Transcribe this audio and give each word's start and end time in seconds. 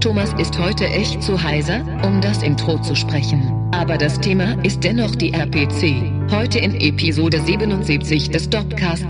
Thomas 0.00 0.32
ist 0.34 0.56
heute 0.56 0.86
echt 0.86 1.24
zu 1.24 1.42
heiser, 1.42 1.84
um 2.04 2.20
das 2.20 2.44
Intro 2.44 2.80
zu 2.80 2.94
sprechen. 2.94 3.68
Aber 3.72 3.98
das 3.98 4.20
Thema 4.20 4.52
ist 4.62 4.84
dennoch 4.84 5.16
die 5.16 5.32
RPC. 5.32 6.30
Heute 6.30 6.60
in 6.60 6.76
Episode 6.76 7.40
77 7.40 8.30
des 8.30 8.48
Dopcast. 8.48 9.06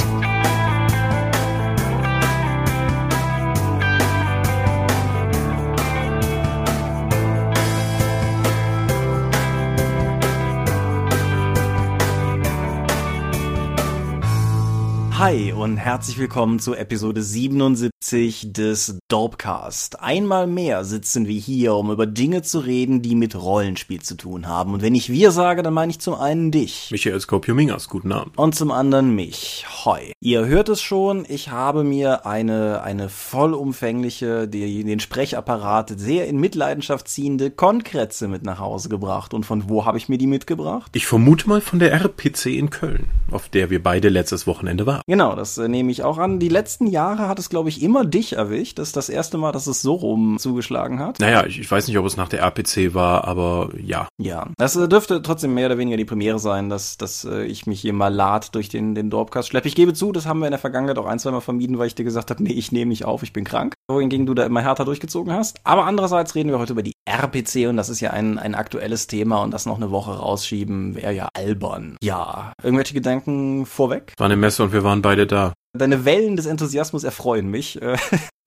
Hi 15.19 15.53
und 15.53 15.79
herzlich 15.79 16.17
willkommen 16.17 16.61
zu 16.61 16.77
Episode 16.77 17.25
77 17.25 18.53
des 18.53 19.01
Dorpcast. 19.09 20.01
Einmal 20.01 20.47
mehr 20.47 20.85
sitzen 20.85 21.27
wir 21.27 21.41
hier, 21.41 21.75
um 21.75 21.91
über 21.91 22.07
Dinge 22.07 22.43
zu 22.43 22.61
reden, 22.61 23.03
die 23.03 23.17
mit 23.17 23.35
Rollenspiel 23.35 24.01
zu 24.01 24.17
tun 24.17 24.47
haben. 24.47 24.75
Und 24.75 24.81
wenn 24.81 24.95
ich 24.95 25.11
wir 25.11 25.33
sage, 25.33 25.65
dann 25.65 25.75
meine 25.75 25.91
ich 25.91 25.99
zum 25.99 26.15
einen 26.15 26.53
dich. 26.53 26.91
Michael 26.93 27.19
Skopio-Mingas, 27.19 27.89
guten 27.89 28.13
Abend. 28.13 28.39
Und 28.39 28.55
zum 28.55 28.71
anderen 28.71 29.13
mich. 29.13 29.67
Hoi. 29.85 30.13
Ihr 30.21 30.47
hört 30.47 30.69
es 30.69 30.81
schon, 30.81 31.27
ich 31.29 31.51
habe 31.51 31.83
mir 31.83 32.25
eine, 32.25 32.83
eine 32.85 33.09
vollumfängliche, 33.09 34.47
die, 34.47 34.85
den 34.85 35.01
Sprechapparat 35.01 35.99
sehr 35.99 36.29
in 36.29 36.39
Mitleidenschaft 36.39 37.09
ziehende 37.09 37.51
Konkretze 37.51 38.29
mit 38.29 38.45
nach 38.45 38.61
Hause 38.61 38.89
gebracht. 38.89 39.35
Und 39.35 39.45
von 39.45 39.69
wo 39.69 39.85
habe 39.85 39.99
ich 39.99 40.09
mir 40.09 40.19
die 40.19 40.29
mitgebracht? 40.29 40.93
Ich 40.95 41.09
vermute 41.09 41.49
mal 41.49 41.61
von 41.61 41.81
der 41.81 41.93
RPC 41.93 42.47
in 42.47 42.71
Köln, 42.71 43.09
auf 43.33 43.49
der 43.49 43.69
wir 43.69 43.83
beide 43.83 44.11
letztes 44.11 44.47
Wochenende 44.47 44.87
waren. 44.87 45.03
Genau, 45.09 45.35
das 45.35 45.57
äh, 45.57 45.69
nehme 45.69 45.91
ich 45.91 46.03
auch 46.03 46.19
an. 46.19 46.39
Die 46.39 46.51
letzten 46.51 46.87
Jahre 46.87 47.29
hat 47.29 47.39
es, 47.39 47.49
glaube 47.49 47.71
ich, 47.71 47.83
immer 47.83 48.05
dich 48.05 48.35
erwischt. 48.35 48.79
Das 48.79 48.89
ist 48.89 48.97
das 48.97 49.09
erste 49.09 49.39
Mal, 49.39 49.53
dass 49.53 49.67
es 49.67 49.81
so 49.81 49.95
rum 49.95 50.37
zugeschlagen 50.39 50.99
hat. 51.01 51.19
Naja, 51.19 51.47
ich, 51.47 51.59
ich 51.59 51.71
weiß 51.71 51.89
nicht, 51.89 51.97
ob 51.97 52.05
es 52.05 52.19
nach 52.19 52.29
der 52.29 52.41
RPC 52.41 52.93
war, 52.93 53.27
aber 53.27 53.71
ja. 53.83 54.07
Ja, 54.21 54.49
das 54.59 54.77
äh, 54.77 54.87
dürfte 54.87 55.23
trotzdem 55.23 55.55
mehr 55.55 55.67
oder 55.67 55.79
weniger 55.79 55.97
die 55.97 56.05
Premiere 56.05 56.39
sein, 56.39 56.69
dass, 56.69 56.99
dass 56.99 57.25
äh, 57.25 57.45
ich 57.45 57.67
mich 57.67 57.81
hier 57.81 57.95
mal 57.95 58.13
lad 58.13 58.55
durch 58.55 58.69
den, 58.69 58.95
den 58.95 59.09
Dorpcast 59.09 59.49
schleppe. 59.49 59.67
Ich 59.67 59.75
gebe 59.75 59.95
zu, 59.95 60.13
das 60.13 60.27
haben 60.27 60.41
wir 60.41 60.47
in 60.47 60.53
der 60.53 60.59
Vergangenheit 60.59 60.99
auch 60.99 61.07
ein, 61.07 61.19
zwei 61.19 61.31
Mal 61.31 61.41
vermieden, 61.41 61.79
weil 61.79 61.87
ich 61.87 61.95
dir 61.95 62.05
gesagt 62.05 62.29
habe, 62.29 62.43
nee, 62.43 62.53
ich 62.53 62.71
nehme 62.71 62.91
nicht 62.91 63.07
auf, 63.07 63.23
ich 63.23 63.33
bin 63.33 63.45
krank. 63.45 63.73
Wohingegen 63.91 64.27
du 64.27 64.35
da 64.35 64.45
immer 64.45 64.61
härter 64.61 64.85
durchgezogen 64.85 65.33
hast. 65.33 65.59
Aber 65.65 65.87
andererseits 65.87 66.35
reden 66.35 66.51
wir 66.51 66.59
heute 66.59 66.75
über 66.75 66.83
die 66.83 66.93
RPC 67.07 67.67
und 67.69 67.79
das 67.79 67.89
ist 67.89 68.01
ja 68.01 68.11
ein, 68.11 68.39
ein 68.39 68.55
aktuelles 68.55 69.07
Thema 69.07 69.43
und 69.43 69.53
das 69.53 69.65
noch 69.65 69.77
eine 69.77 69.91
Woche 69.91 70.19
rausschieben 70.19 70.95
wäre 70.95 71.15
ja 71.15 71.29
albern. 71.33 71.97
Ja, 72.03 72.53
irgendwelche 72.63 72.93
Gedanken 72.93 73.65
vorweg? 73.65 74.13
War 74.19 74.27
eine 74.27 74.37
Messe 74.37 74.63
und 74.63 74.75
wir 74.75 74.85
waren 74.85 74.98
beide 75.03 75.27
da. 75.27 75.53
Deine 75.77 76.05
Wellen 76.05 76.37
des 76.37 76.47
Enthusiasmus 76.47 77.05
erfreuen 77.05 77.49
mich. 77.49 77.79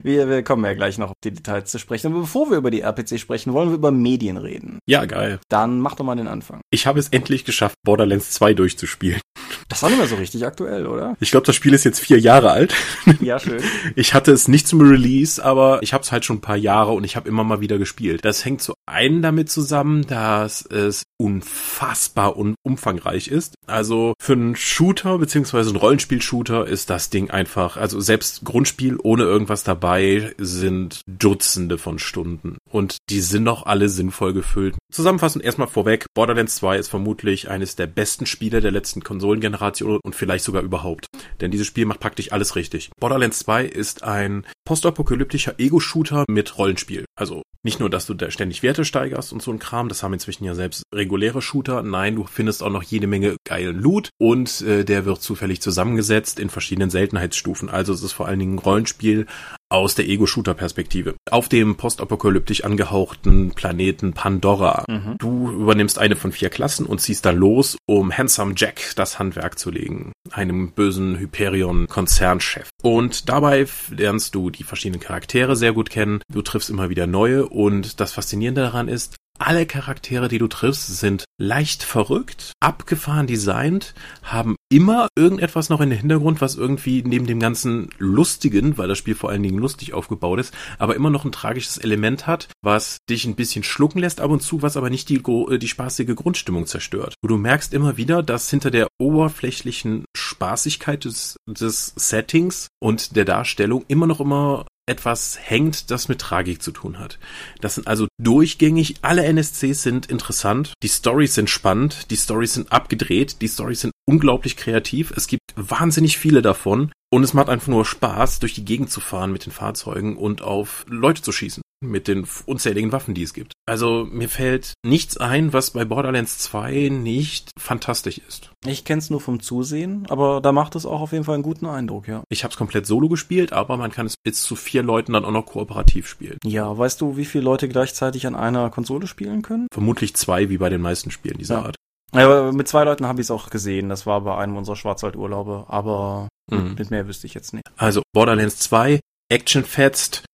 Wir, 0.04 0.30
wir 0.30 0.44
kommen 0.44 0.64
ja 0.66 0.74
gleich 0.74 0.98
noch 0.98 1.12
auf 1.12 1.18
die 1.24 1.32
Details 1.32 1.72
zu 1.72 1.80
sprechen. 1.80 2.08
Aber 2.08 2.22
bevor 2.22 2.50
wir 2.50 2.58
über 2.58 2.72
die 2.72 2.82
RPC 2.82 3.20
sprechen, 3.20 3.54
wollen 3.54 3.70
wir 3.70 3.76
über 3.76 3.92
Medien 3.92 4.38
reden. 4.38 4.80
Ja, 4.88 5.06
geil. 5.06 5.40
Dann 5.50 5.80
mach 5.80 5.96
doch 5.96 6.06
mal 6.06 6.16
den 6.16 6.28
Anfang. 6.28 6.62
Ich 6.72 6.88
habe 6.88 7.00
es 7.00 7.10
endlich 7.10 7.46
geschafft, 7.46 7.76
Borderlands 7.84 8.32
2 8.32 8.54
durchzuspielen. 8.54 9.22
Das 9.70 9.82
war 9.82 9.90
nicht 9.90 10.00
mehr 10.00 10.08
so 10.08 10.16
richtig 10.16 10.46
aktuell, 10.46 10.86
oder? 10.86 11.16
Ich 11.22 11.32
glaube, 11.32 11.46
das 11.46 11.56
Spiel 11.56 11.74
ist 11.74 11.86
jetzt 11.86 12.00
vier 12.00 12.20
Jahre 12.20 12.52
alt. 12.52 12.74
Ja, 13.20 13.40
schön. 13.40 13.62
Ich 13.96 14.14
hatte 14.14 14.32
es 14.32 14.48
nicht 14.48 14.68
zum 14.68 14.82
Release, 14.82 15.44
aber 15.44 15.80
ich 15.84 15.94
habe 15.94 16.04
es 16.04 16.12
halt 16.12 16.26
schon 16.26 16.38
ein 16.38 16.42
paar 16.42 16.58
Jahre 16.58 16.92
und 16.92 17.04
ich 17.04 17.16
habe 17.16 17.30
immer 17.30 17.44
mal 17.44 17.62
wieder 17.62 17.78
gespielt. 17.78 18.26
Das 18.26 18.44
hängt 18.46 18.62
zu 18.62 18.74
einem 18.88 19.22
damit 19.22 19.50
zusammen, 19.50 20.06
dass 20.08 20.66
es 20.66 21.04
unfassbar 21.18 22.36
und 22.36 22.56
umfangreich 22.64 23.28
ist. 23.28 23.54
Also 23.68 24.14
für 24.20 24.34
einen 24.34 24.56
Shooter 24.56 25.18
beziehungsweise 25.20 25.70
einen 25.70 25.78
Rollenspiel-Shooter 25.78 26.68
ist 26.68 26.90
das 26.90 27.10
Ding 27.10 27.30
einfach, 27.30 27.78
also 27.78 28.00
selbst 28.00 28.44
Grundspiel 28.44 28.98
ohne 29.02 29.24
irgendwas 29.24 29.64
dabei 29.64 29.91
sind 30.38 31.02
Dutzende 31.08 31.78
von 31.78 32.00
Stunden 32.00 32.58
und 32.70 32.98
die 33.10 33.22
sind 33.22 33.48
auch 33.48 33.66
alle 33.66 33.90
sinnvoll 33.90 34.34
gefüllt. 34.34 34.76
Zusammenfassend 34.92 35.44
erstmal 35.44 35.68
vorweg, 35.68 36.06
Borderlands 36.14 36.56
2 36.56 36.78
ist 36.78 36.88
vermutlich 36.88 37.50
eines 37.50 37.76
der 37.76 37.88
besten 37.88 38.26
Spiele 38.26 38.62
der 38.62 38.72
letzten 38.72 39.04
Konsolengeneration 39.04 40.00
und 40.04 40.16
vielleicht 40.16 40.44
sogar 40.44 40.64
überhaupt. 40.64 41.08
Denn 41.40 41.52
dieses 41.52 41.68
Spiel 41.68 41.86
macht 41.86 42.00
praktisch 42.00 42.32
alles 42.32 42.56
richtig. 42.56 42.90
Borderlands 43.00 43.40
2 43.40 43.66
ist 43.66 44.04
ein 44.04 44.46
postapokalyptischer 44.66 45.56
Ego-Shooter 45.58 46.26
mit 46.28 46.58
Rollenspiel. 46.58 47.06
Also 47.16 47.44
nicht 47.64 47.80
nur, 47.80 47.90
dass 47.92 48.08
du 48.08 48.16
da 48.16 48.32
ständig 48.32 48.64
Werte 48.64 48.86
steigerst 48.86 49.34
und 49.34 49.42
so 49.42 49.52
ein 49.52 49.60
Kram, 49.60 49.88
das 49.88 50.02
haben 50.02 50.14
inzwischen 50.14 50.46
ja 50.46 50.56
selbst 50.56 50.84
reguläre 50.94 51.42
Shooter. 51.42 51.84
Nein, 51.84 52.16
du 52.16 52.24
findest 52.26 52.64
auch 52.64 52.72
noch 52.72 52.82
jede 52.82 53.06
Menge 53.06 53.36
geilen 53.48 53.80
Loot 53.80 54.10
und 54.20 54.62
äh, 54.62 54.84
der 54.84 55.06
wird 55.06 55.22
zufällig 55.22 55.62
zusammengesetzt 55.62 56.40
in 56.40 56.50
verschiedenen 56.50 56.90
Seltenheitsstufen. 56.90 57.70
Also 57.70 57.94
es 57.94 58.02
ist 58.02 58.14
vor 58.14 58.28
allen 58.28 58.40
Dingen 58.40 58.56
ein 58.56 58.60
Rollenspiel 58.60 59.28
aus 59.70 59.96
der 59.96 60.08
Ego-Shooter-Perspektive. 60.08 61.16
Auf 61.30 61.50
dem 61.50 61.76
postapokalyptisch 61.76 62.64
angehauchten 62.64 63.52
Planeten 63.52 64.14
Pandora. 64.14 64.84
Mhm. 64.90 65.16
Du 65.18 65.50
übernimmst 65.52 65.98
eine 65.98 66.16
von 66.16 66.32
vier 66.32 66.50
Klassen 66.50 66.86
und 66.86 67.00
ziehst 67.00 67.26
dann 67.26 67.38
los, 67.38 67.78
um 67.86 68.16
Handsome 68.16 68.54
Jack 68.58 68.94
das 68.96 69.18
Handwerk 69.18 69.58
zu 69.58 69.72
legen. 69.72 70.12
Einem 70.32 70.72
bösen 70.72 71.18
Hyperion-Konzernchef. 71.18 72.70
Und 72.82 73.30
dabei 73.30 73.66
lernst 73.90 74.36
du 74.36 74.50
die 74.52 74.64
verschiedenen 74.64 75.02
Charaktere 75.02 75.56
sehr 75.56 75.74
gut 75.74 75.90
kennen. 75.90 76.22
Du 76.32 76.42
triffst 76.42 76.70
immer 76.70 76.90
wieder 76.90 77.08
neue 77.08 77.48
und 77.48 78.00
das 78.00 78.14
Faszinierende 78.14 78.62
daran 78.62 78.88
ist, 78.88 79.16
alle 79.42 79.66
Charaktere, 79.66 80.28
die 80.28 80.38
du 80.38 80.48
triffst, 80.48 80.88
sind 81.00 81.26
leicht 81.38 81.84
verrückt, 81.84 82.54
abgefahren 82.60 83.28
designt, 83.28 83.94
haben 84.22 84.56
immer 84.70 85.08
irgendetwas 85.18 85.70
noch 85.70 85.82
in 85.82 85.90
den 85.90 86.00
Hintergrund, 86.00 86.42
was 86.42 86.56
irgendwie 86.56 87.04
neben 87.04 87.26
dem 87.26 87.40
ganzen 87.40 87.90
Lustigen, 87.98 88.78
weil 88.78 88.88
das 88.88 88.98
Spiel 88.98 89.16
vor 89.16 89.30
allen 89.30 89.44
Dingen 89.44 89.58
lustig 89.58 89.94
aufgebaut 89.94 90.40
ist, 90.40 90.54
aber 90.78 90.96
immer 90.96 91.10
noch 91.10 91.26
ein 91.26 91.32
tragisches 91.32 91.78
Element 91.78 92.28
hat, 92.28 92.50
was 92.62 92.98
dich 93.10 93.26
ein 93.26 93.36
bisschen 93.36 93.64
schlucken 93.64 94.00
lässt 94.00 94.22
ab 94.22 94.32
und 94.32 94.42
zu, 94.42 94.62
was 94.62 94.78
aber 94.78 94.90
nicht 94.90 95.10
die, 95.10 95.18
äh, 95.18 95.58
die 95.58 95.68
spaßige 95.68 96.16
Grundstimmung 96.16 96.68
zerstört. 96.68 97.16
Wo 97.22 97.28
du 97.28 97.38
merkst 97.38 97.74
immer 97.74 97.98
wieder, 97.98 98.24
dass 98.24 98.50
hinter 98.50 98.72
der 98.72 98.88
oberflächlichen 99.00 100.06
Spaßigkeit 100.16 101.04
des, 101.06 101.38
des 101.48 101.94
Settings 101.96 102.68
und 102.80 103.16
der 103.16 103.26
Darstellung 103.26 103.86
immer 103.88 104.08
noch 104.08 104.20
immer 104.20 104.66
etwas 104.92 105.40
hängt, 105.42 105.90
das 105.90 106.10
mit 106.10 106.20
Tragik 106.20 106.62
zu 106.62 106.72
tun 106.72 107.00
hat. 107.00 107.18
Das 107.62 107.76
sind 107.76 107.88
also 107.88 108.08
durchgängig, 108.20 108.98
alle 109.02 109.24
NSCs 109.24 109.82
sind 109.82 110.06
interessant, 110.08 110.74
die 110.84 110.90
Stories 110.90 111.34
sind 111.34 111.50
spannend, 111.50 112.12
die 112.12 112.18
Stories 112.18 112.54
sind 112.54 112.72
abgedreht, 112.72 113.42
die 113.42 113.48
Stories 113.48 113.82
sind 113.82 113.94
unglaublich 114.06 114.58
kreativ, 114.58 115.12
es 115.16 115.28
gibt 115.28 115.42
wahnsinnig 115.56 116.18
viele 116.18 116.42
davon 116.42 116.92
und 117.10 117.24
es 117.24 117.34
macht 117.34 117.50
einfach 117.50 117.70
nur 117.70 117.86
Spaß, 117.86 118.40
durch 118.40 118.54
die 118.54 118.66
Gegend 118.66 118.92
zu 118.92 119.00
fahren 119.00 119.32
mit 119.32 119.46
den 119.46 119.54
Fahrzeugen 119.54 120.18
und 120.18 120.42
auf 120.42 120.86
Leute 120.90 121.22
zu 121.22 121.32
schießen. 121.32 121.64
Mit 121.84 122.08
den 122.08 122.28
unzähligen 122.46 122.92
Waffen, 122.92 123.16
die 123.16 123.24
es 123.24 123.34
gibt. 123.34 123.54
Also 123.68 124.06
mir 124.10 124.30
fällt 124.30 124.74
nichts 124.86 125.18
ein, 125.18 125.52
was 125.52 125.72
bei 125.72 125.84
Borderlands 125.84 126.38
2 126.38 126.90
nicht 126.90 127.50
fantastisch 127.60 128.20
ist. 128.20 128.52
Ich 128.68 128.86
kenn's 128.86 129.10
nur 129.10 129.20
vom 129.20 129.40
Zusehen, 129.40 130.06
aber 130.08 130.42
da 130.42 130.52
macht 130.52 130.76
es 130.76 130.86
auch 130.86 131.02
auf 131.02 131.12
jeden 131.12 131.24
Fall 131.24 131.34
einen 131.36 131.44
guten 131.44 131.66
Eindruck, 131.66 132.08
ja. 132.08 132.24
Ich 132.30 132.44
habe 132.44 132.52
es 132.52 132.58
komplett 132.58 132.86
solo 132.86 133.10
gespielt, 133.10 133.52
aber 133.52 133.78
man 133.78 133.92
kann 133.92 134.06
es 134.06 134.14
bis 134.24 134.44
zu 134.44 134.56
vier 134.56 134.84
Leuten 134.84 135.14
dann 135.14 135.26
auch 135.26 135.32
noch 135.32 135.48
kooperativ 135.48 136.08
spielen. 136.08 136.38
Ja, 136.44 136.78
weißt 136.78 137.02
du, 137.02 137.18
wie 137.18 137.26
viele 137.26 137.44
Leute 137.46 137.68
gleichzeitig 137.68 138.28
an 138.28 138.36
einer 138.36 138.70
Konsole 138.70 139.08
spielen 139.08 139.42
können? 139.42 139.66
Vermutlich 139.74 140.16
zwei, 140.16 140.50
wie 140.50 140.60
bei 140.60 140.70
den 140.70 140.82
meisten 140.82 141.10
Spielen 141.10 141.40
dieser 141.40 141.56
Ja. 141.56 141.66
Art. 141.66 141.76
Ja, 142.14 142.52
mit 142.52 142.68
zwei 142.68 142.84
Leuten 142.84 143.08
habe 143.08 143.22
ich 143.22 143.26
es 143.28 143.32
auch 143.32 143.50
gesehen. 143.50 143.90
Das 143.90 144.06
war 144.06 144.22
bei 144.22 144.38
einem 144.38 144.56
unserer 144.58 144.76
Schwarzwaldurlaube, 144.76 145.66
aber 145.70 146.28
Mhm. 146.52 146.76
mit 146.78 146.92
mehr 146.92 147.08
wüsste 147.08 147.26
ich 147.26 147.34
jetzt 147.34 147.54
nicht. 147.54 147.64
Also 147.78 148.02
Borderlands 148.14 148.60
2, 148.60 149.00
Action 149.32 149.64
fetzt, 149.64 150.26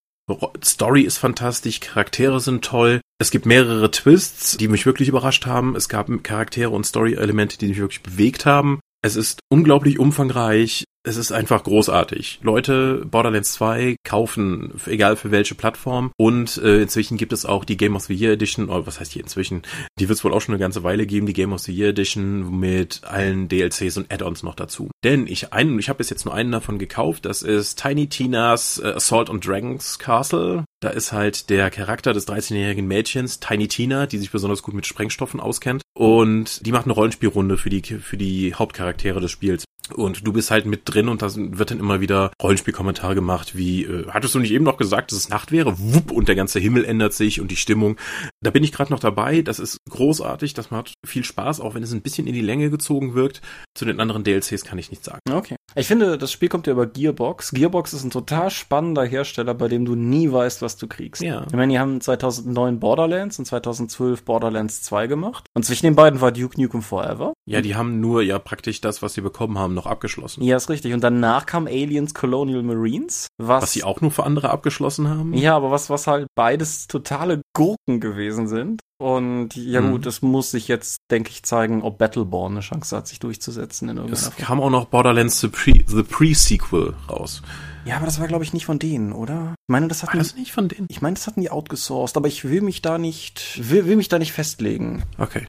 Story 0.64 1.04
ist 1.04 1.18
fantastisch, 1.18 1.80
Charaktere 1.80 2.40
sind 2.40 2.66
toll. 2.66 3.02
Es 3.20 3.32
gibt 3.32 3.46
mehrere 3.46 3.90
Twists, 3.92 4.58
die 4.58 4.68
mich 4.68 4.86
wirklich 4.86 5.08
überrascht 5.10 5.46
haben. 5.46 5.76
Es 5.76 5.90
gab 5.90 6.08
Charaktere 6.24 6.70
und 6.70 6.86
Story-Elemente, 6.86 7.58
die 7.58 7.68
mich 7.68 7.80
wirklich 7.80 8.04
bewegt 8.04 8.46
haben. 8.46 8.80
Es 9.02 9.16
ist 9.16 9.40
unglaublich 9.50 10.00
umfangreich. 10.00 10.84
Es 11.08 11.16
ist 11.16 11.32
einfach 11.32 11.64
großartig. 11.64 12.40
Leute, 12.44 13.06
Borderlands 13.10 13.54
2 13.54 13.96
kaufen, 14.04 14.74
egal 14.88 15.16
für 15.16 15.32
welche 15.32 15.56
Plattform. 15.56 16.12
Und 16.18 16.58
äh, 16.58 16.82
inzwischen 16.82 17.18
gibt 17.18 17.32
es 17.32 17.46
auch 17.46 17.64
die 17.64 17.78
Game 17.78 17.96
of 17.96 18.04
the 18.04 18.14
Year 18.14 18.34
Edition, 18.34 18.68
oder 18.68 18.86
was 18.86 19.00
heißt 19.00 19.14
hier 19.14 19.24
inzwischen? 19.24 19.62
Die 20.00 20.10
wird 20.10 20.18
es 20.18 20.26
wohl 20.26 20.34
auch 20.34 20.42
schon 20.42 20.54
eine 20.54 20.60
ganze 20.60 20.84
Weile 20.84 21.06
geben, 21.06 21.26
die 21.26 21.32
Game 21.32 21.54
of 21.54 21.62
the 21.62 21.74
Year 21.74 21.92
Edition 21.92 22.60
mit 22.60 23.02
allen 23.06 23.48
DLCs 23.48 23.96
und 23.96 24.12
Add-ons 24.12 24.44
noch 24.44 24.56
dazu. 24.56 24.92
Denn 25.06 25.28
ich 25.28 25.54
einen, 25.54 25.80
ich 25.80 25.88
habe 25.88 26.00
bis 26.00 26.10
jetzt 26.10 26.26
nur 26.26 26.34
einen 26.34 26.52
davon 26.52 26.78
gekauft. 26.78 27.26
Das 27.26 27.42
ist 27.42 27.82
Tiny 27.82 28.08
Tina's 28.08 28.78
äh, 28.84 28.88
Assault 28.88 29.30
on 29.30 29.40
Dragons 29.40 30.00
Castle. 30.00 30.66
Da 30.82 30.90
ist 30.90 31.14
halt 31.14 31.50
der 31.50 31.72
Charakter 31.72 32.14
des 32.14 32.28
13-jährigen 32.28 32.86
Mädchens, 32.86 33.40
Tiny 33.40 33.70
Tina, 33.70 34.08
die 34.08 34.18
sich 34.18 34.30
besonders 34.30 34.62
gut 34.62 34.76
mit 34.76 34.86
Sprengstoffen 34.86 35.40
auskennt. 35.40 35.82
Und 35.96 36.66
die 36.66 36.72
macht 36.72 36.86
eine 36.86 36.94
Rollenspielrunde 36.94 37.58
für 37.58 37.70
die, 37.70 37.82
für 37.82 38.18
die 38.18 38.54
Hauptcharaktere 38.54 39.20
des 39.22 39.32
Spiels. 39.32 39.64
Und 39.94 40.26
du 40.26 40.34
bist 40.34 40.52
halt 40.52 40.66
mit 40.66 40.82
drin 40.86 41.10
und 41.10 41.22
da 41.22 41.30
wird 41.36 41.72
dann 41.72 41.80
immer 41.80 42.02
wieder 42.02 42.32
Rollenspielkommentare 42.42 43.16
gemacht, 43.16 43.56
wie, 43.56 43.84
äh, 43.84 44.08
hattest 44.10 44.36
du 44.36 44.40
nicht 44.40 44.52
eben 44.52 44.64
noch 44.64 44.78
gesagt, 44.78 45.12
dass 45.12 45.20
es 45.20 45.30
Nacht 45.30 45.52
wäre? 45.52 45.76
Wupp, 45.78 46.12
und 46.12 46.28
der 46.28 46.36
ganze 46.36 46.60
Himmel 46.60 46.86
ändert 46.86 47.14
sich 47.14 47.42
und 47.42 47.52
die 47.52 47.56
Stimmung. 47.56 47.98
Da 48.42 48.52
bin 48.52 48.64
ich 48.64 48.72
gerade 48.72 48.92
noch 48.92 49.00
dabei. 49.00 49.42
Das 49.42 49.60
ist 49.60 49.78
großartig. 49.90 50.54
Das 50.54 50.72
macht 50.72 50.94
viel 51.06 51.24
Spaß, 51.24 51.60
auch 51.60 51.76
wenn 51.76 51.84
es 51.84 51.92
ein 51.92 52.02
bisschen 52.02 52.28
in 52.28 52.34
die 52.34 52.42
Länge 52.42 52.70
gezogen 52.70 53.14
wirkt. 53.14 53.42
Zu 53.76 53.86
den 53.86 54.00
anderen 54.00 54.24
DLCs 54.24 54.64
kann 54.64 54.78
ich 54.78 54.90
nichts 54.90 55.06
sagen. 55.06 55.22
Okay. 55.32 55.56
Ich 55.76 55.88
finde, 55.88 56.18
das 56.18 56.32
Spiel 56.32 56.50
kommt 56.50 56.66
ja 56.66 56.74
über 56.74 56.88
Gearbox. 56.88 57.52
Gearbox 57.52 57.94
ist 57.94 58.04
ein 58.04 58.10
total 58.10 58.50
spannender 58.50 59.06
Hersteller, 59.06 59.54
bei 59.54 59.68
dem 59.68 59.86
du 59.86 59.96
nie 59.96 60.32
weißt, 60.32 60.62
was 60.62 60.78
du 60.78 60.88
kriegst. 60.88 61.22
Ja. 61.22 61.46
Ich 61.48 61.54
meine, 61.54 61.74
die 61.74 61.80
haben 61.80 62.02
2009 62.02 62.80
Borderlands 62.80 63.38
und 63.38 63.46
2012 63.46 64.24
Borderlands 64.24 64.82
2 64.84 65.08
gemacht. 65.08 65.46
Und 65.54 65.64
zwischen 65.64 65.86
den 65.86 65.96
beiden 65.96 66.22
war 66.22 66.32
Duke 66.32 66.60
Nukem 66.60 66.82
Forever. 66.82 67.34
Ja, 67.46 67.62
die 67.62 67.76
haben 67.76 68.00
nur 68.00 68.22
ja 68.22 68.40
praktisch 68.40 68.82
das, 68.82 69.02
was 69.02 69.14
sie 69.14 69.22
bekommen 69.22 69.58
haben, 69.58 69.77
noch 69.78 69.86
abgeschlossen. 69.86 70.44
Ja, 70.44 70.58
ist 70.58 70.70
richtig. 70.70 70.94
Und 70.94 71.02
danach 71.04 71.46
kam 71.46 71.68
Aliens 71.68 72.14
Colonial 72.14 72.64
Marines, 72.64 73.28
was, 73.38 73.64
Was 73.64 73.72
sie 73.72 73.84
auch 73.84 74.02
nur 74.02 74.12
für 74.12 74.24
andere 74.26 74.50
abgeschlossen 74.50 75.08
haben. 75.10 75.34
ja, 75.34 75.56
aber 75.56 75.72
was, 75.72 75.90
was 75.90 76.08
halt 76.08 76.28
beides 76.36 76.88
totale 76.88 77.42
Gurken 77.56 78.00
gewesen 78.02 78.48
sind. 78.48 78.82
Und 79.00 79.56
ja 79.56 79.80
Mhm. 79.82 79.92
gut, 79.92 80.06
es 80.08 80.22
muss 80.24 80.50
sich 80.52 80.68
jetzt, 80.68 80.98
denke 81.12 81.30
ich, 81.30 81.44
zeigen, 81.44 81.84
ob 81.84 82.00
Battleborn 82.00 82.54
eine 82.54 82.62
Chance 82.62 82.98
hat, 82.98 83.08
sich 83.08 83.20
durchzusetzen 83.20 83.90
in 83.90 83.98
irgendeiner 83.98 84.28
Es 84.28 84.34
Form. 84.34 84.44
kam 84.46 84.60
auch 84.62 84.72
noch 84.72 84.86
Borderlands 84.86 85.40
The 85.40 85.50
Pre- 85.50 85.84
The 85.86 86.02
Pre-Sequel 86.04 86.96
raus. 87.08 87.44
Ja, 87.86 87.98
aber 87.98 88.06
das 88.08 88.20
war, 88.20 88.28
glaube 88.28 88.44
ich, 88.44 88.54
nicht 88.54 88.66
von 88.66 88.80
denen, 88.80 89.14
oder? 89.14 89.52
Ich 89.68 89.72
meine, 89.72 89.88
das 89.88 90.02
War 90.02 90.10
hatten, 90.10 90.18
das 90.18 90.36
nicht 90.36 90.52
von 90.52 90.68
denen? 90.68 90.88
ich 90.90 91.02
meine, 91.02 91.14
das 91.14 91.28
hatten 91.28 91.42
die 91.42 91.52
outgesourced, 91.52 92.18
aber 92.18 92.28
ich 92.28 92.44
will 92.44 92.62
mich 92.62 92.82
da 92.82 92.98
nicht, 92.98 93.60
will, 93.70 93.86
will 93.86 93.96
mich 93.98 94.10
da 94.10 94.18
nicht 94.20 94.34
festlegen. 94.34 95.04
Okay. 95.20 95.46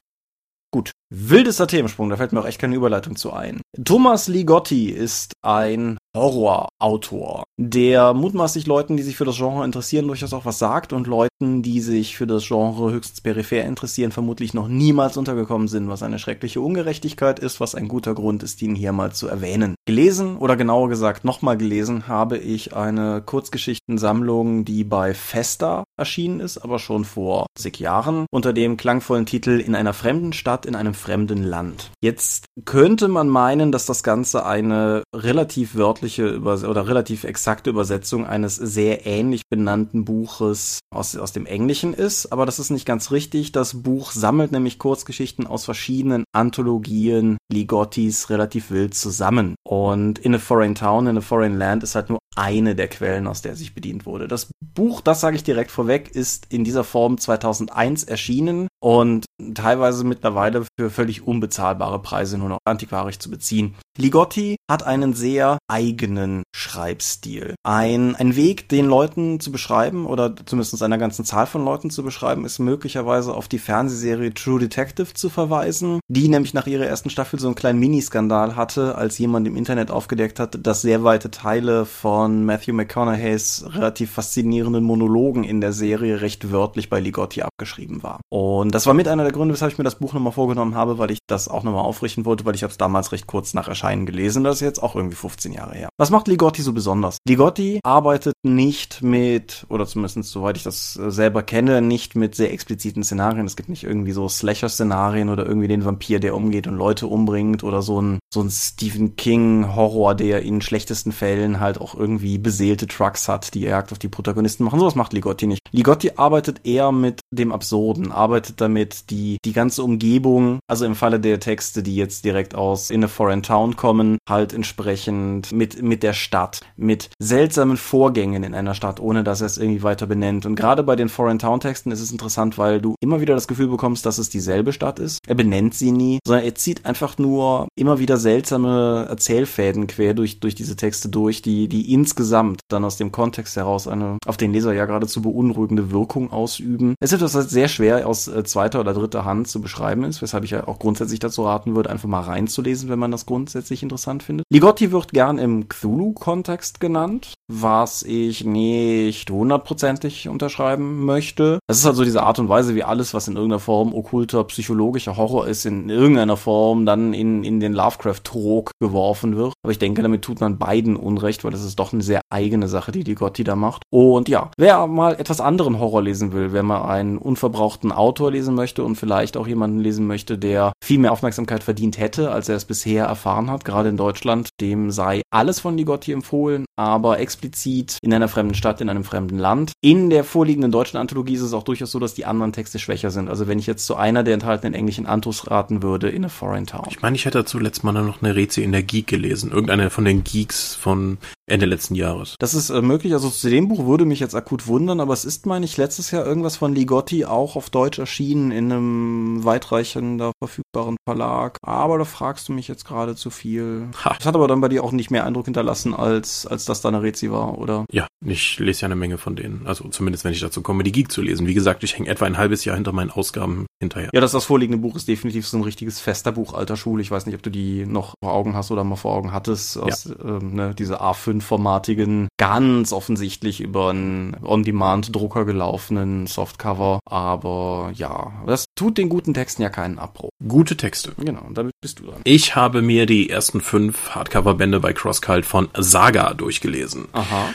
Gut. 0.71 0.91
Wildester 1.11 1.65
Themensprung, 1.65 2.11
da 2.11 2.17
fällt 2.17 2.33
mir 2.33 2.39
auch 2.39 2.45
echt 2.45 2.59
keine 2.59 2.75
Überleitung 2.75 3.15
zu 3.15 3.33
ein. 3.33 3.61
Thomas 3.83 4.27
Ligotti 4.27 4.91
ist 4.91 5.33
ein 5.41 5.97
Horrorautor, 6.15 7.43
der 7.59 8.13
mutmaßlich 8.13 8.67
Leuten, 8.67 8.97
die 8.97 9.03
sich 9.03 9.15
für 9.15 9.25
das 9.25 9.37
Genre 9.37 9.65
interessieren, 9.65 10.07
durchaus 10.07 10.33
auch 10.33 10.45
was 10.45 10.59
sagt 10.59 10.93
und 10.93 11.07
Leuten, 11.07 11.61
die 11.61 11.81
sich 11.81 12.15
für 12.15 12.27
das 12.27 12.47
Genre 12.47 12.91
höchstens 12.91 13.21
peripher 13.21 13.63
interessieren, 13.63 14.11
vermutlich 14.11 14.53
noch 14.53 14.67
niemals 14.67 15.17
untergekommen 15.17 15.67
sind, 15.67 15.87
was 15.87 16.03
eine 16.03 16.19
schreckliche 16.19 16.61
Ungerechtigkeit 16.61 17.39
ist, 17.39 17.59
was 17.59 17.73
ein 17.73 17.87
guter 17.87 18.13
Grund 18.13 18.43
ist, 18.43 18.61
ihn 18.61 18.75
hier 18.75 18.91
mal 18.91 19.11
zu 19.11 19.27
erwähnen. 19.27 19.75
Gelesen 19.85 20.37
oder 20.37 20.57
genauer 20.57 20.89
gesagt 20.89 21.25
nochmal 21.25 21.57
gelesen 21.57 22.07
habe 22.07 22.37
ich 22.37 22.75
eine 22.75 23.21
Kurzgeschichtensammlung, 23.23 24.65
die 24.65 24.83
bei 24.83 25.13
Festa 25.13 25.83
erschienen 25.97 26.39
ist, 26.39 26.59
aber 26.59 26.79
schon 26.79 27.05
vor 27.05 27.47
zig 27.57 27.79
Jahren, 27.79 28.25
unter 28.31 28.53
dem 28.53 28.77
klangvollen 28.77 29.25
Titel 29.25 29.59
In 29.59 29.75
einer 29.75 29.93
fremden 29.93 30.33
Stadt, 30.33 30.65
in 30.65 30.75
einem 30.75 30.93
fremden 30.99 31.43
Land. 31.43 31.91
Jetzt 32.01 32.45
könnte 32.65 33.07
man 33.07 33.29
meinen, 33.29 33.71
dass 33.71 33.85
das 33.85 34.03
Ganze 34.03 34.45
eine 34.45 35.03
relativ 35.15 35.75
wörtliche 35.75 36.39
oder 36.39 36.87
relativ 36.87 37.23
exakte 37.23 37.69
Übersetzung 37.69 38.25
eines 38.25 38.55
sehr 38.55 39.05
ähnlich 39.05 39.43
benannten 39.49 40.05
Buches 40.05 40.79
aus, 40.93 41.15
aus 41.15 41.33
dem 41.33 41.45
Englischen 41.45 41.93
ist, 41.93 42.31
aber 42.31 42.45
das 42.45 42.59
ist 42.59 42.69
nicht 42.69 42.85
ganz 42.85 43.11
richtig. 43.11 43.51
Das 43.51 43.81
Buch 43.81 44.11
sammelt 44.11 44.51
nämlich 44.51 44.79
Kurzgeschichten 44.79 45.47
aus 45.47 45.65
verschiedenen 45.65 46.23
Anthologien 46.33 47.37
Ligottis 47.51 48.29
relativ 48.29 48.71
wild 48.71 48.93
zusammen. 48.93 49.55
Und 49.67 50.19
In 50.19 50.35
a 50.35 50.39
Foreign 50.39 50.75
Town, 50.75 51.07
In 51.07 51.17
a 51.17 51.21
Foreign 51.21 51.57
Land 51.57 51.83
ist 51.83 51.95
halt 51.95 52.09
nur 52.09 52.19
eine 52.35 52.75
der 52.75 52.87
Quellen, 52.87 53.27
aus 53.27 53.41
der 53.41 53.55
sich 53.55 53.73
bedient 53.73 54.05
wurde. 54.05 54.27
Das 54.27 54.49
Buch, 54.61 55.01
das 55.01 55.21
sage 55.21 55.35
ich 55.35 55.43
direkt 55.43 55.71
vorweg, 55.71 56.11
ist 56.15 56.45
in 56.49 56.63
dieser 56.63 56.83
Form 56.83 57.17
2001 57.17 58.03
erschienen 58.05 58.67
und 58.79 59.25
teilweise 59.53 60.03
mittlerweile 60.03 60.65
für 60.77 60.88
völlig 60.89 61.27
unbezahlbare 61.27 62.01
Preise 62.01 62.37
nur 62.37 62.49
noch 62.49 62.59
antiquarisch 62.65 63.19
zu 63.19 63.29
beziehen. 63.29 63.75
Ligotti 63.97 64.55
hat 64.69 64.83
einen 64.83 65.13
sehr 65.13 65.57
eigenen 65.67 66.43
Schreibstil. 66.55 67.55
Ein, 67.63 68.15
ein 68.15 68.35
Weg, 68.37 68.69
den 68.69 68.85
Leuten 68.85 69.41
zu 69.41 69.51
beschreiben 69.51 70.05
oder 70.05 70.33
zumindest 70.45 70.81
einer 70.81 70.97
ganzen 70.97 71.25
Zahl 71.25 71.47
von 71.47 71.65
Leuten 71.65 71.89
zu 71.89 72.03
beschreiben, 72.03 72.45
ist 72.45 72.59
möglicherweise 72.59 73.33
auf 73.33 73.49
die 73.49 73.59
Fernsehserie 73.59 74.33
True 74.33 74.59
Detective 74.59 75.13
zu 75.13 75.29
verweisen, 75.29 75.99
die 76.07 76.29
nämlich 76.29 76.53
nach 76.53 76.65
ihrer 76.65 76.85
ersten 76.85 77.09
Staffel 77.09 77.39
so 77.39 77.47
einen 77.47 77.55
kleinen 77.55 77.79
Miniskandal 77.79 78.55
hatte, 78.55 78.95
als 78.95 79.17
jemand 79.17 79.47
im 79.47 79.57
Internet 79.57 79.91
aufgedeckt 79.91 80.39
hat, 80.39 80.65
dass 80.65 80.81
sehr 80.81 81.03
weite 81.03 81.29
Teile 81.29 81.85
von 81.85 82.45
Matthew 82.45 82.73
McConaughey's 82.73 83.65
relativ 83.67 84.11
faszinierenden 84.11 84.83
Monologen 84.83 85.43
in 85.43 85.59
der 85.59 85.73
Serie 85.73 86.21
recht 86.21 86.51
wörtlich 86.51 86.89
bei 86.89 87.01
Ligotti 87.01 87.41
abgeschrieben 87.41 88.01
war. 88.01 88.21
Und 88.29 88.73
das 88.73 88.85
war 88.85 88.93
mit 88.93 89.09
einer 89.09 89.23
der 89.23 89.33
Gründe, 89.33 89.53
weshalb 89.53 89.73
ich 89.73 89.77
mir 89.77 89.83
das 89.83 89.95
Buch 89.95 90.13
nochmal 90.13 90.31
vorgenommen 90.31 90.75
habe, 90.75 90.78
weil 90.87 91.11
ich 91.11 91.19
das 91.27 91.47
auch 91.47 91.63
nochmal 91.63 91.83
aufrichten 91.83 92.25
wollte, 92.25 92.45
weil 92.45 92.55
ich 92.55 92.63
habe 92.63 92.71
es 92.71 92.77
damals 92.77 93.11
recht 93.11 93.27
kurz 93.27 93.53
nach 93.53 93.67
Erscheinen 93.67 94.05
gelesen. 94.05 94.43
Das 94.43 94.55
ist 94.55 94.61
jetzt 94.61 94.81
auch 94.81 94.95
irgendwie 94.95 95.15
15 95.15 95.51
Jahre 95.51 95.75
her. 95.75 95.89
Was 95.97 96.09
macht 96.09 96.27
Ligotti 96.27 96.61
so 96.61 96.73
besonders? 96.73 97.17
Ligotti 97.27 97.79
arbeitet 97.83 98.33
nicht 98.43 99.01
mit, 99.01 99.65
oder 99.69 99.85
zumindest 99.85 100.31
soweit 100.31 100.57
ich 100.57 100.63
das 100.63 100.97
äh, 100.97 101.11
selber 101.11 101.43
kenne, 101.43 101.81
nicht 101.81 102.15
mit 102.15 102.35
sehr 102.35 102.53
expliziten 102.53 103.03
Szenarien. 103.03 103.45
Es 103.45 103.55
gibt 103.55 103.69
nicht 103.69 103.83
irgendwie 103.83 104.11
so 104.11 104.27
Slasher-Szenarien 104.27 105.29
oder 105.29 105.45
irgendwie 105.45 105.67
den 105.67 105.85
Vampir, 105.85 106.19
der 106.19 106.35
umgeht 106.35 106.67
und 106.67 106.75
Leute 106.75 107.07
umbringt 107.07 107.63
oder 107.63 107.81
so 107.81 108.01
ein, 108.01 108.19
so 108.33 108.41
ein 108.41 108.49
Stephen 108.49 109.15
King-Horror, 109.15 110.15
der 110.15 110.41
in 110.43 110.61
schlechtesten 110.61 111.11
Fällen 111.11 111.59
halt 111.59 111.79
auch 111.81 111.95
irgendwie 111.95 112.37
beseelte 112.37 112.87
Trucks 112.87 113.27
hat, 113.27 113.53
die 113.53 113.61
Jagd 113.61 113.91
auf 113.91 113.99
die 113.99 114.07
Protagonisten 114.07 114.63
machen. 114.63 114.79
Sowas 114.79 114.95
macht 114.95 115.13
Ligotti 115.13 115.47
nicht. 115.47 115.61
Ligotti 115.71 116.11
arbeitet 116.15 116.65
eher 116.65 116.91
mit 116.91 117.21
dem 117.31 117.51
Absurden, 117.51 118.11
arbeitet 118.11 118.61
damit 118.61 119.09
die, 119.09 119.37
die 119.43 119.53
ganze 119.53 119.83
Umgebung, 119.83 120.59
also 120.69 120.85
im 120.85 120.95
Falle 120.95 121.19
der 121.19 121.39
Texte, 121.39 121.83
die 121.83 121.95
jetzt 121.95 122.25
direkt 122.25 122.55
aus 122.55 122.89
In 122.89 123.03
a 123.03 123.07
Foreign 123.07 123.43
Town 123.43 123.75
kommen, 123.75 124.17
halt 124.27 124.53
entsprechend 124.53 125.51
mit, 125.51 125.81
mit 125.81 126.03
der 126.03 126.13
Stadt, 126.13 126.61
mit 126.77 127.09
seltsamen 127.19 127.77
Vorgängen 127.77 128.43
in 128.43 128.53
einer 128.53 128.75
Stadt, 128.75 128.99
ohne 128.99 129.23
dass 129.23 129.41
er 129.41 129.47
es 129.47 129.57
irgendwie 129.57 129.83
weiter 129.83 130.05
benennt. 130.05 130.45
Und 130.45 130.55
gerade 130.55 130.83
bei 130.83 130.95
den 130.95 131.09
Foreign 131.09 131.39
Town 131.39 131.59
Texten 131.59 131.91
ist 131.91 132.01
es 132.01 132.11
interessant, 132.11 132.57
weil 132.57 132.81
du 132.81 132.95
immer 133.01 133.21
wieder 133.21 133.33
das 133.33 133.47
Gefühl 133.47 133.67
bekommst, 133.67 134.05
dass 134.05 134.17
es 134.17 134.29
dieselbe 134.29 134.73
Stadt 134.73 134.99
ist. 134.99 135.19
Er 135.27 135.35
benennt 135.35 135.73
sie 135.73 135.91
nie, 135.91 136.19
sondern 136.25 136.45
er 136.45 136.55
zieht 136.55 136.85
einfach 136.85 137.17
nur 137.17 137.67
immer 137.75 137.99
wieder 137.99 138.17
seltsame 138.17 139.07
Erzählfäden 139.09 139.87
quer 139.87 140.13
durch, 140.13 140.39
durch 140.39 140.55
diese 140.55 140.75
Texte 140.75 141.09
durch, 141.09 141.41
die, 141.41 141.67
die 141.67 141.91
insgesamt 141.93 142.61
dann 142.69 142.85
aus 142.85 142.97
dem 142.97 143.11
Kontext 143.11 143.55
heraus 143.55 143.87
eine 143.87 144.17
auf 144.25 144.37
den 144.37 144.53
Leser 144.53 144.73
ja 144.73 144.85
geradezu 144.85 145.21
beunruhigende 145.21 145.91
Wirkung 145.91 146.31
ausüben. 146.31 146.95
Es 146.99 147.11
ist 147.11 147.17
etwas, 147.17 147.33
was 147.35 147.49
sehr 147.49 147.67
schwer 147.67 148.07
aus 148.07 148.27
äh, 148.27 148.43
zweiter 148.43 148.79
oder 148.79 148.93
dritter 148.93 149.25
Hand 149.25 149.47
zu 149.47 149.61
beschreiben 149.61 150.03
ist, 150.03 150.21
weshalb 150.21 150.43
ich 150.43 150.51
ja 150.51 150.58
auch 150.67 150.79
grundsätzlich 150.79 151.19
dazu 151.19 151.43
raten 151.43 151.75
würde, 151.75 151.89
einfach 151.89 152.09
mal 152.09 152.21
reinzulesen, 152.21 152.89
wenn 152.89 152.99
man 152.99 153.11
das 153.11 153.25
grundsätzlich 153.25 153.83
interessant 153.83 154.23
findet. 154.23 154.45
Ligotti 154.51 154.91
wird 154.91 155.13
gern 155.13 155.37
im 155.37 155.69
Cthulhu-Kontext 155.69 156.79
genannt, 156.79 157.33
was 157.51 158.03
ich 158.03 158.45
nicht 158.45 159.29
hundertprozentig 159.29 160.29
unterschreiben 160.29 161.05
möchte. 161.05 161.59
Es 161.67 161.79
ist 161.79 161.85
halt 161.85 161.95
so 161.95 162.03
diese 162.03 162.23
Art 162.23 162.39
und 162.39 162.49
Weise, 162.49 162.75
wie 162.75 162.83
alles, 162.83 163.13
was 163.13 163.27
in 163.27 163.35
irgendeiner 163.35 163.59
Form 163.59 163.93
okkulter, 163.93 164.43
psychologischer 164.45 165.17
Horror 165.17 165.47
ist, 165.47 165.65
in 165.65 165.89
irgendeiner 165.89 166.37
Form 166.37 166.85
dann 166.85 167.13
in, 167.13 167.43
in 167.43 167.59
den 167.59 167.73
Lovecraft-Trog 167.73 168.71
geworfen 168.79 169.35
wird. 169.35 169.53
Aber 169.63 169.71
ich 169.71 169.79
denke, 169.79 170.01
damit 170.01 170.21
tut 170.21 170.41
man 170.41 170.57
beiden 170.57 170.95
Unrecht, 170.95 171.43
weil 171.43 171.51
das 171.51 171.63
ist 171.63 171.79
doch 171.79 171.93
eine 171.93 172.03
sehr 172.03 172.21
eigene 172.29 172.67
Sache, 172.67 172.91
die 172.91 173.03
Ligotti 173.03 173.43
da 173.43 173.55
macht. 173.55 173.83
Und 173.89 174.29
ja, 174.29 174.51
wer 174.57 174.87
mal 174.87 175.15
etwas 175.19 175.41
anderen 175.41 175.79
Horror 175.79 176.01
lesen 176.01 176.33
will, 176.33 176.53
wer 176.53 176.63
mal 176.63 176.87
einen 176.87 177.17
unverbrauchten 177.17 177.91
Autor 177.91 178.31
lesen 178.31 178.55
möchte 178.55 178.83
und 178.83 178.95
vielleicht 178.95 179.37
auch 179.37 179.47
jemanden 179.47 179.79
lesen 179.79 180.07
möchte, 180.07 180.37
der 180.37 180.48
viel 180.83 180.99
mehr 180.99 181.11
Aufmerksamkeit 181.11 181.63
verdient 181.63 181.97
hätte, 181.97 182.31
als 182.31 182.49
er 182.49 182.55
es 182.55 182.65
bisher 182.65 183.05
erfahren 183.05 183.49
hat, 183.49 183.65
gerade 183.65 183.89
in 183.89 183.97
Deutschland, 183.97 184.49
dem 184.61 184.91
sei 184.91 185.21
alles 185.31 185.59
von 185.59 185.77
Ligotti 185.77 186.11
empfohlen, 186.11 186.65
aber 186.75 187.19
explizit 187.19 187.97
in 188.01 188.13
einer 188.13 188.27
fremden 188.27 188.55
Stadt, 188.55 188.81
in 188.81 188.89
einem 188.89 189.03
fremden 189.03 189.37
Land. 189.37 189.71
In 189.81 190.09
der 190.09 190.23
vorliegenden 190.23 190.71
deutschen 190.71 190.97
Anthologie 190.97 191.35
ist 191.35 191.41
es 191.41 191.53
auch 191.53 191.63
durchaus 191.63 191.91
so, 191.91 191.99
dass 191.99 192.13
die 192.13 192.25
anderen 192.25 192.53
Texte 192.53 192.79
schwächer 192.79 193.11
sind. 193.11 193.29
Also 193.29 193.47
wenn 193.47 193.59
ich 193.59 193.67
jetzt 193.67 193.85
zu 193.85 193.95
einer 193.95 194.23
der 194.23 194.33
enthaltenen 194.33 194.73
englischen 194.73 195.05
Antos 195.05 195.49
raten 195.49 195.83
würde, 195.83 196.09
in 196.09 196.25
a 196.25 196.29
Foreign 196.29 196.65
Town. 196.65 196.85
Ich 196.89 197.01
meine, 197.01 197.15
ich 197.15 197.25
hätte 197.25 197.45
zuletzt 197.45 197.83
mal 197.83 197.91
noch 197.91 198.21
eine 198.21 198.35
Rezi 198.35 198.63
in 198.63 198.71
der 198.71 198.83
Geek 198.83 199.07
gelesen. 199.07 199.51
Irgendeine 199.51 199.89
von 199.89 200.05
den 200.05 200.23
Geeks 200.23 200.75
von 200.75 201.17
Ende 201.49 201.65
letzten 201.65 201.95
Jahres. 201.95 202.35
Das 202.39 202.53
ist 202.53 202.69
äh, 202.69 202.81
möglich. 202.81 203.13
Also 203.13 203.29
zu 203.29 203.49
dem 203.49 203.67
Buch 203.67 203.85
würde 203.85 204.05
mich 204.05 204.19
jetzt 204.19 204.35
akut 204.35 204.67
wundern, 204.67 204.99
aber 204.99 205.13
es 205.13 205.25
ist, 205.25 205.45
meine 205.45 205.65
ich, 205.65 205.77
letztes 205.77 206.11
Jahr 206.11 206.25
irgendwas 206.25 206.57
von 206.57 206.73
Ligotti 206.73 207.25
auch 207.25 207.55
auf 207.55 207.69
Deutsch 207.69 207.99
erschienen 207.99 208.51
in 208.51 208.71
einem 208.71 209.43
weitreichender 209.43 210.31
verfügbaren 210.39 210.97
Verlag. 211.05 211.57
Aber 211.61 211.97
da 211.97 212.05
fragst 212.05 212.49
du 212.49 212.53
mich 212.53 212.67
jetzt 212.67 212.85
gerade 212.85 213.15
zu 213.15 213.29
viel. 213.29 213.89
Ha. 214.03 214.15
Das 214.17 214.25
hat 214.25 214.35
aber 214.35 214.47
dann 214.47 214.61
bei 214.61 214.69
dir 214.69 214.83
auch 214.83 214.91
nicht 214.91 215.11
mehr 215.11 215.25
Eindruck 215.25 215.45
hinterlassen, 215.45 215.93
als, 215.93 216.45
als 216.45 216.65
das 216.65 216.81
da 216.81 216.89
eine 216.89 217.01
Rezi 217.01 217.31
war, 217.31 217.57
oder? 217.57 217.85
Ja, 217.91 218.07
ich 218.25 218.59
lese 218.59 218.81
ja 218.81 218.85
eine 218.85 218.95
Menge 218.95 219.17
von 219.17 219.35
denen. 219.35 219.65
Also 219.65 219.87
zumindest, 219.89 220.23
wenn 220.25 220.33
ich 220.33 220.39
dazu 220.39 220.61
komme, 220.61 220.83
die 220.83 220.91
Geek 220.91 221.11
zu 221.11 221.21
lesen. 221.21 221.47
Wie 221.47 221.53
gesagt, 221.53 221.83
ich 221.83 221.97
hänge 221.97 222.09
etwa 222.09 222.25
ein 222.25 222.37
halbes 222.37 222.65
Jahr 222.65 222.75
hinter 222.75 222.91
meinen 222.91 223.11
Ausgaben 223.11 223.65
hinterher. 223.81 224.09
Ja, 224.13 224.21
das, 224.21 224.31
das 224.31 224.45
vorliegende 224.45 224.81
Buch 224.81 224.95
ist 224.95 225.07
definitiv 225.07 225.47
so 225.47 225.57
ein 225.57 225.63
richtiges 225.63 225.99
fester 225.99 226.31
Buch 226.31 226.53
alter 226.53 226.77
Schule. 226.77 227.01
Ich 227.01 227.11
weiß 227.11 227.25
nicht, 227.25 227.35
ob 227.35 227.43
du 227.43 227.49
die 227.49 227.85
noch 227.85 228.13
vor 228.23 228.33
Augen 228.33 228.55
hast 228.55 228.71
oder 228.71 228.83
mal 228.83 228.95
vor 228.95 229.13
Augen 229.13 229.31
hattest. 229.31 229.77
Aus, 229.77 230.11
ähm, 230.23 230.53
ne, 230.53 230.75
diese 230.75 231.01
A5-formatigen, 231.01 232.27
ganz 232.37 232.93
offensichtlich 232.93 233.61
über 233.61 233.89
einen 233.89 234.35
On-Demand-Drucker 234.43 235.45
gelaufenen 235.45 236.27
Softcover. 236.27 236.99
Aber 237.05 237.91
ja, 237.93 238.33
das 238.45 238.65
tut 238.75 238.97
den 238.97 239.09
guten 239.09 239.33
Texten 239.33 239.61
ja 239.61 239.69
keinen 239.69 239.99
Abbruch. 239.99 240.28
Gute 240.47 240.77
Texte. 240.77 241.13
Genau, 241.17 241.41
und 241.41 241.57
damit 241.57 241.73
bist 241.81 241.99
du 241.99 242.05
dran. 242.05 242.21
Ich 242.23 242.55
habe 242.55 242.81
mir 242.81 243.05
die 243.05 243.29
ersten 243.29 243.61
fünf 243.61 244.11
Hardcover-Bände 244.11 244.79
bei 244.79 244.93
CrossCult 244.93 245.45
von 245.45 245.69
Saga 245.77 246.33
durchgelesen. 246.33 247.07
Aha. 247.13 247.49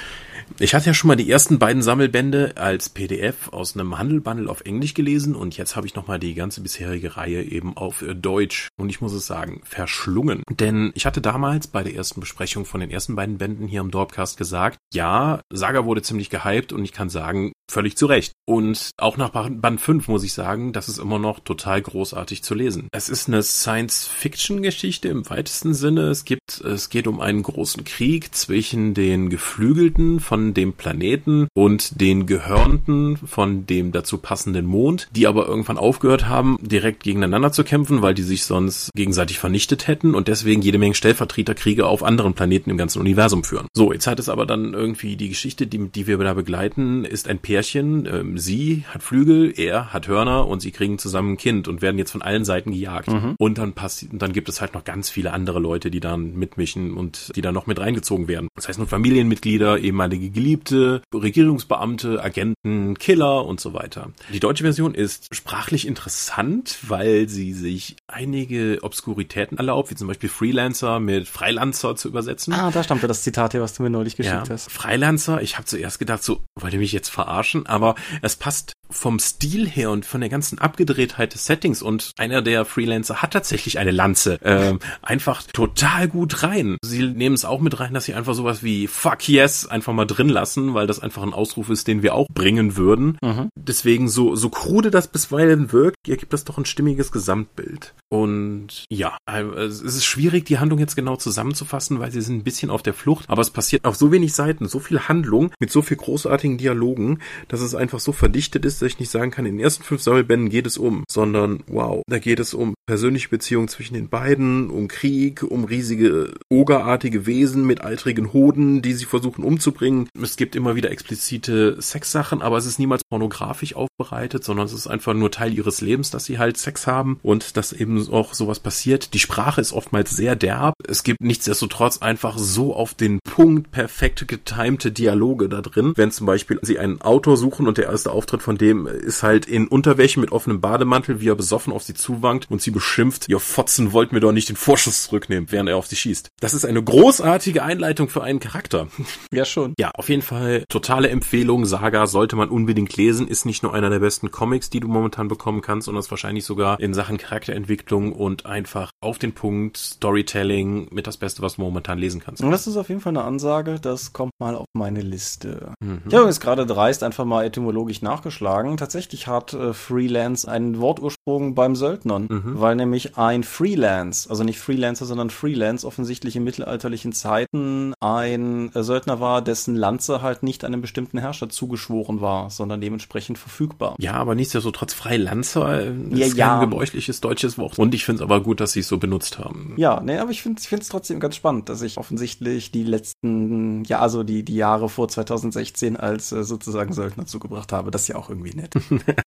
Ich 0.59 0.75
hatte 0.75 0.87
ja 0.87 0.95
schon 0.95 1.09
mal 1.09 1.17
die 1.17 1.31
ersten 1.31 1.59
beiden 1.59 1.83
Sammelbände 1.83 2.53
als 2.57 2.89
PDF 2.89 3.49
aus 3.53 3.75
einem 3.75 3.99
Handelbundle 3.99 4.51
auf 4.51 4.61
Englisch 4.61 4.95
gelesen 4.95 5.35
und 5.35 5.57
jetzt 5.57 5.75
habe 5.75 5.87
ich 5.87 5.95
nochmal 5.95 6.19
die 6.19 6.35
ganze 6.35 6.61
bisherige 6.61 7.17
Reihe 7.17 7.43
eben 7.43 7.77
auf 7.77 8.05
Deutsch 8.15 8.69
und 8.77 8.89
ich 8.89 9.01
muss 9.01 9.13
es 9.13 9.27
sagen, 9.27 9.63
verschlungen. 9.65 10.43
Denn 10.51 10.93
ich 10.95 11.07
hatte 11.07 11.21
damals 11.21 11.67
bei 11.67 11.83
der 11.83 11.95
ersten 11.95 12.21
Besprechung 12.21 12.67
von 12.67 12.81
den 12.81 12.91
ersten 12.91 13.17
beiden 13.17 13.39
Bänden 13.39 13.67
hier 13.67 13.81
im 13.81 13.91
Dorpcast 13.91 14.37
gesagt, 14.37 14.79
ja, 14.93 15.41
Saga 15.51 15.85
wurde 15.85 16.03
ziemlich 16.03 16.31
gehypt 16.31 16.73
und 16.73 16.85
ich 16.85 16.93
kann 16.93 17.09
sagen, 17.09 17.53
völlig 17.71 17.97
zu 17.97 18.07
Recht. 18.07 18.33
Und 18.47 18.91
auch 18.99 19.17
nach 19.17 19.31
Band 19.31 19.81
5 19.81 20.09
muss 20.09 20.25
ich 20.25 20.33
sagen, 20.33 20.73
das 20.73 20.89
ist 20.89 20.99
immer 20.99 21.19
noch 21.19 21.41
total 21.41 21.81
großartig 21.81 22.43
zu 22.43 22.55
lesen. 22.55 22.89
Es 22.93 23.09
ist 23.09 23.29
eine 23.29 23.43
Science-Fiction-Geschichte 23.43 25.09
im 25.09 25.29
weitesten 25.29 25.75
Sinne. 25.75 26.09
Es 26.09 26.25
gibt, 26.25 26.61
es 26.61 26.91
geht 26.91 27.07
um 27.07 27.21
einen 27.21 27.43
großen 27.43 27.85
Krieg 27.85 28.35
zwischen 28.35 28.95
den 28.95 29.31
Geflügelten 29.31 30.21
von 30.21 30.55
dem 30.55 30.73
Planeten 30.73 31.49
und 31.55 32.01
den 32.01 32.27
Gehörnten 32.27 33.17
von 33.17 33.67
dem 33.67 33.93
dazu 33.93 34.19
passenden 34.19 34.67
Mond, 34.67 35.09
die 35.13 35.27
aber 35.27 35.47
irgendwann 35.47 35.79
aufgehört 35.79 36.27
haben, 36.27 36.59
direkt 36.61 37.03
gegeneinander 37.03 37.53
zu 37.53 37.65
kämpfen, 37.65 38.03
weil 38.03 38.15
die 38.15 38.23
sich 38.23 38.45
sonst 38.45 38.91
gegenseitig 38.95 39.39
vernichtet 39.39 39.87
hätten 39.87 40.15
und 40.15 40.29
deswegen 40.29 40.63
jede 40.63 40.79
Menge 40.79 40.95
Stellvertreterkriege 40.95 41.87
auf 41.87 42.03
anderen 42.03 42.35
Planeten 42.35 42.71
im 42.71 42.77
ganzen 42.77 43.01
Universum 43.01 43.45
führen. 43.45 43.69
So, 43.73 43.93
jetzt 43.93 44.07
hat 44.07 44.19
es 44.19 44.29
aber 44.29 44.47
dann 44.47 44.75
irgendwie 44.75 45.17
die 45.17 45.29
Geschichte, 45.29 45.67
die, 45.67 45.89
die 45.89 46.07
wir 46.07 46.19
da 46.19 46.35
begleiten, 46.35 47.05
ist 47.05 47.29
ein 47.29 47.39
Pärchen. 47.55 48.07
Ähm, 48.07 48.37
sie 48.37 48.85
hat 48.89 49.05
Flügel, 49.05 49.53
er 49.57 49.93
hat 49.93 50.09
Hörner 50.09 50.49
und 50.49 50.59
sie 50.61 50.73
kriegen 50.73 50.99
zusammen 50.99 51.35
ein 51.35 51.37
Kind 51.37 51.69
und 51.69 51.83
werden 51.83 51.99
jetzt 51.99 52.11
von 52.11 52.21
allen 52.21 52.45
Seiten 52.45 52.73
gejagt. 52.73 53.09
Mhm. 53.09 53.37
Und 53.39 53.59
dann 53.59 53.75
passiert, 53.75 54.13
und 54.13 54.23
dann 54.23 54.33
gibt 54.33 54.49
es 54.49 54.61
halt 54.61 54.75
noch 54.75 54.83
ganz 54.83 55.09
viele 55.09 55.33
andere 55.33 55.61
Leute, 55.61 55.89
die 55.89 56.01
dann 56.01 56.35
mitmischen 56.35 56.95
und 56.95 57.31
die 57.37 57.43
dann 57.43 57.55
noch 57.55 57.69
mit 57.69 57.79
reingezogen 57.79 58.27
werden. 58.27 58.49
Das 58.57 58.67
heißt 58.67 58.79
nur 58.79 58.89
Familienmitglieder, 58.89 59.79
ehemalige 59.79 60.31
Geliebte, 60.31 61.03
Regierungsbeamte, 61.15 62.25
Agenten, 62.25 62.99
Killer 62.99 63.45
und 63.45 63.61
so 63.61 63.73
weiter. 63.73 64.11
Die 64.33 64.41
deutsche 64.41 64.65
Version 64.65 64.93
ist 64.93 65.33
sprachlich 65.33 65.87
interessant, 65.87 66.79
weil 66.89 67.29
sie 67.29 67.53
sich 67.53 67.95
einige 68.15 68.79
Obskuritäten 68.83 69.59
erlaubt, 69.59 69.91
wie 69.91 69.97
zum 69.97 70.09
Beispiel 70.09 70.29
Freelancer 70.29 71.01
mit 71.01 71.29
Freilancer 71.29 71.97
zu 71.97 72.09
übersetzen. 72.09 72.53
Ah, 72.53 72.71
da 72.71 72.83
stammte 72.83 73.09
das 73.09 73.23
Zitat 73.23 73.53
hier, 73.53 73.61
was 73.61 73.75
du 73.75 73.83
mir 73.83 73.91
neulich 73.91 74.17
geschickt 74.17 74.49
ja. 74.49 74.55
hast. 74.55 74.71
Freilancer, 74.71 75.43
ich 75.43 75.57
habe 75.57 75.67
zuerst 75.67 75.99
gedacht, 75.99 76.23
so, 76.23 76.41
wollt 76.61 76.73
ihr 76.73 76.79
mich 76.79 76.93
jetzt 76.93 77.09
verarschen? 77.09 77.67
Aber 77.67 77.97
es 78.23 78.37
passt 78.37 78.75
vom 78.91 79.19
Stil 79.19 79.69
her 79.69 79.91
und 79.91 80.07
von 80.07 80.21
der 80.21 80.31
ganzen 80.31 80.59
Abgedrehtheit 80.59 81.35
des 81.35 81.47
Settings 81.47 81.83
und 81.83 82.13
einer 82.19 82.43
der 82.43 82.65
Freelancer 82.65 83.23
hat 83.23 83.33
tatsächlich 83.33 83.79
eine 83.79 83.91
Lanze 83.91 84.41
äh, 84.43 84.79
einfach 85.03 85.43
total 85.53 86.09
gut 86.09 86.43
rein. 86.43 86.77
Sie 86.85 87.03
nehmen 87.03 87.35
es 87.35 87.45
auch 87.45 87.61
mit 87.61 87.81
rein, 87.81 87.95
dass 87.95 88.05
sie 88.05 88.15
einfach 88.15 88.35
sowas 88.35 88.63
wie 88.63 88.87
Fuck 88.87 89.29
yes 89.29 89.67
einfach 89.67 89.93
mal 89.93 90.05
drin 90.05 90.29
lassen, 90.29 90.75
weil 90.75 90.87
das 90.87 91.01
einfach 91.01 91.23
ein 91.23 91.33
Ausruf 91.33 91.71
ist, 91.71 91.89
den 91.89 92.03
wir 92.03 92.15
auch 92.15 92.29
bringen 92.33 92.77
würden. 92.77 93.19
Mhm. 93.23 93.49
Deswegen 93.57 94.09
so 94.09 94.37
so 94.37 94.49
krude 94.51 94.91
das 94.91 95.09
bisweilen 95.09 95.73
wirkt, 95.73 95.97
ergibt 96.09 96.33
das 96.33 96.45
doch 96.45 96.59
ein 96.59 96.67
stimmiges 96.67 97.11
Gesamtbild. 97.11 97.95
Und 98.15 98.85
ja, 98.91 99.17
es 99.27 99.81
ist 99.81 100.05
schwierig, 100.05 100.45
die 100.45 100.61
Handlung 100.61 100.79
jetzt 100.79 100.95
genau 100.95 101.17
zusammenzufassen, 101.17 101.99
weil 101.99 102.13
sie 102.13 102.21
sind 102.21 102.37
ein 102.37 102.45
bisschen 102.45 102.71
auf 102.71 102.81
der 102.81 102.95
Flucht, 102.95 103.29
aber 103.29 103.43
es 103.43 103.51
passiert 103.51 103.85
auf 103.85 103.97
so 103.97 104.13
wenig 104.13 104.35
Seiten, 104.35 104.69
so 104.69 104.79
viel 104.79 105.01
Handlung 105.01 105.51
mit 105.59 105.73
so 105.73 105.83
viel 105.83 105.97
großartigen 105.97 106.57
Dialogen, 106.57 107.19
dass 107.49 107.61
es 107.61 107.75
einfach 107.75 107.99
so 107.99 108.13
verdichtet 108.13 108.65
ist, 108.65 108.81
dass 108.81 108.93
ich 108.93 109.01
nicht 109.01 109.11
sagen 109.11 109.33
kann, 109.33 109.47
in 109.47 109.57
den 109.57 109.65
ersten 109.65 109.83
fünf 109.83 110.01
Sammelbänden 110.01 110.49
geht 110.49 110.65
es 110.65 110.79
um, 110.79 111.03
sondern 111.11 111.65
wow, 111.67 112.03
da 112.07 112.21
geht 112.21 112.39
es 112.39 112.55
um 112.55 112.75
persönliche 112.87 113.31
Beziehungen 113.31 113.67
zwischen 113.67 113.95
den 113.95 114.09
beiden, 114.09 114.71
um 114.71 114.87
Krieg, 114.87 115.43
um 115.43 115.65
riesige 115.65 116.35
ogerartige 116.49 117.27
Wesen 117.27 117.67
mit 117.67 117.83
eitrigen 117.83 118.33
Hoden, 118.33 118.81
die 118.81 118.93
sie 118.93 119.07
versuchen 119.07 119.43
umzubringen. 119.43 120.09
Es 120.23 120.37
gibt 120.37 120.55
immer 120.55 120.77
wieder 120.77 120.93
explizite 120.93 121.83
Sexsachen, 121.83 122.43
aber 122.43 122.59
es 122.59 122.67
ist 122.67 122.79
niemals 122.79 123.03
pornografisch 123.03 123.75
aufbereitet, 123.75 124.45
sondern 124.45 124.67
es 124.67 124.73
ist 124.73 124.87
einfach 124.87 125.15
nur 125.15 125.33
Teil 125.33 125.53
ihres 125.53 125.81
Lebens, 125.81 126.13
dass 126.13 126.27
sie 126.27 126.39
halt 126.39 126.59
Sex 126.59 126.87
haben 126.87 127.19
und 127.25 127.57
dass 127.57 127.73
eben 127.73 128.04
auch 128.11 128.35
sowas 128.35 128.61
passiert. 128.61 129.15
Die 129.15 129.19
Sprache 129.19 129.61
ist 129.61 129.73
oftmals 129.73 130.11
sehr 130.11 130.37
derb. 130.37 130.75
Es 130.87 131.03
gibt 131.03 131.21
nichtsdestotrotz 131.21 131.99
einfach 131.99 132.39
so 132.39 132.75
auf 132.75 132.95
den 132.95 133.21
Punkt 133.25 133.71
perfekt 133.71 134.27
getimte 134.29 134.93
Dialoge 134.93 135.49
da 135.49 135.61
drin. 135.61 135.93
Wenn 135.97 136.11
zum 136.11 136.27
Beispiel 136.27 136.59
sie 136.63 136.79
einen 136.79 137.01
Autor 137.01 137.37
suchen 137.37 137.67
und 137.69 137.79
der 137.79 137.87
erste 137.87 138.11
Auftritt 138.11 138.43
von 138.43 138.59
dem 138.59 138.87
ist 138.87 139.23
halt 139.23 139.47
in 139.47 139.69
Unterwäsche 139.69 140.21
mit 140.21 140.33
offenem 140.33 140.61
Bademantel, 140.61 141.21
wie 141.21 141.29
er 141.29 141.35
besoffen 141.35 141.73
auf 141.73 141.83
sie 141.83 141.95
zuwankt 141.95 142.51
und 142.51 142.63
sie 142.63 142.71
beschimpft, 142.71 143.29
ihr 143.29 143.41
Fotzen 143.41 143.93
wollt 143.93 144.13
mir 144.13 144.21
doch 144.21 144.33
nicht 144.33 144.49
den 144.49 144.57
Vorschuss 144.57 145.05
zurücknehmen, 145.05 145.51
während 145.51 145.69
er 145.69 145.77
auf 145.77 145.87
sie 145.87 145.97
schießt. 145.97 146.31
Das 146.41 146.55
ist 146.55 146.65
eine 146.65 146.83
großartige 146.83 147.63
Einleitung 147.63 148.09
für 148.09 148.23
einen 148.23 148.41
Charakter. 148.41 148.89
Ja, 149.33 149.45
schon. 149.45 149.75
Ja, 149.79 149.91
auf 149.95 150.09
jeden 150.09 150.23
Fall 150.23 150.65
totale 150.69 151.09
Empfehlung. 151.09 151.67
Saga 151.67 152.07
sollte 152.07 152.37
man 152.37 152.49
unbedingt 152.49 152.97
lesen. 152.97 153.29
Ist 153.29 153.47
nicht 153.47 153.63
nur 153.63 153.75
einer 153.75 153.91
der 153.91 153.99
besten 153.99 154.31
Comics, 154.31 154.71
die 154.71 154.81
du 154.81 154.89
momentan 154.89 155.29
bekommen 155.29 155.61
kannst, 155.61 155.87
sondern 155.87 156.01
ist 156.01 156.11
wahrscheinlich 156.11 156.45
sogar 156.45 156.81
in 156.81 156.95
Sachen 156.95 157.19
Charakterentwicklung 157.19 157.84
und 157.93 158.47
einfach 158.47 158.91
auf 159.01 159.19
den 159.19 159.33
Punkt 159.33 159.77
Storytelling 159.77 160.89
mit 160.91 161.07
das 161.07 161.17
Beste, 161.17 161.43
was 161.43 161.57
du 161.57 161.63
momentan 161.63 161.99
lesen 161.99 162.21
kannst. 162.21 162.43
Und 162.43 162.51
das 162.51 162.67
ist 162.67 162.77
auf 162.77 162.89
jeden 162.89 163.01
Fall 163.01 163.13
eine 163.13 163.25
Ansage. 163.25 163.79
Das 163.81 164.13
kommt 164.13 164.33
mal 164.39 164.55
auf 164.55 164.67
meine 164.73 165.01
Liste. 165.01 165.73
Mhm. 165.81 166.03
Ich 166.09 166.15
habe 166.15 166.27
jetzt 166.27 166.41
gerade 166.41 166.67
dreist 166.67 167.03
einfach 167.03 167.25
mal 167.25 167.45
etymologisch 167.45 168.03
nachgeschlagen. 168.03 168.77
Tatsächlich 168.77 169.27
hat 169.27 169.53
äh, 169.55 169.73
Freelance 169.73 170.51
einen 170.51 170.81
Wortursprung 170.81 171.55
beim 171.55 171.77
Söldnern, 171.77 172.27
mhm. 172.31 172.61
weil 172.61 172.77
nämlich 172.77 173.17
ein 173.17 173.45
Freelance, 173.45 174.29
also 174.31 174.45
nicht 174.45 174.59
Freelancer, 174.59 175.05
sondern 175.07 175.31
Freelance 175.31 175.87
offensichtlich 175.87 176.37
in 176.37 176.45
mittelalterlichen 176.45 177.13
Zeiten 177.13 177.95
ein 178.01 178.75
äh, 178.75 178.83
Söldner 178.83 179.21
war, 179.21 179.43
dessen 179.43 179.77
Lanze 179.77 180.23
halt 180.23 180.43
nicht 180.43 180.65
einem 180.65 180.81
bestimmten 180.81 181.19
Herrscher 181.19 181.49
zugeschworen 181.49 182.21
war, 182.21 182.51
sondern 182.51 182.81
dementsprechend 182.81 183.39
verfügbar. 183.39 183.97
Ja, 183.99 184.15
aber 184.15 184.35
nichtsdestotrotz 184.35 184.93
Freilanzer 184.93 185.81
äh, 185.81 185.93
ja, 186.11 186.27
ist 186.27 186.37
ja. 186.37 186.55
ein 186.55 186.61
gebräuchliches 186.61 187.21
deutsches 187.21 187.59
Wort. 187.59 187.74
Und 187.77 187.95
ich 187.95 188.05
finde 188.05 188.23
es 188.23 188.23
aber 188.23 188.43
gut, 188.43 188.61
dass 188.61 188.73
sie 188.73 188.81
es 188.81 188.89
so 188.89 188.99
benutzt 188.99 189.39
haben. 189.39 189.75
Ja, 189.77 190.01
nee, 190.01 190.19
aber 190.19 190.31
ich 190.31 190.43
finde 190.43 190.61
es 190.61 190.89
trotzdem 190.89 191.21
ganz 191.21 191.37
spannend, 191.37 191.69
dass 191.69 191.83
ich 191.83 191.99
offensichtlich 191.99 192.71
die 192.71 192.85
letzten, 192.85 193.85
ja, 193.85 194.01
also 194.01 194.23
die, 194.23 194.45
die 194.45 194.57
Jahre 194.57 194.89
vor 194.89 195.09
2016 195.09 195.97
als 195.97 196.33
äh, 196.33 196.45
sozusagen 196.45 196.93
Söldner 196.93 197.27
zugebracht 197.27 197.73
habe. 197.73 197.91
Das 197.91 198.03
ist 198.03 198.09
ja 198.09 198.17
auch 198.17 198.29
irgendwie 198.29 198.55
nett. 198.55 198.75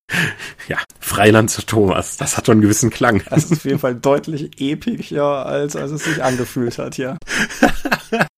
ja, 0.68 0.78
Freilanzer 1.00 1.66
Thomas, 1.66 2.18
das 2.18 2.38
hat 2.38 2.46
schon 2.46 2.54
einen 2.54 2.62
gewissen 2.62 2.90
Klang. 2.90 3.24
Das 3.30 3.46
ist 3.46 3.54
auf 3.54 3.66
jeden 3.66 3.80
Fall 3.80 3.96
deutlich 3.96 4.60
epischer, 4.60 5.46
als, 5.46 5.76
als 5.76 5.92
es 5.92 6.04
sich 6.04 6.24
angefühlt 6.24 6.78
hat, 6.78 6.98
ja. 6.98 7.18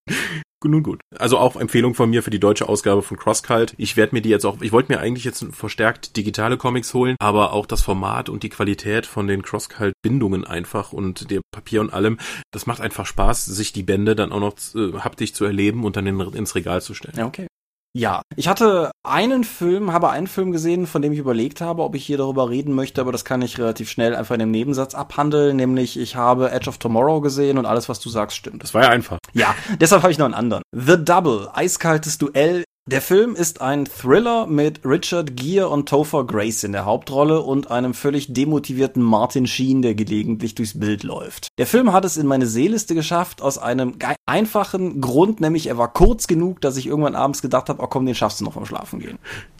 Nun 0.63 0.83
gut. 0.83 0.99
Also 1.17 1.37
auch 1.37 1.55
Empfehlung 1.55 1.93
von 1.93 2.09
mir 2.09 2.21
für 2.21 2.31
die 2.31 2.39
deutsche 2.39 2.67
Ausgabe 2.67 3.01
von 3.01 3.17
CrossCult. 3.17 3.73
Ich 3.77 3.95
werde 3.95 4.13
mir 4.13 4.21
die 4.21 4.29
jetzt 4.29 4.45
auch, 4.45 4.61
ich 4.61 4.71
wollte 4.71 4.91
mir 4.91 4.99
eigentlich 4.99 5.23
jetzt 5.23 5.45
verstärkt 5.51 6.17
digitale 6.17 6.57
Comics 6.57 6.93
holen, 6.93 7.15
aber 7.19 7.53
auch 7.53 7.65
das 7.65 7.81
Format 7.81 8.27
und 8.27 8.43
die 8.43 8.49
Qualität 8.49 9.05
von 9.05 9.27
den 9.27 9.41
CrossCult-Bindungen 9.41 10.45
einfach 10.45 10.91
und 10.91 11.31
dem 11.31 11.41
Papier 11.51 11.79
und 11.81 11.93
allem, 11.93 12.17
das 12.51 12.65
macht 12.65 12.81
einfach 12.81 13.05
Spaß, 13.05 13.45
sich 13.45 13.71
die 13.71 13.83
Bände 13.83 14.15
dann 14.15 14.33
auch 14.33 14.39
noch 14.41 14.55
äh, 14.75 14.99
haptisch 14.99 15.33
zu 15.33 15.45
erleben 15.45 15.85
und 15.85 15.95
dann 15.95 16.07
in, 16.07 16.19
ins 16.19 16.55
Regal 16.55 16.81
zu 16.81 16.93
stellen. 16.93 17.15
Ja, 17.17 17.25
okay. 17.25 17.47
Ja, 17.93 18.22
ich 18.36 18.48
hatte 18.48 18.91
einen 19.03 19.43
Film, 19.43 19.91
habe 19.91 20.12
einen 20.12 20.27
Film 20.27 20.51
gesehen, 20.51 20.86
von 20.86 21.01
dem 21.01 21.12
ich 21.12 21.17
überlegt 21.17 21.60
habe, 21.60 21.81
ob 21.81 21.96
ich 21.96 22.05
hier 22.05 22.17
darüber 22.17 22.48
reden 22.48 22.74
möchte, 22.74 23.01
aber 23.01 23.12
das 23.12 23.25
kann 23.25 23.41
ich 23.41 23.58
relativ 23.58 23.89
schnell 23.89 24.15
einfach 24.15 24.36
in 24.36 24.39
dem 24.39 24.51
Nebensatz 24.51 24.93
abhandeln, 24.93 25.55
nämlich 25.55 25.98
ich 25.98 26.15
habe 26.15 26.51
Edge 26.51 26.69
of 26.69 26.77
Tomorrow 26.77 27.19
gesehen 27.19 27.58
und 27.58 27.65
alles, 27.65 27.89
was 27.89 28.00
du 28.00 28.10
sagst, 28.10 28.38
stimmt. 28.38 28.62
Das 28.62 28.75
war 28.75 28.84
ja 28.84 28.89
einfach. 28.89 29.17
Ja, 29.34 29.55
deshalb 29.79 30.03
habe 30.03 30.12
ich 30.12 30.19
noch 30.19 30.25
einen 30.25 30.36
anderen. 30.36 30.62
The 30.72 31.03
Double, 31.03 31.50
eiskaltes 31.51 32.19
Duell 32.19 32.63
der 32.89 33.01
Film 33.01 33.36
ist 33.36 33.62
ein 33.62 33.86
Thriller 33.86 34.48
mit 34.48 34.84
Richard 34.84 35.36
Gere 35.36 35.69
und 35.69 35.88
Topher 35.88 36.25
Grace 36.25 36.63
in 36.63 36.72
der 36.72 36.86
Hauptrolle 36.86 37.41
und 37.41 37.69
einem 37.69 37.93
völlig 37.93 38.34
demotivierten 38.34 39.03
Martin 39.03 39.46
Sheen, 39.46 39.84
der 39.84 39.93
gelegentlich 39.93 40.55
durchs 40.55 40.79
Bild 40.79 41.03
läuft. 41.03 41.50
Der 41.60 41.67
Film 41.67 41.93
hat 41.93 42.03
es 42.03 42.17
in 42.17 42.25
meine 42.25 42.48
Seeliste 42.48 42.96
geschafft 42.96 43.43
aus 43.43 43.60
einem 43.60 43.93
einfachen 44.25 45.01
Grund, 45.01 45.39
nämlich 45.39 45.67
er 45.67 45.77
war 45.77 45.93
kurz 45.93 46.25
genug, 46.25 46.62
dass 46.62 46.77
ich 46.77 46.88
irgendwann 46.88 47.15
abends 47.15 47.43
gedacht 47.43 47.69
habe, 47.69 47.84
oh 47.84 47.88
komm, 47.88 48.08
den 48.08 48.15
schaffst 48.15 48.39
du 48.39 48.46
noch 48.46 48.53
vom 48.53 48.65
Schlafen 48.65 49.00
gehen. 49.00 49.19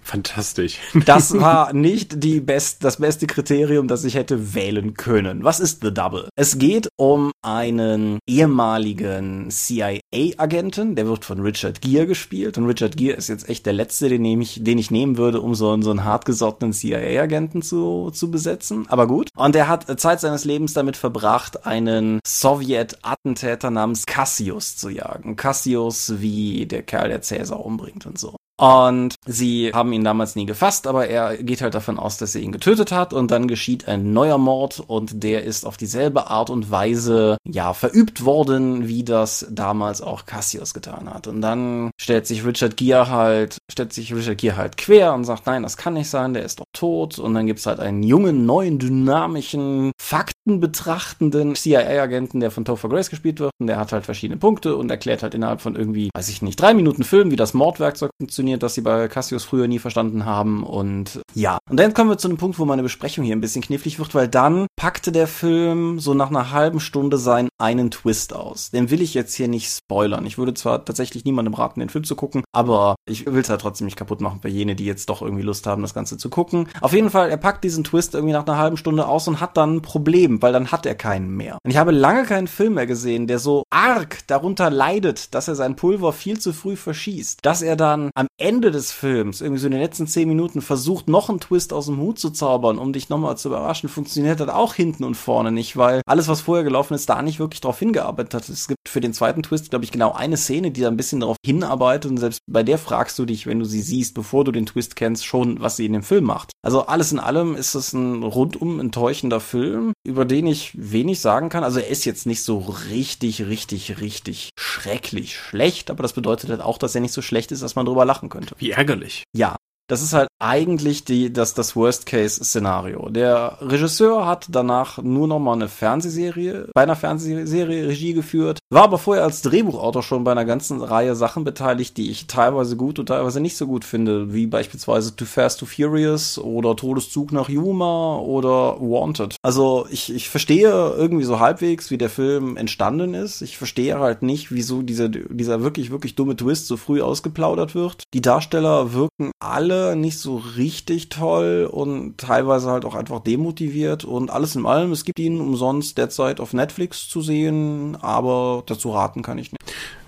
Fantastisch. 0.10 0.80
Das 1.06 1.40
war 1.40 1.74
nicht 1.74 2.24
die 2.24 2.40
best, 2.40 2.84
das 2.84 2.98
beste 2.98 3.28
Kriterium, 3.28 3.88
das 3.88 4.04
ich 4.04 4.16
hätte 4.16 4.56
wählen 4.56 4.96
können. 4.96 5.44
Was 5.44 5.60
ist 5.60 5.82
The 5.82 5.94
Double? 5.94 6.30
Es 6.36 6.58
geht 6.58 6.90
um 6.98 7.32
einen 7.44 8.20
ehemaligen 8.28 9.50
CIA-Agenten, 9.52 10.96
der 10.96 11.08
wird 11.08 11.26
von 11.26 11.40
Richard 11.40 11.82
Gere 11.82 12.08
gespielt 12.08 12.58
und 12.58 12.66
Richard 12.66 12.98
Gere 12.98 13.18
ist 13.18 13.30
jetzt 13.30 13.50
echt 13.50 13.66
der 13.66 13.74
letzte, 13.74 14.10
den 14.10 14.26
ich, 14.26 14.64
den 14.64 14.78
ich 14.80 14.90
nehmen 14.90 15.18
würde, 15.18 15.42
um 15.42 15.54
so, 15.54 15.80
so 15.82 15.92
einen 15.92 16.04
hartgesottenen 16.04 16.74
CIA-Agenten 16.74 17.62
zu, 17.62 18.10
zu 18.12 18.32
besetzen. 18.32 18.86
Aber 18.90 19.06
gut. 19.06 19.30
Und 19.36 19.56
er 19.56 19.68
hat 19.68 20.00
Zeit 20.00 20.22
seines 20.22 20.44
Lebens 20.44 20.74
damit 20.74 20.98
verbracht, 20.98 21.68
einen 21.68 22.20
Sowjet-Attentäter 22.26 23.70
namens 23.70 24.06
Cassius 24.08 24.76
zu 24.76 24.90
jagen. 24.90 25.36
Cassius 25.36 26.20
wie 26.20 26.66
der 26.66 26.82
Kerl, 26.82 27.10
der 27.10 27.22
Cäsar 27.22 27.64
umbringt 27.64 28.06
und 28.08 28.18
so. 28.18 28.36
Und 28.60 29.16
sie 29.26 29.72
haben 29.74 29.94
ihn 29.94 30.04
damals 30.04 30.36
nie 30.36 30.46
gefasst, 30.46 30.86
aber 30.86 31.08
er 31.08 31.38
geht 31.38 31.62
halt 31.62 31.76
davon 31.76 31.98
aus, 31.98 32.18
dass 32.18 32.36
er 32.36 32.42
ihn 32.42 32.52
getötet 32.52 32.92
hat 32.92 33.14
und 33.14 33.32
dann 33.32 33.48
geschieht 33.48 33.88
ein 33.88 34.12
neuer 34.12 34.38
Mord 34.38 34.84
und 34.86 35.24
der 35.24 35.46
ist 35.46 35.66
auf 35.66 35.78
dieselbe 35.78 36.28
Art 36.28 36.50
und 36.50 36.70
Weise, 36.70 37.38
ja, 37.48 37.74
verübt 37.74 38.26
worden, 38.26 38.90
wie 38.90 39.06
das 39.06 39.48
damals 39.50 40.02
auch 40.02 40.26
Cassius 40.26 40.74
getan 40.74 41.10
hat. 41.10 41.28
Und 41.28 41.40
dann 41.40 41.92
stellt 41.98 42.28
sich 42.28 42.46
Richard 42.46 42.76
Gere 42.76 43.10
halt, 43.10 43.60
stellt 43.72 43.94
sich 43.94 44.14
Richard 44.14 44.38
Gere 44.38 44.58
halt 44.58 44.76
quer 44.76 45.14
und 45.14 45.24
sagt, 45.24 45.46
nein, 45.46 45.64
das 45.64 45.78
kann 45.78 45.94
nicht 45.94 46.10
sein, 46.10 46.34
der 46.34 46.44
ist 46.44 46.60
doch 46.60 46.66
tot. 46.74 47.18
Und 47.18 47.36
dann 47.36 47.48
gibt's 47.48 47.66
halt 47.66 47.80
einen 47.80 48.04
jungen, 48.04 48.46
neuen, 48.46 48.78
dynamischen, 48.78 49.94
faktenbetrachtenden 50.02 51.56
CIA-Agenten, 51.56 52.42
der 52.42 52.52
von 52.52 52.66
Topher 52.66 52.90
Grace 52.90 53.10
gespielt 53.10 53.40
wird. 53.40 53.52
Und 53.62 53.68
der 53.68 53.78
hat 53.78 53.94
halt 53.94 54.04
verschiedene 54.04 54.38
Punkte 54.38 54.76
und 54.76 54.92
erklärt 54.92 55.24
halt 55.24 55.34
innerhalb 55.34 55.62
von 55.62 55.78
irgendwie, 55.78 56.10
weiß 56.14 56.28
ich 56.28 56.42
nicht, 56.42 56.60
drei 56.60 56.74
Minuten 56.74 57.06
Film, 57.06 57.32
wie 57.32 57.38
das 57.38 57.54
Mordwerkzeug 57.54 58.12
funktioniert, 58.20 58.49
das 58.58 58.76
sie 58.76 58.82
bei 58.82 59.08
Cassius 59.08 59.44
früher 59.44 59.68
nie 59.68 59.80
verstanden 59.80 60.26
haben. 60.26 60.64
Und 60.64 61.22
ja. 61.34 61.58
Und 61.70 61.80
dann 61.80 61.94
kommen 61.94 62.10
wir 62.10 62.18
zu 62.18 62.28
einem 62.28 62.38
Punkt, 62.38 62.60
wo 62.60 62.66
meine 62.66 62.84
Besprechung 62.84 63.24
hier 63.24 63.36
ein 63.36 63.42
bisschen 63.42 63.62
knifflig 63.62 64.00
wird, 64.00 64.16
weil 64.16 64.28
dann 64.28 64.68
packte 64.76 65.12
der 65.12 65.28
Film 65.28 66.00
so 66.00 66.14
nach 66.14 66.30
einer 66.30 66.52
halben 66.52 66.80
Stunde 66.80 67.18
seinen 67.18 67.50
einen 67.58 67.92
Twist 67.92 68.34
aus. 68.34 68.72
Den 68.72 68.90
will 68.90 69.02
ich 69.02 69.14
jetzt 69.14 69.36
hier 69.36 69.48
nicht 69.48 69.70
spoilern. 69.70 70.26
Ich 70.26 70.38
würde 70.38 70.54
zwar 70.54 70.86
tatsächlich 70.86 71.26
niemandem 71.26 71.54
raten, 71.54 71.80
den 71.80 71.90
Film 71.90 72.04
zu 72.04 72.16
gucken, 72.16 72.44
aber 72.54 72.96
ich 73.06 73.26
will 73.26 73.42
es 73.42 73.50
halt 73.50 73.62
trotzdem 73.62 73.86
nicht 73.86 73.98
kaputt 73.98 74.22
machen 74.22 74.40
für 74.42 74.48
jene, 74.48 74.76
die 74.76 74.86
jetzt 74.86 75.10
doch 75.10 75.22
irgendwie 75.22 75.44
Lust 75.44 75.68
haben, 75.68 75.82
das 75.82 75.94
Ganze 75.94 76.18
zu 76.18 76.30
gucken. 76.30 76.70
Auf 76.82 76.94
jeden 76.94 77.10
Fall, 77.10 77.30
er 77.30 77.38
packt 77.38 77.64
diesen 77.64 77.84
Twist 77.84 78.14
irgendwie 78.14 78.34
nach 78.34 78.48
einer 78.48 78.58
halben 78.58 78.78
Stunde 78.78 79.08
aus 79.08 79.28
und 79.28 79.42
hat 79.42 79.58
dann 79.58 79.76
ein 79.76 79.82
Problem, 79.82 80.42
weil 80.42 80.54
dann 80.54 80.72
hat 80.72 80.86
er 80.86 80.96
keinen 80.96 81.36
mehr. 81.36 81.58
Und 81.64 81.72
ich 81.72 81.78
habe 81.78 81.92
lange 81.92 82.24
keinen 82.24 82.48
Film 82.48 82.76
mehr 82.76 82.88
gesehen, 82.88 83.28
der 83.28 83.40
so 83.40 83.64
arg 83.70 84.20
darunter 84.28 84.70
leidet, 84.70 85.34
dass 85.34 85.48
er 85.48 85.56
sein 85.56 85.76
Pulver 85.76 86.14
viel 86.14 86.40
zu 86.40 86.54
früh 86.54 86.76
verschießt. 86.76 87.40
Dass 87.42 87.62
er 87.62 87.76
dann 87.76 88.12
am 88.16 88.28
Ende 88.40 88.72
des 88.72 88.92
Films, 88.92 89.42
irgendwie 89.42 89.60
so 89.60 89.68
in 89.68 89.72
den 89.72 89.82
letzten 89.82 90.08
zehn 90.08 90.28
Minuten, 90.28 90.62
versucht, 90.62 91.08
noch 91.08 91.30
einen 91.30 91.40
Twist 91.40 91.74
aus 91.74 91.88
dem 91.88 92.00
Hut 92.00 92.20
zu 92.20 92.30
zaubern, 92.30 92.78
um 92.78 92.94
dich 92.94 93.10
nochmal 93.10 93.38
zu 93.38 93.50
überraschen, 93.50 93.90
funktioniert 93.90 94.40
das 94.40 94.50
auch 94.50 94.74
hinten 94.74 95.04
und 95.04 95.16
vorne 95.16 95.52
nicht, 95.52 95.78
weil 95.78 96.02
alles, 96.06 96.28
was 96.28 96.42
vorher 96.42 96.64
gelaufen 96.64 96.94
ist, 96.94 97.10
da 97.10 97.22
nicht 97.22 97.40
wirklich 97.40 97.62
drauf 97.62 97.80
hingearbeitet 97.80 98.34
hat. 98.34 98.50
Es 98.50 98.68
gibt 98.68 98.88
für 98.88 99.02
den 99.02 99.14
zweiten 99.14 99.44
Twist, 99.44 99.70
glaube 99.70 99.86
ich, 99.86 99.92
genau 99.92 100.14
eine 100.14 100.38
Szene, 100.38 100.72
die 100.72 100.82
da 100.82 100.88
ein 100.88 100.98
bisschen 100.98 101.20
darauf 101.20 101.38
hinarbeitet 101.46 102.12
und 102.12 102.18
selbst 102.18 102.40
bei 102.48 102.64
der 102.64 102.78
fragst 102.78 103.20
du 103.20 103.26
dich, 103.26 103.46
wenn 103.46 103.60
du 103.60 103.66
sie 103.66 103.82
siehst, 103.82 104.14
bevor 104.14 104.44
du 104.44 104.52
den 104.52 104.66
Twist 104.66 104.96
kennst, 104.96 105.26
schon, 105.26 105.60
was 105.60 105.76
sie 105.76 105.86
in 105.86 105.94
dem 105.94 106.04
Film 106.04 106.26
macht. 106.26 106.52
Also 106.62 106.86
alles 106.86 107.12
in 107.12 107.20
allem 107.20 107.56
ist 107.56 107.76
es 107.76 107.94
ein 107.94 108.24
rundum 108.24 108.80
enttäuschender 108.80 109.40
Film, 109.40 109.94
über 110.06 110.26
den 110.26 110.48
ich 110.48 110.72
wenig 110.76 111.20
sagen 111.20 111.50
kann. 111.50 111.64
Also 111.64 111.80
er 111.80 111.88
ist 111.88 112.06
jetzt 112.06 112.26
nicht 112.26 112.44
so 112.44 112.60
richtig, 112.90 113.46
richtig, 113.46 114.00
richtig 114.02 114.50
schrecklich 114.58 115.36
schlecht, 115.36 115.92
aber 115.92 116.04
das 116.04 116.14
bedeutet 116.14 116.50
halt 116.50 116.62
auch, 116.62 116.78
dass 116.78 116.96
er 116.96 117.02
nicht 117.02 117.14
so 117.14 117.22
schlecht 117.22 117.52
ist, 117.52 117.62
dass 117.62 117.76
man 117.76 117.86
drüber 117.86 118.06
lachen 118.20 118.30
könnte. 118.30 118.56
Wie 118.58 118.72
ärgerlich. 118.72 119.24
Ja, 119.34 119.56
das 119.90 120.04
ist 120.04 120.14
halt 120.14 120.30
eigentlich 120.40 121.04
die, 121.04 121.34
das, 121.34 121.54
das 121.56 121.76
Worst-Case-Szenario. 121.76 123.10
Der 123.10 123.58
Regisseur 123.60 124.26
hat 124.26 124.48
danach 124.50 125.00
nur 125.00 125.28
noch 125.28 125.40
mal 125.40 125.54
eine 125.54 125.68
Fernsehserie, 125.68 126.70
bei 126.74 126.84
einer 126.84 126.96
Fernsehserie 126.96 127.88
Regie 127.88 128.14
geführt, 128.14 128.60
war 128.70 128.84
aber 128.84 129.00
vorher 129.00 129.24
als 129.24 129.42
Drehbuchautor 129.42 130.04
schon 130.04 130.24
bei 130.24 130.32
einer 130.32 130.46
ganzen 130.46 130.82
Reihe 130.82 131.16
Sachen 131.16 131.44
beteiligt, 131.44 131.98
die 131.98 132.12
ich 132.12 132.28
teilweise 132.28 132.78
gut 132.78 133.00
und 133.00 133.08
teilweise 133.08 133.42
nicht 133.42 133.58
so 133.58 133.66
gut 133.66 133.84
finde, 133.84 134.32
wie 134.32 134.46
beispielsweise 134.46 135.16
Too 135.16 135.26
Fast, 135.26 135.60
Too 135.60 135.66
Furious 135.66 136.38
oder 136.38 136.76
Todeszug 136.76 137.32
nach 137.32 137.50
Yuma 137.50 138.18
oder 138.20 138.80
Wanted. 138.80 139.38
Also 139.42 139.88
ich, 139.90 140.14
ich 140.14 140.30
verstehe 140.30 140.70
irgendwie 140.70 141.26
so 141.26 141.40
halbwegs, 141.40 141.90
wie 141.90 141.98
der 141.98 142.12
Film 142.12 142.58
entstanden 142.58 143.16
ist. 143.16 143.42
Ich 143.42 143.58
verstehe 143.58 144.00
halt 144.00 144.22
nicht, 144.22 144.52
wieso 144.52 144.84
diese, 144.84 145.10
dieser 145.10 145.64
wirklich, 145.64 145.90
wirklich 145.90 146.14
dumme 146.14 146.36
Twist 146.36 146.68
so 146.68 146.78
früh 146.78 147.02
ausgeplaudert 147.02 147.74
wird. 147.74 148.04
Die 148.14 148.22
Darsteller 148.22 148.94
wirken 148.94 149.32
alle 149.40 149.79
nicht 149.96 150.20
so 150.20 150.38
richtig 150.38 151.10
toll 151.10 151.70
und 151.72 152.18
teilweise 152.18 152.70
halt 152.70 152.86
auch 152.86 152.96
einfach 152.96 153.20
demotiviert 153.20 154.06
und 154.06 154.30
alles 154.32 154.56
in 154.56 154.66
allem, 154.66 154.92
es 154.92 155.06
gibt 155.06 155.20
ihn 155.20 155.40
umsonst 155.40 155.98
derzeit 155.98 156.40
auf 156.40 156.54
Netflix 156.54 157.08
zu 157.08 157.22
sehen, 157.22 157.98
aber 158.02 158.64
dazu 158.66 158.92
raten 158.92 159.22
kann 159.22 159.38
ich 159.38 159.52
nicht. 159.52 159.60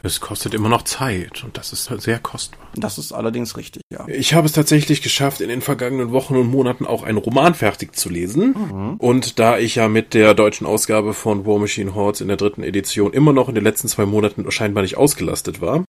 Es 0.03 0.19
kostet 0.19 0.55
immer 0.55 0.69
noch 0.69 0.81
Zeit 0.81 1.43
und 1.43 1.57
das 1.57 1.73
ist 1.73 1.91
halt 1.91 2.01
sehr 2.01 2.17
kostbar. 2.17 2.67
Das 2.75 2.97
ist 2.97 3.11
allerdings 3.11 3.55
richtig, 3.55 3.83
ja. 3.91 4.07
Ich 4.07 4.33
habe 4.33 4.47
es 4.47 4.53
tatsächlich 4.53 5.01
geschafft, 5.03 5.41
in 5.41 5.49
den 5.49 5.61
vergangenen 5.61 6.11
Wochen 6.11 6.35
und 6.35 6.49
Monaten 6.49 6.87
auch 6.87 7.03
einen 7.03 7.19
Roman 7.19 7.53
fertig 7.53 7.95
zu 7.95 8.09
lesen. 8.09 8.55
Mhm. 8.57 8.95
Und 8.97 9.37
da 9.37 9.59
ich 9.59 9.75
ja 9.75 9.87
mit 9.87 10.15
der 10.15 10.33
deutschen 10.33 10.65
Ausgabe 10.65 11.13
von 11.13 11.45
War 11.45 11.59
Machine 11.59 11.93
Hordes 11.93 12.21
in 12.21 12.29
der 12.29 12.37
dritten 12.37 12.63
Edition 12.63 13.13
immer 13.13 13.33
noch 13.33 13.47
in 13.47 13.55
den 13.55 13.63
letzten 13.63 13.89
zwei 13.89 14.05
Monaten 14.05 14.49
scheinbar 14.51 14.81
nicht 14.81 14.97
ausgelastet 14.97 15.61
war, 15.61 15.83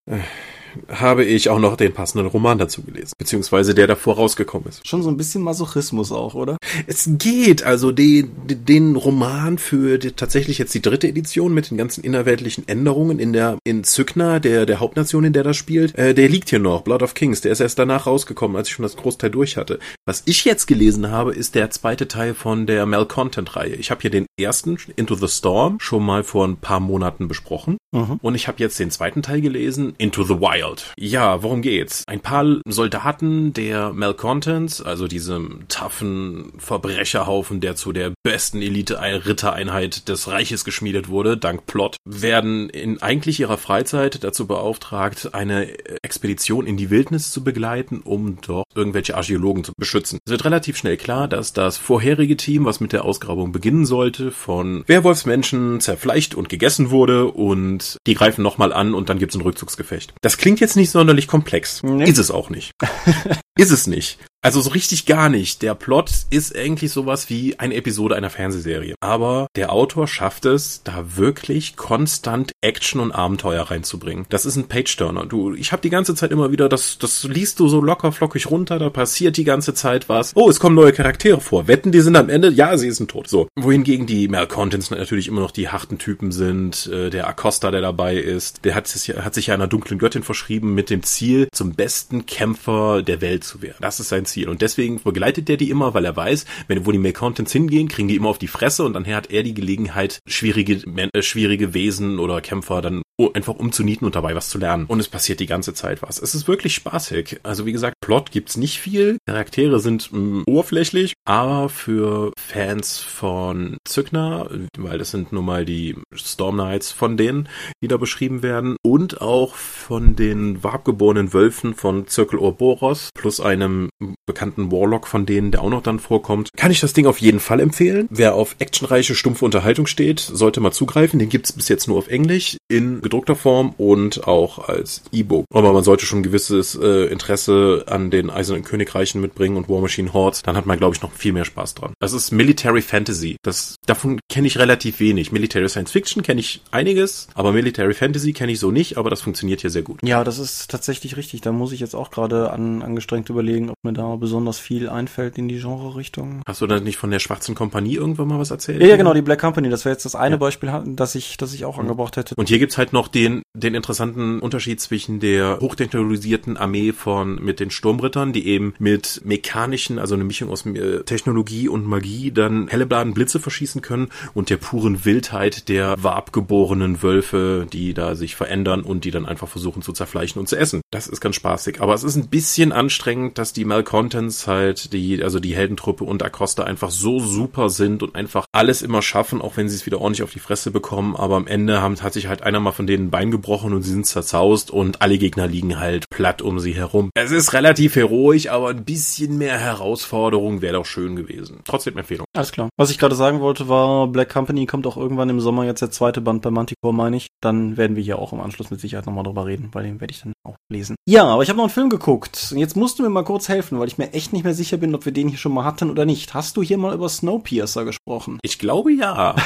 habe 0.89 1.25
ich 1.25 1.49
auch 1.49 1.59
noch 1.59 1.77
den 1.77 1.93
passenden 1.93 2.27
Roman 2.27 2.59
dazu 2.59 2.83
gelesen, 2.83 3.13
beziehungsweise 3.19 3.75
der 3.75 3.87
davor 3.87 4.17
rausgekommen 4.17 4.69
ist. 4.69 4.87
Schon 4.87 5.03
so 5.03 5.11
ein 5.11 5.17
bisschen 5.17 5.43
Masochismus 5.43 6.13
auch, 6.13 6.35
oder? 6.35 6.57
Es 6.87 7.09
geht, 7.19 7.63
also 7.63 7.93
die, 7.93 8.25
den 8.25 8.97
Roman 8.97 9.59
für 9.59 9.99
die, 9.99 10.13
tatsächlich 10.13 10.59
jetzt 10.59 10.75
die 10.75 10.83
dritte 10.83 11.09
Edition 11.09 11.55
mit 11.55 11.71
den 11.71 11.79
ganzen 11.79 12.05
innerweltlichen 12.05 12.67
Änderungen 12.69 13.19
in 13.19 13.33
der 13.33 13.59
in 13.65 13.85
Zückner, 13.85 14.41
der 14.41 14.67
der 14.67 14.81
Hauptnation, 14.81 15.25
in 15.25 15.33
der 15.33 15.45
das 15.45 15.57
spielt, 15.57 15.97
äh, 15.97 16.15
der 16.15 16.29
liegt 16.29 16.51
hier 16.51 16.59
noch, 16.59 16.83
Blood 16.83 17.03
of 17.03 17.15
Kings, 17.15 17.41
der 17.41 17.53
ist 17.53 17.61
erst 17.61 17.79
danach 17.79 18.07
rausgekommen, 18.07 18.57
als 18.57 18.69
ich 18.69 18.75
schon 18.75 18.83
das 18.83 18.97
Großteil 18.97 19.31
durch 19.31 19.57
hatte. 19.57 19.79
Was 20.07 20.23
ich 20.27 20.45
jetzt 20.45 20.67
gelesen 20.67 21.11
habe, 21.11 21.33
ist 21.33 21.55
der 21.55 21.71
zweite 21.71 22.09
Teil 22.09 22.35
von 22.35 22.67
der 22.67 22.87
Malcontent-Reihe. 22.87 23.75
Ich 23.75 23.91
habe 23.91 24.01
hier 24.01 24.11
den 24.11 24.27
ersten, 24.39 24.77
Into 24.97 25.15
the 25.15 25.29
Storm, 25.29 25.79
schon 25.81 26.05
mal 26.05 26.25
vor 26.25 26.47
ein 26.47 26.57
paar 26.57 26.81
Monaten 26.81 27.29
besprochen. 27.29 27.77
Mhm. 27.93 28.19
Und 28.23 28.35
ich 28.35 28.49
habe 28.49 28.59
jetzt 28.59 28.79
den 28.79 28.91
zweiten 28.91 29.23
Teil 29.23 29.41
gelesen, 29.41 29.95
Into 29.99 30.25
the 30.25 30.41
Wild. 30.41 30.93
Ja, 30.99 31.43
worum 31.43 31.63
geht's? 31.63 32.05
Ein 32.07 32.21
paar 32.21 32.61
Soldaten 32.67 33.53
der 33.53 33.93
Malcontents, 33.93 34.81
also 34.81 35.07
diesem 35.07 35.61
taffen 35.69 36.53
Verbrecherhaufen, 36.59 37.61
der 37.61 37.77
zu 37.77 37.93
der 37.93 38.13
besten 38.23 38.63
Elite-Rittereinheit 38.63 40.09
des 40.09 40.29
Reiches 40.29 40.65
geschmiedet 40.65 41.09
wurde, 41.09 41.37
dank 41.37 41.67
Plot, 41.67 41.97
werden 42.05 42.71
in 42.71 43.03
eigentlich 43.03 43.41
ihrer 43.41 43.59
Freizeit 43.59 44.25
dazu 44.25 44.47
beauftragt, 44.47 45.31
eine 45.35 45.69
Expedition 46.03 46.67
in 46.67 46.77
die 46.77 46.91
Wildnis 46.91 47.31
zu 47.31 47.45
begleiten, 47.45 48.01
um 48.03 48.39
dort 48.41 48.67
irgendwelche 48.75 49.17
Archäologen 49.17 49.65
zu 49.65 49.73
beschützen. 49.77 50.19
Es 50.25 50.31
wird 50.31 50.45
relativ 50.45 50.77
schnell 50.77 50.97
klar, 50.97 51.29
dass 51.29 51.53
das 51.53 51.77
vorherige 51.77 52.37
Team, 52.37 52.65
was 52.65 52.81
mit 52.81 52.93
der 52.93 53.05
Ausgrabung 53.05 53.53
beginnen 53.53 53.85
sollte, 53.85 54.31
von 54.31 54.85
Werwolfsmenschen 54.87 55.81
zerfleischt 55.81 56.35
und 56.35 56.49
gegessen 56.49 56.91
wurde 56.91 57.27
und 57.27 57.82
die 58.07 58.15
greifen 58.15 58.43
nochmal 58.43 58.73
an 58.73 58.95
und 58.95 59.09
dann 59.09 59.19
gibt's 59.19 59.35
ein 59.35 59.43
Rückzugsgefecht. 59.43 60.15
Das 60.23 60.37
klingt 60.37 60.61
jetzt 60.61 60.77
nicht 60.77 60.91
sonderlich 60.91 61.27
komplex. 61.27 61.83
Nee. 61.83 62.09
Ist 62.09 62.19
es 62.19 62.31
auch 62.31 62.51
nicht. 62.51 62.73
ist 63.59 63.71
es 63.71 63.87
nicht. 63.87 64.19
Also 64.45 64.61
so 64.61 64.71
richtig 64.71 65.07
gar 65.07 65.29
nicht. 65.29 65.63
Der 65.63 65.77
Plot 65.77 66.11
ist 66.31 66.57
eigentlich 66.57 66.91
sowas 66.91 67.31
wie 67.31 67.61
eine 67.61 67.77
Episode 67.77 68.17
einer 68.17 68.29
Fernsehserie. 68.29 68.97
Aber 68.99 69.47
der 69.55 69.73
Autor 69.73 70.09
schafft 70.09 70.47
es, 70.47 70.83
da 70.83 71.17
wirklich 71.17 71.77
konstant 71.77 72.51
Action 72.61 73.01
und 73.01 73.13
Abenteuer 73.13 73.63
reinzubringen. 73.63 74.27
Das 74.31 74.45
ist 74.45 74.57
ein 74.57 74.67
Page-Turner. 74.67 75.27
Du, 75.27 75.55
ich 75.55 75.71
habe 75.71 75.81
die 75.81 75.91
ganze 75.91 76.17
Zeit 76.17 76.33
immer 76.33 76.51
wieder, 76.51 76.69
das, 76.69 76.99
das 76.99 77.23
liest 77.23 77.61
du 77.61 77.69
so 77.69 77.81
locker 77.81 78.11
flockig 78.11 78.51
runter, 78.51 78.81
da 78.81 78.91
passiert 78.91 79.37
die 79.37 79.45
ganze 79.45 79.75
Zeit 79.75 80.09
was. 80.09 80.33
Oh, 80.35 80.51
es 80.51 80.59
kommen 80.59 80.75
neue 80.75 80.93
Charaktere 80.93 81.41
vor. 81.41 81.69
Wetten, 81.69 81.93
die 81.93 82.01
sind 82.01 82.17
am 82.17 82.29
Ende, 82.29 82.51
ja, 82.51 82.77
sie 82.77 82.91
sind 82.91 83.13
tot. 83.13 83.29
So. 83.29 83.47
Wohingegen 83.55 84.07
die 84.07 84.27
Malcontents 84.27 84.91
natürlich 84.91 85.29
immer 85.29 85.41
noch 85.41 85.53
die 85.53 85.69
harten 85.69 85.99
Typen 85.99 86.33
sind. 86.33 86.89
Äh, 86.89 87.11
der 87.11 87.29
Acosta, 87.29 87.71
der 87.71 87.81
dabei 87.81 88.17
ist, 88.17 88.65
der 88.65 88.75
hat 88.75 88.89
sich, 88.89 89.17
hat 89.17 89.35
sich 89.35 89.47
ja 89.47 89.55
einer 89.55 89.69
dunklen 89.69 90.01
Göttin 90.01 90.25
verschrieben 90.25 90.75
mit 90.75 90.91
dem 90.91 91.05
Ziel, 91.05 91.47
zum 91.53 91.75
besten 91.75 92.27
Kämpfer 92.27 93.03
der 93.03 93.21
Welt 93.21 93.45
zu 93.45 93.63
werden. 93.63 93.77
Das 93.81 94.01
ist 94.01 94.09
sein 94.09 94.27
Ziel. 94.33 94.49
Und 94.49 94.63
deswegen 94.63 95.01
begleitet 95.03 95.49
er 95.51 95.57
die 95.57 95.71
immer, 95.71 95.95
weil 95.95 96.05
er 96.05 96.17
weiß, 96.17 96.45
wenn 96.69 96.87
wo 96.87 96.93
die 96.93 96.99
Make-Contents 96.99 97.53
hingehen, 97.53 97.89
kriegen 97.89 98.09
die 98.09 98.17
immer 98.17 98.29
auf 98.29 98.39
die 98.39 98.49
Fresse 98.49 98.85
und 98.85 98.95
dann 98.95 99.07
hat 99.07 99.31
er 99.31 99.43
die 99.43 99.55
Gelegenheit, 99.55 100.21
schwierige, 100.27 100.75
äh, 100.75 101.23
schwierige 101.23 101.75
Wesen 101.75 102.19
oder 102.19 102.41
Kämpfer 102.41 102.83
dann 102.83 103.03
einfach 103.35 103.55
umzunieten 103.55 104.07
und 104.07 104.17
dabei 104.17 104.35
was 104.35 104.49
zu 104.49 104.59
lernen. 104.59 104.87
Und 104.87 105.01
es 105.01 105.09
passiert 105.09 105.41
die 105.41 105.47
ganze 105.47 105.75
Zeit 105.75 106.03
was. 106.03 106.21
Es 106.21 106.35
ist 106.35 106.49
wirklich 106.49 106.75
spaßig. 106.75 107.41
Also 107.43 107.67
wie 107.67 107.73
gesagt, 107.73 107.97
Plot 108.01 108.31
gibt's 108.31 108.57
nicht 108.57 108.79
viel. 108.79 109.19
Charaktere 109.27 109.81
sind 109.81 110.13
mh, 110.13 110.19
mm, 110.19 110.43
oberflächlich, 110.47 111.15
aber 111.25 111.69
für 111.69 112.33
Fans 112.39 112.99
von 112.99 113.77
Zückner, 113.85 114.51
weil 114.77 114.99
das 114.99 115.11
sind 115.11 115.33
nun 115.33 115.45
mal 115.45 115.65
die 115.65 115.97
Storm 116.15 116.57
Knights 116.57 116.91
von 116.91 117.17
denen, 117.17 117.49
die 117.83 117.89
da 117.89 117.97
beschrieben 117.97 118.43
werden, 118.43 118.77
und 118.83 119.21
auch 119.21 119.55
von 119.55 120.17
den 120.17 120.63
wabgeborenen 120.65 121.33
Wölfen 121.33 121.75
von 121.75 122.07
Zirkel 122.07 122.39
Orboros 122.39 123.11
plus 123.15 123.41
einem 123.41 123.91
bekannten 124.27 124.71
Warlock 124.71 125.07
von 125.07 125.27
denen, 125.27 125.51
der 125.51 125.63
auch 125.63 125.71
noch 125.71 125.83
dann 125.83 125.99
vorkommt. 125.99 126.51
Kann 126.57 126.71
ich 126.71 126.81
das 126.81 126.93
Ding 126.93 127.07
auf 127.07 127.19
jeden 127.19 127.41
Fall 127.41 127.61
empfehlen. 127.61 128.07
Wer 128.11 128.35
auf 128.35 128.57
actionreiche, 128.59 129.15
stumpfe 129.15 129.45
Unterhaltung 129.45 129.87
steht, 129.87 130.21
sollte 130.21 130.61
mal 130.61 130.73
zugreifen. 130.73 131.19
Den 131.19 131.29
gibt's 131.29 131.53
bis 131.53 131.69
jetzt 131.69 131.89
nur 131.89 131.99
auf 131.99 132.09
Englisch, 132.09 132.57
in 132.69 133.01
gedruckter 133.01 133.37
Form 133.37 133.75
und 133.77 134.27
auch 134.27 134.69
als 134.69 135.03
E-Book. 135.13 135.47
Aber 135.53 135.73
man 135.73 135.85
sollte 135.85 136.07
schon 136.07 136.21
ein 136.21 136.23
gewisses 136.23 136.79
äh, 136.81 137.07
Interesse 137.07 137.85
an 137.89 138.11
den 138.11 138.31
Eisernen 138.31 138.65
Königreichen 138.65 139.21
mitbringen 139.21 139.57
und 139.57 139.69
War 139.69 139.81
Machine 139.81 140.13
Hordes. 140.13 140.43
Dann 140.43 140.57
hat 140.57 140.67
man, 140.67 140.79
glaube 140.79 140.95
ich, 140.95 141.03
noch 141.03 141.13
viel 141.13 141.33
mehr 141.33 141.45
Spaß 141.45 141.75
dran. 141.75 141.93
Das 142.01 142.13
ist 142.13 142.31
Military 142.31 142.83
Fantasy. 142.83 143.37
Das, 143.43 143.77
davon 143.87 144.21
kenne 144.31 144.47
ich 144.47 144.59
relativ 144.59 145.01
wenig. 145.01 145.33
Military 145.33 145.69
Science 145.69 145.91
Fiction 145.91 146.23
kenne 146.23 146.41
ich 146.41 146.63
einiges, 146.71 147.29
aber 147.35 147.53
Military 147.53 147.95
Fantasy 147.95 148.33
kenne 148.33 148.53
ich 148.53 148.61
so 148.61 148.71
nicht, 148.71 148.97
aber 148.97 149.11
das 149.11 149.23
funktioniert 149.23 149.61
hier 149.61 149.71
sehr 149.71 149.83
gut. 149.83 150.01
Ja, 150.03 150.25
das 150.25 150.39
ist 150.39 150.71
tatsächlich 150.71 151.17
richtig. 151.17 151.41
Da 151.41 151.53
muss 151.53 151.73
ich 151.73 151.81
jetzt 151.81 151.95
auch 151.95 152.11
gerade 152.11 152.51
an, 152.51 152.83
angestrengt 152.83 153.29
überlegen, 153.29 153.71
ob 153.71 153.77
mir 153.83 153.93
da 153.93 154.12
besonders 154.19 154.59
viel 154.59 154.89
einfällt 154.89 155.39
in 155.39 155.49
die 155.49 155.59
Genre-Richtung. 155.59 156.43
Hast 156.47 156.61
du 156.61 156.67
da 156.67 156.81
nicht 156.81 156.97
von 156.97 157.11
der 157.11 157.19
Schwarzen 157.19 157.55
Kompanie 157.55 157.95
irgendwann 157.97 158.29
mal 158.29 158.39
was 158.39 158.51
erzählt? 158.51 158.81
Ja, 158.81 158.89
ja 158.89 158.97
genau, 158.97 159.15
die 159.15 159.23
Black 159.23 159.41
Company. 159.41 159.69
Das 159.69 159.85
wäre 159.85 159.95
jetzt 159.95 160.05
das 160.05 160.15
eine 160.15 160.35
ja. 160.35 160.39
Beispiel, 160.39 160.73
das 160.87 161.15
ich, 161.15 161.37
das 161.37 161.55
ich 161.55 161.65
auch 161.65 161.77
mhm. 161.77 161.83
angebracht 161.83 162.17
hätte. 162.17 162.35
Und 162.37 162.49
hier 162.49 162.59
gibt's 162.59 162.79
halt 162.79 162.93
noch 162.93 163.09
den, 163.09 163.43
den 163.55 163.75
interessanten 163.75 164.41
Unterschied 164.41 164.81
zwischen 164.81 165.21
der 165.21 165.59
hochtechnologisierten 165.61 166.57
Armee 166.57 166.93
von, 166.93 167.43
mit 167.43 167.61
den 167.61 167.71
Sturmrittern, 167.71 168.33
die 168.33 168.47
eben 168.47 168.75
mit 168.79 169.23
mechanischen, 169.25 169.99
also 169.99 170.15
eine 170.15 170.25
Mischung 170.25 170.51
aus 170.51 170.67
äh, 170.67 171.03
Technologie 171.05 171.69
und 171.69 171.87
Magie 171.87 172.31
dann 172.31 172.69
hellebladen 172.69 173.15
Blitze 173.15 173.41
verschießen 173.41 173.83
können 173.83 174.09
und 174.35 174.51
der 174.51 174.57
puren 174.57 175.05
Wildheit 175.05 175.69
der 175.69 176.03
warpgeborenen 176.03 177.03
Wölfe, 177.03 177.67
die 177.73 177.95
da 177.95 178.15
sich 178.15 178.37
verändern 178.37 178.83
und 178.83 179.05
die 179.05 179.11
dann 179.11 179.27
einfach 179.27 179.49
versuchen 179.49 179.83
zu 179.83 179.93
zerfleischen 179.93 180.41
und 180.41 180.49
zu 180.49 180.57
essen. 180.57 180.81
Das 180.91 181.07
ist 181.07 181.21
ganz 181.21 181.37
spaßig. 181.37 181.81
Aber 181.81 181.95
es 181.95 182.05
ist 182.05 182.17
ein 182.17 182.29
bisschen 182.29 182.73
anstrengend, 182.73 183.39
dass 183.39 183.53
die 183.53 183.65
Malcontents 184.03 184.49
halt, 184.49 184.93
die, 184.93 185.23
also 185.23 185.39
die 185.39 185.55
Heldentruppe 185.55 186.05
und 186.05 186.23
Acosta 186.23 186.65
einfach 186.65 186.91
so 186.91 187.21
super 187.21 187.71
sind 187.71 188.03
und 188.03 188.17
einfach 188.17 188.47
alles 188.53 188.83
immer 188.83 189.01
schaffen, 189.01 189.41
auch 189.41 189.57
wenn 189.57 189.69
sie 189.69 189.77
es 189.77 189.87
wieder 189.87 190.01
ordentlich 190.01 190.25
auf 190.25 190.33
die 190.33 190.41
Fresse 190.41 190.73
bekommen. 190.73 191.15
Aber 191.15 191.37
am 191.37 191.47
Ende 191.47 191.81
haben, 191.81 192.01
hat 192.01 192.13
sich 192.13 192.27
halt 192.27 192.43
einer 192.43 192.59
mal 192.59 192.73
von 192.73 192.87
denen 192.87 193.07
ein 193.07 193.11
Bein 193.11 193.31
gebrochen 193.31 193.73
und 193.73 193.83
sie 193.83 193.93
sind 193.93 194.07
zerzaust 194.07 194.71
und 194.71 195.03
alle 195.03 195.19
Gegner 195.19 195.47
liegen 195.47 195.79
halt 195.79 196.11
platt 196.11 196.43
um 196.43 196.59
sie 196.59 196.75
herum. 196.75 197.11
Es 197.15 197.31
ist 197.31 197.53
relativ 197.53 197.95
heroisch, 197.95 198.49
aber 198.49 198.71
ein 198.71 198.85
bisschen 198.85 199.39
mehr 199.39 199.59
Herausforderung 199.59 200.63
wäre 200.63 200.75
doch 200.75 200.87
schön 200.87 201.15
gewesen. 201.15 201.61
Trotzdem 201.65 201.97
Empfehlung. 201.97 202.27
Alles 202.35 202.51
klar. 202.51 202.69
Was 202.77 202.91
ich 202.91 202.99
gerade 202.99 203.15
sagen 203.15 203.41
wollte 203.41 203.69
war, 203.69 204.09
Black 204.09 204.31
Company 204.31 204.67
kommt 204.67 204.87
auch 204.87 204.97
irgendwann 204.97 205.31
im 205.31 205.41
Sommer 205.41 205.65
jetzt 205.65 205.83
der 205.83 205.91
zweite 205.91 206.21
Band 206.21 206.43
bei 206.43 206.51
Manticore, 206.51 206.95
meine 206.95 207.17
ich. 207.17 207.29
Dann 207.41 207.77
werden 207.77 207.97
wir 207.97 208.03
hier 208.03 208.19
auch 208.19 208.33
im 208.33 208.41
Anschluss 208.41 208.71
mit 208.71 208.81
Sicherheit 208.81 209.07
nochmal 209.07 209.25
drüber 209.25 209.47
reden, 209.47 209.69
weil 209.73 209.85
den 209.85 210.01
werde 210.01 210.13
ich 210.13 210.23
dann 210.23 210.33
auch 210.45 210.57
lesen. 210.71 210.97
Ja, 211.09 211.25
aber 211.25 211.43
ich 211.43 211.49
habe 211.49 211.59
noch 211.59 211.65
einen 211.65 211.73
Film 211.73 211.91
geguckt. 211.91 212.53
Jetzt 212.57 212.77
musst 212.77 212.99
du 212.99 213.03
mir 213.03 213.11
mal 213.11 213.23
kurz 213.25 213.49
helfen, 213.49 213.79
weil 213.79 213.89
ich 213.89 213.92
mir 213.99 214.13
echt 214.13 214.33
nicht 214.33 214.45
mehr 214.45 214.55
sicher 214.55 214.77
bin, 214.77 214.95
ob 214.95 215.05
wir 215.05 215.13
den 215.13 215.29
hier 215.29 215.39
schon 215.39 215.53
mal 215.53 215.65
hatten 215.65 215.91
oder 215.91 216.05
nicht. 216.05 216.35
Hast 216.35 216.57
du 216.57 216.63
hier 216.63 216.79
mal 216.79 216.95
über 216.95 217.09
Snowpiercer 217.09 217.85
gesprochen? 217.85 218.39
Ich 218.43 218.59
glaube 218.59 218.93
ja. 218.93 219.37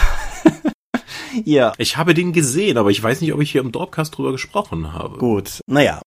ja. 1.44 1.72
Ich 1.78 1.96
habe 1.96 2.14
den 2.14 2.32
gesehen, 2.32 2.78
aber 2.78 2.90
ich 2.90 3.02
weiß 3.02 3.20
nicht, 3.20 3.32
ob 3.32 3.40
ich 3.40 3.52
hier 3.52 3.60
im 3.60 3.72
Dorpcast 3.72 4.16
drüber 4.16 4.32
gesprochen 4.32 4.92
habe. 4.92 5.18
Gut. 5.18 5.60
Naja, 5.66 6.00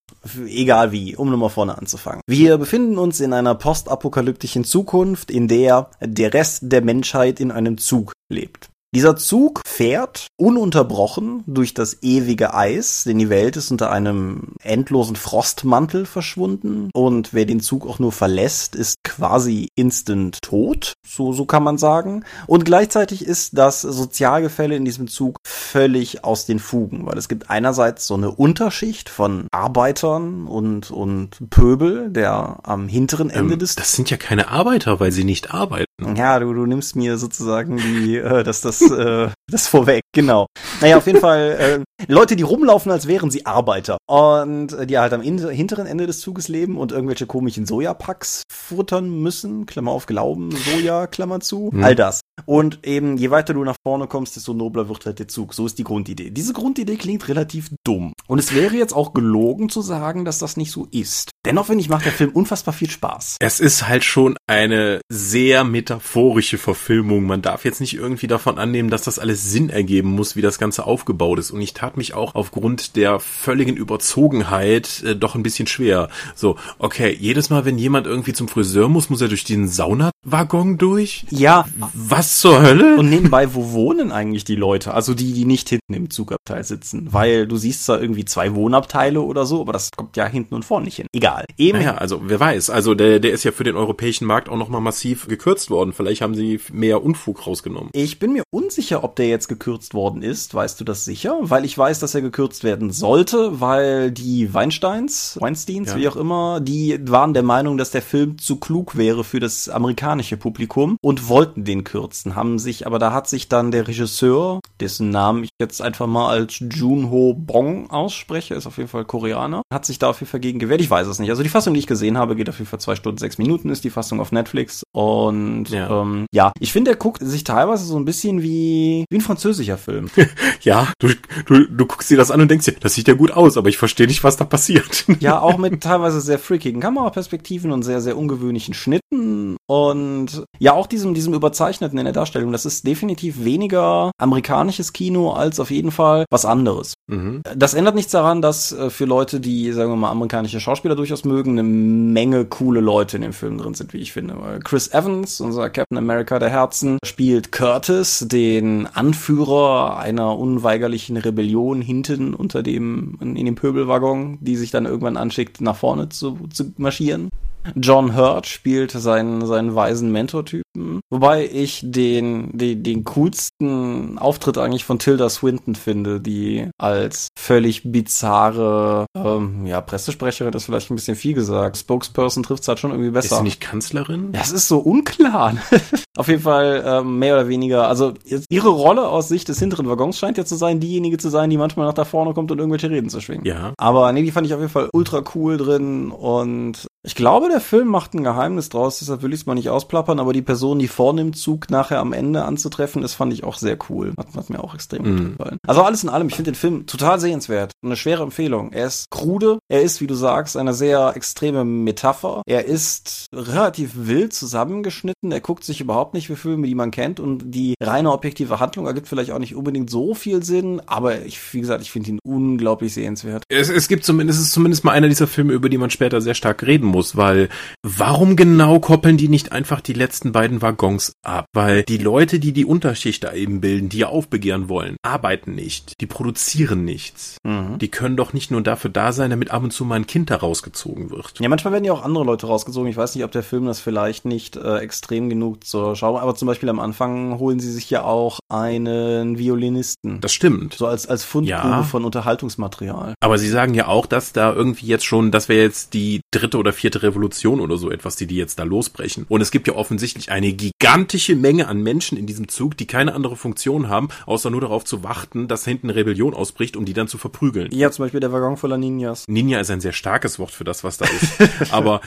egal 0.47 0.91
wie, 0.91 1.15
um 1.15 1.29
nochmal 1.29 1.49
vorne 1.49 1.77
anzufangen. 1.77 2.21
Wir 2.27 2.57
befinden 2.57 2.97
uns 2.97 3.19
in 3.19 3.33
einer 3.33 3.55
postapokalyptischen 3.55 4.63
Zukunft, 4.63 5.31
in 5.31 5.47
der 5.47 5.89
der 6.01 6.33
Rest 6.33 6.63
der 6.63 6.81
Menschheit 6.81 7.39
in 7.39 7.51
einem 7.51 7.77
Zug 7.77 8.13
lebt. 8.31 8.69
Dieser 8.95 9.15
Zug 9.15 9.61
fährt 9.67 10.29
ununterbrochen 10.35 11.43
durch 11.45 11.75
das 11.75 12.01
ewige 12.01 12.55
Eis, 12.55 13.03
denn 13.03 13.19
die 13.19 13.29
Welt 13.29 13.55
ist 13.55 13.69
unter 13.69 13.91
einem 13.91 14.55
endlosen 14.63 15.15
Frostmantel 15.15 16.07
verschwunden 16.07 16.89
und 16.95 17.31
wer 17.31 17.45
den 17.45 17.59
Zug 17.59 17.85
auch 17.85 17.99
nur 17.99 18.11
verlässt, 18.11 18.75
ist 18.75 18.95
quasi 19.03 19.67
instant 19.75 20.39
tot, 20.41 20.93
so, 21.07 21.33
so 21.33 21.45
kann 21.45 21.61
man 21.61 21.77
sagen. 21.77 22.23
Und 22.47 22.65
gleichzeitig 22.65 23.23
ist 23.23 23.55
das 23.59 23.83
Sozialgefälle 23.83 24.75
in 24.75 24.85
diesem 24.85 25.07
Zug 25.07 25.37
völlig 25.45 26.23
aus 26.23 26.47
den 26.47 26.57
Fugen, 26.57 27.05
weil 27.05 27.19
es 27.19 27.29
gibt 27.29 27.51
einerseits 27.51 28.07
so 28.07 28.15
eine 28.15 28.31
Unterschicht 28.31 29.09
von 29.09 29.45
Arbeitern 29.51 30.47
und, 30.47 30.89
und 30.89 31.37
Pöbel, 31.51 32.09
der 32.09 32.61
am 32.63 32.87
hinteren 32.87 33.29
Ende 33.29 33.53
ähm, 33.53 33.59
des... 33.59 33.75
Das 33.75 33.93
sind 33.93 34.09
ja 34.09 34.17
keine 34.17 34.47
Arbeiter, 34.47 34.99
weil 34.99 35.11
sie 35.11 35.25
nicht 35.25 35.53
arbeiten. 35.53 35.85
Ja, 36.15 36.39
du, 36.39 36.53
du 36.53 36.65
nimmst 36.65 36.95
mir 36.95 37.17
sozusagen 37.17 37.77
die, 37.77 38.17
äh, 38.17 38.43
das, 38.43 38.61
das, 38.79 38.91
äh, 38.91 39.29
das 39.51 39.67
vorweg, 39.67 40.01
genau. 40.13 40.47
Naja, 40.81 40.97
auf 40.97 41.07
jeden 41.07 41.19
Fall 41.19 41.85
äh, 41.99 42.05
Leute, 42.07 42.35
die 42.35 42.43
rumlaufen, 42.43 42.91
als 42.91 43.07
wären 43.07 43.31
sie 43.31 43.45
Arbeiter 43.45 43.97
und 44.07 44.73
äh, 44.73 44.87
die 44.87 44.97
halt 44.97 45.13
am 45.13 45.21
hinteren 45.21 45.85
Ende 45.85 46.07
des 46.07 46.19
Zuges 46.19 46.47
leben 46.47 46.77
und 46.77 46.91
irgendwelche 46.91 47.25
komischen 47.25 47.65
Sojapacks 47.65 48.43
futtern 48.51 49.09
müssen, 49.09 49.65
Klammer 49.65 49.91
auf 49.91 50.05
Glauben, 50.05 50.51
Soja, 50.51 51.07
Klammer 51.07 51.39
zu, 51.39 51.69
mhm. 51.73 51.83
all 51.83 51.95
das. 51.95 52.21
Und 52.45 52.79
eben, 52.85 53.17
je 53.17 53.31
weiter 53.31 53.53
du 53.53 53.63
nach 53.63 53.75
vorne 53.85 54.07
kommst, 54.07 54.35
desto 54.35 54.53
nobler 54.53 54.89
wird 54.89 55.05
halt 55.05 55.19
der 55.19 55.27
Zug. 55.27 55.53
So 55.53 55.65
ist 55.65 55.77
die 55.79 55.83
Grundidee. 55.83 56.29
Diese 56.29 56.53
Grundidee 56.53 56.95
klingt 56.95 57.27
relativ 57.27 57.69
dumm. 57.83 58.13
Und 58.27 58.39
es 58.39 58.53
wäre 58.53 58.75
jetzt 58.75 58.93
auch 58.93 59.13
gelogen 59.13 59.69
zu 59.69 59.81
sagen, 59.81 60.25
dass 60.25 60.39
das 60.39 60.57
nicht 60.57 60.71
so 60.71 60.87
ist. 60.91 61.31
Dennoch, 61.45 61.67
finde 61.67 61.81
ich, 61.81 61.89
macht 61.89 62.05
der 62.05 62.11
Film 62.11 62.31
unfassbar 62.31 62.73
viel 62.73 62.89
Spaß. 62.89 63.37
Es 63.39 63.59
ist 63.59 63.87
halt 63.87 64.03
schon 64.03 64.35
eine 64.47 65.01
sehr 65.09 65.63
metaphorische 65.63 66.57
Verfilmung. 66.57 67.25
Man 67.25 67.41
darf 67.41 67.65
jetzt 67.65 67.79
nicht 67.79 67.95
irgendwie 67.95 68.27
davon 68.27 68.57
annehmen, 68.57 68.89
dass 68.89 69.03
das 69.03 69.19
alles 69.19 69.49
Sinn 69.49 69.69
ergeben 69.69 70.11
muss, 70.11 70.35
wie 70.35 70.41
das 70.41 70.59
Ganze 70.59 70.85
aufgebaut 70.85 71.39
ist. 71.39 71.51
Und 71.51 71.61
ich 71.61 71.73
tat 71.73 71.97
mich 71.97 72.13
auch 72.13 72.35
aufgrund 72.35 72.95
der 72.95 73.19
völligen 73.19 73.77
Überzogenheit 73.77 75.03
äh, 75.03 75.15
doch 75.15 75.35
ein 75.35 75.43
bisschen 75.43 75.67
schwer. 75.67 76.09
So, 76.35 76.57
okay, 76.77 77.15
jedes 77.19 77.49
Mal, 77.49 77.65
wenn 77.65 77.77
jemand 77.77 78.05
irgendwie 78.05 78.33
zum 78.33 78.47
Friseur 78.47 78.89
muss, 78.89 79.09
muss 79.09 79.21
er 79.21 79.27
durch 79.29 79.43
den 79.43 79.67
Saunawaggon 79.67 80.77
durch? 80.77 81.25
Ja. 81.29 81.65
Was 81.93 82.28
zur 82.37 82.61
Hölle? 82.61 82.97
Und 82.97 83.09
nebenbei, 83.09 83.53
wo 83.53 83.71
wohnen 83.71 84.11
eigentlich 84.11 84.43
die 84.43 84.55
Leute? 84.55 84.93
Also 84.93 85.13
die, 85.13 85.33
die 85.33 85.45
nicht 85.45 85.69
hinten 85.69 85.93
im 85.93 86.09
Zugabteil 86.09 86.63
sitzen. 86.63 87.07
Weil 87.11 87.47
du 87.47 87.57
siehst 87.57 87.85
zwar 87.85 88.01
irgendwie 88.01 88.25
zwei 88.25 88.55
Wohnabteile 88.55 89.21
oder 89.21 89.45
so, 89.45 89.61
aber 89.61 89.73
das 89.73 89.91
kommt 89.95 90.17
ja 90.17 90.25
hinten 90.25 90.55
und 90.55 90.65
vorne 90.65 90.85
nicht 90.85 90.97
hin. 90.97 91.07
Egal. 91.13 91.45
Eben. 91.57 91.79
Naja, 91.79 91.95
also 91.95 92.21
wer 92.23 92.39
weiß. 92.39 92.69
Also 92.69 92.95
der, 92.95 93.19
der 93.19 93.31
ist 93.31 93.43
ja 93.43 93.51
für 93.51 93.63
den 93.63 93.75
europäischen 93.75 94.25
Markt 94.25 94.49
auch 94.49 94.57
nochmal 94.57 94.81
massiv 94.81 95.27
gekürzt 95.27 95.69
worden. 95.69 95.93
Vielleicht 95.93 96.21
haben 96.21 96.35
sie 96.35 96.59
mehr 96.71 97.03
Unfug 97.03 97.47
rausgenommen. 97.47 97.89
Ich 97.93 98.19
bin 98.19 98.33
mir 98.33 98.43
unsicher, 98.51 99.03
ob 99.03 99.15
der 99.15 99.27
jetzt 99.27 99.47
gekürzt 99.47 99.93
worden 99.93 100.21
ist. 100.21 100.53
Weißt 100.53 100.79
du 100.79 100.83
das 100.83 101.05
sicher? 101.05 101.37
Weil 101.41 101.65
ich 101.65 101.77
weiß, 101.77 101.99
dass 101.99 102.15
er 102.15 102.21
gekürzt 102.21 102.63
werden 102.63 102.91
sollte, 102.91 103.59
weil 103.59 104.11
die 104.11 104.53
Weinsteins, 104.53 105.37
Weinsteins, 105.39 105.91
ja. 105.91 105.97
wie 105.97 106.07
auch 106.07 106.15
immer, 106.15 106.59
die 106.59 106.99
waren 107.09 107.33
der 107.33 107.43
Meinung, 107.43 107.77
dass 107.77 107.91
der 107.91 108.01
Film 108.01 108.37
zu 108.37 108.57
klug 108.57 108.97
wäre 108.97 109.23
für 109.23 109.39
das 109.39 109.69
amerikanische 109.69 110.37
Publikum 110.37 110.97
und 111.01 111.29
wollten 111.29 111.63
den 111.63 111.83
kürzen, 111.83 112.18
haben 112.25 112.59
sich, 112.59 112.85
aber 112.85 112.99
da 112.99 113.13
hat 113.13 113.27
sich 113.27 113.49
dann 113.49 113.71
der 113.71 113.87
Regisseur, 113.87 114.59
dessen 114.79 115.09
Namen 115.09 115.43
ich 115.43 115.49
jetzt 115.59 115.81
einfach 115.81 116.07
mal 116.07 116.29
als 116.29 116.59
Junho 116.59 117.33
Bong 117.33 117.89
ausspreche, 117.89 118.55
ist 118.55 118.67
auf 118.67 118.77
jeden 118.77 118.89
Fall 118.89 119.05
Koreaner, 119.05 119.61
hat 119.73 119.85
sich 119.85 119.99
da 119.99 120.09
auf 120.09 120.19
jeden 120.19 120.29
Fall 120.29 120.39
gegen 120.39 120.59
gewehrt. 120.59 120.81
Ich 120.81 120.89
weiß 120.89 121.07
es 121.07 121.19
nicht. 121.19 121.29
Also 121.29 121.43
die 121.43 121.49
Fassung, 121.49 121.73
die 121.73 121.79
ich 121.79 121.87
gesehen 121.87 122.17
habe, 122.17 122.35
geht 122.35 122.49
auf 122.49 122.57
jeden 122.57 122.69
Fall 122.69 122.79
zwei 122.79 122.95
Stunden, 122.95 123.17
sechs 123.17 123.37
Minuten, 123.37 123.69
ist 123.69 123.83
die 123.83 123.89
Fassung 123.89 124.19
auf 124.19 124.31
Netflix 124.31 124.83
und 124.91 125.69
ja, 125.69 126.01
ähm, 126.01 126.25
ja 126.31 126.51
ich 126.59 126.71
finde, 126.71 126.91
der 126.91 126.97
guckt 126.97 127.21
sich 127.23 127.43
teilweise 127.43 127.85
so 127.85 127.97
ein 127.97 128.05
bisschen 128.05 128.41
wie, 128.41 129.05
wie 129.09 129.17
ein 129.17 129.21
französischer 129.21 129.77
Film. 129.77 130.09
ja, 130.61 130.91
du, 130.99 131.09
du, 131.45 131.65
du 131.67 131.85
guckst 131.85 132.09
dir 132.09 132.17
das 132.17 132.31
an 132.31 132.41
und 132.41 132.49
denkst 132.49 132.65
dir, 132.65 132.75
das 132.79 132.93
sieht 132.93 133.07
ja 133.07 133.13
gut 133.13 133.31
aus, 133.31 133.57
aber 133.57 133.69
ich 133.69 133.77
verstehe 133.77 134.07
nicht, 134.07 134.23
was 134.23 134.37
da 134.37 134.45
passiert. 134.45 135.05
ja, 135.19 135.39
auch 135.39 135.57
mit 135.57 135.81
teilweise 135.81 136.21
sehr 136.21 136.39
freakigen 136.39 136.81
Kameraperspektiven 136.81 137.71
und 137.71 137.83
sehr, 137.83 138.01
sehr 138.01 138.17
ungewöhnlichen 138.17 138.73
Schnitten 138.73 139.57
und 139.67 140.43
ja, 140.57 140.73
auch 140.73 140.87
diesem, 140.87 141.13
diesem 141.13 141.33
Überzeichneten 141.33 141.97
in 142.09 142.13
der 142.13 142.21
Darstellung. 142.21 142.51
Das 142.51 142.65
ist 142.65 142.85
definitiv 142.85 143.43
weniger 143.43 144.11
amerikanisches 144.17 144.93
Kino 144.93 145.31
als 145.31 145.59
auf 145.59 145.71
jeden 145.71 145.91
Fall 145.91 146.25
was 146.29 146.45
anderes. 146.45 146.93
Mhm. 147.07 147.41
Das 147.55 147.73
ändert 147.73 147.95
nichts 147.95 148.11
daran, 148.11 148.41
dass 148.41 148.71
äh, 148.71 148.89
für 148.89 149.05
Leute, 149.05 149.39
die, 149.39 149.71
sagen 149.71 149.91
wir 149.91 149.95
mal, 149.95 150.11
amerikanische 150.11 150.59
Schauspieler 150.59 150.95
durchaus 150.95 151.25
mögen, 151.25 151.51
eine 151.51 151.63
Menge 151.63 152.45
coole 152.45 152.79
Leute 152.79 153.17
in 153.17 153.23
dem 153.23 153.33
Film 153.33 153.57
drin 153.57 153.73
sind, 153.73 153.93
wie 153.93 153.97
ich 153.99 154.11
finde. 154.11 154.35
Chris 154.63 154.91
Evans, 154.93 155.41
unser 155.41 155.69
Captain 155.69 155.97
America 155.97 156.39
der 156.39 156.49
Herzen, 156.49 156.97
spielt 157.05 157.51
Curtis, 157.51 158.25
den 158.27 158.87
Anführer 158.87 159.97
einer 159.97 160.37
unweigerlichen 160.37 161.17
Rebellion 161.17 161.81
hinten 161.81 162.33
unter 162.33 162.63
dem, 162.63 163.17
in 163.21 163.45
dem 163.45 163.55
Pöbelwaggon, 163.55 164.37
die 164.41 164.55
sich 164.55 164.71
dann 164.71 164.85
irgendwann 164.85 165.17
anschickt, 165.17 165.61
nach 165.61 165.75
vorne 165.75 166.09
zu, 166.09 166.37
zu 166.51 166.73
marschieren. 166.77 167.29
John 167.75 168.15
Hurt 168.15 168.47
spielt 168.47 168.91
seinen, 168.91 169.45
seinen 169.45 169.75
weisen 169.75 170.11
Mentor-Typen. 170.11 171.01
Wobei 171.09 171.49
ich 171.51 171.81
den, 171.83 172.57
den, 172.57 172.83
den 172.83 173.03
coolsten 173.03 174.17
Auftritt 174.17 174.57
eigentlich 174.57 174.85
von 174.85 174.99
Tilda 174.99 175.29
Swinton 175.29 175.75
finde, 175.75 176.21
die 176.21 176.69
als 176.77 177.29
völlig 177.37 177.91
bizarre, 177.91 179.05
ähm, 179.15 179.65
ja, 179.65 179.81
Pressesprecherin 179.81 180.53
ist 180.53 180.65
vielleicht 180.65 180.91
ein 180.91 180.95
bisschen 180.95 181.15
viel 181.15 181.33
gesagt. 181.33 181.77
Spokesperson 181.77 182.43
trifft 182.43 182.63
es 182.63 182.67
halt 182.67 182.79
schon 182.79 182.91
irgendwie 182.91 183.11
besser. 183.11 183.35
Ist 183.35 183.37
sie 183.37 183.43
nicht 183.43 183.61
Kanzlerin? 183.61 184.31
Das 184.31 184.51
ist 184.51 184.67
so 184.67 184.79
unklar. 184.79 185.55
Auf 186.17 186.27
jeden 186.27 186.41
Fall 186.41 186.83
ähm, 186.85 187.19
mehr 187.19 187.35
oder 187.35 187.47
weniger, 187.47 187.87
also 187.87 188.13
ihre 188.49 188.69
Rolle 188.69 189.07
aus 189.07 189.29
Sicht 189.29 189.47
des 189.47 189.59
hinteren 189.59 189.87
Waggons 189.87 190.17
scheint 190.17 190.37
ja 190.37 190.43
zu 190.43 190.55
sein, 190.55 190.81
diejenige 190.81 191.17
zu 191.17 191.29
sein, 191.29 191.49
die 191.49 191.57
manchmal 191.57 191.85
nach 191.87 191.93
da 191.93 192.03
vorne 192.03 192.33
kommt 192.33 192.51
und 192.51 192.59
irgendwelche 192.59 192.89
Reden 192.89 193.09
zu 193.09 193.21
schwingen. 193.21 193.45
Ja. 193.45 193.73
Aber 193.77 194.11
nee, 194.11 194.23
die 194.23 194.31
fand 194.31 194.45
ich 194.45 194.53
auf 194.53 194.59
jeden 194.59 194.71
Fall 194.71 194.89
ultra 194.91 195.23
cool 195.33 195.55
drin 195.55 196.11
und 196.11 196.88
Ich 197.09 197.15
glaube, 197.15 197.49
der 197.49 197.59
Film 197.59 197.87
macht 197.87 198.13
ein 198.13 198.23
Geheimnis 198.23 198.69
draus, 198.69 198.99
deshalb 198.99 199.23
will 199.23 199.33
ich 199.33 199.39
es 199.39 199.45
mal 199.47 199.55
nicht 199.55 199.69
ausplappern, 199.69 200.19
aber 200.19 200.31
die 200.31 200.43
Person, 200.43 200.77
die 200.77 200.87
vorne 200.87 201.21
im 201.21 201.33
Zug 201.33 201.71
nachher 201.71 201.97
am 201.97 202.13
Ende 202.13 202.45
anzutreffen 202.45 203.01
ist, 203.01 203.15
fand 203.15 203.33
ich 203.33 203.43
auch 203.43 203.57
sehr 203.57 203.79
cool. 203.89 204.13
Hat, 204.15 204.27
hat 204.35 204.51
mir 204.51 204.63
auch 204.63 204.75
extrem 204.75 205.01
mhm. 205.01 205.17
gut 205.17 205.37
gefallen. 205.37 205.57
Also 205.65 205.81
alles 205.81 206.03
in 206.03 206.09
allem, 206.09 206.27
ich 206.27 206.35
finde 206.35 206.51
den 206.51 206.55
Film 206.55 206.85
total 206.85 207.19
sehenswert. 207.19 207.71
Eine 207.83 207.95
schwere 207.95 208.21
Empfehlung. 208.21 208.73
Er 208.73 208.85
ist 208.85 209.09
krude, 209.09 209.57
er 209.69 209.81
ist, 209.81 210.01
wie 210.01 210.05
du 210.05 210.13
sagst, 210.13 210.55
eine 210.55 210.75
sehr 210.75 211.13
extreme 211.15 211.65
Metapher. 211.65 212.43
Er 212.45 212.65
ist 212.65 213.25
relativ 213.33 213.93
wild 213.95 214.33
zusammengeschnitten. 214.33 215.31
Er 215.31 215.41
guckt 215.41 215.63
sich 215.63 215.81
überhaupt 215.81 216.13
nicht 216.13 216.29
wie 216.29 216.35
Filme, 216.35 216.67
die 216.67 216.75
man 216.75 216.91
kennt 216.91 217.19
und 217.19 217.41
die 217.55 217.73
reine 217.81 218.11
objektive 218.11 218.59
Handlung 218.59 218.85
ergibt 218.85 219.07
vielleicht 219.07 219.31
auch 219.31 219.39
nicht 219.39 219.55
unbedingt 219.55 219.89
so 219.89 220.13
viel 220.13 220.43
Sinn, 220.43 220.79
aber 220.85 221.25
ich, 221.25 221.55
wie 221.55 221.61
gesagt, 221.61 221.81
ich 221.81 221.89
finde 221.89 222.11
ihn 222.11 222.19
unglaublich 222.23 222.93
sehenswert. 222.93 223.45
Es, 223.49 223.69
es 223.69 223.87
gibt 223.87 224.05
zumindest, 224.05 224.39
es 224.39 224.45
ist 224.45 224.53
zumindest 224.53 224.83
mal 224.83 224.91
einer 224.91 225.07
dieser 225.07 225.25
Filme, 225.25 225.53
über 225.53 225.69
die 225.69 225.79
man 225.79 225.89
später 225.89 226.21
sehr 226.21 226.35
stark 226.35 226.61
reden 226.61 226.85
muss, 226.85 226.98
weil 227.15 227.49
warum 227.83 228.35
genau 228.35 228.79
koppeln 228.79 229.17
die 229.17 229.27
nicht 229.27 229.51
einfach 229.51 229.81
die 229.81 229.93
letzten 229.93 230.31
beiden 230.31 230.61
Waggons 230.61 231.13
ab? 231.23 231.45
Weil 231.53 231.83
die 231.83 231.97
Leute, 231.97 232.39
die 232.39 232.53
die 232.53 232.65
Unterschicht 232.65 233.23
da 233.23 233.33
eben 233.33 233.61
bilden, 233.61 233.89
die 233.89 233.99
ja 233.99 234.07
aufbegehren 234.07 234.69
wollen, 234.69 234.95
arbeiten 235.01 235.55
nicht, 235.55 235.99
die 236.01 236.05
produzieren 236.05 236.85
nichts. 236.85 237.37
Mhm. 237.43 237.77
Die 237.79 237.89
können 237.89 238.17
doch 238.17 238.33
nicht 238.33 238.51
nur 238.51 238.61
dafür 238.61 238.89
da 238.89 239.11
sein, 239.11 239.29
damit 239.29 239.51
ab 239.51 239.63
und 239.63 239.71
zu 239.71 239.85
mal 239.85 239.95
ein 239.95 240.07
Kind 240.07 240.29
da 240.29 240.37
rausgezogen 240.37 241.09
wird. 241.11 241.33
Ja, 241.39 241.49
manchmal 241.49 241.73
werden 241.73 241.85
ja 241.85 241.93
auch 241.93 242.03
andere 242.03 242.23
Leute 242.23 242.47
rausgezogen. 242.47 242.89
Ich 242.89 242.97
weiß 242.97 243.15
nicht, 243.15 243.23
ob 243.23 243.31
der 243.31 243.43
Film 243.43 243.65
das 243.65 243.79
vielleicht 243.79 244.25
nicht 244.25 244.55
äh, 244.55 244.77
extrem 244.77 245.29
genug 245.29 245.65
zur 245.65 245.95
Schau, 245.95 246.17
aber 246.17 246.35
zum 246.35 246.47
Beispiel 246.47 246.69
am 246.69 246.79
Anfang 246.79 247.39
holen 247.39 247.59
sie 247.59 247.71
sich 247.71 247.89
ja 247.89 248.03
auch 248.03 248.39
einen 248.49 249.37
Violinisten. 249.37 250.21
Das 250.21 250.33
stimmt. 250.33 250.73
So 250.73 250.87
als, 250.87 251.07
als 251.07 251.23
Fundgrube 251.23 251.69
ja. 251.69 251.83
von 251.83 252.05
Unterhaltungsmaterial. 252.05 253.13
Aber 253.19 253.37
sie 253.37 253.49
sagen 253.49 253.73
ja 253.73 253.87
auch, 253.87 254.05
dass 254.05 254.33
da 254.33 254.53
irgendwie 254.53 254.87
jetzt 254.87 255.05
schon, 255.05 255.31
das 255.31 255.49
wäre 255.49 255.61
jetzt 255.61 255.93
die 255.93 256.21
dritte 256.31 256.57
oder 256.57 256.73
vierte 256.79 257.03
Revolution 257.03 257.59
oder 257.59 257.77
so 257.77 257.91
etwas, 257.91 258.15
die 258.15 258.27
die 258.27 258.35
jetzt 258.35 258.59
da 258.59 258.63
losbrechen. 258.63 259.25
Und 259.29 259.41
es 259.41 259.51
gibt 259.51 259.67
ja 259.67 259.75
offensichtlich 259.75 260.31
eine 260.31 260.53
gigantische 260.53 261.35
Menge 261.35 261.67
an 261.67 261.81
Menschen 261.81 262.17
in 262.17 262.25
diesem 262.25 262.47
Zug, 262.47 262.77
die 262.77 262.87
keine 262.87 263.13
andere 263.13 263.35
Funktion 263.35 263.89
haben, 263.89 264.09
außer 264.25 264.49
nur 264.49 264.61
darauf 264.61 264.85
zu 264.85 265.03
warten, 265.03 265.47
dass 265.47 265.65
hinten 265.65 265.89
Rebellion 265.89 266.33
ausbricht, 266.33 266.77
um 266.77 266.85
die 266.85 266.93
dann 266.93 267.07
zu 267.07 267.17
verprügeln. 267.17 267.69
Ja, 267.71 267.91
zum 267.91 268.05
Beispiel 268.05 268.19
der 268.19 268.31
Waggon 268.31 268.57
voller 268.57 268.77
Ninjas. 268.77 269.25
Ninja 269.27 269.59
ist 269.59 269.69
ein 269.69 269.81
sehr 269.81 269.93
starkes 269.93 270.39
Wort 270.39 270.51
für 270.51 270.63
das, 270.63 270.83
was 270.83 270.97
da 270.97 271.05
ist. 271.05 271.71
Aber 271.71 272.01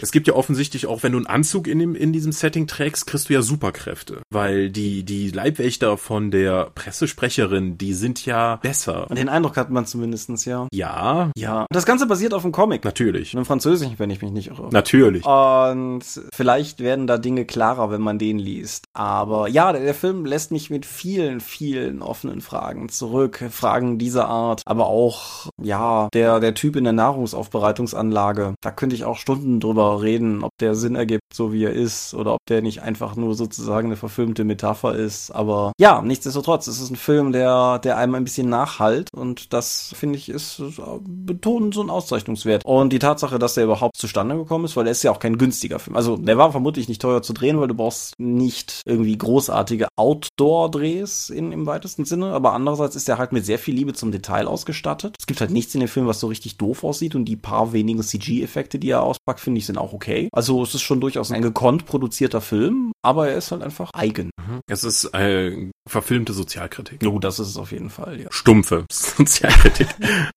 es 0.00 0.12
gibt 0.12 0.26
ja 0.26 0.34
offensichtlich 0.34 0.86
auch, 0.86 1.02
wenn 1.02 1.12
du 1.12 1.18
einen 1.18 1.26
Anzug 1.26 1.66
in, 1.66 1.78
dem, 1.78 1.94
in 1.94 2.12
diesem 2.12 2.32
Setting 2.32 2.66
trägst, 2.66 3.06
kriegst 3.06 3.28
du 3.28 3.34
ja 3.34 3.42
Superkräfte. 3.42 4.22
Weil 4.30 4.70
die, 4.70 5.04
die 5.04 5.30
Leibwächter 5.30 5.96
von 5.96 6.30
der 6.30 6.70
Pressesprecherin, 6.74 7.78
die 7.78 7.94
sind 7.94 8.24
ja 8.26 8.56
besser. 8.56 9.06
Den 9.10 9.28
Eindruck 9.28 9.56
hat 9.56 9.70
man 9.70 9.86
zumindestens 9.86 10.44
ja. 10.44 10.68
Ja. 10.72 11.30
Ja. 11.36 11.66
Das 11.70 11.86
Ganze 11.86 12.06
basiert 12.06 12.34
auf 12.34 12.44
einem 12.44 12.52
Comic. 12.52 12.84
Natürlich. 12.84 13.34
Einem 13.34 13.44
französischen, 13.44 13.98
wenn 13.98 14.10
ich 14.10 14.22
mich 14.22 14.32
nicht 14.32 14.48
irre. 14.48 14.68
Natürlich. 14.70 15.24
Und 15.24 16.02
vielleicht 16.34 16.80
werden 16.80 17.06
da 17.06 17.18
Dinge 17.18 17.44
klarer, 17.44 17.90
wenn 17.90 18.00
man 18.00 18.18
den 18.18 18.38
liest. 18.38 18.86
Aber 18.92 19.48
ja, 19.48 19.72
der, 19.72 19.82
der 19.82 19.94
Film 19.94 20.26
lässt 20.26 20.50
mich 20.50 20.70
mit 20.70 20.86
vielen, 20.86 21.40
vielen 21.40 22.02
offenen 22.02 22.40
Fragen 22.40 22.88
zurück. 22.88 23.44
Fragen 23.50 23.98
dieser 23.98 24.28
Art. 24.28 24.62
Aber 24.66 24.86
auch, 24.86 25.50
ja, 25.62 26.08
der, 26.12 26.40
der 26.40 26.54
Typ 26.54 26.76
in 26.76 26.84
der 26.84 26.92
Nahrungsaufbereitungsanlage. 26.92 28.54
Da 28.60 28.70
könnte 28.70 28.96
ich 28.96 29.04
auch 29.04 29.16
Stunden 29.16 29.60
drüber 29.60 29.83
drüber 29.84 30.02
reden, 30.02 30.44
ob 30.44 30.56
der 30.58 30.74
Sinn 30.74 30.94
ergibt, 30.94 31.34
so 31.34 31.52
wie 31.52 31.64
er 31.64 31.72
ist, 31.72 32.14
oder 32.14 32.34
ob 32.34 32.40
der 32.48 32.62
nicht 32.62 32.82
einfach 32.82 33.16
nur 33.16 33.34
sozusagen 33.34 33.88
eine 33.88 33.96
verfilmte 33.96 34.44
Metapher 34.44 34.94
ist. 34.94 35.30
Aber 35.30 35.72
ja, 35.78 36.02
nichtsdestotrotz, 36.02 36.66
es 36.66 36.80
ist 36.80 36.90
ein 36.90 36.96
Film, 36.96 37.32
der, 37.32 37.78
der 37.78 37.96
einem 37.96 38.14
ein 38.14 38.24
bisschen 38.24 38.48
nachhalt 38.48 39.08
und 39.14 39.52
das 39.52 39.94
finde 39.96 40.18
ich 40.18 40.28
ist 40.28 40.62
betonend 41.00 41.74
so 41.74 41.82
ein 41.82 41.90
Auszeichnungswert. 41.90 42.64
Und 42.64 42.92
die 42.92 42.98
Tatsache, 42.98 43.38
dass 43.38 43.54
der 43.54 43.64
überhaupt 43.64 43.96
zustande 43.96 44.36
gekommen 44.36 44.64
ist, 44.64 44.76
weil 44.76 44.86
er 44.86 44.92
ist 44.92 45.02
ja 45.02 45.10
auch 45.10 45.18
kein 45.18 45.38
günstiger 45.38 45.78
Film. 45.78 45.96
Also 45.96 46.16
der 46.16 46.38
war 46.38 46.52
vermutlich 46.52 46.88
nicht 46.88 47.02
teuer 47.02 47.22
zu 47.22 47.32
drehen, 47.32 47.60
weil 47.60 47.68
du 47.68 47.74
brauchst 47.74 48.14
nicht 48.18 48.82
irgendwie 48.86 49.16
großartige 49.16 49.88
Outdoor-Drehs 49.96 51.30
im 51.30 51.66
weitesten 51.66 52.04
Sinne, 52.04 52.32
aber 52.32 52.52
andererseits 52.52 52.96
ist 52.96 53.08
er 53.08 53.18
halt 53.18 53.32
mit 53.32 53.44
sehr 53.44 53.58
viel 53.58 53.74
Liebe 53.74 53.92
zum 53.92 54.12
Detail 54.12 54.46
ausgestattet. 54.46 55.16
Es 55.18 55.26
gibt 55.26 55.40
halt 55.40 55.50
nichts 55.50 55.74
in 55.74 55.80
dem 55.80 55.88
Film, 55.88 56.06
was 56.06 56.20
so 56.20 56.26
richtig 56.28 56.56
doof 56.56 56.84
aussieht 56.84 57.14
und 57.14 57.24
die 57.24 57.36
paar 57.36 57.72
wenigen 57.72 58.02
CG-Effekte, 58.02 58.78
die 58.78 58.90
er 58.90 59.02
auspackt, 59.02 59.40
finde 59.40 59.58
ich, 59.58 59.66
sind 59.66 59.73
auch 59.78 59.92
okay. 59.92 60.28
Also 60.32 60.62
es 60.62 60.74
ist 60.74 60.82
schon 60.82 61.00
durchaus 61.00 61.30
ein 61.30 61.42
gekonnt 61.42 61.86
produzierter 61.86 62.40
Film, 62.40 62.92
aber 63.02 63.28
er 63.28 63.36
ist 63.36 63.50
halt 63.50 63.62
einfach 63.62 63.90
eigen. 63.94 64.30
Mhm. 64.36 64.60
Es 64.66 64.84
ist 64.84 65.04
äh, 65.14 65.70
verfilmte 65.88 66.32
Sozialkritik. 66.32 67.00
Oh, 67.06 67.18
das 67.18 67.38
ist 67.38 67.48
es 67.48 67.56
auf 67.56 67.72
jeden 67.72 67.90
Fall, 67.90 68.20
ja. 68.20 68.28
Stumpfe 68.30 68.86
Sozialkritik. 68.90 69.88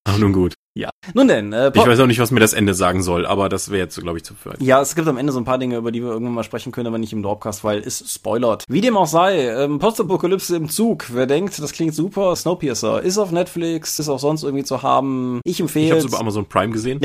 Aber 0.04 0.17
nun 0.17 0.34
gut. 0.34 0.54
Ja. 0.78 0.92
Nun 1.16 1.28
denn, 1.28 1.54
äh, 1.54 1.72
Ich 1.74 1.86
weiß 1.86 2.00
auch 2.00 2.06
nicht, 2.06 2.20
was 2.20 2.30
mir 2.30 2.40
das 2.40 2.54
Ende 2.54 2.76
sagen 2.76 3.02
soll, 3.02 3.26
aber 3.26 3.50
das 3.50 3.70
wäre 3.70 3.80
jetzt, 3.80 4.00
glaube 4.00 4.18
ich, 4.18 4.24
zu 4.24 4.36
viel. 4.36 4.54
Ja, 4.60 4.80
es 4.80 4.94
gibt 4.94 5.08
am 5.08 5.18
Ende 5.18 5.34
so 5.34 5.40
ein 5.40 5.46
paar 5.46 5.58
Dinge, 5.58 5.76
über 5.78 5.92
die 5.92 6.04
wir 6.04 6.12
irgendwann 6.12 6.36
mal 6.36 6.44
sprechen 6.44 6.72
können, 6.72 6.86
aber 6.86 7.00
nicht 7.00 7.13
im 7.13 7.24
Dropcast, 7.24 7.63
weil 7.63 7.80
es 7.80 8.13
spoilert. 8.13 8.63
Wie 8.70 8.82
dem 8.82 8.96
auch 8.96 9.08
sei, 9.08 9.48
ähm, 9.48 9.80
Postapokalypse 9.80 10.56
im 10.56 10.70
Zug. 10.70 11.08
Wer 11.12 11.26
denkt, 11.26 11.58
das 11.60 11.72
klingt 11.72 11.96
super, 11.96 12.36
Snowpiercer 12.36 13.02
ist 13.02 13.18
auf 13.18 13.32
Netflix, 13.32 13.98
ist 13.98 14.10
auch 14.10 14.20
sonst 14.20 14.44
irgendwie 14.44 14.63
zu 14.63 14.84
haben. 14.84 15.42
Ich 15.44 15.60
empfehle. 15.60 15.86
Ich 15.86 15.92
habe 15.92 16.02
es 16.02 16.06
über 16.06 16.20
Amazon 16.20 16.46
Prime 16.46 16.72
gesehen. 16.72 17.00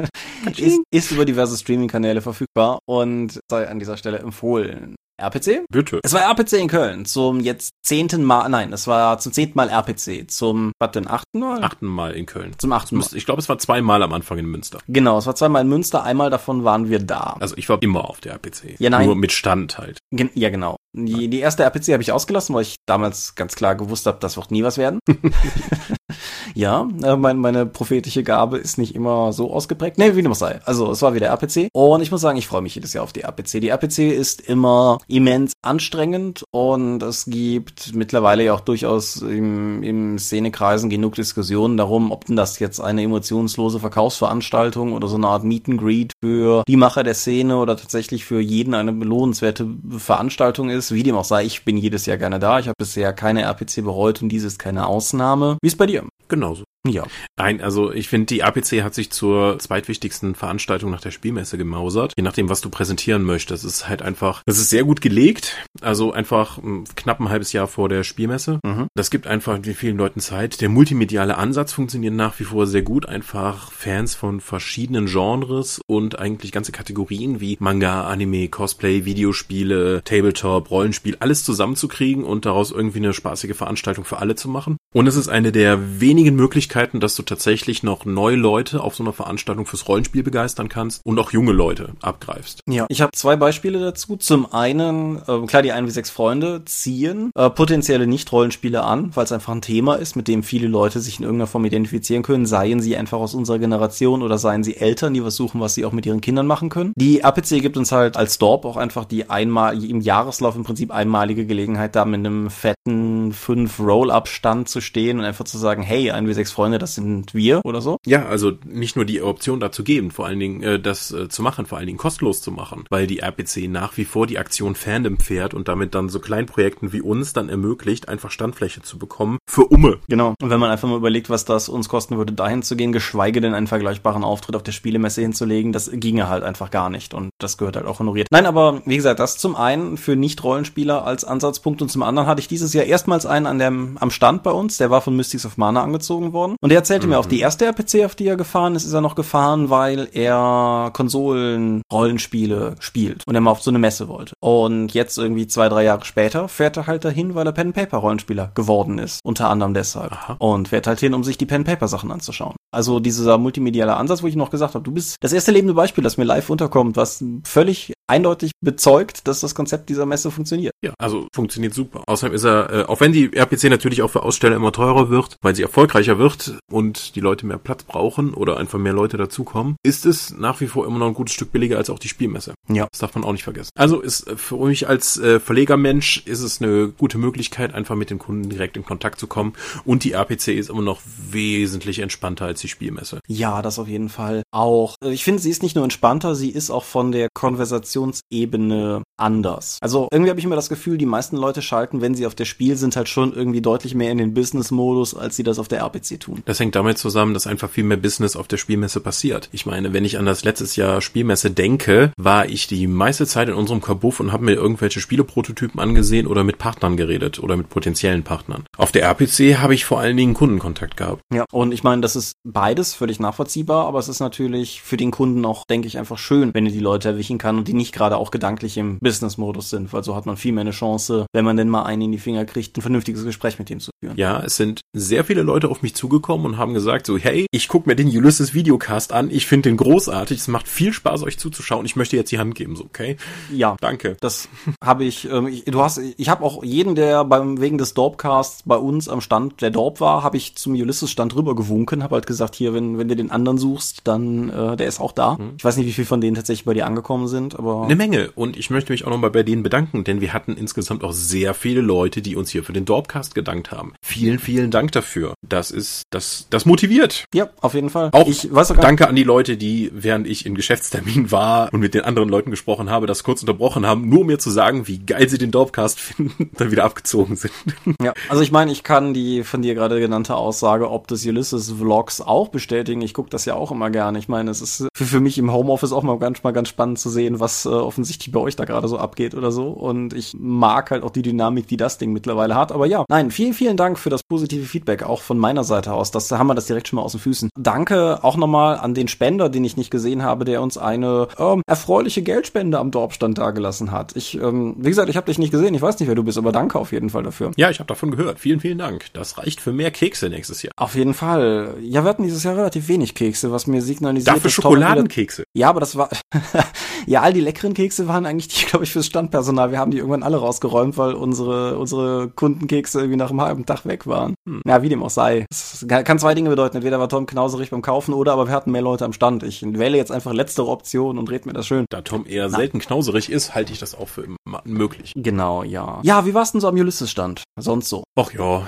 ist, 0.56 0.80
ist 0.90 1.10
über 1.12 1.26
diverse 1.26 1.58
Streaming-Kanäle 1.58 2.22
verfügbar 2.22 2.78
und 2.86 3.38
sei 3.50 3.68
an 3.68 3.78
dieser 3.78 3.98
Stelle 3.98 4.18
empfohlen. 4.20 4.96
RPC? 5.20 5.64
Bitte. 5.70 6.00
Es 6.02 6.12
war 6.12 6.22
RPC 6.22 6.54
in 6.54 6.68
Köln 6.68 7.04
zum 7.04 7.40
jetzt 7.40 7.70
zehnten 7.82 8.24
Mal, 8.24 8.48
nein, 8.48 8.72
es 8.72 8.86
war 8.86 9.18
zum 9.18 9.32
zehnten 9.32 9.56
Mal 9.56 9.68
RPC, 9.68 10.30
zum, 10.30 10.72
was 10.78 10.92
denn, 10.92 11.08
achten 11.08 11.40
Mal? 11.40 11.62
Achten 11.62 11.86
Mal 11.86 12.12
in 12.12 12.26
Köln. 12.26 12.52
Zum 12.58 12.72
achten 12.72 12.96
Mal. 12.96 13.06
Ich 13.14 13.26
glaube, 13.26 13.40
es 13.40 13.48
war 13.48 13.58
zweimal 13.58 14.02
am 14.02 14.12
Anfang 14.12 14.38
in 14.38 14.46
Münster. 14.46 14.78
Genau, 14.88 15.18
es 15.18 15.26
war 15.26 15.34
zweimal 15.34 15.62
in 15.62 15.68
Münster, 15.68 16.02
einmal 16.02 16.30
davon 16.30 16.64
waren 16.64 16.88
wir 16.88 16.98
da. 16.98 17.36
Also 17.40 17.56
ich 17.56 17.68
war 17.68 17.80
immer 17.82 18.08
auf 18.08 18.20
der 18.20 18.32
RPC. 18.32 18.78
Ja, 18.78 18.90
nein. 18.90 19.06
Nur 19.06 19.16
mit 19.16 19.32
Stand 19.32 19.78
halt. 19.78 19.98
Gen 20.10 20.30
ja, 20.34 20.50
genau. 20.50 20.76
Die, 20.92 21.28
die 21.28 21.38
erste 21.38 21.62
RPC 21.62 21.92
habe 21.92 22.02
ich 22.02 22.10
ausgelassen, 22.10 22.54
weil 22.54 22.62
ich 22.62 22.76
damals 22.84 23.36
ganz 23.36 23.54
klar 23.54 23.76
gewusst 23.76 24.06
habe, 24.06 24.18
das 24.20 24.36
wird 24.36 24.50
nie 24.50 24.64
was 24.64 24.76
werden. 24.76 24.98
ja, 26.54 26.88
äh, 27.02 27.16
mein, 27.16 27.38
meine 27.38 27.64
prophetische 27.64 28.24
Gabe 28.24 28.58
ist 28.58 28.76
nicht 28.76 28.96
immer 28.96 29.32
so 29.32 29.52
ausgeprägt. 29.52 29.98
Nee, 29.98 30.16
wie 30.16 30.22
dem 30.22 30.32
auch 30.32 30.36
sei. 30.36 30.60
Also 30.64 30.90
es 30.90 31.00
war 31.02 31.14
wieder 31.14 31.28
RPC. 31.28 31.68
Und 31.72 32.02
ich 32.02 32.10
muss 32.10 32.20
sagen, 32.20 32.38
ich 32.38 32.48
freue 32.48 32.62
mich 32.62 32.74
jedes 32.74 32.92
Jahr 32.92 33.04
auf 33.04 33.12
die 33.12 33.20
RPC. 33.20 33.60
Die 33.60 33.68
RPC 33.68 33.98
ist 33.98 34.40
immer 34.40 34.98
immens 35.06 35.52
anstrengend 35.62 36.44
und 36.50 37.04
es 37.04 37.26
gibt 37.26 37.94
mittlerweile 37.94 38.44
ja 38.44 38.54
auch 38.54 38.60
durchaus 38.60 39.22
im, 39.22 39.84
im 39.84 40.18
Szenekreisen 40.18 40.90
genug 40.90 41.14
Diskussionen 41.14 41.76
darum, 41.76 42.10
ob 42.10 42.24
denn 42.24 42.34
das 42.34 42.58
jetzt 42.58 42.80
eine 42.80 43.02
emotionslose 43.02 43.78
Verkaufsveranstaltung 43.78 44.92
oder 44.92 45.06
so 45.06 45.16
eine 45.16 45.28
Art 45.28 45.44
Meet 45.44 45.68
and 45.68 45.80
Greet 45.80 46.12
für 46.20 46.64
die 46.66 46.76
Macher 46.76 47.04
der 47.04 47.14
Szene 47.14 47.58
oder 47.58 47.76
tatsächlich 47.76 48.24
für 48.24 48.40
jeden 48.40 48.74
eine 48.74 48.92
belohnenswerte 48.92 49.68
Veranstaltung 49.96 50.68
ist 50.68 50.79
ist. 50.80 50.92
Wie 50.92 51.02
dem 51.02 51.14
auch 51.14 51.24
sei, 51.24 51.44
ich 51.44 51.64
bin 51.64 51.76
jedes 51.76 52.06
Jahr 52.06 52.16
gerne 52.16 52.38
da. 52.38 52.58
Ich 52.58 52.66
habe 52.66 52.74
bisher 52.78 53.12
keine 53.12 53.42
RPC 53.42 53.84
bereut 53.84 54.22
und 54.22 54.30
dies 54.30 54.44
ist 54.44 54.58
keine 54.58 54.86
Ausnahme. 54.86 55.58
Wie 55.62 55.68
ist 55.68 55.78
bei 55.78 55.86
dir? 55.86 56.04
Genauso. 56.28 56.64
Ja. 56.88 57.06
Nein, 57.36 57.60
also 57.60 57.92
ich 57.92 58.08
finde, 58.08 58.26
die 58.26 58.42
APC 58.42 58.82
hat 58.82 58.94
sich 58.94 59.10
zur 59.10 59.58
zweitwichtigsten 59.58 60.34
Veranstaltung 60.34 60.90
nach 60.90 61.02
der 61.02 61.10
Spielmesse 61.10 61.58
gemausert. 61.58 62.14
Je 62.16 62.22
nachdem, 62.22 62.48
was 62.48 62.62
du 62.62 62.70
präsentieren 62.70 63.22
möchtest. 63.22 63.64
Es 63.64 63.74
ist 63.74 63.88
halt 63.88 64.00
einfach, 64.00 64.42
das 64.46 64.58
ist 64.58 64.70
sehr 64.70 64.84
gut 64.84 65.02
gelegt. 65.02 65.56
Also 65.82 66.12
einfach 66.12 66.58
knapp 66.96 67.20
ein 67.20 67.28
halbes 67.28 67.52
Jahr 67.52 67.66
vor 67.66 67.88
der 67.90 68.02
Spielmesse. 68.02 68.60
Mhm. 68.64 68.86
Das 68.94 69.10
gibt 69.10 69.26
einfach 69.26 69.58
vielen 69.74 69.98
Leuten 69.98 70.20
Zeit. 70.20 70.60
Der 70.60 70.68
multimediale 70.68 71.36
Ansatz 71.36 71.72
funktioniert 71.72 72.14
nach 72.14 72.38
wie 72.40 72.44
vor 72.44 72.66
sehr 72.66 72.82
gut. 72.82 73.06
Einfach 73.06 73.72
Fans 73.72 74.14
von 74.14 74.40
verschiedenen 74.40 75.06
Genres 75.06 75.80
und 75.86 76.18
eigentlich 76.18 76.50
ganze 76.50 76.72
Kategorien 76.72 77.40
wie 77.40 77.58
Manga, 77.60 78.06
Anime, 78.06 78.48
Cosplay, 78.48 79.04
Videospiele, 79.04 80.02
Tabletop, 80.04 80.70
Rollenspiel, 80.70 81.16
alles 81.20 81.44
zusammenzukriegen 81.44 82.24
und 82.24 82.46
daraus 82.46 82.70
irgendwie 82.70 82.98
eine 82.98 83.12
spaßige 83.12 83.54
Veranstaltung 83.54 84.04
für 84.04 84.18
alle 84.18 84.34
zu 84.34 84.48
machen. 84.48 84.78
Und 84.94 85.06
es 85.06 85.16
ist 85.16 85.28
eine 85.28 85.52
der 85.52 86.00
wenigen 86.00 86.36
Möglichkeiten, 86.36 86.69
dass 86.74 87.14
du 87.14 87.22
tatsächlich 87.22 87.82
noch 87.82 88.04
neue 88.04 88.36
Leute 88.36 88.82
auf 88.82 88.96
so 88.96 89.02
einer 89.04 89.12
Veranstaltung 89.12 89.66
fürs 89.66 89.86
Rollenspiel 89.86 90.24
begeistern 90.24 90.68
kannst 90.68 91.00
und 91.04 91.18
auch 91.18 91.32
junge 91.32 91.52
Leute 91.52 91.90
abgreifst. 92.02 92.60
Ja, 92.68 92.86
ich 92.88 93.00
habe 93.00 93.12
zwei 93.14 93.36
Beispiele 93.36 93.78
dazu. 93.78 94.16
Zum 94.16 94.52
einen, 94.52 95.16
äh, 95.16 95.46
klar, 95.46 95.62
die 95.62 95.72
ein 95.72 95.86
wie 95.86 95.90
sechs 95.90 96.10
Freunde 96.10 96.64
ziehen 96.64 97.30
äh, 97.36 97.50
potenzielle 97.50 98.06
Nicht-Rollenspiele 98.06 98.82
an, 98.82 99.14
weil 99.14 99.24
es 99.24 99.32
einfach 99.32 99.52
ein 99.52 99.62
Thema 99.62 99.94
ist, 99.94 100.16
mit 100.16 100.26
dem 100.26 100.42
viele 100.42 100.66
Leute 100.68 101.00
sich 101.00 101.18
in 101.18 101.24
irgendeiner 101.24 101.46
Form 101.46 101.64
identifizieren 101.64 102.22
können, 102.22 102.46
seien 102.46 102.80
sie 102.80 102.96
einfach 102.96 103.18
aus 103.18 103.34
unserer 103.34 103.58
Generation 103.58 104.22
oder 104.22 104.38
seien 104.38 104.64
sie 104.64 104.76
Eltern, 104.76 105.14
die 105.14 105.24
was 105.24 105.36
suchen, 105.36 105.60
was 105.60 105.74
sie 105.74 105.84
auch 105.84 105.92
mit 105.92 106.06
ihren 106.06 106.20
Kindern 106.20 106.46
machen 106.46 106.70
können. 106.70 106.92
Die 106.96 107.24
APC 107.24 107.60
gibt 107.60 107.76
uns 107.76 107.92
halt 107.92 108.16
als 108.16 108.38
Dorp 108.38 108.64
auch 108.64 108.76
einfach 108.76 109.04
die 109.04 109.28
einmal 109.28 109.82
im 109.82 110.00
Jahreslauf 110.00 110.56
im 110.56 110.64
Prinzip 110.64 110.90
einmalige 110.90 111.46
Gelegenheit, 111.46 111.94
da 111.96 112.04
mit 112.04 112.20
einem 112.20 112.50
fetten 112.50 113.32
fünf 113.32 113.78
Roll-Up-Stand 113.78 114.68
zu 114.68 114.80
stehen 114.80 115.18
und 115.18 115.24
einfach 115.24 115.44
zu 115.44 115.58
sagen, 115.58 115.82
hey, 115.82 116.00
hey, 116.00 116.10
ein 116.12 116.26
wie 116.26 116.34
sechs 116.34 116.52
Freunde, 116.52 116.59
das 116.68 116.94
sind 116.94 117.34
wir 117.34 117.60
oder 117.64 117.80
so. 117.80 117.96
Ja, 118.06 118.26
also 118.26 118.52
nicht 118.64 118.96
nur 118.96 119.04
die 119.04 119.22
Option 119.22 119.60
dazu 119.60 119.84
geben, 119.84 120.10
vor 120.10 120.26
allen 120.26 120.40
Dingen 120.40 120.62
äh, 120.62 120.80
das 120.80 121.12
äh, 121.12 121.28
zu 121.28 121.42
machen, 121.42 121.66
vor 121.66 121.78
allen 121.78 121.86
Dingen 121.86 121.98
kostenlos 121.98 122.42
zu 122.42 122.50
machen, 122.50 122.84
weil 122.90 123.06
die 123.06 123.20
RPC 123.20 123.68
nach 123.68 123.96
wie 123.96 124.04
vor 124.04 124.26
die 124.26 124.38
Aktion 124.38 124.74
Fandom 124.74 125.18
fährt 125.18 125.54
und 125.54 125.68
damit 125.68 125.94
dann 125.94 126.08
so 126.08 126.20
Kleinprojekten 126.20 126.92
wie 126.92 127.00
uns 127.00 127.32
dann 127.32 127.48
ermöglicht, 127.48 128.08
einfach 128.08 128.30
Standfläche 128.30 128.82
zu 128.82 128.98
bekommen 128.98 129.38
für 129.48 129.64
Umme. 129.66 129.98
Genau. 130.08 130.34
Und 130.40 130.50
wenn 130.50 130.60
man 130.60 130.70
einfach 130.70 130.88
mal 130.88 130.96
überlegt, 130.96 131.30
was 131.30 131.44
das 131.44 131.68
uns 131.68 131.88
kosten 131.88 132.16
würde, 132.16 132.32
dahin 132.32 132.62
zu 132.62 132.76
gehen, 132.76 132.92
geschweige 132.92 133.40
denn 133.40 133.54
einen 133.54 133.66
vergleichbaren 133.66 134.24
Auftritt 134.24 134.56
auf 134.56 134.62
der 134.62 134.72
Spielemesse 134.72 135.22
hinzulegen, 135.22 135.72
das 135.72 135.90
ginge 135.92 136.28
halt 136.28 136.44
einfach 136.44 136.70
gar 136.70 136.90
nicht 136.90 137.14
und 137.14 137.30
das 137.38 137.58
gehört 137.58 137.76
halt 137.76 137.86
auch 137.86 137.98
honoriert. 137.98 138.28
Nein, 138.30 138.46
aber 138.46 138.82
wie 138.84 138.96
gesagt, 138.96 139.20
das 139.20 139.38
zum 139.38 139.56
einen 139.56 139.96
für 139.96 140.16
Nicht-Rollenspieler 140.16 141.04
als 141.04 141.24
Ansatzpunkt 141.24 141.82
und 141.82 141.90
zum 141.90 142.02
anderen 142.02 142.28
hatte 142.28 142.40
ich 142.40 142.48
dieses 142.48 142.72
Jahr 142.74 142.84
erstmals 142.84 143.26
einen 143.26 143.46
an 143.46 143.58
dem, 143.58 143.98
am 143.98 144.10
Stand 144.10 144.42
bei 144.42 144.50
uns, 144.50 144.78
der 144.78 144.90
war 144.90 145.00
von 145.00 145.16
Mystics 145.16 145.46
of 145.46 145.56
Mana 145.56 145.82
angezogen 145.82 146.32
worden 146.32 146.49
und 146.60 146.70
der 146.70 146.78
erzählte 146.78 147.06
mhm. 147.06 147.12
mir 147.12 147.18
auch 147.18 147.26
die 147.26 147.40
erste 147.40 147.66
RPC, 147.66 148.04
auf 148.04 148.14
die 148.14 148.26
er 148.26 148.36
gefahren 148.36 148.74
ist, 148.74 148.84
ist 148.84 148.92
er 148.92 149.00
noch 149.00 149.14
gefahren, 149.14 149.70
weil 149.70 150.08
er 150.12 150.90
Konsolen-Rollenspiele 150.92 152.76
spielt 152.80 153.22
und 153.26 153.34
er 153.34 153.40
mal 153.40 153.50
auf 153.50 153.62
so 153.62 153.70
eine 153.70 153.78
Messe 153.78 154.08
wollte. 154.08 154.34
Und 154.40 154.94
jetzt 154.94 155.18
irgendwie 155.18 155.46
zwei, 155.46 155.68
drei 155.68 155.84
Jahre 155.84 156.04
später 156.04 156.48
fährt 156.48 156.76
er 156.76 156.86
halt 156.86 157.04
dahin, 157.04 157.34
weil 157.34 157.46
er 157.46 157.52
Pen-Paper-Rollenspieler 157.52 158.52
geworden 158.54 158.98
ist. 158.98 159.20
Unter 159.24 159.50
anderem 159.50 159.74
deshalb. 159.74 160.12
Aha. 160.12 160.36
Und 160.38 160.68
fährt 160.68 160.86
halt 160.86 161.00
hin, 161.00 161.14
um 161.14 161.24
sich 161.24 161.38
die 161.38 161.46
Pen-Paper-Sachen 161.46 162.10
anzuschauen. 162.10 162.56
Also 162.72 163.00
dieser 163.00 163.38
multimediale 163.38 163.96
Ansatz, 163.96 164.22
wo 164.22 164.26
ich 164.26 164.36
noch 164.36 164.50
gesagt 164.50 164.74
habe, 164.74 164.84
du 164.84 164.92
bist 164.92 165.16
das 165.20 165.32
erste 165.32 165.50
lebende 165.50 165.74
Beispiel, 165.74 166.04
das 166.04 166.16
mir 166.16 166.24
live 166.24 166.50
unterkommt, 166.50 166.96
was 166.96 167.24
völlig 167.44 167.92
eindeutig 168.06 168.52
bezeugt, 168.60 169.26
dass 169.28 169.40
das 169.40 169.54
Konzept 169.54 169.88
dieser 169.88 170.04
Messe 170.04 170.30
funktioniert. 170.30 170.72
Ja, 170.82 170.92
also 170.98 171.28
funktioniert 171.32 171.74
super. 171.74 172.02
Außerdem 172.06 172.34
ist 172.34 172.44
er, 172.44 172.72
äh, 172.72 172.84
auch 172.84 173.00
wenn 173.00 173.12
die 173.12 173.32
RPC 173.32 173.70
natürlich 173.70 174.02
auch 174.02 174.10
für 174.10 174.22
Aussteller 174.22 174.56
immer 174.56 174.72
teurer 174.72 175.10
wird, 175.10 175.36
weil 175.42 175.54
sie 175.54 175.62
erfolgreicher 175.62 176.18
wird 176.18 176.39
und 176.70 177.16
die 177.16 177.20
Leute 177.20 177.46
mehr 177.46 177.58
Platz 177.58 177.84
brauchen 177.84 178.34
oder 178.34 178.56
einfach 178.56 178.78
mehr 178.78 178.92
Leute 178.92 179.16
dazukommen, 179.16 179.76
ist 179.82 180.06
es 180.06 180.36
nach 180.36 180.60
wie 180.60 180.66
vor 180.66 180.86
immer 180.86 180.98
noch 180.98 181.08
ein 181.08 181.14
gutes 181.14 181.34
Stück 181.34 181.52
billiger 181.52 181.78
als 181.78 181.90
auch 181.90 181.98
die 181.98 182.08
Spielmesse. 182.08 182.54
Ja. 182.68 182.88
Das 182.90 183.00
darf 183.00 183.14
man 183.14 183.24
auch 183.24 183.32
nicht 183.32 183.44
vergessen. 183.44 183.70
Also 183.76 184.00
ist 184.00 184.28
äh, 184.28 184.36
für 184.36 184.56
mich 184.56 184.88
als 184.88 185.18
äh, 185.18 185.40
Verlegermensch 185.40 186.22
ist 186.26 186.40
es 186.40 186.60
eine 186.60 186.88
gute 186.88 187.18
Möglichkeit, 187.18 187.74
einfach 187.74 187.96
mit 187.96 188.10
den 188.10 188.18
Kunden 188.18 188.48
direkt 188.48 188.76
in 188.76 188.84
Kontakt 188.84 189.20
zu 189.20 189.26
kommen 189.26 189.54
und 189.84 190.04
die 190.04 190.12
RPC 190.12 190.48
ist 190.48 190.70
immer 190.70 190.82
noch 190.82 191.00
wesentlich 191.30 191.98
entspannter 191.98 192.46
als 192.46 192.60
die 192.60 192.68
Spielmesse. 192.68 193.20
Ja, 193.26 193.62
das 193.62 193.78
auf 193.78 193.88
jeden 193.88 194.08
Fall 194.08 194.42
auch. 194.50 194.96
Also 195.00 195.12
ich 195.12 195.24
finde, 195.24 195.42
sie 195.42 195.50
ist 195.50 195.62
nicht 195.62 195.74
nur 195.74 195.84
entspannter, 195.84 196.34
sie 196.34 196.50
ist 196.50 196.70
auch 196.70 196.84
von 196.84 197.12
der 197.12 197.28
Konversationsebene 197.34 199.02
anders. 199.16 199.78
Also 199.80 200.08
irgendwie 200.12 200.30
habe 200.30 200.40
ich 200.40 200.46
immer 200.46 200.56
das 200.56 200.68
Gefühl, 200.68 200.98
die 200.98 201.06
meisten 201.06 201.36
Leute 201.36 201.62
schalten, 201.62 202.00
wenn 202.00 202.14
sie 202.14 202.26
auf 202.26 202.34
der 202.34 202.44
Spiel 202.44 202.76
sind, 202.76 202.96
halt 202.96 203.08
schon 203.08 203.32
irgendwie 203.32 203.60
deutlich 203.60 203.94
mehr 203.94 204.10
in 204.10 204.18
den 204.18 204.34
Business-Modus, 204.34 205.14
als 205.14 205.36
sie 205.36 205.42
das 205.42 205.58
auf 205.58 205.68
der 205.68 205.80
RPC 205.80 206.20
tun. 206.20 206.29
Das 206.44 206.60
hängt 206.60 206.74
damit 206.74 206.98
zusammen, 206.98 207.34
dass 207.34 207.46
einfach 207.46 207.70
viel 207.70 207.84
mehr 207.84 207.96
Business 207.96 208.36
auf 208.36 208.48
der 208.48 208.56
Spielmesse 208.56 209.00
passiert. 209.00 209.48
Ich 209.52 209.66
meine, 209.66 209.92
wenn 209.92 210.04
ich 210.04 210.18
an 210.18 210.26
das 210.26 210.44
letztes 210.44 210.76
Jahr 210.76 211.00
Spielmesse 211.00 211.50
denke, 211.50 212.12
war 212.16 212.48
ich 212.48 212.66
die 212.66 212.86
meiste 212.86 213.26
Zeit 213.26 213.48
in 213.48 213.54
unserem 213.54 213.80
Kabuff 213.80 214.20
und 214.20 214.32
habe 214.32 214.44
mir 214.44 214.54
irgendwelche 214.54 215.00
Spieleprototypen 215.00 215.80
angesehen 215.80 216.26
oder 216.26 216.44
mit 216.44 216.58
Partnern 216.58 216.96
geredet 216.96 217.38
oder 217.40 217.56
mit 217.56 217.68
potenziellen 217.68 218.22
Partnern. 218.22 218.64
Auf 218.76 218.92
der 218.92 219.02
RPC 219.02 219.58
habe 219.58 219.74
ich 219.74 219.84
vor 219.84 220.00
allen 220.00 220.16
Dingen 220.16 220.34
Kundenkontakt 220.34 220.96
gehabt. 220.96 221.22
Ja, 221.32 221.44
und 221.52 221.72
ich 221.72 221.82
meine, 221.82 222.00
das 222.00 222.16
ist 222.16 222.34
beides 222.44 222.94
völlig 222.94 223.20
nachvollziehbar, 223.20 223.86
aber 223.86 223.98
es 223.98 224.08
ist 224.08 224.20
natürlich 224.20 224.82
für 224.82 224.96
den 224.96 225.10
Kunden 225.10 225.44
auch, 225.44 225.64
denke 225.68 225.88
ich, 225.88 225.98
einfach 225.98 226.18
schön, 226.18 226.54
wenn 226.54 226.66
er 226.66 226.72
die 226.72 226.80
Leute 226.80 227.08
erwischen 227.08 227.38
kann 227.38 227.58
und 227.58 227.68
die 227.68 227.74
nicht 227.74 227.92
gerade 227.92 228.16
auch 228.16 228.30
gedanklich 228.30 228.76
im 228.76 228.98
Business-Modus 229.00 229.70
sind, 229.70 229.92
weil 229.92 230.04
so 230.04 230.14
hat 230.14 230.26
man 230.26 230.36
viel 230.36 230.52
mehr 230.52 230.62
eine 230.62 230.70
Chance, 230.70 231.26
wenn 231.32 231.44
man 231.44 231.56
denn 231.56 231.68
mal 231.68 231.84
einen 231.84 232.02
in 232.02 232.12
die 232.12 232.18
Finger 232.18 232.44
kriegt, 232.44 232.76
ein 232.76 232.82
vernünftiges 232.82 233.24
Gespräch 233.24 233.58
mit 233.58 233.68
dem 233.68 233.80
zu 233.80 233.90
führen. 234.02 234.16
Ja, 234.16 234.40
es 234.42 234.56
sind 234.56 234.80
sehr 234.92 235.24
viele 235.24 235.42
Leute 235.42 235.68
auf 235.68 235.82
mich 235.82 235.94
zugekommen 235.94 236.19
und 236.28 236.58
haben 236.58 236.74
gesagt 236.74 237.06
so, 237.06 237.18
hey, 237.18 237.46
ich 237.50 237.68
gucke 237.68 237.88
mir 237.88 237.96
den 237.96 238.08
Ulysses 238.08 238.54
Videocast 238.54 239.12
an, 239.12 239.30
ich 239.30 239.46
finde 239.46 239.70
den 239.70 239.76
großartig, 239.76 240.38
es 240.38 240.48
macht 240.48 240.68
viel 240.68 240.92
Spaß, 240.92 241.22
euch 241.22 241.38
zuzuschauen, 241.38 241.86
ich 241.86 241.96
möchte 241.96 242.16
jetzt 242.16 242.30
die 242.32 242.38
Hand 242.38 242.54
geben, 242.54 242.76
so, 242.76 242.84
okay? 242.84 243.16
Ja. 243.52 243.76
Danke. 243.80 244.16
Das 244.20 244.48
habe 244.84 245.04
ich, 245.04 245.30
ähm, 245.30 245.46
ich, 245.46 245.64
du 245.64 245.80
hast, 245.80 245.98
ich 245.98 246.28
habe 246.28 246.44
auch 246.44 246.62
jeden, 246.62 246.94
der 246.94 247.24
beim, 247.24 247.60
wegen 247.60 247.78
des 247.78 247.94
Dorpcasts 247.94 248.62
bei 248.64 248.76
uns 248.76 249.08
am 249.08 249.20
Stand 249.20 249.60
der 249.62 249.70
Dorp 249.70 250.00
war, 250.00 250.22
habe 250.22 250.36
ich 250.36 250.56
zum 250.56 250.74
Ulysses-Stand 250.74 251.34
rüber 251.34 251.54
gewunken, 251.54 252.02
habe 252.02 252.16
halt 252.16 252.26
gesagt, 252.26 252.54
hier, 252.54 252.74
wenn, 252.74 252.98
wenn 252.98 253.08
du 253.08 253.16
den 253.16 253.30
anderen 253.30 253.58
suchst, 253.58 254.00
dann, 254.04 254.50
äh, 254.50 254.76
der 254.76 254.86
ist 254.86 255.00
auch 255.00 255.12
da. 255.12 255.36
Mhm. 255.36 255.54
Ich 255.56 255.64
weiß 255.64 255.76
nicht, 255.76 255.86
wie 255.86 255.92
viel 255.92 256.04
von 256.04 256.20
denen 256.20 256.36
tatsächlich 256.36 256.64
bei 256.64 256.74
dir 256.74 256.86
angekommen 256.86 257.28
sind, 257.28 257.58
aber. 257.58 257.84
Eine 257.84 257.96
Menge. 257.96 258.30
Und 258.34 258.56
ich 258.56 258.70
möchte 258.70 258.92
mich 258.92 259.04
auch 259.04 259.10
nochmal 259.10 259.30
bei 259.30 259.42
denen 259.42 259.62
bedanken, 259.62 260.04
denn 260.04 260.20
wir 260.20 260.32
hatten 260.32 260.56
insgesamt 260.56 261.04
auch 261.04 261.12
sehr 261.12 261.54
viele 261.54 261.80
Leute, 261.80 262.22
die 262.22 262.36
uns 262.36 262.50
hier 262.50 262.64
für 262.64 262.72
den 262.72 262.84
Dorpcast 262.84 263.34
gedankt 263.34 263.70
haben. 263.70 263.94
Vielen, 264.02 264.38
vielen 264.38 264.70
Dank 264.70 264.92
dafür. 264.92 265.34
Das 265.46 265.70
ist, 265.70 266.02
das, 266.10 266.46
das 266.50 266.66
motiviert. 266.66 267.24
Ja, 267.32 267.50
auf 267.60 267.74
jeden 267.74 267.90
Fall. 267.90 268.10
Auch 268.12 268.26
ich 268.26 268.52
weiß 268.52 268.68
sogar, 268.68 268.82
danke 268.82 269.08
an 269.08 269.14
die 269.14 269.22
Leute, 269.22 269.56
die, 269.56 269.90
während 269.94 270.26
ich 270.26 270.44
in 270.44 270.54
Geschäftstermin 270.54 271.30
war 271.30 271.72
und 271.72 271.80
mit 271.80 271.94
den 271.94 272.02
anderen 272.02 272.28
Leuten 272.28 272.50
gesprochen 272.50 272.90
habe, 272.90 273.06
das 273.06 273.22
kurz 273.22 273.40
unterbrochen 273.40 273.86
haben, 273.86 274.08
nur 274.08 274.22
um 274.22 274.26
mir 274.26 274.38
zu 274.38 274.50
sagen, 274.50 274.88
wie 274.88 274.98
geil 274.98 275.28
sie 275.28 275.38
den 275.38 275.50
Dorpcast 275.50 276.00
finden, 276.00 276.50
dann 276.56 276.70
wieder 276.70 276.84
abgezogen 276.84 277.36
sind. 277.36 277.52
Ja, 278.02 278.14
also 278.28 278.42
ich 278.42 278.52
meine, 278.52 278.72
ich 278.72 278.82
kann 278.82 279.14
die 279.14 279.42
von 279.42 279.62
dir 279.62 279.74
gerade 279.74 280.00
genannte 280.00 280.34
Aussage, 280.34 280.90
ob 280.90 281.06
des 281.08 281.26
Ulysses 281.26 281.72
Vlogs 281.72 282.20
auch 282.20 282.48
bestätigen. 282.48 283.02
Ich 283.02 283.14
gucke 283.14 283.28
das 283.28 283.44
ja 283.44 283.54
auch 283.54 283.72
immer 283.72 283.90
gerne. 283.90 284.18
Ich 284.18 284.28
meine, 284.28 284.50
es 284.50 284.62
ist 284.62 284.88
für, 284.94 285.04
für 285.04 285.20
mich 285.20 285.36
im 285.38 285.52
Homeoffice 285.52 285.92
auch 285.92 286.02
mal 286.02 286.18
ganz, 286.18 286.42
mal 286.42 286.52
ganz 286.52 286.68
spannend 286.68 286.98
zu 286.98 287.10
sehen, 287.10 287.40
was 287.40 287.66
äh, 287.66 287.68
offensichtlich 287.68 288.32
bei 288.32 288.40
euch 288.40 288.56
da 288.56 288.64
gerade 288.64 288.88
so 288.88 288.96
abgeht 288.96 289.34
oder 289.34 289.52
so. 289.52 289.68
Und 289.68 290.14
ich 290.14 290.34
mag 290.38 290.90
halt 290.90 291.02
auch 291.02 291.10
die 291.10 291.22
Dynamik, 291.22 291.66
die 291.66 291.76
das 291.76 291.98
Ding 291.98 292.12
mittlerweile 292.12 292.54
hat. 292.54 292.72
Aber 292.72 292.86
ja, 292.86 293.04
nein, 293.08 293.30
vielen, 293.30 293.52
vielen 293.52 293.76
Dank 293.76 293.98
für 293.98 294.10
das 294.10 294.22
positive 294.22 294.64
Feedback, 294.64 295.02
auch 295.02 295.20
von 295.20 295.38
meiner 295.38 295.64
Seite 295.64 295.92
aus. 295.92 295.99
Das 296.10 296.30
haben 296.30 296.46
wir 296.46 296.54
das 296.54 296.66
direkt 296.66 296.88
schon 296.88 296.96
mal 296.96 297.02
aus 297.02 297.12
den 297.12 297.20
Füßen. 297.20 297.50
Danke 297.58 298.24
auch 298.24 298.36
nochmal 298.36 298.78
an 298.78 298.94
den 298.94 299.08
Spender, 299.08 299.48
den 299.48 299.64
ich 299.64 299.76
nicht 299.76 299.90
gesehen 299.90 300.22
habe, 300.22 300.44
der 300.44 300.62
uns 300.62 300.78
eine 300.78 301.28
ähm, 301.38 301.62
erfreuliche 301.66 302.22
Geldspende 302.22 302.78
am 302.78 302.90
Dorfstand 302.90 303.38
dagelassen 303.38 303.90
hat. 303.90 304.16
Ich, 304.16 304.40
ähm, 304.40 304.76
wie 304.78 304.88
gesagt, 304.88 305.08
ich 305.08 305.16
habe 305.16 305.26
dich 305.26 305.38
nicht 305.38 305.50
gesehen. 305.50 305.74
Ich 305.74 305.82
weiß 305.82 305.98
nicht, 306.00 306.08
wer 306.08 306.14
du 306.14 306.24
bist, 306.24 306.38
aber 306.38 306.52
danke 306.52 306.78
auf 306.78 306.92
jeden 306.92 307.10
Fall 307.10 307.22
dafür. 307.22 307.50
Ja, 307.56 307.70
ich 307.70 307.78
habe 307.78 307.88
davon 307.88 308.10
gehört. 308.10 308.40
Vielen, 308.40 308.60
vielen 308.60 308.78
Dank. 308.78 309.06
Das 309.12 309.38
reicht 309.38 309.60
für 309.60 309.72
mehr 309.72 309.90
Kekse 309.90 310.30
nächstes 310.30 310.62
Jahr. 310.62 310.72
Auf 310.76 310.94
jeden 310.94 311.14
Fall. 311.14 311.74
Ja, 311.82 312.04
wir 312.04 312.08
hatten 312.08 312.22
dieses 312.22 312.44
Jahr 312.44 312.56
relativ 312.56 312.88
wenig 312.88 313.14
Kekse, 313.14 313.52
was 313.52 313.66
mir 313.66 313.82
signalisiert. 313.82 314.36
Dafür 314.36 314.50
Schokoladenkekse. 314.50 315.44
Ja, 315.54 315.68
aber 315.68 315.80
das 315.80 315.96
war, 315.96 316.08
ja, 317.06 317.22
all 317.22 317.32
die 317.32 317.40
leckeren 317.40 317.74
Kekse 317.74 318.08
waren 318.08 318.26
eigentlich 318.26 318.48
die, 318.48 318.66
glaube 318.66 318.84
ich, 318.84 318.92
fürs 318.92 319.06
Standpersonal. 319.06 319.70
Wir 319.70 319.78
haben 319.78 319.90
die 319.90 319.98
irgendwann 319.98 320.22
alle 320.22 320.36
rausgeräumt, 320.36 320.96
weil 320.96 321.14
unsere, 321.14 321.78
unsere 321.78 322.28
Kundenkekse 322.28 323.00
irgendwie 323.00 323.16
nach 323.16 323.30
einem 323.30 323.40
halben 323.40 323.66
Tag 323.66 323.86
weg 323.86 324.06
waren. 324.06 324.34
Hm. 324.46 324.62
Ja, 324.66 324.82
wie 324.82 324.88
dem 324.88 325.02
auch 325.02 325.10
sei. 325.10 325.46
Das 325.50 325.84
kann 325.90 326.18
zwei 326.18 326.34
Dinge 326.34 326.50
bedeuten. 326.50 326.76
Entweder 326.76 326.98
war 326.98 327.08
Tom 327.08 327.26
knauserig 327.26 327.70
beim 327.70 327.82
Kaufen 327.82 328.14
oder 328.14 328.32
aber 328.32 328.46
wir 328.48 328.54
hatten 328.54 328.70
mehr 328.70 328.82
Leute 328.82 329.04
am 329.04 329.12
Stand. 329.12 329.42
Ich 329.42 329.62
wähle 329.62 329.96
jetzt 329.96 330.12
einfach 330.12 330.32
letztere 330.32 330.68
Option 330.68 331.18
und 331.18 331.30
red 331.30 331.46
mir 331.46 331.52
das 331.52 331.66
schön. 331.66 331.84
Da 331.90 332.02
Tom 332.02 332.26
eher 332.26 332.48
Na. 332.48 332.56
selten 332.56 332.78
knauserig 332.78 333.30
ist, 333.30 333.54
halte 333.54 333.72
ich 333.72 333.78
das 333.78 333.94
auch 333.94 334.08
für 334.08 334.26
möglich. 334.64 335.12
Genau, 335.16 335.62
ja. 335.62 336.00
Ja, 336.02 336.26
wie 336.26 336.34
war's 336.34 336.52
denn 336.52 336.60
so 336.60 336.68
am 336.68 336.74
Ulysses-Stand? 336.74 337.42
Sonst 337.58 337.88
so? 337.88 338.04
Ach 338.16 338.32
ja, 338.32 338.66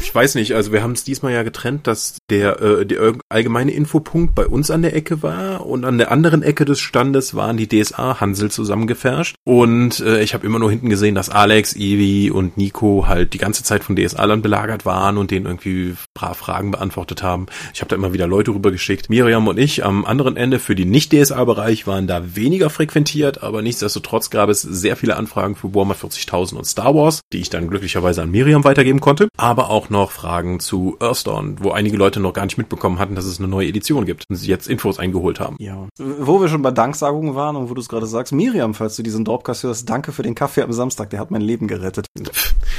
ich 0.00 0.14
weiß 0.14 0.34
nicht, 0.36 0.54
also 0.54 0.72
wir 0.72 0.82
haben 0.82 0.92
es 0.92 1.04
diesmal 1.04 1.32
ja 1.32 1.42
getrennt, 1.42 1.86
dass 1.86 2.18
der, 2.30 2.60
äh, 2.60 2.86
der 2.86 3.14
allgemeine 3.28 3.72
Infopunkt 3.72 4.34
bei 4.34 4.46
uns 4.46 4.70
an 4.70 4.82
der 4.82 4.94
Ecke 4.94 5.22
war 5.22 5.66
und 5.66 5.84
an 5.84 5.98
der 5.98 6.10
anderen 6.10 6.42
Ecke 6.42 6.64
des 6.64 6.80
Standes 6.80 7.34
waren 7.34 7.56
die 7.56 7.68
DSA-Hansel 7.68 8.50
zusammengefärscht. 8.50 9.36
Und 9.44 10.00
äh, 10.00 10.22
ich 10.22 10.34
habe 10.34 10.46
immer 10.46 10.58
nur 10.58 10.70
hinten 10.70 10.90
gesehen, 10.90 11.14
dass 11.14 11.30
Alex, 11.30 11.76
Ivi 11.76 12.30
und 12.30 12.56
Nico 12.56 13.06
halt 13.06 13.34
die 13.34 13.38
ganze 13.38 13.62
Zeit 13.62 13.84
von 13.84 13.96
DSA-Lern 13.96 14.42
belagert 14.42 14.84
waren 14.84 15.18
und 15.18 15.30
denen 15.30 15.46
irgendwie 15.46 15.94
brav 16.14 16.48
Fragen 16.54 16.70
beantwortet 16.70 17.24
haben. 17.24 17.46
Ich 17.72 17.80
habe 17.80 17.88
da 17.88 17.96
immer 17.96 18.12
wieder 18.12 18.28
Leute 18.28 18.52
rübergeschickt. 18.52 19.10
Miriam 19.10 19.48
und 19.48 19.58
ich 19.58 19.84
am 19.84 20.04
anderen 20.04 20.36
Ende 20.36 20.60
für 20.60 20.76
die 20.76 20.84
Nicht-DSA-Bereich 20.84 21.88
waren 21.88 22.06
da 22.06 22.36
weniger 22.36 22.70
frequentiert, 22.70 23.42
aber 23.42 23.60
nichtsdestotrotz 23.60 24.30
gab 24.30 24.48
es 24.50 24.62
sehr 24.62 24.94
viele 24.94 25.16
Anfragen 25.16 25.56
für 25.56 25.74
Warhammer 25.74 25.96
40.000 25.96 26.54
und 26.54 26.64
Star 26.64 26.94
Wars, 26.94 27.22
die 27.32 27.38
ich 27.38 27.50
dann 27.50 27.66
glücklicherweise 27.66 28.22
an 28.22 28.30
Miriam 28.30 28.62
weitergeben 28.62 29.00
konnte. 29.00 29.26
Aber 29.36 29.68
auch 29.68 29.90
noch 29.90 30.12
Fragen 30.12 30.60
zu 30.60 30.96
Earthdawn, 31.00 31.56
wo 31.58 31.72
einige 31.72 31.96
Leute 31.96 32.20
noch 32.20 32.32
gar 32.32 32.44
nicht 32.44 32.56
mitbekommen 32.56 33.00
hatten, 33.00 33.16
dass 33.16 33.24
es 33.24 33.40
eine 33.40 33.48
neue 33.48 33.66
Edition 33.66 34.06
gibt 34.06 34.22
und 34.30 34.36
sie 34.36 34.48
jetzt 34.48 34.68
Infos 34.68 35.00
eingeholt 35.00 35.40
haben. 35.40 35.56
Ja. 35.58 35.88
Wo 35.98 36.40
wir 36.40 36.46
schon 36.46 36.62
bei 36.62 36.70
Danksagungen 36.70 37.34
waren 37.34 37.56
und 37.56 37.68
wo 37.68 37.74
du 37.74 37.80
es 37.80 37.88
gerade 37.88 38.06
sagst, 38.06 38.32
Miriam, 38.32 38.74
falls 38.74 38.94
du 38.94 39.02
diesen 39.02 39.24
Dropcast 39.24 39.64
hörst, 39.64 39.90
danke 39.90 40.12
für 40.12 40.22
den 40.22 40.36
Kaffee 40.36 40.62
am 40.62 40.72
Samstag, 40.72 41.10
der 41.10 41.18
hat 41.18 41.32
mein 41.32 41.42
Leben 41.42 41.66
gerettet. 41.66 42.06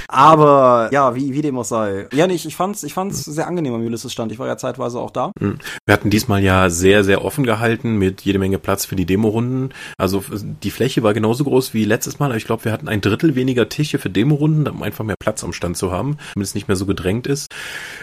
Aber 0.07 0.89
ja, 0.91 1.15
wie, 1.15 1.33
wie 1.33 1.41
dem 1.41 1.57
auch 1.57 1.65
sei. 1.65 2.07
Ja, 2.13 2.27
nicht, 2.27 2.45
ich 2.45 2.55
fand's, 2.55 2.83
ich 2.83 2.93
fand's 2.93 3.23
sehr 3.25 3.47
angenehm 3.47 3.73
am 3.73 3.85
Ulysses 3.85 4.11
Stand. 4.11 4.31
Ich 4.31 4.39
war 4.39 4.47
ja 4.47 4.57
zeitweise 4.57 4.99
auch 4.99 5.11
da. 5.11 5.31
Hm. 5.39 5.59
Wir 5.85 5.93
hatten 5.93 6.09
diesmal 6.09 6.43
ja 6.43 6.69
sehr, 6.69 7.03
sehr 7.03 7.23
offen 7.23 7.43
gehalten 7.43 7.97
mit 7.97 8.21
jede 8.21 8.39
Menge 8.39 8.59
Platz 8.59 8.85
für 8.85 8.95
die 8.95 9.05
Demorunden. 9.05 9.73
Also 9.97 10.23
die 10.63 10.71
Fläche 10.71 11.03
war 11.03 11.13
genauso 11.13 11.43
groß 11.43 11.73
wie 11.73 11.85
letztes 11.85 12.19
Mal, 12.19 12.27
aber 12.27 12.37
ich 12.37 12.45
glaube, 12.45 12.65
wir 12.65 12.71
hatten 12.71 12.87
ein 12.87 13.01
Drittel 13.01 13.35
weniger 13.35 13.69
Tische 13.69 13.99
für 13.99 14.09
Demorunden, 14.09 14.67
um 14.67 14.83
einfach 14.83 15.03
mehr 15.03 15.15
Platz 15.19 15.43
am 15.43 15.53
Stand 15.53 15.77
zu 15.77 15.91
haben, 15.91 16.17
damit 16.33 16.47
es 16.47 16.55
nicht 16.55 16.67
mehr 16.67 16.77
so 16.77 16.85
gedrängt 16.85 17.27
ist. 17.27 17.53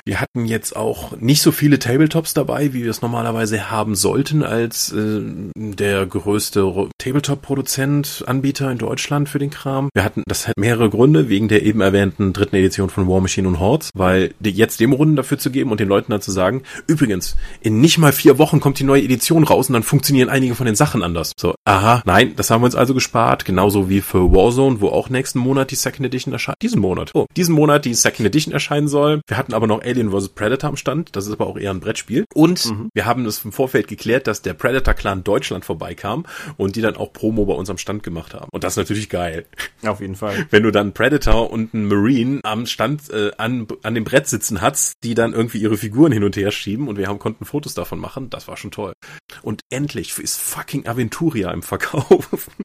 Wir 0.04 0.20
hatten 0.20 0.46
jetzt 0.46 0.74
auch 0.74 1.16
nicht 1.20 1.42
so 1.42 1.52
viele 1.52 1.78
Tabletops 1.78 2.34
dabei, 2.34 2.72
wie 2.72 2.82
wir 2.82 2.90
es 2.90 3.02
normalerweise 3.02 3.70
haben 3.70 3.94
sollten, 3.94 4.42
als 4.42 4.90
äh, 4.90 5.20
der 5.54 6.04
größte 6.06 6.88
Tabletop-Produzent, 6.98 8.24
Anbieter 8.26 8.68
in 8.72 8.78
Deutschland 8.78 9.28
für 9.28 9.38
den 9.38 9.50
Kram. 9.50 9.90
Wir 9.94 10.02
hatten, 10.02 10.24
das 10.26 10.48
hat 10.48 10.56
mehrere 10.58 10.90
Gründe, 10.90 11.28
wegen 11.28 11.46
der 11.46 11.62
eben 11.62 11.80
erwähnten 11.80 12.32
dritten 12.32 12.56
Edition 12.56 12.90
von 12.90 13.06
War 13.06 13.20
Machine 13.20 13.46
und 13.46 13.60
Hordes, 13.60 13.90
weil 13.94 14.34
jetzt 14.42 14.80
Demo-Runden 14.80 15.14
dafür 15.14 15.38
zu 15.38 15.52
geben 15.52 15.70
und 15.70 15.78
den 15.78 15.86
Leuten 15.86 16.10
dann 16.10 16.20
zu 16.20 16.32
sagen, 16.32 16.64
übrigens, 16.88 17.36
in 17.60 17.80
nicht 17.80 17.98
mal 17.98 18.12
vier 18.12 18.38
Wochen 18.38 18.58
kommt 18.58 18.80
die 18.80 18.84
neue 18.84 19.04
Edition 19.04 19.44
raus 19.44 19.68
und 19.68 19.74
dann 19.74 19.84
funktionieren 19.84 20.28
einige 20.28 20.56
von 20.56 20.66
den 20.66 20.74
Sachen 20.74 21.04
anders. 21.04 21.30
So, 21.38 21.54
aha, 21.64 22.02
nein, 22.06 22.34
das 22.34 22.50
haben 22.50 22.62
wir 22.62 22.66
uns 22.66 22.74
also 22.74 22.92
gespart, 22.92 23.44
genauso 23.44 23.88
wie 23.88 24.00
für 24.00 24.32
Warzone, 24.32 24.80
wo 24.80 24.88
auch 24.88 25.10
nächsten 25.10 25.38
Monat 25.38 25.70
die 25.70 25.76
Second 25.76 26.06
Edition 26.06 26.32
erscheint. 26.32 26.56
Diesen 26.60 26.80
Monat. 26.80 27.12
Oh, 27.14 27.26
diesen 27.36 27.54
Monat 27.54 27.84
die 27.84 27.94
Second 27.94 28.26
Edition 28.26 28.52
erscheinen 28.52 28.88
soll. 28.88 29.20
Wir 29.28 29.36
hatten 29.36 29.54
aber 29.54 29.68
noch 29.68 29.80
Alien 29.92 30.10
vs. 30.10 30.30
Predator 30.30 30.70
am 30.70 30.76
Stand, 30.76 31.14
das 31.14 31.26
ist 31.26 31.32
aber 31.32 31.46
auch 31.46 31.58
eher 31.58 31.70
ein 31.70 31.80
Brettspiel. 31.80 32.24
Und 32.34 32.64
mhm. 32.66 32.88
wir 32.94 33.04
haben 33.04 33.26
es 33.26 33.44
im 33.44 33.52
Vorfeld 33.52 33.88
geklärt, 33.88 34.26
dass 34.26 34.42
der 34.42 34.54
Predator-Clan 34.54 35.22
Deutschland 35.22 35.64
vorbeikam 35.64 36.24
und 36.56 36.76
die 36.76 36.80
dann 36.80 36.96
auch 36.96 37.12
Promo 37.12 37.44
bei 37.44 37.54
unserem 37.54 37.78
Stand 37.78 38.02
gemacht 38.02 38.34
haben. 38.34 38.48
Und 38.52 38.64
das 38.64 38.74
ist 38.74 38.78
natürlich 38.78 39.08
geil. 39.10 39.44
Auf 39.84 40.00
jeden 40.00 40.16
Fall. 40.16 40.46
Wenn 40.50 40.62
du 40.62 40.70
dann 40.70 40.92
Predator 40.94 41.50
und 41.50 41.74
einen 41.74 41.88
Marine 41.88 42.40
am 42.42 42.66
Stand 42.66 43.10
äh, 43.10 43.32
an, 43.36 43.66
an 43.82 43.94
dem 43.94 44.04
Brett 44.04 44.28
sitzen 44.28 44.60
hast, 44.60 44.94
die 45.04 45.14
dann 45.14 45.32
irgendwie 45.34 45.58
ihre 45.58 45.76
Figuren 45.76 46.12
hin 46.12 46.24
und 46.24 46.36
her 46.36 46.50
schieben 46.50 46.88
und 46.88 46.96
wir 46.96 47.08
haben 47.08 47.18
konnten 47.18 47.44
Fotos 47.44 47.74
davon 47.74 47.98
machen, 47.98 48.30
das 48.30 48.48
war 48.48 48.56
schon 48.56 48.70
toll. 48.70 48.94
Und 49.42 49.60
endlich 49.70 50.18
ist 50.18 50.38
fucking 50.38 50.86
Aventuria 50.86 51.50
im 51.50 51.62
Verkauf. 51.62 52.50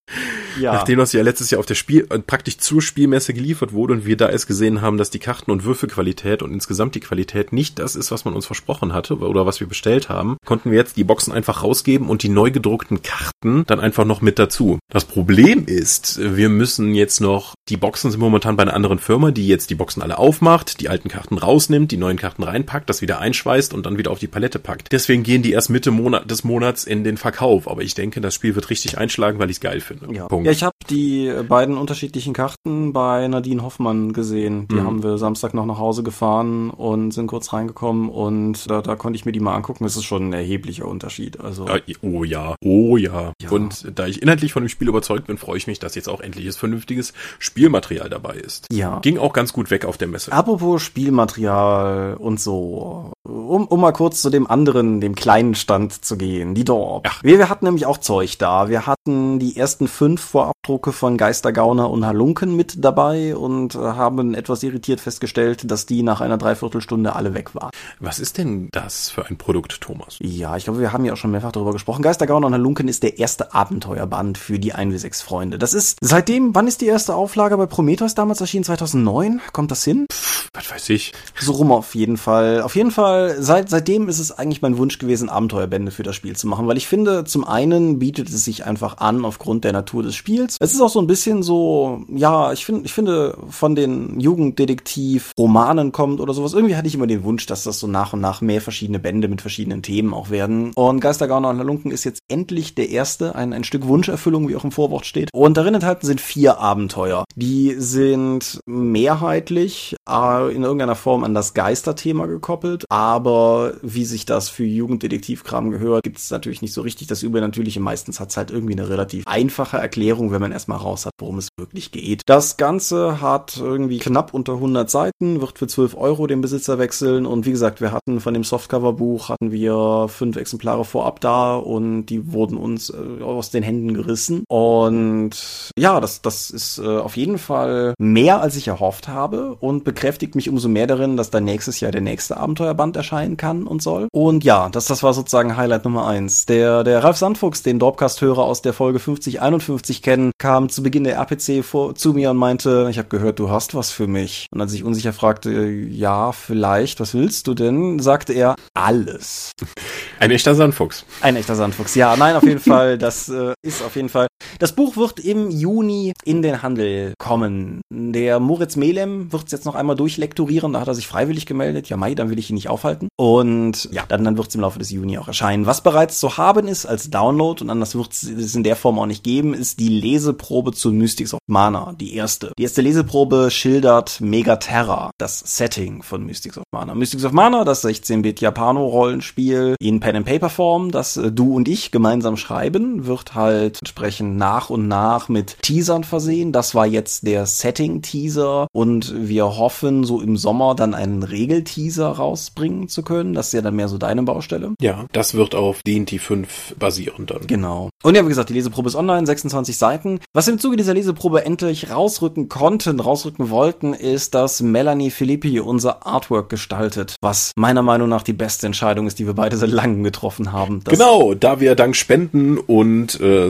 Ja. 0.59 0.73
Nachdem 0.73 0.97
das 0.97 1.13
ja 1.13 1.21
letztes 1.21 1.51
Jahr 1.51 1.59
auf 1.59 1.67
der 1.67 1.75
Spiel 1.75 2.07
äh, 2.09 2.17
praktisch 2.17 2.57
zur 2.57 2.81
Spielmesse 2.81 3.33
geliefert 3.33 3.73
wurde 3.73 3.93
und 3.93 4.05
wir 4.05 4.17
da 4.17 4.29
es 4.29 4.47
gesehen 4.47 4.81
haben, 4.81 4.97
dass 4.97 5.11
die 5.11 5.19
Karten- 5.19 5.51
und 5.51 5.65
Würfelqualität 5.65 6.41
und 6.41 6.51
insgesamt 6.51 6.95
die 6.95 6.99
Qualität 6.99 7.16
nicht 7.51 7.79
das 7.79 7.95
ist, 7.95 8.11
was 8.11 8.25
man 8.25 8.33
uns 8.33 8.45
versprochen 8.45 8.93
hatte 8.93 9.17
oder 9.17 9.45
was 9.45 9.59
wir 9.59 9.67
bestellt 9.67 10.09
haben, 10.09 10.37
konnten 10.45 10.71
wir 10.71 10.77
jetzt 10.77 10.97
die 10.97 11.03
Boxen 11.03 11.33
einfach 11.33 11.63
rausgeben 11.63 12.09
und 12.09 12.23
die 12.23 12.29
neu 12.29 12.51
gedruckten 12.51 13.01
Karten 13.01 13.63
dann 13.67 13.79
einfach 13.79 14.05
noch 14.05 14.21
mit 14.21 14.39
dazu. 14.39 14.79
Das 14.91 15.05
Problem 15.05 15.65
ist, 15.65 16.19
wir 16.21 16.49
müssen 16.49 16.93
jetzt 16.93 17.19
noch, 17.19 17.53
die 17.69 17.77
Boxen 17.77 18.11
sind 18.11 18.19
momentan 18.19 18.55
bei 18.55 18.63
einer 18.63 18.73
anderen 18.73 18.99
Firma, 18.99 19.31
die 19.31 19.47
jetzt 19.47 19.69
die 19.69 19.75
Boxen 19.75 20.01
alle 20.01 20.17
aufmacht, 20.17 20.79
die 20.81 20.89
alten 20.89 21.09
Karten 21.09 21.37
rausnimmt, 21.37 21.91
die 21.91 21.97
neuen 21.97 22.17
Karten 22.17 22.43
reinpackt, 22.43 22.89
das 22.89 23.01
wieder 23.01 23.19
einschweißt 23.19 23.73
und 23.73 23.85
dann 23.85 23.97
wieder 23.97 24.11
auf 24.11 24.19
die 24.19 24.27
Palette 24.27 24.59
packt. 24.59 24.91
Deswegen 24.91 25.23
gehen 25.23 25.41
die 25.41 25.51
erst 25.51 25.69
Mitte 25.69 25.91
Monat, 25.91 26.29
des 26.29 26.43
Monats 26.43 26.83
in 26.83 27.03
den 27.03 27.17
Verkauf. 27.17 27.67
Aber 27.67 27.81
ich 27.81 27.95
denke, 27.95 28.21
das 28.21 28.33
Spiel 28.33 28.55
wird 28.55 28.69
richtig 28.69 28.97
einschlagen, 28.97 29.39
weil 29.39 29.49
ich 29.49 29.57
es 29.57 29.61
geil 29.61 29.79
finde. 29.79 30.13
Ja, 30.13 30.27
Punkt. 30.27 30.45
ja 30.45 30.51
ich 30.51 30.63
habe 30.63 30.75
die 30.89 31.31
beiden 31.47 31.77
unterschiedlichen 31.77 32.33
Karten 32.33 32.93
bei 32.93 33.27
Nadine 33.27 33.63
Hoffmann 33.63 34.13
gesehen. 34.13 34.67
Die 34.69 34.75
mhm. 34.75 34.83
haben 34.83 35.03
wir 35.03 35.17
Samstag 35.17 35.53
noch 35.53 35.65
nach 35.65 35.79
Hause 35.79 36.03
gefahren 36.03 36.69
und 36.69 37.06
sind 37.11 37.27
kurz 37.27 37.53
reingekommen 37.53 38.09
und 38.09 38.69
da, 38.69 38.81
da 38.81 38.95
konnte 38.95 39.17
ich 39.17 39.25
mir 39.25 39.31
die 39.31 39.39
mal 39.39 39.55
angucken. 39.55 39.85
Es 39.85 39.95
ist 39.95 40.05
schon 40.05 40.29
ein 40.29 40.33
erheblicher 40.33 40.87
Unterschied. 40.87 41.39
Also 41.39 41.67
oh 42.01 42.23
ja, 42.23 42.55
oh 42.63 42.97
ja. 42.97 43.33
ja. 43.41 43.49
Und 43.49 43.91
da 43.95 44.07
ich 44.07 44.21
inhaltlich 44.21 44.53
von 44.53 44.63
dem 44.63 44.69
Spiel 44.69 44.87
überzeugt 44.87 45.27
bin, 45.27 45.37
freue 45.37 45.57
ich 45.57 45.67
mich, 45.67 45.79
dass 45.79 45.95
jetzt 45.95 46.09
auch 46.09 46.21
endlich 46.21 46.47
vernünftiges 46.57 47.13
Spielmaterial 47.39 48.09
dabei 48.09 48.35
ist. 48.35 48.67
Ja. 48.71 48.99
Ging 48.99 49.17
auch 49.17 49.33
ganz 49.33 49.53
gut 49.53 49.71
weg 49.71 49.85
auf 49.85 49.97
der 49.97 50.07
Messe. 50.07 50.31
Apropos 50.31 50.81
Spielmaterial 50.81 52.15
und 52.15 52.39
so, 52.39 53.13
um, 53.27 53.67
um 53.67 53.81
mal 53.81 53.91
kurz 53.91 54.21
zu 54.21 54.29
dem 54.29 54.49
anderen, 54.49 55.01
dem 55.01 55.15
kleinen 55.15 55.55
Stand 55.55 56.05
zu 56.05 56.17
gehen, 56.17 56.55
die 56.55 56.63
Dorp. 56.63 57.05
Ja. 57.05 57.11
Wir, 57.21 57.37
wir 57.37 57.49
hatten 57.49 57.65
nämlich 57.65 57.85
auch 57.85 57.97
Zeug 57.97 58.37
da. 58.37 58.69
Wir 58.69 58.87
hatten 58.87 59.39
die 59.39 59.57
ersten 59.57 59.87
fünf 59.87 60.21
Vorabdrucke 60.21 60.91
von 60.91 61.17
Geistergauner 61.17 61.89
und 61.89 62.05
Halunken 62.05 62.55
mit 62.55 62.83
dabei 62.83 63.35
und 63.35 63.75
äh, 63.75 63.79
haben 63.79 64.33
etwas 64.33 64.63
irritiert 64.63 65.01
festgestellt, 65.01 65.69
dass 65.69 65.85
die 65.85 66.03
nach 66.03 66.21
einer 66.21 66.37
Dreiviertelstunde 66.37 67.15
alle 67.15 67.33
weg 67.33 67.53
waren. 67.55 67.71
Was 67.99 68.19
ist 68.19 68.37
denn 68.37 68.69
das 68.71 69.09
für 69.09 69.25
ein 69.25 69.37
Produkt, 69.37 69.81
Thomas? 69.81 70.17
Ja, 70.19 70.55
ich 70.55 70.65
glaube, 70.65 70.79
wir 70.79 70.93
haben 70.93 71.05
ja 71.05 71.13
auch 71.13 71.17
schon 71.17 71.31
mehrfach 71.31 71.51
darüber 71.51 71.73
gesprochen. 71.73 72.01
Geistergauner 72.01 72.47
und 72.47 72.53
Halunken 72.53 72.87
ist 72.87 73.03
der 73.03 73.19
erste 73.19 73.53
Abenteuerband 73.53 74.37
für 74.37 74.59
die 74.59 74.73
1W6 74.73 75.23
Freunde. 75.23 75.57
Das 75.57 75.73
ist 75.73 75.97
seitdem, 76.01 76.55
wann 76.55 76.67
ist 76.67 76.81
die 76.81 76.87
erste 76.87 77.15
Auflage 77.15 77.57
bei 77.57 77.65
Prometheus 77.65 78.15
damals 78.15 78.41
erschienen? 78.41 78.63
2009? 78.63 79.41
Kommt 79.51 79.71
das 79.71 79.83
hin? 79.83 80.05
Pff, 80.11 80.49
was 80.53 80.71
weiß 80.71 80.89
ich. 80.89 81.13
So 81.39 81.53
rum 81.53 81.71
auf 81.71 81.95
jeden 81.95 82.17
Fall. 82.17 82.61
Auf 82.61 82.75
jeden 82.75 82.91
Fall, 82.91 83.16
seit, 83.39 83.69
seitdem 83.69 84.09
ist 84.09 84.19
es 84.19 84.31
eigentlich 84.31 84.61
mein 84.61 84.77
Wunsch 84.77 84.97
gewesen, 84.99 85.29
Abenteuerbände 85.29 85.91
für 85.91 86.03
das 86.03 86.15
Spiel 86.15 86.35
zu 86.35 86.47
machen, 86.47 86.67
weil 86.67 86.77
ich 86.77 86.87
finde, 86.87 87.23
zum 87.23 87.45
einen 87.45 87.99
bietet 87.99 88.29
es 88.29 88.45
sich 88.45 88.65
einfach 88.65 88.97
an 88.97 89.25
aufgrund 89.25 89.63
der 89.63 89.73
Natur 89.73 90.03
des 90.03 90.15
Spiels. 90.15 90.57
Es 90.59 90.73
ist 90.73 90.81
auch 90.81 90.89
so 90.89 90.99
ein 90.99 91.07
bisschen 91.07 91.43
so, 91.43 92.03
ja, 92.09 92.51
ich 92.51 92.65
finde, 92.65 92.85
ich 92.85 92.93
finde, 92.93 93.37
von 93.49 93.75
den 93.75 94.19
Jugenddetektiv-Romanen 94.19 95.91
kommt 95.91 96.19
oder 96.19 96.33
sowas. 96.33 96.53
Irgendwie 96.53 96.75
hatte 96.75 96.87
ich 96.87 96.95
immer 96.95 97.07
den 97.07 97.23
Wunsch, 97.23 97.45
dass 97.45 97.63
das 97.63 97.79
so 97.79 97.87
nach 97.87 98.13
und 98.13 98.21
nach 98.21 98.41
mehr 98.41 98.61
verschiedene 98.61 98.99
Bände 98.99 99.27
mit 99.27 99.41
verschiedenen 99.41 99.81
Themen 99.81 100.13
auch 100.13 100.29
werden. 100.29 100.71
Und 100.75 100.99
Geistergauner 100.99 101.49
und 101.49 101.59
Halunken 101.59 101.91
ist 101.91 102.03
jetzt 102.03 102.21
endlich 102.27 102.75
der 102.75 102.89
erste, 102.89 103.35
ein, 103.35 103.53
ein 103.53 103.63
Stück 103.63 103.87
Wunscherfüllung, 103.87 104.49
wie 104.49 104.55
auch 104.55 104.63
im 104.63 104.71
Vorwort 104.71 105.05
steht. 105.05 105.29
Und 105.33 105.57
darin 105.57 105.75
enthalten 105.75 106.05
sind 106.05 106.21
vier 106.21 106.59
Abenteuer. 106.59 107.25
Die 107.35 107.75
sind 107.77 108.59
mehrheitlich 108.65 109.95
äh, 110.09 110.55
in 110.55 110.63
irgendeiner 110.63 110.95
Form 110.95 111.23
an 111.23 111.33
das 111.33 111.53
Geisterthema 111.53 112.25
gekoppelt, 112.25 112.85
aber 113.07 113.75
wie 113.81 114.03
sich 114.03 114.25
das 114.25 114.49
für 114.49 114.65
Jugenddetektivkram 114.65 115.71
gehört, 115.71 116.03
gibt 116.03 116.17
es 116.17 116.29
natürlich 116.29 116.61
nicht 116.61 116.73
so 116.73 116.81
richtig 116.81 117.07
das 117.07 117.23
Übernatürliche. 117.23 117.79
Meistens 117.79 118.19
hat 118.19 118.31
es 118.31 118.35
halt 118.35 118.51
irgendwie 118.51 118.73
eine 118.73 118.89
relativ 118.89 119.25
einfache 119.25 119.77
Erklärung, 119.77 120.33
wenn 120.33 120.41
man 120.41 120.51
erstmal 120.51 120.79
raus 120.79 121.05
hat, 121.05 121.13
worum 121.17 121.37
es 121.37 121.47
wirklich 121.57 121.93
geht. 121.93 122.23
Das 122.25 122.57
Ganze 122.57 123.21
hat 123.21 123.55
irgendwie 123.55 123.99
knapp 123.99 124.33
unter 124.33 124.55
100 124.55 124.89
Seiten, 124.89 125.39
wird 125.39 125.57
für 125.57 125.67
12 125.67 125.95
Euro 125.95 126.27
den 126.27 126.41
Besitzer 126.41 126.79
wechseln 126.79 127.25
und 127.25 127.45
wie 127.45 127.51
gesagt, 127.51 127.79
wir 127.79 127.93
hatten 127.93 128.19
von 128.19 128.33
dem 128.33 128.43
Softcover-Buch 128.43 129.29
hatten 129.29 129.53
wir 129.53 130.07
fünf 130.09 130.35
Exemplare 130.35 130.83
vorab 130.83 131.21
da 131.21 131.55
und 131.55 132.07
die 132.07 132.33
wurden 132.33 132.57
uns 132.57 132.89
äh, 132.89 133.23
aus 133.23 133.51
den 133.51 133.63
Händen 133.63 133.93
gerissen 133.93 134.43
und 134.49 135.71
ja, 135.79 136.01
das, 136.01 136.21
das 136.21 136.49
ist 136.49 136.79
äh, 136.79 136.97
auf 136.97 137.15
jeden 137.15 137.37
Fall 137.37 137.93
mehr, 137.99 138.41
als 138.41 138.57
ich 138.57 138.67
erhofft 138.67 139.07
habe 139.07 139.55
und 139.61 139.85
bekräftigt 139.85 140.35
mich 140.35 140.49
umso 140.49 140.67
mehr 140.67 140.87
darin, 140.87 141.15
dass 141.15 141.29
da 141.29 141.39
nächstes 141.39 141.79
Jahr 141.79 141.93
der 141.93 142.01
nächste 142.01 142.35
Abenteuerband 142.35 142.96
erscheinen 142.97 143.37
kann 143.37 143.65
und 143.65 143.81
soll. 143.81 144.07
Und 144.11 144.43
ja, 144.43 144.69
das, 144.69 144.85
das 144.85 145.03
war 145.03 145.13
sozusagen 145.13 145.55
Highlight 145.55 145.85
Nummer 145.85 146.07
eins. 146.07 146.45
Der, 146.45 146.83
der 146.83 147.03
Ralf 147.03 147.17
Sandfuchs, 147.17 147.63
den 147.63 147.79
Dorpcast-Hörer 147.79 148.43
aus 148.43 148.61
der 148.61 148.73
Folge 148.73 148.99
5051 148.99 150.01
kennen, 150.01 150.31
kam 150.37 150.69
zu 150.69 150.83
Beginn 150.83 151.03
der 151.03 151.15
RPC 151.15 151.63
vor, 151.63 151.95
zu 151.95 152.13
mir 152.13 152.31
und 152.31 152.37
meinte, 152.37 152.87
ich 152.89 152.97
habe 152.97 153.07
gehört, 153.09 153.39
du 153.39 153.49
hast 153.49 153.75
was 153.75 153.91
für 153.91 154.07
mich. 154.07 154.47
Und 154.51 154.59
als 154.59 154.73
ich 154.73 154.83
unsicher 154.83 155.13
fragte, 155.13 155.51
ja, 155.51 156.31
vielleicht, 156.31 156.99
was 156.99 157.13
willst 157.13 157.47
du 157.47 157.53
denn, 157.53 157.99
sagte 157.99 158.33
er, 158.33 158.55
alles. 158.73 159.51
Ein 160.19 160.31
echter 160.31 160.55
Sandfuchs. 160.55 161.05
Ein 161.21 161.35
echter 161.35 161.55
Sandfuchs, 161.55 161.95
ja, 161.95 162.15
nein, 162.15 162.35
auf 162.35 162.43
jeden 162.43 162.59
Fall, 162.59 162.97
das 162.97 163.29
äh, 163.29 163.53
ist 163.61 163.83
auf 163.83 163.95
jeden 163.95 164.09
Fall. 164.09 164.27
Das 164.59 164.73
Buch 164.73 164.97
wird 164.97 165.19
im 165.19 165.51
Juni 165.51 166.13
in 166.23 166.41
den 166.41 166.63
Handel 166.63 167.13
kommen. 167.17 167.81
Der 167.91 168.39
Moritz 168.39 168.75
Melem 168.75 169.31
wird 169.31 169.45
es 169.45 169.51
jetzt 169.51 169.65
noch 169.65 169.75
einmal 169.75 169.95
durchlekturieren, 169.95 170.73
da 170.73 170.81
hat 170.81 170.87
er 170.87 170.95
sich 170.95 171.07
freiwillig 171.07 171.45
gemeldet. 171.45 171.89
Ja, 171.89 171.97
Mai, 171.97 172.15
dann 172.15 172.29
will 172.29 172.39
ich 172.39 172.49
ihn 172.49 172.55
nicht 172.55 172.69
aufhalten. 172.69 172.86
Und 173.15 173.89
ja, 173.91 174.03
dann, 174.07 174.23
dann 174.23 174.37
wird 174.37 174.49
es 174.49 174.55
im 174.55 174.61
Laufe 174.61 174.79
des 174.79 174.91
Juni 174.91 175.17
auch 175.17 175.27
erscheinen. 175.27 175.65
Was 175.65 175.81
bereits 175.81 176.19
zu 176.19 176.37
haben 176.37 176.67
ist 176.67 176.85
als 176.85 177.09
Download 177.09 177.63
und 177.63 177.69
anders 177.69 177.95
wird 177.95 178.11
es 178.11 178.55
in 178.55 178.63
der 178.63 178.75
Form 178.75 178.99
auch 178.99 179.05
nicht 179.05 179.23
geben, 179.23 179.53
ist 179.53 179.79
die 179.79 179.89
Leseprobe 179.89 180.73
zu 180.73 180.91
Mystics 180.91 181.33
of 181.33 181.39
Mana, 181.47 181.95
die 181.99 182.15
erste. 182.15 182.51
Die 182.57 182.63
erste 182.63 182.81
Leseprobe 182.81 183.49
schildert 183.51 184.21
Megaterra, 184.21 185.11
das 185.17 185.39
Setting 185.39 186.03
von 186.03 186.25
Mystics 186.25 186.57
of 186.57 186.63
Mana. 186.71 186.93
Mystics 186.95 187.25
of 187.25 187.31
Mana, 187.31 187.63
das 187.63 187.83
16-Bit 187.83 188.41
Japano-Rollenspiel 188.41 189.75
in 189.79 189.99
Pen-and-Paper-Form, 189.99 190.91
das 190.91 191.17
äh, 191.17 191.31
du 191.31 191.55
und 191.55 191.67
ich 191.67 191.91
gemeinsam 191.91 192.37
schreiben, 192.37 193.05
wird 193.07 193.35
halt 193.35 193.79
entsprechend 193.81 194.37
nach 194.37 194.69
und 194.69 194.87
nach 194.87 195.29
mit 195.29 195.57
Teasern 195.61 196.03
versehen. 196.03 196.51
Das 196.51 196.75
war 196.75 196.85
jetzt 196.85 197.25
der 197.25 197.45
Setting-Teaser 197.45 198.67
und 198.71 199.13
wir 199.15 199.57
hoffen, 199.57 200.03
so 200.03 200.21
im 200.21 200.37
Sommer 200.37 200.75
dann 200.75 200.93
einen 200.93 201.23
Regelteaser 201.23 202.09
rausbringen 202.09 202.66
zu 202.87 203.03
können. 203.03 203.33
Das 203.33 203.47
ist 203.47 203.53
ja 203.53 203.61
dann 203.61 203.75
mehr 203.75 203.87
so 203.87 203.97
deine 203.97 204.23
Baustelle. 204.23 204.73
Ja, 204.81 205.05
das 205.11 205.33
wird 205.33 205.55
auf 205.55 205.81
D&D 205.83 206.19
5 206.19 206.75
basieren 206.77 207.25
dann. 207.25 207.47
Genau. 207.47 207.89
Und 208.03 208.15
ja, 208.15 208.23
wie 208.23 208.29
gesagt, 208.29 208.49
die 208.49 208.53
Leseprobe 208.53 208.89
ist 208.89 208.95
online, 208.95 209.25
26 209.25 209.77
Seiten. 209.77 210.19
Was 210.33 210.47
wir 210.47 210.53
im 210.53 210.59
Zuge 210.59 210.77
dieser 210.77 210.93
Leseprobe 210.93 211.45
endlich 211.45 211.91
rausrücken 211.91 212.49
konnten, 212.49 212.99
rausrücken 212.99 213.49
wollten, 213.49 213.93
ist, 213.93 214.35
dass 214.35 214.61
Melanie 214.61 215.09
Filippi 215.09 215.59
unser 215.59 216.05
Artwork 216.05 216.49
gestaltet, 216.49 217.15
was 217.21 217.51
meiner 217.55 217.81
Meinung 217.81 218.09
nach 218.09 218.23
die 218.23 218.33
beste 218.33 218.67
Entscheidung 218.67 219.07
ist, 219.07 219.19
die 219.19 219.25
wir 219.25 219.33
beide 219.33 219.57
seit 219.57 219.71
langem 219.71 220.03
getroffen 220.03 220.51
haben. 220.51 220.81
Das 220.83 220.93
genau, 220.93 221.33
da 221.33 221.59
wir 221.59 221.75
dank 221.75 221.95
Spenden 221.95 222.57
und 222.57 223.19
äh, 223.19 223.45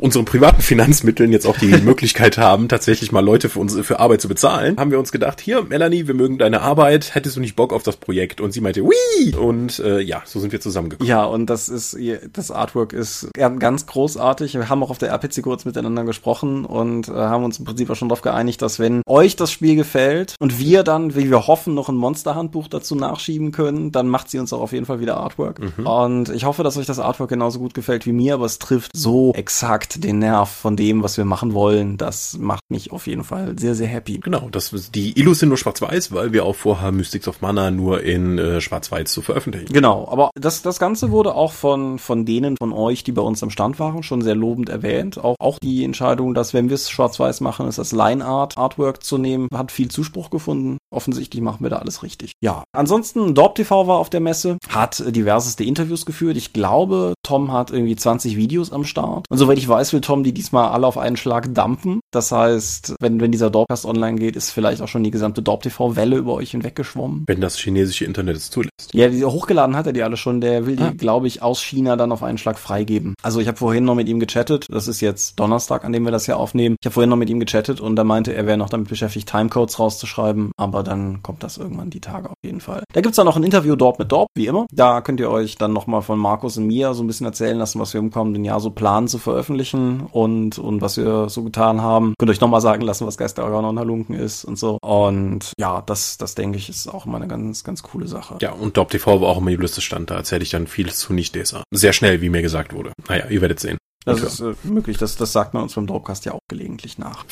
unseren 0.00 0.24
privaten 0.24 0.62
Finanzmitteln 0.62 1.32
jetzt 1.32 1.46
auch 1.46 1.58
die 1.58 1.66
Möglichkeit 1.82 2.38
haben, 2.38 2.68
tatsächlich 2.68 3.12
mal 3.12 3.24
Leute 3.24 3.48
für 3.48 3.60
uns 3.60 3.78
für 3.82 4.00
Arbeit 4.00 4.20
zu 4.20 4.28
bezahlen, 4.28 4.76
haben 4.78 4.90
wir 4.90 4.98
uns 4.98 5.12
gedacht, 5.12 5.40
hier, 5.40 5.62
Melanie, 5.62 6.06
wir 6.06 6.14
mögen 6.14 6.38
deine 6.38 6.60
Arbeit, 6.62 7.14
hättest 7.14 7.36
du 7.36 7.40
nicht 7.40 7.56
Bock 7.56 7.72
auf 7.72 7.82
das 7.82 7.96
Projekt? 7.96 8.31
Und 8.40 8.52
sie 8.52 8.60
meinte, 8.60 8.82
wie? 8.82 9.34
Und 9.34 9.78
äh, 9.78 10.00
ja, 10.00 10.22
so 10.24 10.40
sind 10.40 10.52
wir 10.52 10.60
zusammengekommen. 10.60 11.08
Ja, 11.08 11.24
und 11.24 11.46
das 11.46 11.68
ist, 11.68 11.96
das 12.32 12.50
Artwork 12.50 12.92
ist 12.92 13.28
ganz 13.34 13.86
großartig. 13.86 14.54
Wir 14.54 14.68
haben 14.68 14.82
auch 14.82 14.90
auf 14.90 14.98
der 14.98 15.10
RPC 15.10 15.42
kurz 15.42 15.64
miteinander 15.64 16.04
gesprochen 16.04 16.64
und 16.64 17.08
äh, 17.08 17.12
haben 17.12 17.44
uns 17.44 17.58
im 17.58 17.64
Prinzip 17.64 17.90
auch 17.90 17.96
schon 17.96 18.08
darauf 18.08 18.22
geeinigt, 18.22 18.62
dass 18.62 18.78
wenn 18.78 19.02
euch 19.06 19.36
das 19.36 19.50
Spiel 19.50 19.76
gefällt 19.76 20.34
und 20.40 20.58
wir 20.58 20.82
dann, 20.82 21.14
wie 21.14 21.30
wir 21.30 21.46
hoffen, 21.46 21.74
noch 21.74 21.88
ein 21.88 21.96
Monsterhandbuch 21.96 22.68
dazu 22.68 22.94
nachschieben 22.94 23.52
können, 23.52 23.92
dann 23.92 24.08
macht 24.08 24.30
sie 24.30 24.38
uns 24.38 24.52
auch 24.52 24.60
auf 24.60 24.72
jeden 24.72 24.86
Fall 24.86 25.00
wieder 25.00 25.16
Artwork. 25.16 25.60
Mhm. 25.60 25.86
Und 25.86 26.28
ich 26.30 26.44
hoffe, 26.44 26.62
dass 26.62 26.76
euch 26.76 26.86
das 26.86 26.98
Artwork 26.98 27.30
genauso 27.30 27.58
gut 27.58 27.74
gefällt 27.74 28.06
wie 28.06 28.12
mir, 28.12 28.34
aber 28.34 28.46
es 28.46 28.58
trifft 28.58 28.90
so 28.94 29.32
exakt 29.34 30.04
den 30.04 30.18
Nerv 30.18 30.50
von 30.50 30.76
dem, 30.76 31.02
was 31.02 31.16
wir 31.16 31.24
machen 31.24 31.54
wollen. 31.54 31.96
Das 31.96 32.38
macht 32.38 32.62
mich 32.68 32.92
auf 32.92 33.06
jeden 33.06 33.24
Fall 33.24 33.58
sehr, 33.58 33.74
sehr 33.74 33.88
happy. 33.88 34.18
Genau, 34.18 34.48
das, 34.50 34.72
die 34.94 35.18
Illus 35.18 35.40
sind 35.40 35.48
nur 35.48 35.58
schwarz-weiß, 35.58 36.12
weil 36.12 36.32
wir 36.32 36.44
auch 36.44 36.56
vorhaben, 36.56 36.96
Mystics 36.96 37.28
of 37.28 37.40
Mana 37.40 37.70
nur 37.70 38.02
in 38.02 38.21
äh, 38.38 38.60
schwarz-weiß 38.60 39.12
zu 39.12 39.22
veröffentlichen. 39.22 39.72
Genau, 39.72 40.08
aber 40.10 40.30
das, 40.34 40.62
das 40.62 40.78
Ganze 40.78 41.10
wurde 41.10 41.34
auch 41.34 41.52
von, 41.52 41.98
von 41.98 42.24
denen 42.24 42.56
von 42.56 42.72
euch, 42.72 43.04
die 43.04 43.12
bei 43.12 43.22
uns 43.22 43.42
am 43.42 43.50
Stand 43.50 43.78
waren, 43.78 44.02
schon 44.02 44.22
sehr 44.22 44.34
lobend 44.34 44.68
erwähnt. 44.68 45.18
Auch, 45.18 45.36
auch 45.38 45.58
die 45.58 45.84
Entscheidung, 45.84 46.34
dass 46.34 46.54
wenn 46.54 46.68
wir 46.68 46.74
es 46.74 46.90
schwarz-weiß 46.90 47.40
machen, 47.40 47.68
ist 47.68 47.78
das 47.78 47.92
Line 47.92 48.24
Art 48.24 48.58
Artwork 48.58 49.02
zu 49.02 49.18
nehmen, 49.18 49.48
hat 49.54 49.72
viel 49.72 49.88
Zuspruch 49.88 50.30
gefunden. 50.30 50.78
Offensichtlich 50.90 51.42
machen 51.42 51.64
wir 51.64 51.70
da 51.70 51.76
alles 51.76 52.02
richtig. 52.02 52.32
Ja, 52.40 52.64
ansonsten 52.72 53.34
Dorp 53.34 53.54
TV 53.54 53.86
war 53.86 53.98
auf 53.98 54.10
der 54.10 54.20
Messe, 54.20 54.58
hat 54.68 55.02
diverseste 55.14 55.64
Interviews 55.64 56.06
geführt. 56.06 56.36
Ich 56.36 56.52
glaube, 56.52 57.14
Tom 57.22 57.52
hat 57.52 57.70
irgendwie 57.70 57.96
20 57.96 58.36
Videos 58.36 58.72
am 58.72 58.84
Start. 58.84 59.26
Und 59.30 59.38
soweit 59.38 59.58
ich 59.58 59.68
weiß, 59.68 59.92
will 59.92 60.00
Tom 60.00 60.24
die 60.24 60.32
diesmal 60.32 60.70
alle 60.70 60.86
auf 60.86 60.98
einen 60.98 61.16
Schlag 61.16 61.54
dumpen. 61.54 62.00
Das 62.12 62.32
heißt, 62.32 62.96
wenn, 63.00 63.20
wenn 63.20 63.32
dieser 63.32 63.50
Dorpcast 63.50 63.86
online 63.86 64.18
geht, 64.18 64.36
ist 64.36 64.50
vielleicht 64.50 64.82
auch 64.82 64.88
schon 64.88 65.04
die 65.04 65.10
gesamte 65.10 65.42
Dorp 65.42 65.62
TV 65.62 65.96
Welle 65.96 66.16
über 66.16 66.34
euch 66.34 66.50
hinweggeschwommen. 66.50 67.24
Wenn 67.26 67.40
das 67.40 67.56
chinesische 67.58 68.04
Internet 68.12 68.36
es 68.36 68.50
zulässt. 68.50 68.92
Ja, 68.92 69.08
die, 69.08 69.24
hochgeladen 69.24 69.76
hat 69.76 69.86
er 69.86 69.92
die 69.92 70.02
alle 70.02 70.16
schon. 70.16 70.40
Der 70.40 70.66
will 70.66 70.76
die, 70.76 70.82
ah. 70.82 70.92
glaube 70.96 71.26
ich, 71.26 71.42
aus 71.42 71.62
China 71.62 71.96
dann 71.96 72.12
auf 72.12 72.22
einen 72.22 72.38
Schlag 72.38 72.58
freigeben. 72.58 73.14
Also 73.22 73.40
ich 73.40 73.48
habe 73.48 73.56
vorhin 73.56 73.84
noch 73.84 73.94
mit 73.94 74.08
ihm 74.08 74.20
gechattet. 74.20 74.66
Das 74.70 74.88
ist 74.88 75.00
jetzt 75.00 75.40
Donnerstag, 75.40 75.84
an 75.84 75.92
dem 75.92 76.04
wir 76.04 76.12
das 76.12 76.26
hier 76.26 76.36
aufnehmen. 76.36 76.76
Ich 76.80 76.86
habe 76.86 76.94
vorhin 76.94 77.10
noch 77.10 77.16
mit 77.16 77.30
ihm 77.30 77.40
gechattet 77.40 77.80
und 77.80 77.96
da 77.96 78.04
meinte 78.04 78.34
er, 78.34 78.46
wäre 78.46 78.58
noch 78.58 78.68
damit 78.68 78.88
beschäftigt, 78.88 79.28
Timecodes 79.28 79.78
rauszuschreiben. 79.78 80.52
Aber 80.56 80.82
dann 80.82 81.22
kommt 81.22 81.42
das 81.42 81.56
irgendwann 81.56 81.90
die 81.90 82.00
Tage 82.00 82.30
auf 82.30 82.36
jeden 82.42 82.60
Fall. 82.60 82.84
Da 82.92 83.00
gibt's 83.00 83.16
dann 83.16 83.26
noch 83.26 83.36
ein 83.36 83.42
Interview 83.42 83.76
Dorp 83.76 83.98
mit 83.98 84.12
Dorp, 84.12 84.28
wie 84.34 84.46
immer. 84.46 84.66
Da 84.72 85.00
könnt 85.00 85.20
ihr 85.20 85.30
euch 85.30 85.56
dann 85.56 85.72
nochmal 85.72 86.02
von 86.02 86.18
Markus 86.18 86.58
und 86.58 86.66
mir 86.66 86.94
so 86.94 87.02
ein 87.02 87.06
bisschen 87.06 87.26
erzählen 87.26 87.56
lassen, 87.56 87.80
was 87.80 87.94
wir 87.94 88.00
im 88.00 88.10
kommenden 88.10 88.44
Jahr 88.44 88.60
so 88.60 88.70
planen 88.70 89.08
zu 89.08 89.18
veröffentlichen 89.18 90.06
und, 90.10 90.58
und 90.58 90.80
was 90.80 90.96
wir 90.96 91.28
so 91.28 91.42
getan 91.42 91.80
haben. 91.80 92.14
Könnt 92.18 92.30
ihr 92.30 92.32
euch 92.32 92.40
nochmal 92.40 92.60
sagen 92.60 92.82
lassen, 92.82 93.06
was 93.06 93.16
Geisterorgan 93.16 93.64
und 93.64 93.78
Halunken 93.78 94.14
ist 94.14 94.44
und 94.44 94.58
so. 94.58 94.78
Und 94.82 95.52
ja, 95.58 95.82
das, 95.82 96.18
das 96.18 96.34
denke 96.34 96.58
ich, 96.58 96.68
ist 96.68 96.88
auch 96.88 97.06
immer 97.06 97.16
eine 97.16 97.28
ganz, 97.28 97.64
ganz 97.64 97.82
coole 97.82 98.01
Sache. 98.08 98.38
Ja, 98.40 98.52
und 98.52 98.76
Dorp 98.76 98.90
TV 98.90 99.20
war 99.20 99.28
auch 99.28 99.38
immer 99.38 99.50
Julistes 99.50 99.84
Stand. 99.84 100.10
Da 100.10 100.16
erzähle 100.16 100.42
ich 100.42 100.50
dann 100.50 100.66
viel 100.66 100.92
zu 100.92 101.12
Nicht-DSA. 101.12 101.64
Sehr 101.70 101.92
schnell, 101.92 102.20
wie 102.20 102.28
mir 102.28 102.42
gesagt 102.42 102.72
wurde. 102.72 102.92
Naja, 103.08 103.26
ihr 103.28 103.40
werdet 103.40 103.60
sehen. 103.60 103.78
Das 104.04 104.20
ist 104.20 104.40
äh, 104.40 104.54
möglich, 104.64 104.98
das, 104.98 105.16
das 105.16 105.32
sagt 105.32 105.54
man 105.54 105.62
uns 105.62 105.74
beim 105.74 105.86
Dropcast 105.86 106.24
ja 106.24 106.32
auch 106.32 106.40
gelegentlich 106.48 106.98
nach. 106.98 107.24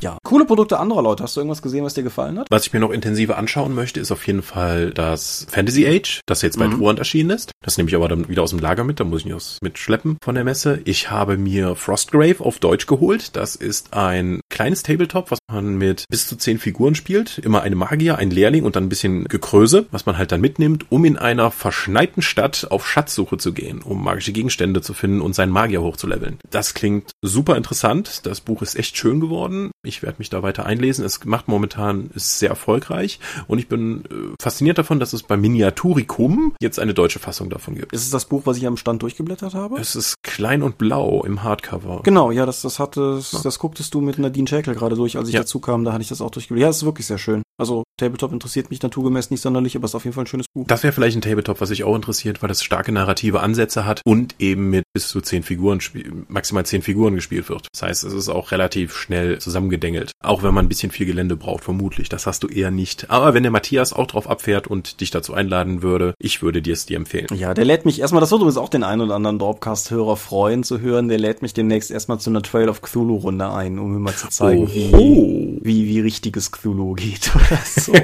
Ja. 0.00 0.18
Coole 0.22 0.44
Produkte 0.44 0.78
anderer 0.78 1.02
Leute. 1.02 1.22
Hast 1.22 1.36
du 1.36 1.40
irgendwas 1.40 1.62
gesehen, 1.62 1.84
was 1.84 1.94
dir 1.94 2.02
gefallen 2.02 2.38
hat? 2.38 2.46
Was 2.50 2.66
ich 2.66 2.72
mir 2.72 2.80
noch 2.80 2.90
intensiver 2.90 3.36
anschauen 3.36 3.74
möchte, 3.74 4.00
ist 4.00 4.12
auf 4.12 4.26
jeden 4.26 4.42
Fall 4.42 4.90
das 4.90 5.46
Fantasy 5.50 5.86
Age, 5.86 6.20
das 6.26 6.42
jetzt 6.42 6.58
bei 6.58 6.68
mhm. 6.68 6.78
Truant 6.78 6.98
erschienen 6.98 7.30
ist. 7.30 7.50
Das 7.62 7.76
nehme 7.76 7.88
ich 7.88 7.96
aber 7.96 8.08
dann 8.08 8.28
wieder 8.28 8.42
aus 8.42 8.50
dem 8.50 8.58
Lager 8.58 8.84
mit, 8.84 9.00
da 9.00 9.04
muss 9.04 9.20
ich 9.20 9.26
nicht 9.26 9.58
mitschleppen 9.62 10.18
von 10.22 10.34
der 10.34 10.44
Messe. 10.44 10.80
Ich 10.84 11.10
habe 11.10 11.36
mir 11.36 11.74
Frostgrave 11.74 12.40
auf 12.40 12.58
Deutsch 12.58 12.86
geholt. 12.86 13.36
Das 13.36 13.56
ist 13.56 13.94
ein 13.94 14.40
kleines 14.50 14.82
Tabletop, 14.82 15.30
was 15.30 15.38
man 15.50 15.76
mit 15.76 16.04
bis 16.08 16.26
zu 16.26 16.36
zehn 16.36 16.58
Figuren 16.58 16.94
spielt. 16.94 17.38
Immer 17.38 17.62
eine 17.62 17.76
Magier, 17.76 18.18
ein 18.18 18.30
Lehrling 18.30 18.64
und 18.64 18.76
dann 18.76 18.84
ein 18.84 18.88
bisschen 18.88 19.24
Gekröse, 19.24 19.86
was 19.90 20.06
man 20.06 20.16
halt 20.16 20.32
dann 20.32 20.40
mitnimmt, 20.40 20.90
um 20.90 21.04
in 21.04 21.16
einer 21.16 21.50
verschneiten 21.50 22.22
Stadt 22.22 22.68
auf 22.70 22.86
Schatzsuche 22.86 23.38
zu 23.38 23.52
gehen, 23.52 23.82
um 23.82 24.02
magische 24.02 24.32
Gegenstände 24.32 24.80
zu 24.80 24.94
finden 24.94 25.20
und 25.20 25.34
seinen 25.34 25.52
Magier 25.52 25.82
hochzuleveln. 25.82 26.38
Das 26.50 26.74
klingt 26.74 27.10
super 27.22 27.56
interessant. 27.56 28.26
Das 28.26 28.40
Buch 28.40 28.62
ist 28.62 28.76
echt 28.76 28.96
schön 28.96 29.20
geworden. 29.20 29.70
Ich 29.88 30.02
werde 30.02 30.16
mich 30.18 30.28
da 30.28 30.42
weiter 30.42 30.66
einlesen. 30.66 31.04
Es 31.04 31.24
macht 31.24 31.48
momentan, 31.48 32.10
ist 32.14 32.38
sehr 32.38 32.50
erfolgreich 32.50 33.18
und 33.46 33.58
ich 33.58 33.68
bin 33.68 34.04
äh, 34.04 34.34
fasziniert 34.40 34.76
davon, 34.76 35.00
dass 35.00 35.14
es 35.14 35.22
bei 35.22 35.36
Miniaturicum 35.36 36.54
jetzt 36.60 36.78
eine 36.78 36.92
deutsche 36.92 37.18
Fassung 37.18 37.48
davon 37.48 37.74
gibt. 37.74 37.92
Ist 37.94 38.02
es 38.02 38.10
das 38.10 38.26
Buch, 38.26 38.42
was 38.44 38.58
ich 38.58 38.66
am 38.66 38.76
Stand 38.76 39.02
durchgeblättert 39.02 39.54
habe? 39.54 39.80
Es 39.80 39.96
ist 39.96 40.22
klein 40.22 40.62
und 40.62 40.76
blau 40.76 41.24
im 41.24 41.42
Hardcover. 41.42 42.02
Genau, 42.02 42.30
ja, 42.30 42.44
das, 42.44 42.60
das 42.60 42.78
hatte, 42.78 43.20
ja. 43.32 43.40
das 43.42 43.58
gucktest 43.58 43.94
du 43.94 44.02
mit 44.02 44.18
Nadine 44.18 44.46
Schäkel 44.46 44.74
gerade 44.74 44.94
durch, 44.94 45.16
als 45.16 45.28
ich 45.28 45.34
ja. 45.34 45.40
dazu 45.40 45.58
kam, 45.58 45.84
da 45.84 45.92
hatte 45.94 46.02
ich 46.02 46.08
das 46.08 46.20
auch 46.20 46.30
durchgeblättert. 46.30 46.66
Ja, 46.66 46.70
es 46.70 46.76
ist 46.78 46.84
wirklich 46.84 47.06
sehr 47.06 47.18
schön. 47.18 47.42
Also 47.58 47.82
Tabletop 47.98 48.32
interessiert 48.32 48.70
mich 48.70 48.80
naturgemäß 48.80 49.30
nicht 49.30 49.40
sonderlich, 49.40 49.74
aber 49.74 49.84
es 49.84 49.90
ist 49.90 49.94
auf 49.96 50.04
jeden 50.04 50.14
Fall 50.14 50.24
ein 50.24 50.28
schönes 50.28 50.46
Buch. 50.54 50.64
Das 50.68 50.84
wäre 50.84 50.92
vielleicht 50.92 51.16
ein 51.16 51.22
Tabletop, 51.22 51.60
was 51.60 51.68
sich 51.68 51.82
auch 51.82 51.96
interessiert, 51.96 52.42
weil 52.42 52.50
es 52.50 52.62
starke 52.62 52.92
narrative 52.92 53.40
Ansätze 53.40 53.84
hat 53.84 54.00
und 54.04 54.36
eben 54.38 54.70
mit 54.70 54.84
bis 54.94 55.08
zu 55.08 55.20
zehn 55.20 55.42
Figuren, 55.42 55.80
maximal 56.28 56.64
zehn 56.64 56.82
Figuren 56.82 57.16
gespielt 57.16 57.48
wird. 57.48 57.66
Das 57.72 57.82
heißt, 57.82 58.04
es 58.04 58.12
ist 58.12 58.28
auch 58.28 58.52
relativ 58.52 58.96
schnell 58.96 59.40
zusammengedengelt. 59.40 60.12
Auch 60.22 60.44
wenn 60.44 60.54
man 60.54 60.66
ein 60.66 60.68
bisschen 60.68 60.92
viel 60.92 61.06
Gelände 61.06 61.36
braucht, 61.36 61.64
vermutlich. 61.64 62.08
Das 62.08 62.26
hast 62.26 62.44
du 62.44 62.48
eher 62.48 62.70
nicht. 62.70 63.10
Aber 63.10 63.34
wenn 63.34 63.42
der 63.42 63.52
Matthias 63.52 63.92
auch 63.92 64.06
drauf 64.06 64.30
abfährt 64.30 64.68
und 64.68 65.00
dich 65.00 65.10
dazu 65.10 65.34
einladen 65.34 65.82
würde, 65.82 66.14
ich 66.20 66.42
würde 66.42 66.62
dir 66.62 66.74
es 66.74 66.86
dir 66.86 66.96
empfehlen. 66.96 67.26
Ja, 67.34 67.54
der 67.54 67.64
lädt 67.64 67.84
mich 67.84 68.00
erstmal, 68.00 68.20
das 68.20 68.30
würde 68.30 68.42
übrigens 68.42 68.58
auch 68.58 68.68
den 68.68 68.84
einen 68.84 69.00
oder 69.00 69.16
anderen 69.16 69.40
Dropcast-Hörer 69.40 70.16
freuen 70.16 70.62
zu 70.62 70.80
hören, 70.80 71.08
der 71.08 71.18
lädt 71.18 71.42
mich 71.42 71.54
demnächst 71.54 71.90
erstmal 71.90 72.20
zu 72.20 72.30
einer 72.30 72.42
Trail 72.42 72.68
of 72.68 72.82
Cthulhu-Runde 72.82 73.50
ein, 73.50 73.80
um 73.80 73.92
mir 73.92 73.98
mal 73.98 74.14
zu 74.14 74.28
zeigen, 74.28 74.64
oh. 74.64 74.68
wie, 74.72 75.60
wie, 75.62 75.86
wie 75.88 76.00
richtiges 76.00 76.52
Cthulhu 76.52 76.94
geht 76.94 77.32
so. 77.64 77.92
da 77.92 78.00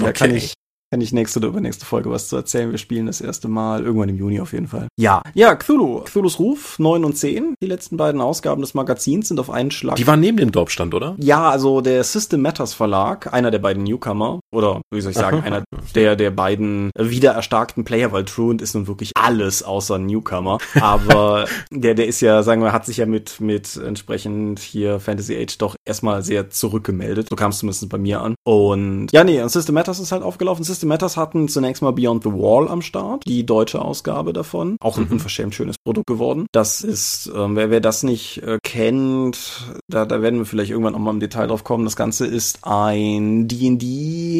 okay. 0.00 0.12
kann 0.12 0.34
ich, 0.34 0.54
kann 0.90 1.00
ich 1.00 1.12
nächste 1.12 1.38
oder 1.38 1.48
übernächste 1.48 1.84
Folge 1.84 2.10
was 2.10 2.28
zu 2.28 2.36
erzählen. 2.36 2.70
Wir 2.70 2.78
spielen 2.78 3.06
das 3.06 3.20
erste 3.20 3.48
Mal 3.48 3.84
irgendwann 3.84 4.08
im 4.08 4.16
Juni 4.16 4.40
auf 4.40 4.52
jeden 4.52 4.66
Fall. 4.66 4.88
Ja, 4.98 5.22
ja, 5.34 5.54
Cthulhu. 5.54 6.00
Cthulhus 6.00 6.38
Ruf 6.38 6.78
9 6.78 7.04
und 7.04 7.16
10. 7.16 7.54
Die 7.62 7.66
letzten 7.66 7.96
beiden 7.96 8.20
Ausgaben 8.20 8.60
des 8.60 8.74
Magazins 8.74 9.28
sind 9.28 9.38
auf 9.38 9.50
einen 9.50 9.70
Schlag. 9.70 9.96
Die 9.96 10.06
waren 10.06 10.20
neben 10.20 10.36
dem 10.36 10.52
Dorfstand, 10.52 10.94
oder? 10.94 11.14
Ja, 11.18 11.48
also 11.50 11.80
der 11.80 12.02
System 12.02 12.42
Matters 12.42 12.74
Verlag, 12.74 13.32
einer 13.32 13.50
der 13.50 13.60
beiden 13.60 13.84
Newcomer, 13.84 14.39
oder 14.52 14.80
wie 14.90 15.00
soll 15.00 15.12
ich 15.12 15.18
sagen, 15.18 15.42
einer 15.44 15.64
der, 15.94 16.16
der 16.16 16.30
beiden 16.30 16.90
wieder 16.98 17.32
erstarkten 17.32 17.84
Player, 17.84 18.12
weil 18.12 18.24
Truant 18.24 18.62
ist 18.62 18.74
nun 18.74 18.86
wirklich 18.86 19.12
alles 19.14 19.62
außer 19.62 19.98
Newcomer. 19.98 20.58
Aber 20.80 21.46
der, 21.70 21.94
der 21.94 22.06
ist 22.06 22.20
ja, 22.20 22.42
sagen 22.42 22.62
wir, 22.62 22.72
hat 22.72 22.86
sich 22.86 22.98
ja 22.98 23.06
mit, 23.06 23.40
mit 23.40 23.76
entsprechend 23.76 24.58
hier 24.58 25.00
Fantasy 25.00 25.36
Age 25.36 25.58
doch 25.58 25.76
erstmal 25.84 26.22
sehr 26.22 26.50
zurückgemeldet. 26.50 27.28
So 27.30 27.36
kam 27.36 27.50
es 27.50 27.58
zumindest 27.58 27.88
bei 27.88 27.98
mir 27.98 28.20
an. 28.20 28.34
Und 28.44 29.08
ja, 29.12 29.24
nee, 29.24 29.40
und 29.42 29.50
System 29.50 29.74
Matters 29.74 30.00
ist 30.00 30.12
halt 30.12 30.22
aufgelaufen. 30.22 30.64
System 30.64 30.88
Matters 30.88 31.16
hatten 31.16 31.48
zunächst 31.48 31.82
mal 31.82 31.92
Beyond 31.92 32.24
the 32.24 32.30
Wall 32.30 32.68
am 32.68 32.82
Start, 32.82 33.24
die 33.26 33.46
deutsche 33.46 33.82
Ausgabe 33.82 34.32
davon. 34.32 34.76
Auch 34.80 34.98
ein 34.98 35.04
mhm. 35.04 35.12
unverschämt 35.12 35.54
schönes 35.54 35.76
Produkt 35.78 36.06
geworden. 36.06 36.46
Das 36.52 36.82
ist, 36.82 37.30
ähm, 37.34 37.56
wer, 37.56 37.70
wer 37.70 37.80
das 37.80 38.02
nicht 38.02 38.42
äh, 38.42 38.58
kennt, 38.62 39.70
da, 39.88 40.04
da 40.06 40.22
werden 40.22 40.38
wir 40.38 40.46
vielleicht 40.46 40.70
irgendwann 40.70 40.94
auch 40.94 40.98
mal 40.98 41.10
im 41.10 41.20
Detail 41.20 41.46
drauf 41.46 41.64
kommen. 41.64 41.84
Das 41.84 41.96
Ganze 41.96 42.26
ist 42.26 42.60
ein 42.62 43.48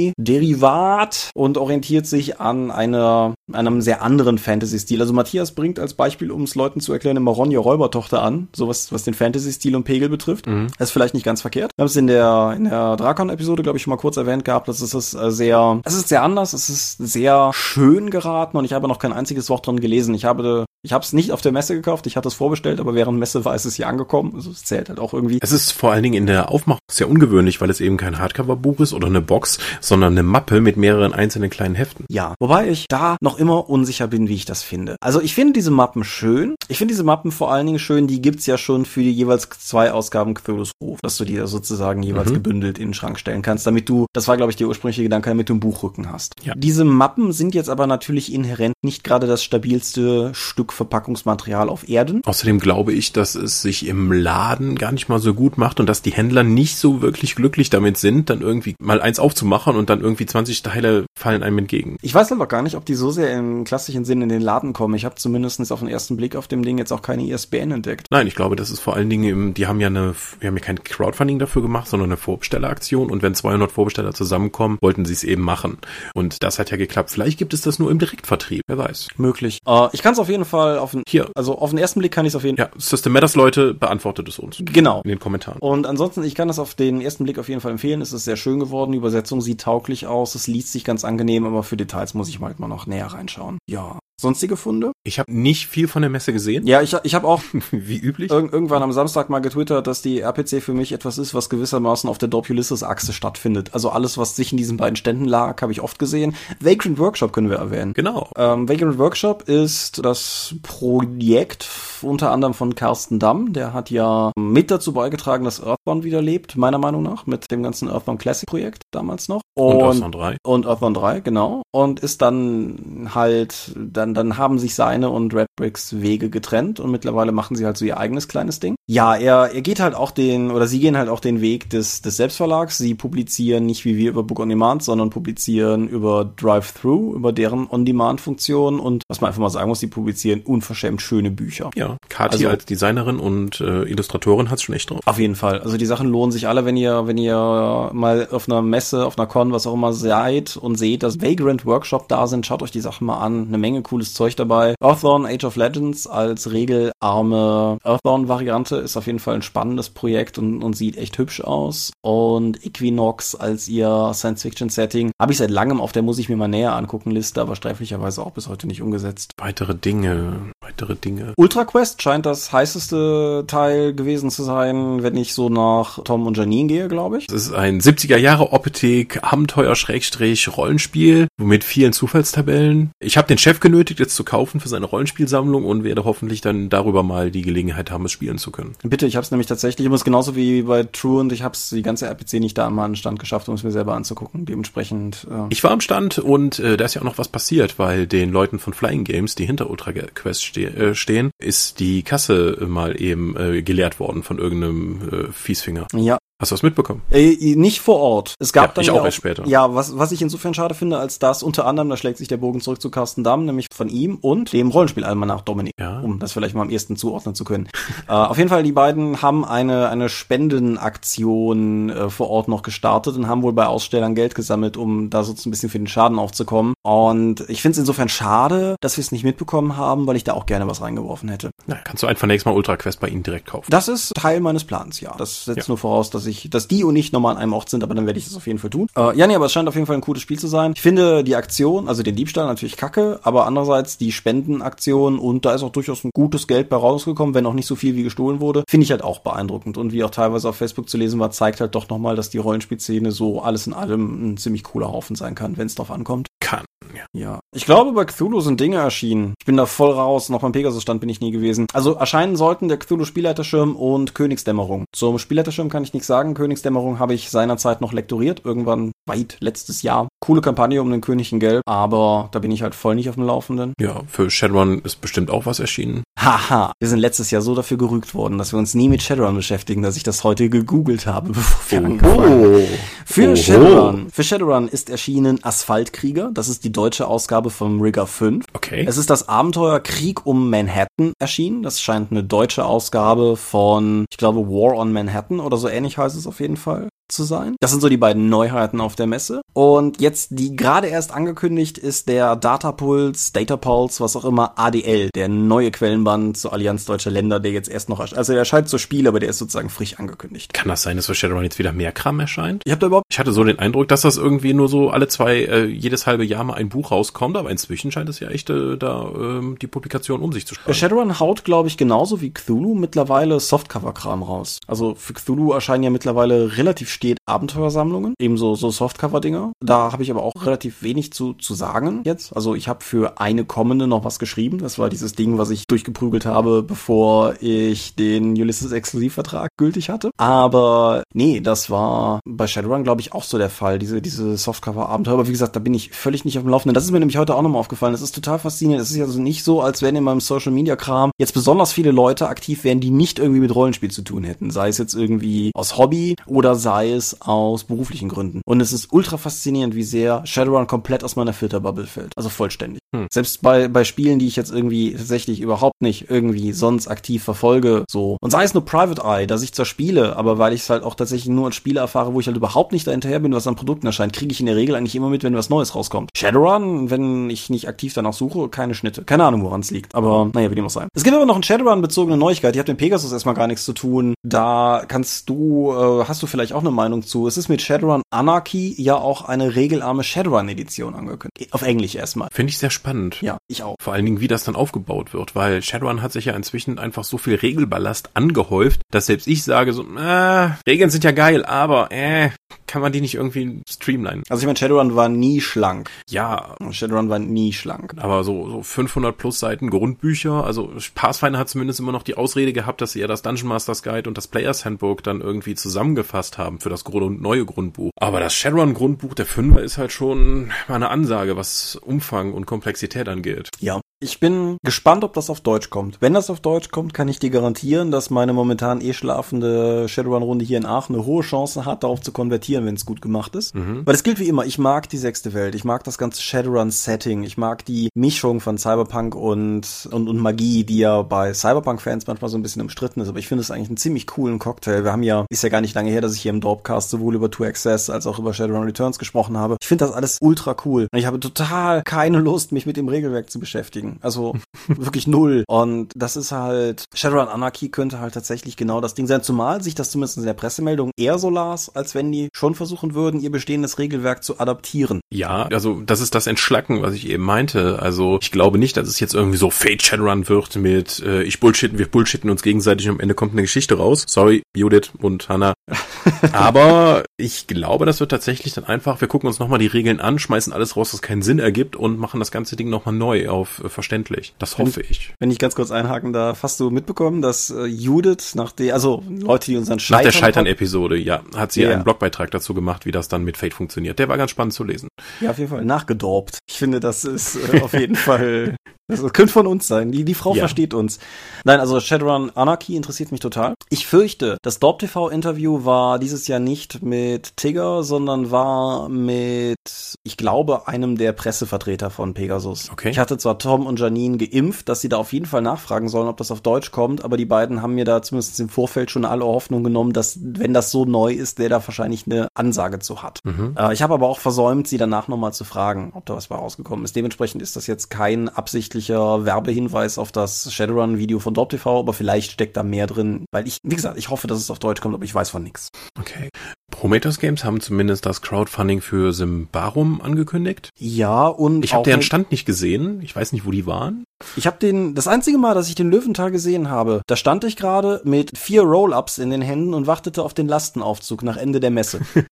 D&D-Derivat 0.00 1.30
und 1.34 1.58
orientiert 1.58 2.06
sich 2.06 2.40
an 2.40 2.70
einer, 2.70 3.34
einem 3.52 3.80
sehr 3.80 4.02
anderen 4.02 4.38
Fantasy-Stil. 4.38 5.00
Also 5.00 5.12
Matthias 5.12 5.52
bringt 5.52 5.78
als 5.78 5.94
Beispiel, 5.94 6.30
um 6.30 6.42
es 6.42 6.54
Leuten 6.54 6.80
zu 6.80 6.92
erklären, 6.92 7.16
eine 7.16 7.30
Ronja 7.30 7.60
Räubertochter 7.60 8.22
an, 8.22 8.48
sowas, 8.54 8.92
was 8.92 9.04
den 9.04 9.14
Fantasy-Stil 9.14 9.76
und 9.76 9.84
Pegel 9.84 10.08
betrifft. 10.08 10.46
Mhm. 10.46 10.68
Das 10.78 10.88
ist 10.88 10.92
vielleicht 10.92 11.14
nicht 11.14 11.24
ganz 11.24 11.40
verkehrt. 11.40 11.72
Wir 11.76 11.82
haben 11.82 11.88
es 11.88 11.96
in 11.96 12.06
der, 12.06 12.54
in 12.56 12.64
der 12.64 12.96
Drakon-Episode, 12.96 13.62
glaube 13.62 13.78
ich, 13.78 13.82
schon 13.82 13.90
mal 13.90 13.96
kurz 13.96 14.16
erwähnt 14.16 14.44
gehabt. 14.44 14.68
Das 14.68 14.80
ist 14.80 14.94
es 14.94 15.14
äh, 15.14 15.30
sehr, 15.30 15.80
es 15.84 15.94
ist 15.94 16.08
sehr 16.08 16.22
anders. 16.22 16.52
Es 16.52 16.68
ist 16.68 16.96
sehr 16.98 17.50
schön 17.52 18.10
geraten 18.10 18.56
und 18.56 18.64
ich 18.64 18.72
habe 18.72 18.88
noch 18.88 18.98
kein 18.98 19.12
einziges 19.12 19.50
Wort 19.50 19.66
drin 19.66 19.80
gelesen. 19.80 20.14
Ich 20.14 20.24
habe 20.24 20.64
ich 20.82 20.92
habe 20.92 21.04
es 21.04 21.12
nicht 21.12 21.32
auf 21.32 21.40
der 21.40 21.52
Messe 21.52 21.74
gekauft, 21.74 22.06
ich 22.06 22.16
hatte 22.16 22.28
es 22.28 22.34
vorbestellt, 22.34 22.80
aber 22.80 22.94
während 22.94 23.18
Messe 23.18 23.44
war 23.44 23.54
es 23.54 23.74
hier 23.74 23.88
angekommen. 23.88 24.32
Also 24.34 24.50
es 24.50 24.64
zählt 24.64 24.88
halt 24.88 24.98
auch 24.98 25.12
irgendwie. 25.12 25.38
Es 25.42 25.52
ist 25.52 25.72
vor 25.72 25.92
allen 25.92 26.02
Dingen 26.02 26.14
in 26.14 26.26
der 26.26 26.50
Aufmachung 26.50 26.80
sehr 26.90 27.08
ungewöhnlich, 27.08 27.60
weil 27.60 27.70
es 27.70 27.80
eben 27.80 27.96
kein 27.96 28.18
Hardcover-Buch 28.18 28.80
ist 28.80 28.92
oder 28.92 29.06
eine 29.06 29.20
Box, 29.20 29.58
sondern 29.80 30.14
eine 30.14 30.22
Mappe 30.22 30.60
mit 30.60 30.76
mehreren 30.76 31.12
einzelnen 31.12 31.50
kleinen 31.50 31.74
Heften. 31.74 32.06
Ja, 32.08 32.34
wobei 32.40 32.68
ich 32.68 32.86
da 32.88 33.16
noch 33.20 33.38
immer 33.38 33.68
unsicher 33.68 34.08
bin, 34.08 34.28
wie 34.28 34.34
ich 34.34 34.44
das 34.44 34.62
finde. 34.62 34.96
Also 35.00 35.20
ich 35.20 35.34
finde 35.34 35.52
diese 35.52 35.70
Mappen 35.70 36.04
schön. 36.04 36.54
Ich 36.68 36.78
finde 36.78 36.92
diese 36.92 37.04
Mappen 37.04 37.32
vor 37.32 37.52
allen 37.52 37.66
Dingen 37.66 37.78
schön, 37.78 38.06
die 38.06 38.22
gibt's 38.22 38.46
ja 38.46 38.56
schon 38.56 38.84
für 38.84 39.02
die 39.02 39.12
jeweils 39.12 39.48
zwei 39.50 39.92
Ausgaben 39.92 40.34
Cthulhu's 40.34 40.72
Ruf, 40.82 41.00
dass 41.02 41.16
du 41.16 41.24
die 41.24 41.36
da 41.36 41.46
sozusagen 41.46 42.02
jeweils 42.02 42.30
mhm. 42.30 42.34
gebündelt 42.34 42.78
in 42.78 42.88
den 42.88 42.94
Schrank 42.94 43.18
stellen 43.18 43.42
kannst, 43.42 43.66
damit 43.66 43.88
du, 43.88 44.06
das 44.12 44.28
war 44.28 44.36
glaube 44.36 44.50
ich 44.50 44.56
der 44.56 44.68
ursprüngliche 44.68 45.02
Gedanke, 45.02 45.28
damit 45.30 45.48
du 45.48 45.54
einen 45.54 45.60
Buchrücken 45.60 46.10
hast. 46.10 46.34
Ja. 46.42 46.54
Diese 46.56 46.84
Mappen 46.84 47.32
sind 47.32 47.54
jetzt 47.54 47.68
aber 47.68 47.86
natürlich 47.86 48.32
inhärent 48.32 48.74
nicht 48.82 49.04
gerade 49.04 49.26
das 49.26 49.44
stabilste 49.44 50.30
Stück 50.34 50.69
Verpackungsmaterial 50.72 51.50
Material 51.50 51.68
auf 51.68 51.88
Erden. 51.88 52.22
Außerdem 52.24 52.58
glaube 52.58 52.92
ich, 52.92 53.12
dass 53.12 53.34
es 53.34 53.62
sich 53.62 53.86
im 53.86 54.12
Laden 54.12 54.76
gar 54.76 54.92
nicht 54.92 55.08
mal 55.08 55.18
so 55.18 55.34
gut 55.34 55.58
macht 55.58 55.80
und 55.80 55.86
dass 55.86 56.02
die 56.02 56.12
Händler 56.12 56.42
nicht 56.42 56.76
so 56.76 57.02
wirklich 57.02 57.34
glücklich 57.34 57.70
damit 57.70 57.96
sind, 57.96 58.30
dann 58.30 58.40
irgendwie 58.40 58.76
mal 58.78 59.00
eins 59.00 59.18
aufzumachen 59.18 59.76
und 59.76 59.90
dann 59.90 60.00
irgendwie 60.00 60.26
20 60.26 60.62
Teile 60.62 61.06
fallen 61.18 61.42
einem 61.42 61.58
entgegen. 61.58 61.96
Ich 62.02 62.14
weiß 62.14 62.30
aber 62.32 62.46
gar 62.46 62.62
nicht, 62.62 62.76
ob 62.76 62.84
die 62.84 62.94
so 62.94 63.10
sehr 63.10 63.32
im 63.36 63.64
klassischen 63.64 64.04
Sinn 64.04 64.22
in 64.22 64.28
den 64.28 64.42
Laden 64.42 64.72
kommen. 64.72 64.94
Ich 64.94 65.04
habe 65.04 65.14
zumindest 65.16 65.60
auf 65.72 65.80
den 65.80 65.88
ersten 65.88 66.16
Blick 66.16 66.36
auf 66.36 66.46
dem 66.46 66.62
Ding 66.62 66.78
jetzt 66.78 66.92
auch 66.92 67.02
keine 67.02 67.24
ISBN 67.24 67.72
entdeckt. 67.72 68.06
Nein, 68.10 68.26
ich 68.26 68.34
glaube, 68.34 68.56
das 68.56 68.70
ist 68.70 68.80
vor 68.80 68.94
allen 68.94 69.10
Dingen, 69.10 69.24
im, 69.24 69.54
die 69.54 69.66
haben 69.66 69.80
ja 69.80 69.88
eine, 69.88 70.14
wir 70.38 70.48
haben 70.48 70.56
ja 70.56 70.62
kein 70.62 70.82
Crowdfunding 70.82 71.38
dafür 71.38 71.62
gemacht, 71.62 71.88
sondern 71.88 72.10
eine 72.10 72.16
Vorbestelleraktion 72.16 73.10
und 73.10 73.22
wenn 73.22 73.34
200 73.34 73.72
Vorbesteller 73.72 74.14
zusammenkommen, 74.14 74.78
wollten 74.80 75.04
sie 75.04 75.14
es 75.14 75.24
eben 75.24 75.42
machen. 75.42 75.78
Und 76.14 76.42
das 76.42 76.58
hat 76.58 76.70
ja 76.70 76.76
geklappt. 76.76 77.10
Vielleicht 77.10 77.38
gibt 77.38 77.54
es 77.54 77.62
das 77.62 77.78
nur 77.78 77.90
im 77.90 77.98
Direktvertrieb, 77.98 78.62
wer 78.66 78.78
weiß. 78.78 79.08
Möglich. 79.16 79.58
Uh, 79.66 79.88
ich 79.92 80.02
kann 80.02 80.12
es 80.12 80.18
auf 80.18 80.28
jeden 80.28 80.44
Fall 80.44 80.59
Fall 80.60 80.78
auf 80.78 80.90
den, 80.92 81.02
Hier. 81.08 81.28
also 81.34 81.58
auf 81.58 81.70
den 81.70 81.78
ersten 81.78 82.00
Blick 82.00 82.12
kann 82.12 82.24
ich 82.26 82.32
es 82.32 82.36
auf 82.36 82.44
jeden 82.44 82.56
Fall. 82.56 82.70
Ja, 82.74 82.80
System 82.80 83.12
Matters 83.12 83.34
Leute, 83.34 83.74
beantwortet 83.74 84.28
es 84.28 84.38
uns. 84.38 84.58
Genau. 84.60 85.00
In 85.02 85.08
den 85.08 85.18
Kommentaren. 85.18 85.58
Und 85.60 85.86
ansonsten, 85.86 86.22
ich 86.24 86.34
kann 86.34 86.48
das 86.48 86.58
auf 86.58 86.74
den 86.74 87.00
ersten 87.00 87.24
Blick 87.24 87.38
auf 87.38 87.48
jeden 87.48 87.60
Fall 87.60 87.72
empfehlen. 87.72 88.00
Es 88.00 88.12
ist 88.12 88.24
sehr 88.24 88.36
schön 88.36 88.60
geworden. 88.60 88.92
Die 88.92 88.98
Übersetzung 88.98 89.40
sieht 89.40 89.60
tauglich 89.60 90.06
aus. 90.06 90.34
Es 90.34 90.46
liest 90.46 90.72
sich 90.72 90.84
ganz 90.84 91.04
angenehm, 91.04 91.44
aber 91.46 91.62
für 91.62 91.76
Details 91.76 92.14
muss 92.14 92.28
ich 92.28 92.38
mal 92.38 92.54
mal 92.58 92.68
noch 92.68 92.86
näher 92.86 93.06
reinschauen. 93.06 93.58
Ja. 93.68 93.98
Sonstige 94.20 94.58
Funde? 94.58 94.92
Ich 95.02 95.18
habe 95.18 95.32
nicht 95.32 95.66
viel 95.68 95.88
von 95.88 96.02
der 96.02 96.10
Messe 96.10 96.34
gesehen, 96.34 96.66
Ja, 96.66 96.82
ich, 96.82 96.94
ich 97.04 97.14
habe 97.14 97.26
auch 97.26 97.40
wie 97.70 97.96
üblich. 97.98 98.30
irg 98.30 98.52
irgendwann 98.52 98.82
am 98.82 98.92
Samstag 98.92 99.30
mal 99.30 99.38
getwittert, 99.38 99.86
dass 99.86 100.02
die 100.02 100.20
RPC 100.20 100.60
für 100.62 100.74
mich 100.74 100.92
etwas 100.92 101.16
ist, 101.16 101.32
was 101.32 101.48
gewissermaßen 101.48 102.10
auf 102.10 102.18
der 102.18 102.28
Dope 102.28 102.52
Ulysses-Achse 102.52 103.14
stattfindet. 103.14 103.70
Also 103.72 103.88
alles, 103.88 104.18
was 104.18 104.36
sich 104.36 104.52
in 104.52 104.58
diesen 104.58 104.76
beiden 104.76 104.96
Ständen 104.96 105.24
lag, 105.24 105.62
habe 105.62 105.72
ich 105.72 105.80
oft 105.80 105.98
gesehen. 105.98 106.34
Vagrant 106.60 106.98
Workshop 106.98 107.32
können 107.32 107.48
wir 107.48 107.56
erwähnen. 107.56 107.94
Genau. 107.94 108.28
Ähm, 108.36 108.68
Vagrant 108.68 108.98
Workshop 108.98 109.48
ist 109.48 110.04
das 110.04 110.49
Projekt 110.62 111.68
unter 112.02 112.30
anderem 112.30 112.54
von 112.54 112.74
Carsten 112.74 113.18
Damm. 113.18 113.52
Der 113.52 113.72
hat 113.72 113.90
ja 113.90 114.32
mit 114.38 114.70
dazu 114.70 114.92
beigetragen, 114.92 115.44
dass 115.44 115.62
Earthbound 115.62 116.04
wieder 116.04 116.22
lebt, 116.22 116.56
meiner 116.56 116.78
Meinung 116.78 117.02
nach, 117.02 117.26
mit 117.26 117.50
dem 117.50 117.62
ganzen 117.62 117.88
Earthbound 117.88 118.20
Classic 118.20 118.48
Projekt 118.48 118.82
damals 118.90 119.28
noch. 119.28 119.42
Und, 119.54 119.82
Earthbound 119.82 120.14
3. 120.14 120.36
und 120.44 120.66
Earthbound 120.66 120.96
3, 120.96 121.20
genau. 121.20 121.62
Und 121.72 122.00
ist 122.00 122.22
dann 122.22 123.10
halt, 123.14 123.72
dann, 123.76 124.14
dann 124.14 124.36
haben 124.36 124.58
sich 124.58 124.74
seine 124.74 125.10
und 125.10 125.34
Red 125.34 125.48
Bricks 125.56 126.00
Wege 126.00 126.30
getrennt 126.30 126.80
und 126.80 126.90
mittlerweile 126.90 127.32
machen 127.32 127.56
sie 127.56 127.66
halt 127.66 127.76
so 127.76 127.84
ihr 127.84 127.98
eigenes 127.98 128.28
kleines 128.28 128.60
Ding. 128.60 128.76
Ja, 128.86 129.14
er, 129.14 129.52
er 129.54 129.60
geht 129.60 129.80
halt 129.80 129.94
auch 129.94 130.10
den, 130.10 130.50
oder 130.50 130.66
sie 130.66 130.80
gehen 130.80 130.96
halt 130.96 131.08
auch 131.08 131.20
den 131.20 131.40
Weg 131.40 131.70
des, 131.70 132.02
des 132.02 132.16
Selbstverlags. 132.16 132.78
Sie 132.78 132.94
publizieren 132.94 133.66
nicht 133.66 133.84
wie 133.84 133.96
wir 133.96 134.10
über 134.10 134.22
Book 134.22 134.40
on 134.40 134.48
Demand, 134.48 134.82
sondern 134.82 135.10
publizieren 135.10 135.88
über 135.88 136.24
Drive-Thru, 136.24 137.14
über 137.14 137.32
deren 137.32 137.68
On-Demand-Funktion 137.70 138.80
und 138.80 139.02
was 139.08 139.20
man 139.20 139.28
einfach 139.28 139.40
mal 139.40 139.50
sagen 139.50 139.68
muss, 139.68 139.80
sie 139.80 139.86
publizieren 139.86 140.39
unverschämt 140.46 141.02
schöne 141.02 141.30
Bücher. 141.30 141.70
Ja, 141.74 141.96
Kati 142.08 142.34
Also- 142.36 142.48
als 142.48 142.64
Designerin 142.66 143.18
und 143.18 143.60
äh, 143.60 143.82
Illustratorin 143.84 144.50
hat's 144.50 144.62
schon 144.62 144.74
echt 144.74 144.90
drauf. 144.90 145.00
Auf 145.04 145.18
jeden 145.18 145.36
Fall. 145.36 145.60
Also 145.60 145.76
die 145.76 145.86
Sachen 145.86 146.08
lohnen 146.08 146.32
sich 146.32 146.48
alle, 146.48 146.64
wenn 146.64 146.76
ihr, 146.76 147.06
wenn 147.06 147.18
ihr 147.18 147.90
mal 147.92 148.28
auf 148.30 148.48
einer 148.48 148.62
Messe, 148.62 149.04
auf 149.04 149.18
einer 149.18 149.26
Con, 149.26 149.52
was 149.52 149.66
auch 149.66 149.74
immer 149.74 149.92
seid 149.92 150.56
und 150.56 150.76
seht, 150.76 151.02
dass 151.02 151.20
Vagrant 151.20 151.64
Workshop 151.66 152.08
da 152.08 152.26
sind, 152.26 152.46
schaut 152.46 152.62
euch 152.62 152.70
die 152.70 152.80
Sachen 152.80 153.06
mal 153.06 153.18
an. 153.18 153.46
Eine 153.48 153.58
Menge 153.58 153.82
cooles 153.82 154.14
Zeug 154.14 154.36
dabei. 154.36 154.74
Earthbound 154.80 155.26
Age 155.26 155.44
of 155.44 155.56
Legends 155.56 156.06
als 156.06 156.50
regelarme 156.50 157.78
Earthbound-Variante 157.84 158.76
ist 158.76 158.96
auf 158.96 159.06
jeden 159.06 159.18
Fall 159.18 159.34
ein 159.34 159.42
spannendes 159.42 159.90
Projekt 159.90 160.38
und, 160.38 160.62
und 160.62 160.76
sieht 160.76 160.96
echt 160.96 161.18
hübsch 161.18 161.40
aus. 161.40 161.92
Und 162.02 162.64
Equinox 162.64 163.34
als 163.34 163.68
ihr 163.68 164.10
Science-Fiction-Setting 164.14 165.10
habe 165.20 165.32
ich 165.32 165.38
seit 165.38 165.50
langem 165.50 165.80
auf 165.80 165.92
der 165.92 166.02
muss 166.02 166.18
ich 166.18 166.28
mir 166.28 166.36
mal 166.36 166.48
näher 166.48 166.74
angucken 166.74 167.10
Liste, 167.10 167.40
aber 167.40 167.56
sträflicherweise 167.56 168.22
auch 168.24 168.32
bis 168.32 168.48
heute 168.48 168.66
nicht 168.66 168.82
umgesetzt. 168.82 169.32
Weitere 169.38 169.74
Dinge, 169.74 170.29
weitere 170.60 170.96
Dinge. 170.96 171.32
Ultra 171.36 171.64
Quest 171.64 172.02
scheint 172.02 172.26
das 172.26 172.52
heißeste 172.52 173.44
Teil 173.46 173.92
gewesen 173.94 174.30
zu 174.30 174.42
sein, 174.42 175.02
wenn 175.02 175.16
ich 175.16 175.34
so 175.34 175.48
nach 175.48 176.02
Tom 176.04 176.26
und 176.26 176.36
Janine 176.36 176.68
gehe, 176.68 176.88
glaube 176.88 177.18
ich. 177.18 177.26
Es 177.28 177.46
ist 177.46 177.52
ein 177.52 177.80
70er 177.80 178.16
Jahre 178.16 178.52
Optik 178.52 179.22
Abenteuer 179.22 179.74
Schrägstrich 179.74 180.56
Rollenspiel 180.56 181.28
mit 181.38 181.64
vielen 181.64 181.92
Zufallstabellen. 181.92 182.90
Ich 183.00 183.16
habe 183.16 183.28
den 183.28 183.38
Chef 183.38 183.60
genötigt, 183.60 184.00
es 184.00 184.14
zu 184.14 184.24
kaufen 184.24 184.60
für 184.60 184.68
seine 184.68 184.86
Rollenspielsammlung 184.86 185.64
und 185.64 185.84
werde 185.84 186.04
hoffentlich 186.04 186.40
dann 186.40 186.68
darüber 186.68 187.02
mal 187.02 187.30
die 187.30 187.42
Gelegenheit 187.42 187.90
haben, 187.90 188.04
es 188.04 188.12
spielen 188.12 188.38
zu 188.38 188.50
können. 188.50 188.74
Bitte, 188.82 189.06
ich 189.06 189.16
habe 189.16 189.24
es 189.24 189.30
nämlich 189.30 189.46
tatsächlich, 189.46 189.84
ich 189.84 189.90
muss 189.90 190.04
genauso 190.04 190.36
wie 190.36 190.62
bei 190.62 190.84
True 190.84 191.20
und 191.20 191.32
ich 191.32 191.42
habe 191.42 191.54
es 191.54 191.70
die 191.70 191.82
ganze 191.82 192.06
RPC 192.06 192.34
nicht 192.34 192.56
da 192.56 192.68
mal 192.70 192.84
an 192.84 192.92
den 192.92 192.96
Stand 192.96 193.18
geschafft, 193.18 193.48
um 193.48 193.54
es 193.54 193.62
mir 193.62 193.72
selber 193.72 193.94
anzugucken. 193.94 194.44
Dementsprechend, 194.46 195.26
äh, 195.30 195.46
Ich 195.50 195.64
war 195.64 195.70
am 195.70 195.80
Stand 195.80 196.18
und 196.18 196.58
äh, 196.58 196.76
da 196.76 196.84
ist 196.84 196.94
ja 196.94 197.00
auch 197.00 197.06
noch 197.06 197.18
was 197.18 197.28
passiert, 197.28 197.78
weil 197.78 198.06
den 198.06 198.30
Leuten 198.30 198.58
von 198.58 198.72
Flying 198.72 199.04
Games, 199.04 199.34
die 199.34 199.46
hinter 199.46 199.70
Ultra 199.70 199.92
Quest 200.20 200.44
ste 200.44 200.66
äh, 200.66 200.94
stehen, 200.94 201.30
ist 201.38 201.80
die 201.80 202.02
Kasse 202.02 202.58
mal 202.68 203.00
eben 203.00 203.36
äh, 203.36 203.62
geleert 203.62 203.98
worden 204.00 204.22
von 204.22 204.38
irgendeinem 204.38 205.28
äh, 205.28 205.32
Fiesfinger. 205.32 205.86
ja, 205.94 206.18
Hast 206.40 206.50
du 206.50 206.54
was 206.54 206.62
mitbekommen? 206.62 207.02
Äh, 207.10 207.54
nicht 207.56 207.80
vor 207.80 208.00
Ort. 208.00 208.34
Es 208.38 208.52
gab 208.52 208.68
Ja, 208.68 208.72
dann 208.74 208.82
ich 208.82 208.86
ja 208.88 208.92
auch 208.94 209.04
erst 209.04 209.18
später. 209.18 209.46
Ja, 209.46 209.74
was, 209.74 209.98
was 209.98 210.10
ich 210.10 210.22
insofern 210.22 210.54
schade 210.54 210.74
finde, 210.74 210.98
als 210.98 211.18
das 211.18 211.42
unter 211.42 211.66
anderem, 211.66 211.88
da 211.90 211.96
schlägt 211.96 212.16
sich 212.18 212.28
der 212.28 212.38
Bogen 212.38 212.60
zurück 212.60 212.80
zu 212.80 212.90
Carsten 212.90 213.22
Damm, 213.24 213.44
nämlich 213.44 213.66
von 213.74 213.88
ihm 213.88 214.16
und 214.20 214.52
dem 214.52 214.68
Rollenspielalmanach 214.70 215.42
Dominik, 215.42 215.74
Ja. 215.78 216.00
um 216.00 216.18
das 216.18 216.32
vielleicht 216.32 216.54
mal 216.54 216.62
am 216.62 216.70
ersten 216.70 216.96
zuordnen 216.96 217.34
zu 217.34 217.44
können. 217.44 217.68
äh, 218.08 218.12
auf 218.12 218.38
jeden 218.38 218.48
Fall, 218.48 218.62
die 218.62 218.72
beiden 218.72 219.20
haben 219.22 219.44
eine, 219.44 219.88
eine 219.90 220.08
Spendenaktion 220.08 221.90
äh, 221.90 222.10
vor 222.10 222.30
Ort 222.30 222.48
noch 222.48 222.62
gestartet 222.62 223.16
und 223.16 223.28
haben 223.28 223.42
wohl 223.42 223.52
bei 223.52 223.66
Ausstellern 223.66 224.14
Geld 224.14 224.34
gesammelt, 224.34 224.76
um 224.76 225.10
da 225.10 225.22
so 225.24 225.32
ein 225.32 225.50
bisschen 225.50 225.68
für 225.68 225.78
den 225.78 225.86
Schaden 225.86 226.18
aufzukommen. 226.18 226.74
Und 226.82 227.44
ich 227.48 227.62
finde 227.62 227.72
es 227.74 227.78
insofern 227.78 228.08
schade, 228.08 228.76
dass 228.80 228.96
wir 228.96 229.02
es 229.02 229.12
nicht 229.12 229.24
mitbekommen 229.24 229.76
haben, 229.76 230.06
weil 230.06 230.16
ich 230.16 230.24
da 230.24 230.32
auch 230.34 230.46
gerne 230.46 230.66
was 230.66 230.80
reingeworfen 230.80 231.28
hätte. 231.28 231.50
Na, 231.66 231.76
kannst 231.84 232.02
du 232.02 232.06
einfach 232.06 232.26
nächstes 232.26 232.46
Mal 232.46 232.56
Ultra 232.56 232.76
Quest 232.76 233.00
bei 233.00 233.08
ihnen 233.08 233.22
direkt 233.22 233.46
kaufen. 233.46 233.66
Das 233.70 233.88
ist 233.88 234.14
Teil 234.14 234.40
meines 234.40 234.64
Plans, 234.64 235.00
ja. 235.00 235.14
Das 235.18 235.44
setzt 235.44 235.58
Ja. 235.68 235.72
nur 235.72 235.78
voraus, 235.78 236.10
dass 236.10 236.26
ich, 236.26 236.29
dass 236.50 236.68
die 236.68 236.84
und 236.84 236.96
ich 236.96 237.12
nochmal 237.12 237.36
an 237.36 237.42
einem 237.42 237.52
Ort 237.52 237.70
sind, 237.70 237.82
aber 237.82 237.94
dann 237.94 238.06
werde 238.06 238.18
ich 238.18 238.26
das 238.26 238.36
auf 238.36 238.46
jeden 238.46 238.58
Fall 238.58 238.70
tun. 238.70 238.86
Äh, 238.96 239.16
ja, 239.16 239.26
nee, 239.26 239.34
aber 239.34 239.46
es 239.46 239.52
scheint 239.52 239.68
auf 239.68 239.74
jeden 239.74 239.86
Fall 239.86 239.96
ein 239.96 240.02
cooles 240.02 240.22
Spiel 240.22 240.38
zu 240.38 240.46
sein. 240.46 240.72
Ich 240.74 240.82
finde 240.82 241.24
die 241.24 241.36
Aktion, 241.36 241.88
also 241.88 242.02
den 242.02 242.16
Diebstahl 242.16 242.46
natürlich 242.46 242.76
kacke, 242.76 243.20
aber 243.22 243.46
andererseits 243.46 243.98
die 243.98 244.12
Spendenaktion 244.12 245.18
und 245.18 245.44
da 245.44 245.54
ist 245.54 245.62
auch 245.62 245.72
durchaus 245.72 246.04
ein 246.04 246.10
gutes 246.14 246.46
Geld 246.46 246.68
bei 246.68 246.76
rausgekommen, 246.76 247.34
wenn 247.34 247.46
auch 247.46 247.54
nicht 247.54 247.66
so 247.66 247.76
viel 247.76 247.96
wie 247.96 248.02
gestohlen 248.02 248.40
wurde, 248.40 248.64
finde 248.68 248.84
ich 248.84 248.90
halt 248.90 249.02
auch 249.02 249.20
beeindruckend. 249.20 249.76
Und 249.76 249.92
wie 249.92 250.04
auch 250.04 250.10
teilweise 250.10 250.48
auf 250.48 250.56
Facebook 250.56 250.88
zu 250.88 250.96
lesen 250.96 251.20
war, 251.20 251.30
zeigt 251.30 251.60
halt 251.60 251.74
doch 251.74 251.88
nochmal, 251.88 252.16
dass 252.16 252.30
die 252.30 252.38
Rollenspielszene 252.38 253.12
so 253.12 253.42
alles 253.42 253.66
in 253.66 253.72
allem 253.72 254.32
ein 254.32 254.36
ziemlich 254.36 254.64
cooler 254.64 254.92
Haufen 254.92 255.16
sein 255.16 255.34
kann, 255.34 255.56
wenn 255.56 255.66
es 255.66 255.74
drauf 255.74 255.90
ankommt. 255.90 256.29
Kann. 256.50 256.64
Ja. 256.96 257.04
Ja. 257.12 257.40
Ich 257.54 257.64
glaube, 257.64 257.92
bei 257.92 258.04
Cthulhu 258.04 258.40
sind 258.40 258.58
Dinge 258.58 258.78
erschienen. 258.78 259.34
Ich 259.38 259.46
bin 259.46 259.56
da 259.56 259.66
voll 259.66 259.92
raus. 259.92 260.30
Noch 260.30 260.40
beim 260.40 260.50
Pegasus-Stand 260.50 261.00
bin 261.00 261.08
ich 261.08 261.20
nie 261.20 261.30
gewesen. 261.30 261.66
Also 261.72 261.94
erscheinen 261.94 262.34
sollten 262.34 262.68
der 262.68 262.78
Cthulhu-Spielleiterschirm 262.78 263.76
und 263.76 264.14
Königsdämmerung. 264.16 264.86
Zum 264.92 265.18
Spielleiterschirm 265.18 265.68
kann 265.68 265.84
ich 265.84 265.92
nichts 265.92 266.08
sagen. 266.08 266.34
Königsdämmerung 266.34 266.98
habe 266.98 267.14
ich 267.14 267.30
seinerzeit 267.30 267.80
noch 267.80 267.92
lektoriert. 267.92 268.42
Irgendwann 268.44 268.90
weit 269.06 269.36
letztes 269.38 269.82
Jahr. 269.82 270.08
Coole 270.20 270.40
Kampagne 270.40 270.82
um 270.82 270.90
den 270.90 271.00
König 271.00 271.32
in 271.32 271.40
Gelb. 271.40 271.62
Aber 271.66 272.28
da 272.32 272.38
bin 272.38 272.50
ich 272.50 272.62
halt 272.62 272.74
voll 272.74 272.94
nicht 272.94 273.08
auf 273.08 273.14
dem 273.14 273.24
Laufenden. 273.24 273.72
Ja, 273.80 274.02
für 274.08 274.30
Shadowrun 274.30 274.80
ist 274.82 275.00
bestimmt 275.00 275.30
auch 275.30 275.46
was 275.46 275.60
erschienen. 275.60 276.02
Haha. 276.18 276.72
Wir 276.80 276.88
sind 276.88 276.98
letztes 276.98 277.30
Jahr 277.30 277.42
so 277.42 277.54
dafür 277.54 277.78
gerügt 277.78 278.14
worden, 278.14 278.38
dass 278.38 278.52
wir 278.52 278.58
uns 278.58 278.74
nie 278.74 278.88
mit 278.88 279.02
Shadowrun 279.02 279.36
beschäftigen, 279.36 279.82
dass 279.82 279.96
ich 279.96 280.02
das 280.02 280.24
heute 280.24 280.48
gegoogelt 280.48 281.06
habe, 281.06 281.28
bevor 281.32 281.70
wir 281.70 281.86
angefangen 281.86 282.44
haben. 282.44 282.66
Für 283.06 283.28
Oho. 283.28 283.36
Shadowrun. 283.36 284.10
Für 284.10 284.24
Shadowrun 284.24 284.68
ist 284.68 284.90
erschienen 284.90 285.42
Asphaltkrieger. 285.42 286.30
Das 286.40 286.48
ist 286.48 286.64
die 286.64 286.72
deutsche 286.72 287.06
Ausgabe 287.06 287.50
vom 287.50 287.82
Rigger 287.82 288.06
5. 288.06 288.46
Okay. 288.54 288.86
Es 288.88 288.96
ist 288.96 289.10
das 289.10 289.28
Abenteuer 289.28 289.78
Krieg 289.78 290.24
um 290.24 290.48
Manhattan 290.48 291.12
erschienen. 291.18 291.62
Das 291.62 291.82
scheint 291.82 292.12
eine 292.12 292.24
deutsche 292.24 292.64
Ausgabe 292.64 293.36
von, 293.36 294.06
ich 294.10 294.16
glaube, 294.16 294.48
War 294.48 294.74
on 294.78 294.90
Manhattan 294.90 295.38
oder 295.38 295.58
so 295.58 295.68
ähnlich 295.68 295.98
heißt 295.98 296.16
es 296.16 296.26
auf 296.26 296.40
jeden 296.40 296.56
Fall 296.56 296.88
zu 297.12 297.24
sein. 297.24 297.56
Das 297.60 297.70
sind 297.70 297.80
so 297.80 297.88
die 297.88 297.96
beiden 297.96 298.28
Neuheiten 298.28 298.80
auf 298.80 298.94
der 298.96 299.06
Messe. 299.06 299.42
Und 299.52 300.00
jetzt, 300.00 300.28
die 300.30 300.56
gerade 300.56 300.86
erst 300.88 301.12
angekündigt, 301.12 301.78
ist 301.78 302.08
der 302.08 302.36
Datapulse, 302.36 303.32
Datapulse, 303.32 304.02
was 304.02 304.16
auch 304.16 304.24
immer, 304.24 304.52
ADL, 304.58 305.10
der 305.14 305.28
neue 305.28 305.70
Quellenband 305.70 306.36
zur 306.36 306.52
Allianz 306.52 306.84
Deutscher 306.84 307.10
Länder, 307.10 307.40
der 307.40 307.52
jetzt 307.52 307.68
erst 307.68 307.88
noch, 307.88 308.00
ersch- 308.00 308.14
also 308.14 308.32
der 308.32 308.40
erscheint 308.40 308.68
zu 308.68 308.78
Spiel, 308.78 309.08
aber 309.08 309.20
der 309.20 309.28
ist 309.30 309.38
sozusagen 309.38 309.70
frisch 309.70 309.98
angekündigt. 309.98 310.52
Kann 310.54 310.68
das 310.68 310.82
sein, 310.82 310.96
dass 310.96 311.06
für 311.06 311.14
Shadowrun 311.14 311.44
jetzt 311.44 311.58
wieder 311.58 311.72
mehr 311.72 311.92
Kram 311.92 312.20
erscheint? 312.20 312.62
Ich 312.64 312.70
habe 312.72 312.80
da 312.80 312.86
überhaupt 312.86 313.06
Ich 313.10 313.18
hatte 313.18 313.32
so 313.32 313.42
den 313.44 313.58
Eindruck, 313.58 313.88
dass 313.88 314.02
das 314.02 314.16
irgendwie 314.16 314.52
nur 314.54 314.68
so 314.68 314.90
alle 314.90 315.08
zwei, 315.08 315.38
äh, 315.44 315.64
jedes 315.66 316.06
halbe 316.06 316.24
Jahr 316.24 316.44
mal 316.44 316.54
ein 316.54 316.68
Buch 316.68 316.90
rauskommt, 316.90 317.36
aber 317.36 317.50
inzwischen 317.50 317.90
scheint 317.92 318.08
es 318.08 318.20
ja 318.20 318.28
echt 318.28 318.50
äh, 318.50 318.76
da 318.76 319.10
ähm, 319.14 319.56
die 319.60 319.66
Publikation 319.66 320.20
um 320.20 320.32
sich 320.32 320.46
zu 320.46 320.54
sprechen. 320.54 320.74
Shadowrun 320.78 321.18
haut, 321.20 321.44
glaube 321.44 321.68
ich, 321.68 321.76
genauso 321.76 322.20
wie 322.20 322.30
Cthulhu 322.32 322.74
mittlerweile 322.74 323.40
Softcover-Kram 323.40 324.22
raus. 324.22 324.58
Also 324.66 324.94
für 324.94 325.12
Cthulhu 325.14 325.52
erscheinen 325.52 325.84
ja 325.84 325.90
mittlerweile 325.90 326.56
relativ 326.56 326.90
steht 327.00 327.16
Abenteuersammlungen, 327.24 328.12
ebenso 328.20 328.54
so 328.56 328.70
Softcover-Dinger. 328.70 329.52
Da 329.64 329.90
habe 329.90 330.02
ich 330.02 330.10
aber 330.10 330.22
auch 330.22 330.34
relativ 330.44 330.82
wenig 330.82 331.14
zu, 331.14 331.32
zu 331.32 331.54
sagen 331.54 332.02
jetzt. 332.04 332.36
Also 332.36 332.54
ich 332.54 332.68
habe 332.68 332.84
für 332.84 333.18
eine 333.18 333.46
kommende 333.46 333.86
noch 333.86 334.04
was 334.04 334.18
geschrieben. 334.18 334.58
Das 334.58 334.78
war 334.78 334.90
dieses 334.90 335.14
Ding, 335.14 335.38
was 335.38 335.48
ich 335.48 335.66
durchgeprügelt 335.66 336.26
habe, 336.26 336.62
bevor 336.62 337.36
ich 337.40 337.94
den 337.94 338.32
Ulysses-Exklusivvertrag 338.32 339.48
gültig 339.56 339.88
hatte. 339.88 340.10
Aber 340.18 341.02
nee, 341.14 341.40
das 341.40 341.70
war 341.70 342.20
bei 342.26 342.46
Shadowrun, 342.46 342.84
glaube 342.84 343.00
ich, 343.00 343.14
auch 343.14 343.24
so 343.24 343.38
der 343.38 343.48
Fall, 343.48 343.78
diese, 343.78 344.02
diese 344.02 344.36
Softcover-Abenteuer. 344.36 345.14
Aber 345.14 345.26
wie 345.26 345.32
gesagt, 345.32 345.56
da 345.56 345.60
bin 345.60 345.72
ich 345.72 345.92
völlig 345.92 346.26
nicht 346.26 346.36
auf 346.36 346.44
dem 346.44 346.50
Laufenden. 346.50 346.74
Das 346.74 346.84
ist 346.84 346.90
mir 346.90 346.98
nämlich 347.00 347.16
heute 347.16 347.34
auch 347.34 347.40
nochmal 347.40 347.60
aufgefallen. 347.60 347.92
Das 347.94 348.02
ist 348.02 348.14
total 348.14 348.38
faszinierend. 348.38 348.84
Es 348.84 348.90
ist 348.90 348.98
ja 348.98 349.04
also 349.04 349.22
nicht 349.22 349.42
so, 349.42 349.62
als 349.62 349.80
wenn 349.80 349.96
in 349.96 350.04
meinem 350.04 350.20
Social-Media-Kram 350.20 351.12
jetzt 351.18 351.32
besonders 351.32 351.72
viele 351.72 351.92
Leute 351.92 352.28
aktiv 352.28 352.62
wären, 352.64 352.80
die 352.80 352.90
nicht 352.90 353.18
irgendwie 353.18 353.40
mit 353.40 353.54
Rollenspiel 353.54 353.90
zu 353.90 354.02
tun 354.02 354.24
hätten. 354.24 354.50
Sei 354.50 354.68
es 354.68 354.76
jetzt 354.76 354.94
irgendwie 354.94 355.50
aus 355.54 355.78
Hobby 355.78 356.16
oder 356.26 356.56
sei 356.56 356.89
es 356.90 357.20
aus 357.20 357.64
beruflichen 357.64 358.08
Gründen. 358.08 358.42
Und 358.44 358.60
es 358.60 358.72
ist 358.72 358.92
ultra 358.92 359.16
faszinierend, 359.16 359.74
wie 359.74 359.82
sehr 359.82 360.24
Shadowrun 360.26 360.66
komplett 360.66 361.04
aus 361.04 361.16
meiner 361.16 361.32
Filterbubble 361.32 361.86
fällt. 361.86 362.12
Also 362.16 362.28
vollständig. 362.28 362.79
Hm. 362.94 363.06
Selbst 363.12 363.42
bei, 363.42 363.68
bei 363.68 363.84
Spielen, 363.84 364.18
die 364.18 364.26
ich 364.26 364.36
jetzt 364.36 364.50
irgendwie 364.50 364.94
tatsächlich 364.94 365.40
überhaupt 365.40 365.80
nicht 365.80 366.10
irgendwie 366.10 366.52
sonst 366.52 366.88
aktiv 366.88 367.22
verfolge, 367.22 367.84
so. 367.88 368.16
Und 368.20 368.30
sei 368.30 368.42
es 368.42 368.52
nur 368.52 368.64
Private 368.64 369.02
Eye, 369.04 369.26
dass 369.26 369.42
ich 369.42 369.52
zwar 369.52 369.66
spiele, 369.66 370.16
aber 370.16 370.38
weil 370.38 370.52
ich 370.52 370.62
es 370.62 370.70
halt 370.70 370.82
auch 370.82 370.94
tatsächlich 370.96 371.28
nur 371.28 371.46
als 371.46 371.54
Spieler 371.54 371.82
erfahre, 371.82 372.14
wo 372.14 372.20
ich 372.20 372.26
halt 372.26 372.36
überhaupt 372.36 372.72
nicht 372.72 372.86
dahinterher 372.86 373.20
bin, 373.20 373.32
was 373.32 373.46
an 373.46 373.54
Produkten 373.54 373.86
erscheint, 373.86 374.12
kriege 374.12 374.32
ich 374.32 374.40
in 374.40 374.46
der 374.46 374.56
Regel 374.56 374.74
eigentlich 374.74 374.96
immer 374.96 375.08
mit, 375.08 375.22
wenn 375.22 375.36
was 375.36 375.50
Neues 375.50 375.74
rauskommt. 375.74 376.10
Shadowrun, 376.16 376.90
wenn 376.90 377.30
ich 377.30 377.48
nicht 377.48 377.68
aktiv 377.68 377.94
danach 377.94 378.12
suche, 378.12 378.48
keine 378.48 378.74
Schnitte. 378.74 379.04
Keine 379.04 379.24
Ahnung, 379.24 379.44
woran 379.44 379.60
es 379.60 379.70
liegt. 379.70 379.94
Aber 379.94 380.28
naja, 380.34 380.50
wie 380.50 380.56
dem 380.56 380.66
auch 380.66 380.70
sein. 380.70 380.88
Es 380.94 381.04
gibt 381.04 381.14
aber 381.14 381.26
noch 381.26 381.36
eine 381.36 381.44
Shadowrun-bezogene 381.44 382.16
Neuigkeit, 382.16 382.54
die 382.54 382.60
hat 382.60 382.68
mit 382.68 382.78
Pegasus 382.78 383.12
erstmal 383.12 383.36
gar 383.36 383.46
nichts 383.46 383.64
zu 383.64 383.72
tun. 383.72 384.14
Da 384.24 384.82
kannst 384.88 385.28
du, 385.28 385.72
äh, 385.72 386.04
hast 386.06 386.22
du 386.22 386.26
vielleicht 386.26 386.52
auch 386.52 386.60
eine 386.60 386.72
Meinung 386.72 387.02
zu. 387.02 387.28
Es 387.28 387.36
ist 387.36 387.48
mit 387.48 387.62
Shadowrun 387.62 388.02
Anarchy 388.10 388.74
ja 388.82 388.96
auch 388.96 389.22
eine 389.22 389.54
regelarme 389.54 390.02
Shadowrun-Edition 390.02 390.94
angekündigt. 390.94 391.52
Auf 391.52 391.62
Englisch 391.62 391.94
erstmal. 391.94 392.28
Finde 392.32 392.50
ich 392.50 392.58
sehr 392.58 392.70
spannend. 392.70 392.79
Ja, 393.20 393.38
ich 393.48 393.62
auch. 393.62 393.76
Vor 393.80 393.92
allen 393.92 394.04
Dingen, 394.04 394.20
wie 394.20 394.28
das 394.28 394.44
dann 394.44 394.56
aufgebaut 394.56 395.12
wird, 395.12 395.34
weil 395.34 395.62
Shadowrun 395.62 396.02
hat 396.02 396.12
sich 396.12 396.26
ja 396.26 396.34
inzwischen 396.34 396.78
einfach 396.78 397.04
so 397.04 397.18
viel 397.18 397.34
Regelballast 397.36 398.10
angehäuft, 398.14 398.82
dass 398.90 399.06
selbst 399.06 399.26
ich 399.26 399.44
sage 399.44 399.72
so, 399.72 399.82
äh, 399.96 400.50
Regeln 400.66 400.90
sind 400.90 401.04
ja 401.04 401.12
geil, 401.12 401.44
aber 401.44 401.90
äh, 401.92 402.30
kann 402.66 402.82
man 402.82 402.92
die 402.92 403.00
nicht 403.00 403.14
irgendwie 403.14 403.62
streamline? 403.68 404.22
Also 404.28 404.42
ich 404.42 404.46
meine, 404.46 404.56
Shadowrun 404.56 404.94
war 404.94 405.08
nie 405.08 405.40
schlank. 405.40 405.90
Ja. 406.08 406.54
Shadowrun 406.70 407.08
war 407.08 407.18
nie 407.18 407.52
schlank. 407.52 407.94
Aber 407.96 408.22
so, 408.22 408.48
so 408.48 408.62
500 408.62 409.16
plus 409.16 409.40
Seiten 409.40 409.70
Grundbücher, 409.70 410.44
also 410.44 410.72
Pathfinder 410.94 411.38
hat 411.38 411.48
zumindest 411.48 411.80
immer 411.80 411.90
noch 411.90 412.04
die 412.04 412.16
Ausrede 412.16 412.52
gehabt, 412.52 412.80
dass 412.80 412.92
sie 412.92 413.00
ja 413.00 413.08
das 413.08 413.22
Dungeon 413.22 413.48
Masters 413.48 413.82
Guide 413.82 414.08
und 414.08 414.16
das 414.16 414.28
Players 414.28 414.64
Handbook 414.64 415.02
dann 415.02 415.20
irgendwie 415.20 415.56
zusammengefasst 415.56 416.38
haben 416.38 416.60
für 416.60 416.70
das 416.70 416.84
Grund 416.84 417.20
neue 417.20 417.44
Grundbuch. 417.44 417.90
Aber 417.96 418.20
das 418.20 418.34
Shadowrun 418.34 418.74
Grundbuch 418.74 419.14
der 419.14 419.26
Fünfer 419.26 419.62
ist 419.62 419.76
halt 419.76 419.90
schon 419.90 420.52
mal 420.68 420.76
eine 420.76 420.90
Ansage, 420.90 421.36
was 421.36 421.74
Umfang 421.74 422.32
und 422.32 422.46
Komplexität 422.46 422.69
angeht. 423.08 423.48
Ja, 423.60 423.80
ich 424.02 424.18
bin 424.18 424.56
gespannt, 424.64 425.04
ob 425.04 425.12
das 425.12 425.28
auf 425.28 425.42
Deutsch 425.42 425.68
kommt. 425.68 425.98
Wenn 426.00 426.14
das 426.14 426.30
auf 426.30 426.40
Deutsch 426.40 426.70
kommt, 426.70 426.94
kann 426.94 427.08
ich 427.08 427.18
dir 427.18 427.28
garantieren, 427.28 427.90
dass 427.90 428.08
meine 428.08 428.32
momentan 428.32 428.80
eh 428.80 428.94
schlafende 428.94 429.88
Shadowrun-Runde 429.88 430.44
hier 430.44 430.56
in 430.56 430.64
Aachen 430.64 430.94
eine 430.94 431.04
hohe 431.04 431.22
Chance 431.22 431.66
hat, 431.66 431.82
darauf 431.82 432.00
zu 432.00 432.10
konvertieren, 432.10 432.64
wenn 432.64 432.76
es 432.76 432.86
gut 432.86 433.02
gemacht 433.02 433.36
ist. 433.36 433.54
Mhm. 433.54 433.82
Weil 433.84 433.94
es 433.94 434.02
gilt 434.02 434.18
wie 434.18 434.28
immer, 434.28 434.46
ich 434.46 434.58
mag 434.58 434.88
die 434.88 434.96
sechste 434.96 435.34
Welt, 435.34 435.54
ich 435.54 435.64
mag 435.64 435.84
das 435.84 435.98
ganze 435.98 436.22
Shadowrun-Setting, 436.22 437.24
ich 437.24 437.36
mag 437.36 437.64
die 437.66 437.90
Mischung 437.94 438.40
von 438.40 438.56
Cyberpunk 438.56 439.14
und, 439.14 439.86
und, 439.92 440.08
und 440.08 440.16
Magie, 440.16 440.64
die 440.64 440.78
ja 440.78 441.02
bei 441.02 441.34
Cyberpunk-Fans 441.34 442.06
manchmal 442.06 442.30
so 442.30 442.38
ein 442.38 442.42
bisschen 442.42 442.62
umstritten 442.62 443.00
ist. 443.00 443.08
Aber 443.10 443.18
ich 443.18 443.28
finde 443.28 443.42
es 443.42 443.50
eigentlich 443.50 443.68
einen 443.68 443.76
ziemlich 443.76 444.06
coolen 444.06 444.38
Cocktail. 444.38 444.82
Wir 444.82 444.92
haben 444.92 445.02
ja, 445.02 445.26
ist 445.28 445.42
ja 445.42 445.50
gar 445.50 445.60
nicht 445.60 445.74
lange 445.74 445.90
her, 445.90 446.00
dass 446.00 446.14
ich 446.14 446.22
hier 446.22 446.30
im 446.30 446.40
Dorpcast 446.40 446.88
sowohl 446.88 447.14
über 447.14 447.30
Two 447.30 447.44
Access 447.44 447.90
als 447.90 448.06
auch 448.06 448.18
über 448.18 448.32
Shadowrun 448.32 448.64
Returns 448.64 448.98
gesprochen 448.98 449.36
habe. 449.36 449.56
Ich 449.60 449.68
finde 449.68 449.84
das 449.84 449.94
alles 449.94 450.16
ultra 450.22 450.56
cool. 450.64 450.88
Und 450.90 450.98
ich 450.98 451.04
habe 451.04 451.20
total 451.20 451.82
keine 451.84 452.18
Lust, 452.18 452.52
mich 452.52 452.64
mit 452.64 452.78
dem 452.78 452.88
Regelwerk 452.88 453.28
zu 453.28 453.38
beschäftigen. 453.38 453.89
Also 454.00 454.36
wirklich 454.68 455.06
null. 455.06 455.44
Und 455.46 455.92
das 455.96 456.16
ist 456.16 456.32
halt, 456.32 456.84
Shadowrun 456.94 457.28
Anarchy 457.28 457.68
könnte 457.68 458.00
halt 458.00 458.14
tatsächlich 458.14 458.56
genau 458.56 458.80
das 458.80 458.94
Ding 458.94 459.06
sein. 459.06 459.22
Zumal 459.22 459.62
sich 459.62 459.74
das 459.74 459.90
zumindest 459.90 460.18
in 460.18 460.24
der 460.24 460.34
Pressemeldung 460.34 460.90
eher 460.96 461.18
so 461.18 461.30
las, 461.30 461.74
als 461.74 461.94
wenn 461.94 462.12
die 462.12 462.28
schon 462.32 462.54
versuchen 462.54 462.94
würden, 462.94 463.20
ihr 463.20 463.30
bestehendes 463.30 463.78
Regelwerk 463.78 464.24
zu 464.24 464.40
adaptieren. 464.40 465.00
Ja, 465.12 465.44
also 465.44 465.80
das 465.80 466.00
ist 466.00 466.14
das 466.14 466.26
Entschlacken, 466.26 466.82
was 466.82 466.94
ich 466.94 467.08
eben 467.08 467.24
meinte. 467.24 467.80
Also 467.80 468.18
ich 468.20 468.30
glaube 468.30 468.58
nicht, 468.58 468.76
dass 468.76 468.88
es 468.88 469.00
jetzt 469.00 469.14
irgendwie 469.14 469.38
so 469.38 469.50
Fate 469.50 469.82
Shadowrun 469.82 470.28
wird 470.28 470.56
mit 470.56 471.00
äh, 471.00 471.22
ich 471.22 471.40
bullshitten, 471.40 471.78
wir 471.78 471.88
bullshitten 471.88 472.30
uns 472.30 472.42
gegenseitig 472.42 472.88
und 472.88 472.96
am 472.96 473.00
Ende 473.00 473.14
kommt 473.14 473.32
eine 473.32 473.42
Geschichte 473.42 473.76
raus. 473.76 474.04
Sorry, 474.08 474.42
Judith 474.56 474.90
und 474.98 475.28
Hannah. 475.28 475.54
Aber 476.32 477.04
ich 477.16 477.46
glaube, 477.46 477.86
das 477.86 478.00
wird 478.00 478.10
tatsächlich 478.10 478.54
dann 478.54 478.64
einfach, 478.64 479.00
wir 479.00 479.08
gucken 479.08 479.26
uns 479.26 479.38
nochmal 479.38 479.58
die 479.58 479.66
Regeln 479.66 480.00
an, 480.00 480.18
schmeißen 480.18 480.52
alles 480.52 480.76
raus, 480.76 480.92
was 480.92 481.02
keinen 481.02 481.22
Sinn 481.22 481.38
ergibt 481.38 481.76
und 481.76 481.98
machen 481.98 482.20
das 482.20 482.30
ganze 482.30 482.56
Ding 482.56 482.68
nochmal 482.68 482.94
neu 482.94 483.28
auf 483.28 483.62
äh, 483.64 483.68
verständlich. 483.80 484.34
Das 484.38 484.58
hoffe 484.58 484.76
wenn, 484.76 484.90
ich. 484.90 485.12
Wenn 485.18 485.30
ich 485.30 485.38
ganz 485.38 485.54
kurz 485.54 485.70
einhaken 485.70 486.12
darf, 486.12 486.42
hast 486.42 486.60
du 486.60 486.70
mitbekommen, 486.70 487.22
dass 487.22 487.50
äh, 487.50 487.64
Judith 487.64 488.34
nach 488.34 488.52
der, 488.52 488.74
also 488.74 489.02
Leute, 489.08 489.46
die 489.46 489.56
unseren 489.56 489.78
Scheitern... 489.78 490.04
Nach 490.04 490.12
der 490.12 490.18
Scheitern-Episode, 490.18 490.96
ja, 490.96 491.22
hat 491.34 491.52
sie 491.52 491.62
ja. 491.62 491.70
einen 491.70 491.84
Blogbeitrag 491.84 492.30
dazu 492.30 492.52
gemacht, 492.52 492.84
wie 492.84 492.92
das 492.92 493.08
dann 493.08 493.24
mit 493.24 493.38
Fate 493.38 493.54
funktioniert. 493.54 493.98
Der 493.98 494.08
war 494.08 494.18
ganz 494.18 494.30
spannend 494.30 494.52
zu 494.52 494.64
lesen. 494.64 494.88
Ja, 495.20 495.30
auf 495.30 495.38
jeden 495.38 495.50
Fall. 495.50 495.64
Nachgedorbt. 495.64 496.38
Ich 496.48 496.58
finde, 496.58 496.78
das 496.78 497.04
ist 497.04 497.36
äh, 497.36 497.62
auf 497.62 497.72
jeden 497.72 497.96
Fall 497.96 498.54
das 498.90 499.12
könnte 499.12 499.32
von 499.32 499.46
uns 499.46 499.66
sein. 499.66 499.92
Die, 499.92 500.04
die 500.04 500.14
Frau 500.14 500.34
ja. 500.34 500.40
versteht 500.40 500.74
uns. 500.74 500.98
Nein, 501.44 501.60
also 501.60 501.80
Shadowrun 501.80 502.30
Anarchy 502.34 502.76
interessiert 502.76 503.12
mich 503.12 503.20
total. 503.20 503.54
Ich 503.68 503.86
fürchte, 503.86 504.38
das 504.42 504.58
Dorp 504.58 504.80
TV 504.80 505.08
Interview 505.08 505.64
war 505.64 505.98
dieses 505.98 506.26
Jahr 506.26 506.40
nicht 506.40 506.82
mit 506.82 507.36
Tigger, 507.36 507.82
sondern 507.82 508.30
war 508.30 508.88
mit, 508.88 509.58
ich 510.02 510.16
glaube, 510.16 510.68
einem 510.68 510.96
der 510.96 511.12
Pressevertreter 511.12 511.90
von 511.90 512.14
Pegasus. 512.14 512.70
Okay. 512.70 512.90
Ich 512.90 512.98
hatte 512.98 513.18
zwar 513.18 513.38
Tom 513.38 513.66
und 513.66 513.78
Janine 513.78 514.18
geimpft, 514.18 514.68
dass 514.68 514.80
sie 514.80 514.88
da 514.88 514.96
auf 514.96 515.12
jeden 515.12 515.26
Fall 515.26 515.42
nachfragen 515.42 515.88
sollen, 515.88 516.08
ob 516.08 516.16
das 516.16 516.30
auf 516.30 516.40
Deutsch 516.40 516.70
kommt, 516.70 517.04
aber 517.04 517.16
die 517.16 517.26
beiden 517.26 517.62
haben 517.62 517.74
mir 517.74 517.84
da 517.84 518.02
zumindest 518.02 518.38
im 518.40 518.48
Vorfeld 518.48 518.90
schon 518.90 519.04
alle 519.04 519.24
Hoffnung 519.24 519.64
genommen, 519.64 519.92
dass, 519.92 520.18
wenn 520.20 520.54
das 520.54 520.70
so 520.70 520.84
neu 520.84 521.12
ist, 521.12 521.38
der 521.38 521.48
da 521.48 521.66
wahrscheinlich 521.66 522.06
eine 522.06 522.28
Ansage 522.34 522.78
zu 522.78 523.02
hat. 523.02 523.20
Mhm. 523.24 523.54
Äh, 523.56 523.72
ich 523.72 523.82
habe 523.82 523.94
aber 523.94 524.08
auch 524.08 524.18
versäumt, 524.18 524.66
sie 524.66 524.78
danach 524.78 525.08
nochmal 525.08 525.32
zu 525.32 525.44
fragen, 525.44 525.92
ob 525.94 526.06
da 526.06 526.16
was 526.16 526.28
bei 526.28 526.36
rausgekommen 526.36 526.84
ist. 526.84 526.96
Dementsprechend 526.96 527.42
ist 527.42 527.56
das 527.56 527.66
jetzt 527.66 527.90
kein 527.90 528.28
absichtlich 528.28 528.79
offensichtlicher 528.80 529.24
Werbehinweis 529.24 529.98
auf 529.98 530.12
das 530.12 530.52
Shadowrun-Video 530.52 531.18
von 531.18 531.34
DorpTV, 531.34 531.80
aber 531.80 531.92
vielleicht 531.92 532.32
steckt 532.32 532.56
da 532.56 532.62
mehr 532.62 532.86
drin, 532.86 533.24
weil 533.30 533.46
ich, 533.46 533.58
wie 533.62 533.76
gesagt, 533.76 533.98
ich 533.98 534.08
hoffe, 534.08 534.26
dass 534.26 534.38
es 534.38 534.50
auf 534.50 534.58
Deutsch 534.58 534.80
kommt, 534.80 534.94
aber 534.94 535.04
ich 535.04 535.14
weiß 535.14 535.30
von 535.30 535.42
nichts. 535.42 535.68
Okay. 535.98 536.28
Prometheus 536.70 537.18
Games 537.18 537.44
haben 537.44 537.60
zumindest 537.60 538.06
das 538.06 538.22
Crowdfunding 538.22 538.80
für 538.80 539.12
Symbarum 539.12 540.00
angekündigt. 540.00 540.70
Ja, 540.78 541.26
und 541.26 541.64
ich 541.64 541.74
habe 541.74 541.84
deren 541.84 542.02
Stand 542.02 542.30
nicht 542.30 542.46
gesehen. 542.46 543.02
Ich 543.02 543.14
weiß 543.14 543.32
nicht, 543.32 543.44
wo 543.44 543.50
die 543.50 543.66
waren. 543.66 544.04
Ich 544.36 544.46
habe 544.46 544.58
den 544.58 544.94
das 544.94 545.08
einzige 545.08 545.38
Mal, 545.38 545.54
dass 545.54 545.68
ich 545.68 545.74
den 545.74 545.90
Löwenthal 545.90 546.30
gesehen 546.30 546.70
habe, 546.70 547.02
da 547.06 547.16
stand 547.16 547.44
ich 547.44 547.56
gerade 547.56 548.00
mit 548.04 548.36
vier 548.36 548.62
Roll-ups 548.62 549.18
in 549.18 549.30
den 549.30 549.42
Händen 549.42 549.74
und 549.74 549.86
wartete 549.86 550.22
auf 550.22 550.34
den 550.34 550.48
Lastenaufzug 550.48 551.22
nach 551.22 551.36
Ende 551.36 551.60
der 551.60 551.70
Messe. 551.70 552.00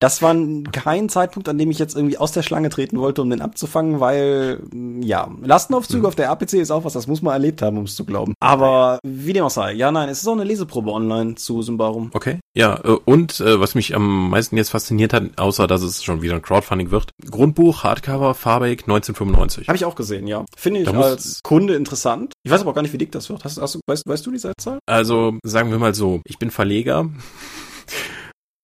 das 0.00 0.22
war 0.22 0.34
kein 0.72 1.08
Zeitpunkt, 1.08 1.48
an 1.48 1.58
dem 1.58 1.70
ich 1.70 1.78
jetzt 1.78 1.96
irgendwie 1.96 2.18
aus 2.18 2.32
der 2.32 2.42
Schlange 2.42 2.70
treten 2.70 2.98
wollte, 2.98 3.22
um 3.22 3.30
den 3.30 3.40
abzufangen, 3.40 4.00
weil 4.00 4.60
ja, 5.00 5.28
Lastenaufzug 5.42 6.00
mhm. 6.00 6.06
auf 6.06 6.14
der 6.14 6.26
RPC 6.26 6.54
ist 6.54 6.70
auch 6.70 6.84
was, 6.84 6.92
das 6.92 7.06
muss 7.06 7.22
man 7.22 7.32
erlebt 7.32 7.62
haben, 7.62 7.78
um 7.78 7.84
es 7.84 7.96
zu 7.96 8.04
glauben. 8.04 8.34
Aber 8.40 8.98
wie 9.02 9.32
dem 9.32 9.44
auch 9.44 9.50
sei, 9.50 9.72
ja, 9.72 9.90
nein, 9.90 10.08
es 10.08 10.20
ist 10.20 10.28
auch 10.28 10.32
eine 10.32 10.44
Leseprobe 10.44 10.92
online 10.92 11.34
zu 11.34 11.62
Symbarum. 11.62 12.10
Okay. 12.14 12.38
Ja, 12.56 12.78
äh, 12.84 12.96
und 13.04 13.40
äh, 13.40 13.58
was 13.60 13.74
mich 13.74 13.94
am 13.94 14.30
meisten 14.30 14.56
jetzt 14.56 14.70
fasziniert 14.70 15.12
hat, 15.12 15.24
außer 15.36 15.66
dass 15.66 15.82
es 15.82 16.04
schon 16.04 16.22
wieder 16.22 16.34
ein 16.34 16.42
Crowdfunding 16.42 16.90
wird, 16.90 17.10
Grundbuch, 17.28 17.82
Hardcover, 17.82 18.34
Farbig 18.34 18.82
1995. 18.82 19.68
Habe 19.68 19.76
ich 19.76 19.84
auch 19.84 19.96
gesehen, 19.96 20.26
ja. 20.26 20.44
Finde 20.56 20.80
ich 20.80 20.88
als 20.88 21.23
Kunde 21.42 21.74
interessant. 21.74 22.32
Ich 22.42 22.50
weiß 22.50 22.60
aber 22.60 22.70
auch 22.70 22.74
gar 22.74 22.82
nicht, 22.82 22.92
wie 22.92 22.98
dick 22.98 23.12
das 23.12 23.28
wird. 23.28 23.44
Hast, 23.44 23.60
hast 23.60 23.80
weißt, 23.86 24.04
weißt 24.06 24.26
du 24.26 24.30
die 24.30 24.38
Seitzahl? 24.38 24.78
Also, 24.86 25.38
sagen 25.44 25.70
wir 25.70 25.78
mal 25.78 25.94
so, 25.94 26.20
ich 26.26 26.38
bin 26.38 26.50
Verleger 26.50 27.10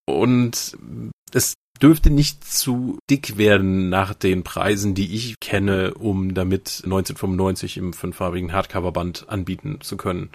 und 0.07 0.77
es 1.33 1.55
dürfte 1.81 2.11
nicht 2.11 2.45
zu 2.45 2.99
dick 3.09 3.39
werden 3.39 3.89
nach 3.89 4.15
den 4.15 4.45
Preisen, 4.45 4.95
die 4.95 5.15
ich 5.15 5.41
kenne, 5.41 5.95
um 5.95 6.35
damit 6.35 6.83
1995 6.85 7.79
im 7.79 7.93
fünffarbigen 7.93 8.53
Hardcover-Band 8.53 9.29
anbieten 9.29 9.79
zu 9.81 9.97
können. 9.97 10.31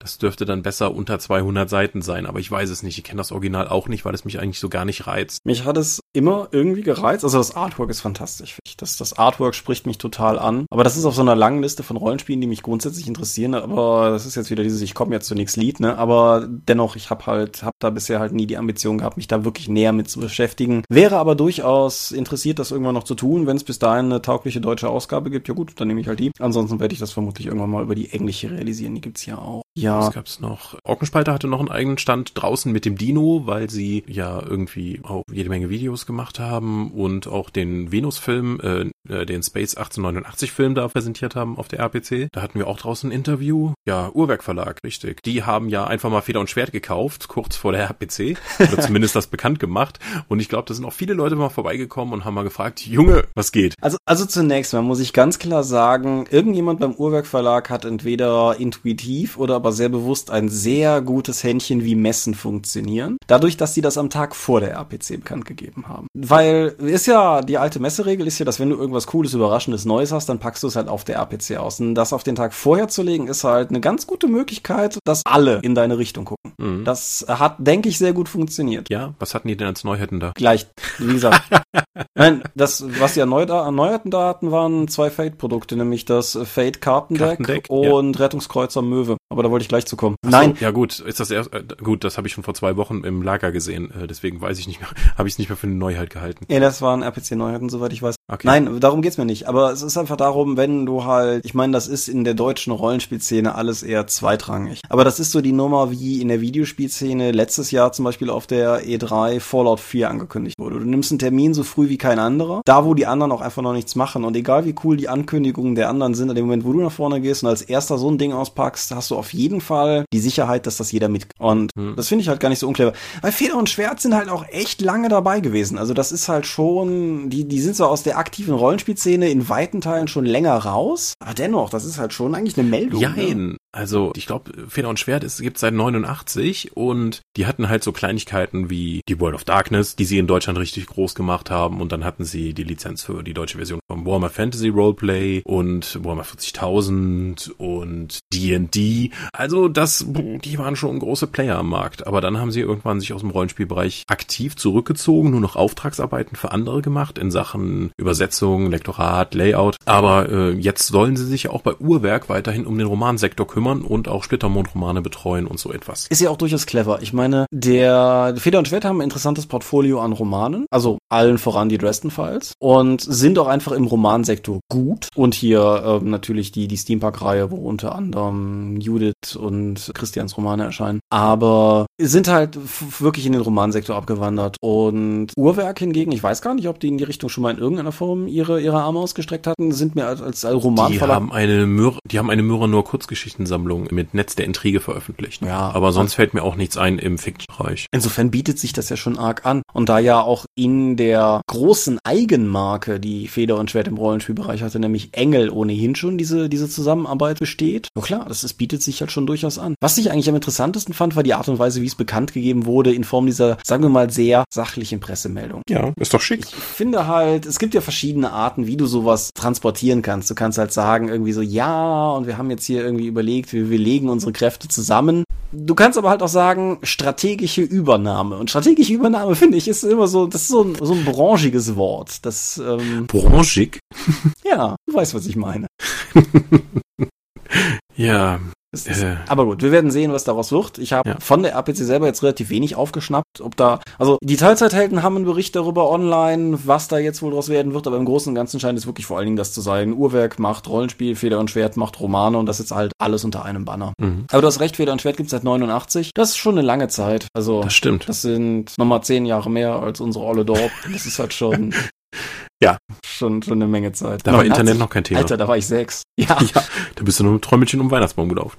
Das 0.00 0.18
dürfte 0.18 0.44
dann 0.44 0.62
besser 0.62 0.94
unter 0.94 1.18
200 1.18 1.68
Seiten 1.68 2.02
sein, 2.02 2.26
aber 2.26 2.38
ich 2.38 2.50
weiß 2.50 2.70
es 2.70 2.82
nicht. 2.82 2.98
Ich 2.98 3.04
kenne 3.04 3.18
das 3.18 3.32
Original 3.32 3.68
auch 3.68 3.88
nicht, 3.88 4.04
weil 4.04 4.14
es 4.14 4.24
mich 4.24 4.38
eigentlich 4.38 4.60
so 4.60 4.68
gar 4.68 4.84
nicht 4.84 5.06
reizt. 5.06 5.44
Mich 5.44 5.64
hat 5.64 5.76
es 5.76 6.00
immer 6.12 6.48
irgendwie 6.52 6.82
gereizt. 6.82 7.24
Also 7.24 7.38
das 7.38 7.56
Artwork 7.56 7.90
ist 7.90 8.00
fantastisch. 8.00 8.58
Das, 8.76 8.96
das 8.96 9.18
Artwork 9.18 9.54
spricht 9.54 9.86
mich 9.86 9.98
total 9.98 10.38
an. 10.38 10.66
Aber 10.70 10.84
das 10.84 10.96
ist 10.96 11.04
auf 11.04 11.14
so 11.14 11.22
einer 11.22 11.34
langen 11.34 11.62
Liste 11.62 11.82
von 11.82 11.96
Rollenspielen, 11.96 12.40
die 12.40 12.46
mich 12.46 12.62
grundsätzlich 12.62 13.08
interessieren. 13.08 13.54
Aber 13.54 14.10
das 14.10 14.24
ist 14.24 14.36
jetzt 14.36 14.50
wieder 14.50 14.62
dieses, 14.62 14.82
ich 14.82 14.94
komme 14.94 15.14
jetzt 15.14 15.26
zu 15.26 15.34
nichts 15.34 15.56
Lied, 15.56 15.80
ne? 15.80 15.98
Aber 15.98 16.46
dennoch, 16.48 16.94
ich 16.94 17.10
habe 17.10 17.26
halt, 17.26 17.62
habe 17.62 17.76
da 17.80 17.90
bisher 17.90 18.20
halt 18.20 18.32
nie 18.32 18.46
die 18.46 18.56
Ambition 18.56 18.98
gehabt, 18.98 19.16
mich 19.16 19.28
da 19.28 19.44
wirklich 19.44 19.68
näher 19.68 19.92
mit 19.92 20.08
zu 20.08 20.20
beschäftigen. 20.20 20.84
Wäre 20.88 21.16
aber 21.16 21.34
durchaus 21.34 22.12
interessiert, 22.12 22.58
das 22.60 22.70
irgendwann 22.70 22.94
noch 22.94 23.04
zu 23.04 23.14
tun. 23.14 23.46
Wenn 23.46 23.56
es 23.56 23.64
bis 23.64 23.78
dahin 23.78 24.06
eine 24.06 24.22
taugliche 24.22 24.60
deutsche 24.60 24.88
Ausgabe 24.88 25.30
gibt, 25.30 25.48
ja 25.48 25.54
gut, 25.54 25.72
dann 25.76 25.88
nehme 25.88 26.00
ich 26.00 26.08
halt 26.08 26.20
die. 26.20 26.30
Ansonsten 26.38 26.78
werde 26.78 26.92
ich 26.92 27.00
das 27.00 27.12
vermutlich 27.12 27.46
irgendwann 27.48 27.70
mal 27.70 27.82
über 27.82 27.94
die 27.94 28.12
englische 28.12 28.50
realisieren. 28.50 28.94
Die 28.94 29.00
gibt's 29.00 29.26
ja 29.26 29.38
auch. 29.38 29.62
Ja. 29.80 30.00
Was 30.00 30.14
gab's 30.14 30.40
noch? 30.40 30.76
Orkenspalter 30.84 31.32
hatte 31.32 31.48
noch 31.48 31.60
einen 31.60 31.70
eigenen 31.70 31.98
Stand 31.98 32.32
draußen 32.34 32.72
mit 32.72 32.84
dem 32.84 32.96
Dino, 32.96 33.42
weil 33.44 33.70
sie 33.70 34.04
ja 34.06 34.42
irgendwie 34.42 35.00
auch 35.02 35.22
jede 35.30 35.48
Menge 35.48 35.70
Videos 35.70 36.06
gemacht 36.06 36.38
haben 36.38 36.90
und 36.92 37.28
auch 37.28 37.50
den 37.50 37.92
Venus-Film, 37.92 38.60
äh, 38.62 39.12
äh 39.12 39.26
den 39.26 39.42
Space 39.42 39.76
1889-Film 39.76 40.74
da 40.74 40.88
präsentiert 40.88 41.36
haben 41.36 41.56
auf 41.58 41.68
der 41.68 41.80
RPC. 41.80 42.28
Da 42.32 42.42
hatten 42.42 42.58
wir 42.58 42.66
auch 42.66 42.78
draußen 42.78 43.10
ein 43.10 43.12
Interview. 43.12 43.72
Ja, 43.86 44.10
Uhrwerk 44.12 44.42
Verlag, 44.42 44.78
richtig. 44.84 45.22
Die 45.22 45.44
haben 45.44 45.68
ja 45.68 45.86
einfach 45.86 46.10
mal 46.10 46.22
Feder 46.22 46.40
und 46.40 46.50
Schwert 46.50 46.72
gekauft, 46.72 47.28
kurz 47.28 47.56
vor 47.56 47.72
der 47.72 47.82
RPC. 47.82 48.36
Oder 48.58 48.78
zumindest 48.80 49.14
das 49.14 49.28
bekannt 49.28 49.60
gemacht. 49.60 49.98
Und 50.28 50.40
ich 50.40 50.48
glaube, 50.48 50.64
da 50.66 50.74
sind 50.74 50.84
auch 50.84 50.92
viele 50.92 51.14
Leute 51.14 51.36
mal 51.36 51.48
vorbeigekommen 51.48 52.14
und 52.14 52.24
haben 52.24 52.34
mal 52.34 52.42
gefragt, 52.42 52.86
Junge, 52.86 53.24
was 53.34 53.52
geht? 53.52 53.74
Also, 53.80 53.98
also 54.04 54.26
zunächst 54.26 54.72
mal 54.72 54.82
muss 54.82 55.00
ich 55.00 55.12
ganz 55.12 55.38
klar 55.38 55.62
sagen, 55.62 56.26
irgendjemand 56.30 56.80
beim 56.80 56.94
Uhrwerk 56.94 57.26
Verlag 57.26 57.70
hat 57.70 57.84
entweder 57.84 58.56
intuitiv 58.58 59.38
oder 59.38 59.60
aber 59.68 59.72
sehr 59.72 59.90
bewusst 59.90 60.30
ein 60.30 60.48
sehr 60.48 61.02
gutes 61.02 61.44
Händchen, 61.44 61.84
wie 61.84 61.94
Messen 61.94 62.34
funktionieren. 62.34 63.18
Dadurch, 63.26 63.58
dass 63.58 63.74
sie 63.74 63.82
das 63.82 63.98
am 63.98 64.08
Tag 64.08 64.34
vor 64.34 64.60
der 64.60 64.72
RPC 64.72 65.20
bekannt 65.20 65.44
gegeben 65.44 65.88
haben. 65.88 66.06
Weil 66.14 66.74
ist 66.78 67.06
ja, 67.06 67.42
die 67.42 67.58
alte 67.58 67.78
Messeregel 67.78 68.26
ist 68.26 68.38
ja, 68.38 68.46
dass 68.46 68.60
wenn 68.60 68.70
du 68.70 68.76
irgendwas 68.76 69.06
Cooles, 69.06 69.34
Überraschendes, 69.34 69.84
Neues 69.84 70.10
hast, 70.10 70.30
dann 70.30 70.38
packst 70.38 70.62
du 70.62 70.68
es 70.68 70.76
halt 70.76 70.88
auf 70.88 71.04
der 71.04 71.16
RPC 71.16 71.58
aus. 71.58 71.80
Und 71.80 71.94
das 71.94 72.14
auf 72.14 72.22
den 72.22 72.34
Tag 72.34 72.54
vorher 72.54 72.88
zu 72.88 73.02
legen, 73.02 73.28
ist 73.28 73.44
halt 73.44 73.68
eine 73.68 73.80
ganz 73.80 74.06
gute 74.06 74.26
Möglichkeit, 74.26 74.98
dass 75.04 75.22
alle 75.26 75.60
in 75.62 75.74
deine 75.74 75.98
Richtung 75.98 76.24
gucken. 76.24 76.52
Mhm. 76.56 76.84
Das 76.84 77.26
hat, 77.28 77.56
denke 77.58 77.90
ich, 77.90 77.98
sehr 77.98 78.14
gut 78.14 78.30
funktioniert. 78.30 78.88
Ja, 78.88 79.12
was 79.18 79.34
hatten 79.34 79.48
die 79.48 79.56
denn 79.56 79.66
als 79.66 79.84
Neuheiten 79.84 80.18
da? 80.18 80.32
Gleich, 80.34 80.66
wie 80.96 81.12
gesagt. 81.12 81.42
Nein, 82.14 82.42
das, 82.54 82.84
was 82.98 83.14
die 83.14 83.20
erneuert, 83.20 83.50
erneuerten 83.50 84.10
da 84.10 84.28
hatten, 84.28 84.50
waren 84.50 84.88
zwei 84.88 85.10
Fate-Produkte, 85.10 85.76
nämlich 85.76 86.04
das 86.04 86.38
Fate 86.44 86.80
Kartendeck, 86.80 87.38
Kartendeck 87.44 87.66
und 87.68 88.16
ja. 88.16 88.24
Rettungskreuzer 88.24 88.82
Möwe. 88.82 89.18
Aber 89.30 89.42
da 89.42 89.50
wollte 89.50 89.57
ich 89.62 89.68
gleich 89.68 89.86
zu 89.86 89.96
kommen. 89.96 90.16
So, 90.22 90.30
Nein. 90.30 90.56
Ja 90.60 90.70
gut, 90.70 91.00
ist 91.00 91.20
das 91.20 91.30
erst, 91.30 91.52
äh, 91.52 91.64
gut, 91.82 92.04
das 92.04 92.16
habe 92.16 92.26
ich 92.26 92.34
schon 92.34 92.44
vor 92.44 92.54
zwei 92.54 92.76
Wochen 92.76 93.04
im 93.04 93.22
Lager 93.22 93.52
gesehen, 93.52 93.90
äh, 93.90 94.06
deswegen 94.06 94.40
weiß 94.40 94.58
ich 94.58 94.66
nicht 94.66 94.80
mehr, 94.80 94.90
habe 95.16 95.28
ich 95.28 95.34
es 95.34 95.38
nicht 95.38 95.48
mehr 95.48 95.56
für 95.56 95.66
eine 95.66 95.76
Neuheit 95.76 96.10
gehalten. 96.10 96.46
Ja, 96.48 96.60
das 96.60 96.82
waren 96.82 97.02
RPC-Neuheiten, 97.02 97.68
soweit 97.68 97.92
ich 97.92 98.02
weiß. 98.02 98.17
Okay. 98.30 98.46
Nein, 98.46 98.78
darum 98.78 99.00
geht's 99.00 99.16
mir 99.16 99.24
nicht. 99.24 99.48
Aber 99.48 99.72
es 99.72 99.80
ist 99.80 99.96
einfach 99.96 100.18
darum, 100.18 100.58
wenn 100.58 100.84
du 100.84 101.04
halt, 101.04 101.46
ich 101.46 101.54
meine, 101.54 101.72
das 101.72 101.88
ist 101.88 102.08
in 102.08 102.24
der 102.24 102.34
deutschen 102.34 102.74
Rollenspielszene 102.74 103.54
alles 103.54 103.82
eher 103.82 104.06
zweitrangig. 104.06 104.82
Aber 104.90 105.02
das 105.02 105.18
ist 105.18 105.30
so 105.30 105.40
die 105.40 105.52
Nummer, 105.52 105.90
wie 105.90 106.20
in 106.20 106.28
der 106.28 106.42
Videospielszene 106.42 107.32
letztes 107.32 107.70
Jahr 107.70 107.90
zum 107.92 108.04
Beispiel 108.04 108.28
auf 108.28 108.46
der 108.46 108.84
E3 108.84 109.40
Fallout 109.40 109.80
4 109.80 110.10
angekündigt 110.10 110.58
wurde. 110.58 110.78
Du 110.78 110.84
nimmst 110.84 111.10
einen 111.10 111.18
Termin 111.18 111.54
so 111.54 111.64
früh 111.64 111.88
wie 111.88 111.96
kein 111.96 112.18
anderer, 112.18 112.60
da 112.66 112.84
wo 112.84 112.92
die 112.92 113.06
anderen 113.06 113.32
auch 113.32 113.40
einfach 113.40 113.62
noch 113.62 113.72
nichts 113.72 113.96
machen. 113.96 114.24
Und 114.24 114.36
egal 114.36 114.66
wie 114.66 114.74
cool 114.84 114.98
die 114.98 115.08
Ankündigungen 115.08 115.74
der 115.74 115.88
anderen 115.88 116.12
sind, 116.12 116.28
in 116.28 116.34
dem 116.34 116.44
Moment, 116.44 116.66
wo 116.66 116.74
du 116.74 116.82
nach 116.82 116.92
vorne 116.92 117.22
gehst 117.22 117.42
und 117.42 117.48
als 117.48 117.62
erster 117.62 117.96
so 117.96 118.10
ein 118.10 118.18
Ding 118.18 118.34
auspackst, 118.34 118.94
hast 118.94 119.10
du 119.10 119.16
auf 119.16 119.32
jeden 119.32 119.62
Fall 119.62 120.04
die 120.12 120.20
Sicherheit, 120.20 120.66
dass 120.66 120.76
das 120.76 120.92
jeder 120.92 121.08
mit. 121.08 121.28
Und 121.38 121.70
hm. 121.74 121.96
das 121.96 122.08
finde 122.08 122.20
ich 122.20 122.28
halt 122.28 122.40
gar 122.40 122.50
nicht 122.50 122.58
so 122.58 122.68
unclever. 122.68 122.92
Weil 123.22 123.32
Feder 123.32 123.56
und 123.56 123.70
Schwert 123.70 124.02
sind 124.02 124.14
halt 124.14 124.28
auch 124.28 124.44
echt 124.50 124.82
lange 124.82 125.08
dabei 125.08 125.40
gewesen. 125.40 125.78
Also 125.78 125.94
das 125.94 126.12
ist 126.12 126.28
halt 126.28 126.46
schon, 126.46 127.30
die, 127.30 127.48
die 127.48 127.60
sind 127.60 127.74
so 127.74 127.86
aus 127.86 128.02
der 128.02 128.17
aktiven 128.18 128.54
Rollenspielszene 128.54 129.30
in 129.30 129.48
weiten 129.48 129.80
Teilen 129.80 130.08
schon 130.08 130.26
länger 130.26 130.56
raus. 130.56 131.14
Aber 131.20 131.34
dennoch, 131.34 131.70
das 131.70 131.84
ist 131.84 131.98
halt 131.98 132.12
schon 132.12 132.34
eigentlich 132.34 132.58
eine 132.58 132.68
Meldung. 132.68 133.00
Jein. 133.00 133.46
Ne? 133.46 133.56
Also 133.72 134.12
ich 134.16 134.26
glaube, 134.26 134.50
Feder 134.68 134.88
und 134.88 134.98
Schwert 134.98 135.24
es 135.24 135.40
gibt 135.40 135.58
seit 135.58 135.74
89 135.74 136.76
und 136.76 137.20
die 137.36 137.46
hatten 137.46 137.68
halt 137.68 137.84
so 137.84 137.92
Kleinigkeiten 137.92 138.70
wie 138.70 139.02
die 139.08 139.20
World 139.20 139.34
of 139.34 139.44
Darkness, 139.44 139.94
die 139.94 140.06
sie 140.06 140.18
in 140.18 140.26
Deutschland 140.26 140.58
richtig 140.58 140.86
groß 140.86 141.14
gemacht 141.14 141.50
haben 141.50 141.80
und 141.80 141.92
dann 141.92 142.04
hatten 142.04 142.24
sie 142.24 142.54
die 142.54 142.64
Lizenz 142.64 143.04
für 143.04 143.22
die 143.22 143.34
deutsche 143.34 143.58
Version 143.58 143.80
von 143.86 144.06
Warhammer 144.06 144.30
Fantasy 144.30 144.68
Roleplay 144.68 145.42
und 145.44 146.02
Warhammer 146.02 146.24
40.000 146.24 147.52
und 147.58 148.20
D&D. 148.32 149.10
Also 149.32 149.68
das, 149.68 150.06
die 150.08 150.58
waren 150.58 150.76
schon 150.76 150.98
große 150.98 151.26
Player 151.26 151.58
am 151.58 151.68
Markt, 151.68 152.06
aber 152.06 152.22
dann 152.22 152.38
haben 152.38 152.50
sie 152.50 152.60
irgendwann 152.60 153.00
sich 153.00 153.12
aus 153.12 153.20
dem 153.20 153.30
Rollenspielbereich 153.30 154.04
aktiv 154.08 154.56
zurückgezogen, 154.56 155.30
nur 155.30 155.40
noch 155.40 155.56
Auftragsarbeiten 155.56 156.36
für 156.36 156.52
andere 156.52 156.80
gemacht 156.80 157.18
in 157.18 157.30
Sachen 157.30 157.92
Übersetzung, 157.98 158.70
Lektorat, 158.70 159.34
Layout. 159.34 159.76
Aber 159.84 160.30
äh, 160.30 160.50
jetzt 160.52 160.86
sollen 160.86 161.16
sie 161.16 161.26
sich 161.26 161.50
auch 161.50 161.60
bei 161.60 161.74
Uhrwerk 161.74 162.28
weiterhin 162.30 162.66
um 162.66 162.78
den 162.78 162.86
Romansektor 162.86 163.46
kümmern 163.46 163.57
kümmern 163.58 163.82
und 163.82 164.06
auch 164.06 164.22
Splittermond-Romane 164.22 165.02
betreuen 165.02 165.48
und 165.48 165.58
so 165.58 165.72
etwas. 165.72 166.06
Ist 166.10 166.20
ja 166.20 166.30
auch 166.30 166.36
durchaus 166.36 166.64
clever. 166.66 167.00
Ich 167.02 167.12
meine, 167.12 167.46
der 167.50 168.34
Feder 168.38 168.60
und 168.60 168.68
Schwert 168.68 168.84
haben 168.84 169.00
ein 169.00 169.04
interessantes 169.04 169.46
Portfolio 169.46 170.00
an 170.00 170.12
Romanen, 170.12 170.66
also 170.70 170.98
allen 171.08 171.38
voran 171.38 171.68
die 171.68 171.76
Dresden 171.76 172.12
Files 172.12 172.52
und 172.60 173.00
sind 173.00 173.36
auch 173.36 173.48
einfach 173.48 173.72
im 173.72 173.86
Romansektor 173.86 174.60
gut. 174.70 175.08
Und 175.16 175.34
hier 175.34 175.82
ähm, 175.84 176.10
natürlich 176.10 176.52
die, 176.52 176.68
die 176.68 176.76
Steampunk-Reihe, 176.76 177.50
wo 177.50 177.56
unter 177.56 177.96
anderem 177.96 178.80
Judith 178.80 179.34
und 179.36 179.90
Christians 179.92 180.36
Romane 180.36 180.64
erscheinen. 180.64 181.00
Aber 181.10 181.86
sind 182.00 182.28
halt 182.28 182.56
wirklich 183.00 183.26
in 183.26 183.32
den 183.32 183.42
Romansektor 183.42 183.96
abgewandert. 183.96 184.56
Und 184.60 185.32
Uhrwerk 185.36 185.80
hingegen, 185.80 186.12
ich 186.12 186.22
weiß 186.22 186.42
gar 186.42 186.54
nicht, 186.54 186.68
ob 186.68 186.78
die 186.78 186.88
in 186.88 186.98
die 186.98 187.04
Richtung 187.04 187.28
schon 187.28 187.42
mal 187.42 187.52
in 187.52 187.58
irgendeiner 187.58 187.90
Form 187.92 188.28
ihre, 188.28 188.60
ihre 188.60 188.80
Arme 188.80 189.00
ausgestreckt 189.00 189.48
hatten, 189.48 189.72
sind 189.72 189.96
mir 189.96 190.06
als, 190.06 190.22
als 190.22 190.44
Romanverlag. 190.44 190.92
Die 190.92 191.00
haben 191.00 191.32
eine 191.32 191.66
Myr 191.66 191.88
die 192.08 192.18
haben 192.18 192.30
eine 192.30 192.42
Myra 192.42 192.68
nur 192.68 192.84
Kurzgeschichten 192.84 193.47
Sammlung 193.48 193.88
mit 193.90 194.14
Netz 194.14 194.36
der 194.36 194.46
Intrige 194.46 194.80
veröffentlicht. 194.80 195.42
Ja. 195.42 195.70
Aber 195.72 195.92
sonst 195.92 196.14
fällt 196.14 196.34
mir 196.34 196.42
auch 196.42 196.54
nichts 196.54 196.76
ein 196.76 196.98
im 196.98 197.18
Fiction-Bereich. 197.18 197.86
Insofern 197.92 198.30
bietet 198.30 198.58
sich 198.58 198.72
das 198.72 198.88
ja 198.88 198.96
schon 198.96 199.18
arg 199.18 199.44
an. 199.44 199.62
Und 199.72 199.88
da 199.88 199.98
ja 199.98 200.20
auch 200.20 200.44
in 200.54 200.96
der 200.96 201.40
großen 201.48 201.98
Eigenmarke, 202.04 203.00
die 203.00 203.28
Feder 203.28 203.56
und 203.56 203.70
Schwert 203.70 203.88
im 203.88 203.96
Rollenspielbereich 203.96 204.62
hatte, 204.62 204.78
nämlich 204.78 205.10
Engel 205.12 205.50
ohnehin 205.50 205.94
schon 205.94 206.18
diese, 206.18 206.48
diese 206.48 206.68
Zusammenarbeit 206.68 207.38
besteht. 207.38 207.88
Ja 207.96 208.02
klar, 208.02 208.24
das, 208.28 208.42
das 208.42 208.54
bietet 208.54 208.82
sich 208.82 209.00
halt 209.00 209.10
schon 209.10 209.26
durchaus 209.26 209.58
an. 209.58 209.74
Was 209.80 209.98
ich 209.98 210.10
eigentlich 210.10 210.28
am 210.28 210.34
interessantesten 210.34 210.94
fand, 210.94 211.16
war 211.16 211.22
die 211.22 211.34
Art 211.34 211.48
und 211.48 211.58
Weise, 211.58 211.82
wie 211.82 211.86
es 211.86 211.94
bekannt 211.94 212.32
gegeben 212.32 212.66
wurde, 212.66 212.92
in 212.92 213.04
Form 213.04 213.26
dieser, 213.26 213.58
sagen 213.64 213.82
wir 213.82 213.90
mal, 213.90 214.10
sehr 214.10 214.44
sachlichen 214.52 215.00
Pressemeldung. 215.00 215.62
Ja, 215.68 215.92
ist 215.96 216.14
doch 216.14 216.20
schick. 216.20 216.40
Ich 216.40 216.54
finde 216.54 217.06
halt, 217.06 217.46
es 217.46 217.58
gibt 217.58 217.74
ja 217.74 217.80
verschiedene 217.80 218.32
Arten, 218.32 218.66
wie 218.66 218.76
du 218.76 218.86
sowas 218.86 219.30
transportieren 219.34 220.02
kannst. 220.02 220.30
Du 220.30 220.34
kannst 220.34 220.58
halt 220.58 220.72
sagen, 220.72 221.08
irgendwie 221.08 221.32
so, 221.32 221.40
ja, 221.40 222.10
und 222.10 222.26
wir 222.26 222.38
haben 222.38 222.50
jetzt 222.50 222.64
hier 222.66 222.82
irgendwie 222.82 223.06
überlegt, 223.06 223.37
überlegt, 223.38 223.52
wir, 223.52 223.70
wir 223.70 223.78
legen 223.78 224.08
unsere 224.08 224.32
Kräfte 224.32 224.68
zusammen. 224.68 225.24
Du 225.52 225.74
kannst 225.74 225.96
aber 225.96 226.10
halt 226.10 226.22
auch 226.22 226.28
sagen, 226.28 226.78
strategische 226.82 227.62
Übernahme. 227.62 228.36
Und 228.36 228.50
strategische 228.50 228.92
Übernahme, 228.92 229.34
finde 229.34 229.56
ich, 229.56 229.68
ist 229.68 229.82
immer 229.82 230.06
so, 230.06 230.26
das 230.26 230.42
ist 230.42 230.48
so 230.48 230.62
ein, 230.62 230.74
so 230.74 230.92
ein 230.92 231.04
branchiges 231.04 231.76
Wort. 231.76 232.24
Das, 232.26 232.58
ähm, 232.58 233.06
Branchig? 233.06 233.78
ja, 234.44 234.76
du 234.86 234.94
weißt, 234.94 235.14
was 235.14 235.26
ich 235.26 235.36
meine. 235.36 235.66
ja, 237.96 238.40
ist, 238.72 239.02
äh. 239.02 239.16
Aber 239.28 239.46
gut, 239.46 239.62
wir 239.62 239.72
werden 239.72 239.90
sehen, 239.90 240.12
was 240.12 240.24
daraus 240.24 240.52
wird. 240.52 240.78
Ich 240.78 240.92
habe 240.92 241.08
ja. 241.08 241.16
von 241.20 241.42
der 241.42 241.52
RPC 241.52 241.76
selber 241.76 242.06
jetzt 242.06 242.22
relativ 242.22 242.50
wenig 242.50 242.76
aufgeschnappt, 242.76 243.40
ob 243.40 243.56
da, 243.56 243.80
also 243.98 244.18
die 244.22 244.36
Teilzeithelden 244.36 245.02
haben 245.02 245.16
einen 245.16 245.24
Bericht 245.24 245.56
darüber 245.56 245.90
online, 245.90 246.58
was 246.64 246.88
da 246.88 246.98
jetzt 246.98 247.22
wohl 247.22 247.32
draus 247.32 247.48
werden 247.48 247.72
wird, 247.72 247.86
aber 247.86 247.96
im 247.96 248.04
Großen 248.04 248.30
und 248.30 248.34
Ganzen 248.34 248.60
scheint 248.60 248.78
es 248.78 248.86
wirklich 248.86 249.06
vor 249.06 249.16
allen 249.16 249.26
Dingen 249.26 249.36
das 249.36 249.52
zu 249.52 249.62
sein. 249.62 249.94
Uhrwerk 249.94 250.38
macht 250.38 250.68
Rollenspiel, 250.68 251.16
Feder 251.16 251.38
und 251.38 251.50
Schwert 251.50 251.76
macht 251.78 251.98
Romane 251.98 252.36
und 252.36 252.46
das 252.46 252.60
ist 252.60 252.70
jetzt 252.70 252.76
halt 252.76 252.92
alles 252.98 253.24
unter 253.24 253.44
einem 253.44 253.64
Banner. 253.64 253.94
Mhm. 253.98 254.26
Aber 254.30 254.42
du 254.42 254.48
hast 254.48 254.60
recht, 254.60 254.76
Feder 254.76 254.92
und 254.92 255.00
Schwert 255.00 255.16
gibt 255.16 255.28
es 255.28 255.30
seit 255.30 255.44
89. 255.44 256.10
Das 256.14 256.30
ist 256.30 256.36
schon 256.36 256.58
eine 256.58 256.66
lange 256.66 256.88
Zeit. 256.88 257.28
Also, 257.32 257.62
das 257.62 257.74
stimmt. 257.74 258.08
Das 258.08 258.20
sind 258.20 258.76
nochmal 258.76 259.02
zehn 259.02 259.24
Jahre 259.24 259.50
mehr 259.50 259.76
als 259.76 260.00
unsere 260.00 260.24
Olle 260.24 260.44
Dorp. 260.44 260.70
Das 260.92 261.06
ist 261.06 261.18
halt 261.18 261.32
schon 261.32 261.74
Ja. 262.60 262.78
Schon, 263.06 263.40
schon 263.42 263.54
eine 263.54 263.68
Menge 263.68 263.92
Zeit. 263.92 264.26
Da 264.26 264.32
war 264.32 264.44
Internet 264.44 264.78
noch 264.78 264.90
kein 264.90 265.04
Thema. 265.04 265.20
Alter, 265.20 265.36
da 265.36 265.46
war 265.46 265.56
ich 265.56 265.66
sechs. 265.66 266.02
Ja. 266.18 266.38
ja. 266.54 266.62
Da 266.96 267.04
bist 267.04 267.20
du 267.20 267.24
nur 267.24 267.34
mit 267.34 267.42
Träumelchen 267.42 267.80
um 267.80 267.90
Weihnachtsbaum 267.92 268.28
gelaufen. 268.28 268.56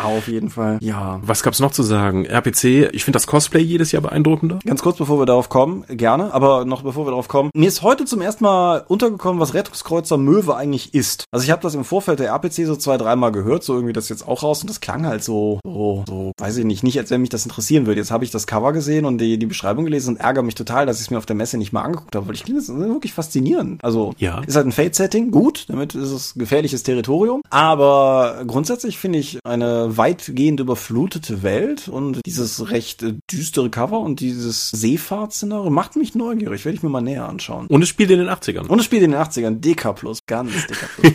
Auf 0.00 0.28
jeden 0.28 0.50
Fall. 0.50 0.78
Ja. 0.80 1.18
Was 1.22 1.42
gab's 1.42 1.58
noch 1.58 1.72
zu 1.72 1.82
sagen? 1.82 2.26
RPC, 2.26 2.90
ich 2.92 3.04
finde 3.04 3.16
das 3.16 3.26
Cosplay 3.26 3.60
jedes 3.60 3.90
Jahr 3.90 4.02
beeindruckender. 4.02 4.60
Ganz 4.64 4.82
kurz, 4.82 4.98
bevor 4.98 5.18
wir 5.18 5.26
darauf 5.26 5.48
kommen, 5.48 5.84
gerne, 5.88 6.32
aber 6.32 6.64
noch 6.64 6.82
bevor 6.82 7.06
wir 7.06 7.10
darauf 7.10 7.26
kommen. 7.26 7.50
Mir 7.52 7.66
ist 7.66 7.82
heute 7.82 8.04
zum 8.04 8.20
ersten 8.20 8.44
Mal 8.44 8.84
untergekommen, 8.86 9.40
was 9.40 9.54
Rettungskreuzer 9.54 10.16
Möwe 10.16 10.54
eigentlich 10.54 10.94
ist. 10.94 11.24
Also 11.32 11.44
ich 11.44 11.50
habe 11.50 11.62
das 11.62 11.74
im 11.74 11.84
Vorfeld 11.84 12.20
der 12.20 12.28
RPC 12.28 12.66
so 12.66 12.76
zwei, 12.76 12.98
dreimal 12.98 13.32
gehört, 13.32 13.64
so 13.64 13.74
irgendwie 13.74 13.92
das 13.92 14.08
jetzt 14.08 14.26
auch 14.28 14.44
raus 14.44 14.60
und 14.60 14.70
das 14.70 14.80
klang 14.80 15.06
halt 15.06 15.24
so, 15.24 15.58
so, 15.64 16.04
so, 16.06 16.32
weiß 16.38 16.56
ich 16.58 16.64
nicht, 16.64 16.84
nicht 16.84 16.98
als 16.98 17.10
wenn 17.10 17.20
mich 17.20 17.30
das 17.30 17.44
interessieren 17.44 17.86
würde. 17.86 18.00
Jetzt 18.00 18.12
habe 18.12 18.22
ich 18.22 18.30
das 18.30 18.46
Cover 18.46 18.72
gesehen 18.72 19.06
und 19.06 19.18
die, 19.18 19.38
die 19.38 19.46
Beschreibung 19.46 19.84
gelesen 19.84 20.14
und 20.14 20.20
ärgere 20.20 20.44
mich 20.44 20.54
total, 20.54 20.86
dass 20.86 20.98
ich 20.98 21.06
es 21.06 21.10
mir 21.10 21.18
auf 21.18 21.26
der 21.26 21.36
Messe 21.36 21.58
nicht 21.58 21.72
mal 21.72 21.82
angeguckt 21.82 22.14
habe, 22.14 22.28
weil 22.28 22.34
ich 22.36 22.44
finde 22.44 22.60
das 22.60 22.68
wirklich 22.68 23.12
faszinierend. 23.12 23.39
Also 23.82 24.14
ja. 24.18 24.40
ist 24.46 24.56
halt 24.56 24.66
ein 24.66 24.72
Fate-Setting, 24.72 25.30
gut, 25.30 25.64
damit 25.68 25.94
ist 25.94 26.10
es 26.10 26.34
gefährliches 26.34 26.82
Territorium. 26.82 27.42
Aber 27.50 28.44
grundsätzlich 28.46 28.98
finde 28.98 29.18
ich 29.18 29.38
eine 29.44 29.96
weitgehend 29.96 30.60
überflutete 30.60 31.42
Welt 31.42 31.88
und 31.88 32.20
dieses 32.26 32.70
recht 32.70 33.04
düstere 33.30 33.70
Cover 33.70 34.00
und 34.00 34.20
dieses 34.20 34.70
Seefahrtszenario 34.70 35.70
macht 35.70 35.96
mich 35.96 36.14
neugierig. 36.14 36.64
Werde 36.64 36.76
ich 36.76 36.82
mir 36.82 36.90
mal 36.90 37.00
näher 37.00 37.28
anschauen. 37.28 37.66
Und 37.66 37.82
es 37.82 37.88
spielt 37.88 38.10
in 38.10 38.18
den 38.18 38.28
80ern. 38.28 38.66
Und 38.66 38.78
es 38.78 38.84
spielt 38.84 39.02
in 39.02 39.12
den 39.12 39.20
80ern. 39.20 39.60
DK 39.60 39.94
Plus, 39.94 40.20
ganz 40.26 40.52
DK 40.66 40.88
Plus. 40.96 41.12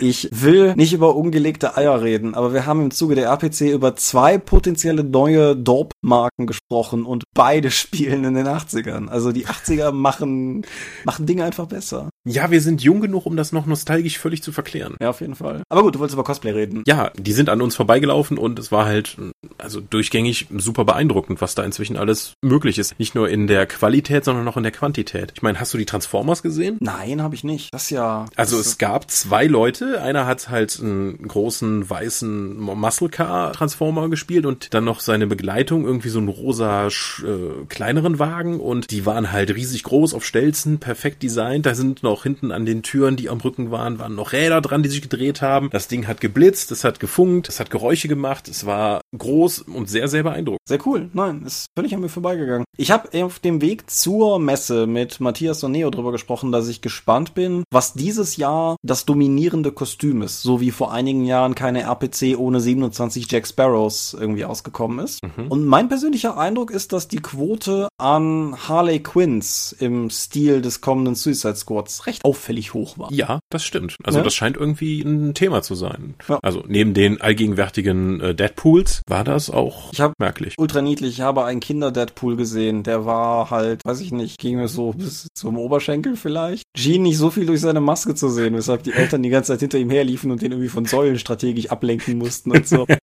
Ich 0.00 0.28
will 0.32 0.74
nicht 0.74 0.92
über 0.92 1.14
ungelegte 1.14 1.76
Eier 1.76 2.02
reden, 2.02 2.34
aber 2.34 2.52
wir 2.52 2.66
haben 2.66 2.82
im 2.82 2.90
Zuge 2.90 3.14
der 3.14 3.26
RPC 3.26 3.72
über 3.72 3.96
zwei 3.96 4.38
potenzielle 4.38 5.04
neue 5.04 5.56
Dorp-Marken 5.56 6.46
gesprochen 6.46 7.04
und 7.04 7.24
beide 7.34 7.70
spielen 7.88 8.24
in 8.24 8.34
den 8.34 8.46
80ern. 8.46 9.08
Also 9.08 9.32
die 9.32 9.46
80er 9.46 9.92
machen, 9.92 10.64
machen 11.04 11.26
Dinge 11.26 11.44
einfach 11.44 11.66
besser. 11.66 12.10
Ja, 12.24 12.50
wir 12.50 12.60
sind 12.60 12.82
jung 12.82 13.00
genug, 13.00 13.26
um 13.26 13.36
das 13.36 13.52
noch 13.52 13.66
nostalgisch 13.66 14.18
völlig 14.18 14.42
zu 14.42 14.52
verklären. 14.52 14.96
Ja, 15.00 15.10
auf 15.10 15.20
jeden 15.20 15.34
Fall. 15.34 15.62
Aber 15.68 15.82
gut, 15.82 15.94
du 15.94 15.98
wolltest 16.00 16.14
über 16.14 16.24
Cosplay 16.24 16.50
reden. 16.50 16.82
Ja, 16.86 17.10
die 17.16 17.32
sind 17.32 17.48
an 17.48 17.62
uns 17.62 17.74
vorbeigelaufen 17.76 18.36
und 18.36 18.58
es 18.58 18.70
war 18.70 18.84
halt, 18.84 19.16
also 19.56 19.80
durchgängig 19.80 20.46
super 20.56 20.84
beeindruckend, 20.84 21.40
was 21.40 21.54
da 21.54 21.64
inzwischen 21.64 21.96
alles 21.96 22.34
möglich 22.42 22.78
ist. 22.78 22.98
Nicht 22.98 23.14
nur 23.14 23.28
in 23.28 23.46
der 23.46 23.66
Qualität, 23.66 24.24
sondern 24.24 24.46
auch 24.48 24.56
in 24.56 24.62
der 24.62 24.72
Quantität. 24.72 25.32
Ich 25.34 25.42
meine, 25.42 25.58
hast 25.60 25.72
du 25.72 25.78
die 25.78 25.86
Transformers 25.86 26.42
gesehen? 26.42 26.76
Nein, 26.80 27.22
habe 27.22 27.34
ich 27.34 27.44
nicht. 27.44 27.72
Das 27.72 27.84
ist 27.84 27.90
ja. 27.90 28.26
Also 28.36 28.58
es 28.58 28.78
gab 28.78 29.10
zwei 29.10 29.46
Leute, 29.46 29.67
Leute. 29.68 30.00
Einer 30.00 30.24
hat 30.24 30.48
halt 30.48 30.80
einen 30.80 31.28
großen 31.28 31.90
weißen 31.90 32.58
Muscle 32.58 33.10
Car 33.10 33.52
Transformer 33.52 34.08
gespielt 34.08 34.46
und 34.46 34.72
dann 34.72 34.84
noch 34.84 35.00
seine 35.00 35.26
Begleitung, 35.26 35.84
irgendwie 35.84 36.08
so 36.08 36.18
einen 36.20 36.28
rosa 36.28 36.86
äh, 36.86 37.66
kleineren 37.68 38.18
Wagen 38.18 38.60
und 38.60 38.90
die 38.90 39.04
waren 39.04 39.30
halt 39.30 39.54
riesig 39.54 39.82
groß 39.82 40.14
auf 40.14 40.24
Stelzen, 40.24 40.78
perfekt 40.78 41.22
designt. 41.22 41.66
Da 41.66 41.74
sind 41.74 42.02
noch 42.02 42.22
hinten 42.22 42.50
an 42.50 42.64
den 42.64 42.82
Türen, 42.82 43.16
die 43.16 43.28
am 43.28 43.42
Rücken 43.42 43.70
waren, 43.70 43.98
waren 43.98 44.14
noch 44.14 44.32
Räder 44.32 44.62
dran, 44.62 44.82
die 44.82 44.88
sich 44.88 45.02
gedreht 45.02 45.42
haben. 45.42 45.68
Das 45.70 45.86
Ding 45.86 46.06
hat 46.06 46.22
geblitzt, 46.22 46.72
es 46.72 46.82
hat 46.82 46.98
gefunkt, 46.98 47.50
es 47.50 47.60
hat 47.60 47.68
Geräusche 47.68 48.08
gemacht, 48.08 48.48
es 48.48 48.64
war 48.64 49.02
groß 49.18 49.60
und 49.60 49.90
sehr, 49.90 50.08
sehr 50.08 50.22
beeindruckend. 50.22 50.62
Sehr 50.66 50.78
cool. 50.86 51.10
Nein, 51.12 51.42
ist 51.44 51.66
völlig 51.76 51.94
an 51.94 52.00
mir 52.00 52.08
vorbeigegangen. 52.08 52.64
Ich 52.78 52.90
habe 52.90 53.22
auf 53.22 53.38
dem 53.38 53.60
Weg 53.60 53.90
zur 53.90 54.38
Messe 54.38 54.86
mit 54.86 55.20
Matthias 55.20 55.62
und 55.62 55.72
Neo 55.72 55.90
drüber 55.90 56.12
gesprochen, 56.12 56.52
dass 56.52 56.68
ich 56.68 56.80
gespannt 56.80 57.34
bin, 57.34 57.64
was 57.70 57.92
dieses 57.92 58.36
Jahr 58.36 58.76
das 58.82 59.04
dominierende 59.04 59.57
Kostüm 59.62 60.22
ist. 60.22 60.42
So 60.42 60.60
wie 60.60 60.70
vor 60.70 60.92
einigen 60.92 61.24
Jahren 61.24 61.54
keine 61.54 61.82
RPC 61.82 62.38
ohne 62.38 62.60
27 62.60 63.30
Jack 63.30 63.46
Sparrows 63.46 64.16
irgendwie 64.18 64.44
ausgekommen 64.44 65.04
ist. 65.04 65.22
Mhm. 65.22 65.48
Und 65.48 65.66
mein 65.66 65.88
persönlicher 65.88 66.36
Eindruck 66.38 66.70
ist, 66.70 66.92
dass 66.92 67.08
die 67.08 67.18
Quote 67.18 67.88
an 67.98 68.56
Harley 68.68 69.00
Quinns 69.00 69.74
im 69.78 70.10
Stil 70.10 70.62
des 70.62 70.80
kommenden 70.80 71.14
Suicide 71.14 71.56
Squads 71.56 72.06
recht 72.06 72.24
auffällig 72.24 72.74
hoch 72.74 72.98
war. 72.98 73.12
Ja, 73.12 73.40
das 73.50 73.64
stimmt. 73.64 73.96
Also 74.04 74.18
ja? 74.18 74.24
das 74.24 74.34
scheint 74.34 74.56
irgendwie 74.56 75.02
ein 75.02 75.34
Thema 75.34 75.62
zu 75.62 75.74
sein. 75.74 76.14
Ja. 76.28 76.38
Also 76.42 76.64
neben 76.66 76.94
den 76.94 77.20
allgegenwärtigen 77.20 78.20
äh, 78.20 78.34
Deadpools 78.34 79.02
war 79.08 79.24
das 79.24 79.50
auch 79.50 79.92
ich 79.92 80.00
hab 80.00 80.12
merklich. 80.18 80.54
Ultra 80.58 80.82
niedlich. 80.82 81.18
Ich 81.18 81.20
habe 81.20 81.44
einen 81.44 81.60
Kinder-Deadpool 81.60 82.36
gesehen. 82.36 82.82
Der 82.82 83.04
war 83.04 83.50
halt, 83.50 83.80
weiß 83.84 84.00
ich 84.00 84.12
nicht, 84.12 84.38
ging 84.38 84.56
mir 84.56 84.68
so 84.68 84.92
bis 84.92 85.28
zum 85.34 85.58
Oberschenkel 85.58 86.16
vielleicht. 86.16 86.64
Jean 86.76 87.02
nicht 87.02 87.18
so 87.18 87.30
viel 87.30 87.46
durch 87.46 87.60
seine 87.60 87.80
Maske 87.80 88.14
zu 88.14 88.28
sehen, 88.28 88.54
weshalb 88.54 88.82
die 88.82 88.92
Eltern 88.92 89.22
die 89.22 89.30
ganze 89.30 89.47
Zeit 89.48 89.60
hinter 89.60 89.78
ihm 89.78 89.90
herliefen 89.90 90.30
und 90.30 90.42
den 90.42 90.52
irgendwie 90.52 90.68
von 90.68 90.84
Säulen 90.84 91.18
strategisch 91.18 91.70
ablenken 91.70 92.18
mussten 92.18 92.52
und 92.52 92.66
so. 92.66 92.86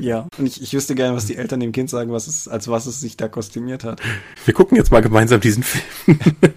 Ja, 0.00 0.28
und 0.38 0.46
ich, 0.46 0.62
ich 0.62 0.72
wüsste 0.72 0.94
gerne, 0.94 1.16
was 1.16 1.26
die 1.26 1.36
Eltern 1.36 1.58
dem 1.58 1.72
Kind 1.72 1.90
sagen, 1.90 2.12
was 2.12 2.28
es, 2.28 2.46
als 2.46 2.68
was 2.68 2.86
es 2.86 3.00
sich 3.00 3.16
da 3.16 3.28
kostümiert 3.28 3.82
hat. 3.82 4.00
Wir 4.44 4.54
gucken 4.54 4.76
jetzt 4.76 4.92
mal 4.92 5.02
gemeinsam 5.02 5.40
diesen 5.40 5.64
Film. 5.64 6.20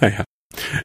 naja. 0.00 0.24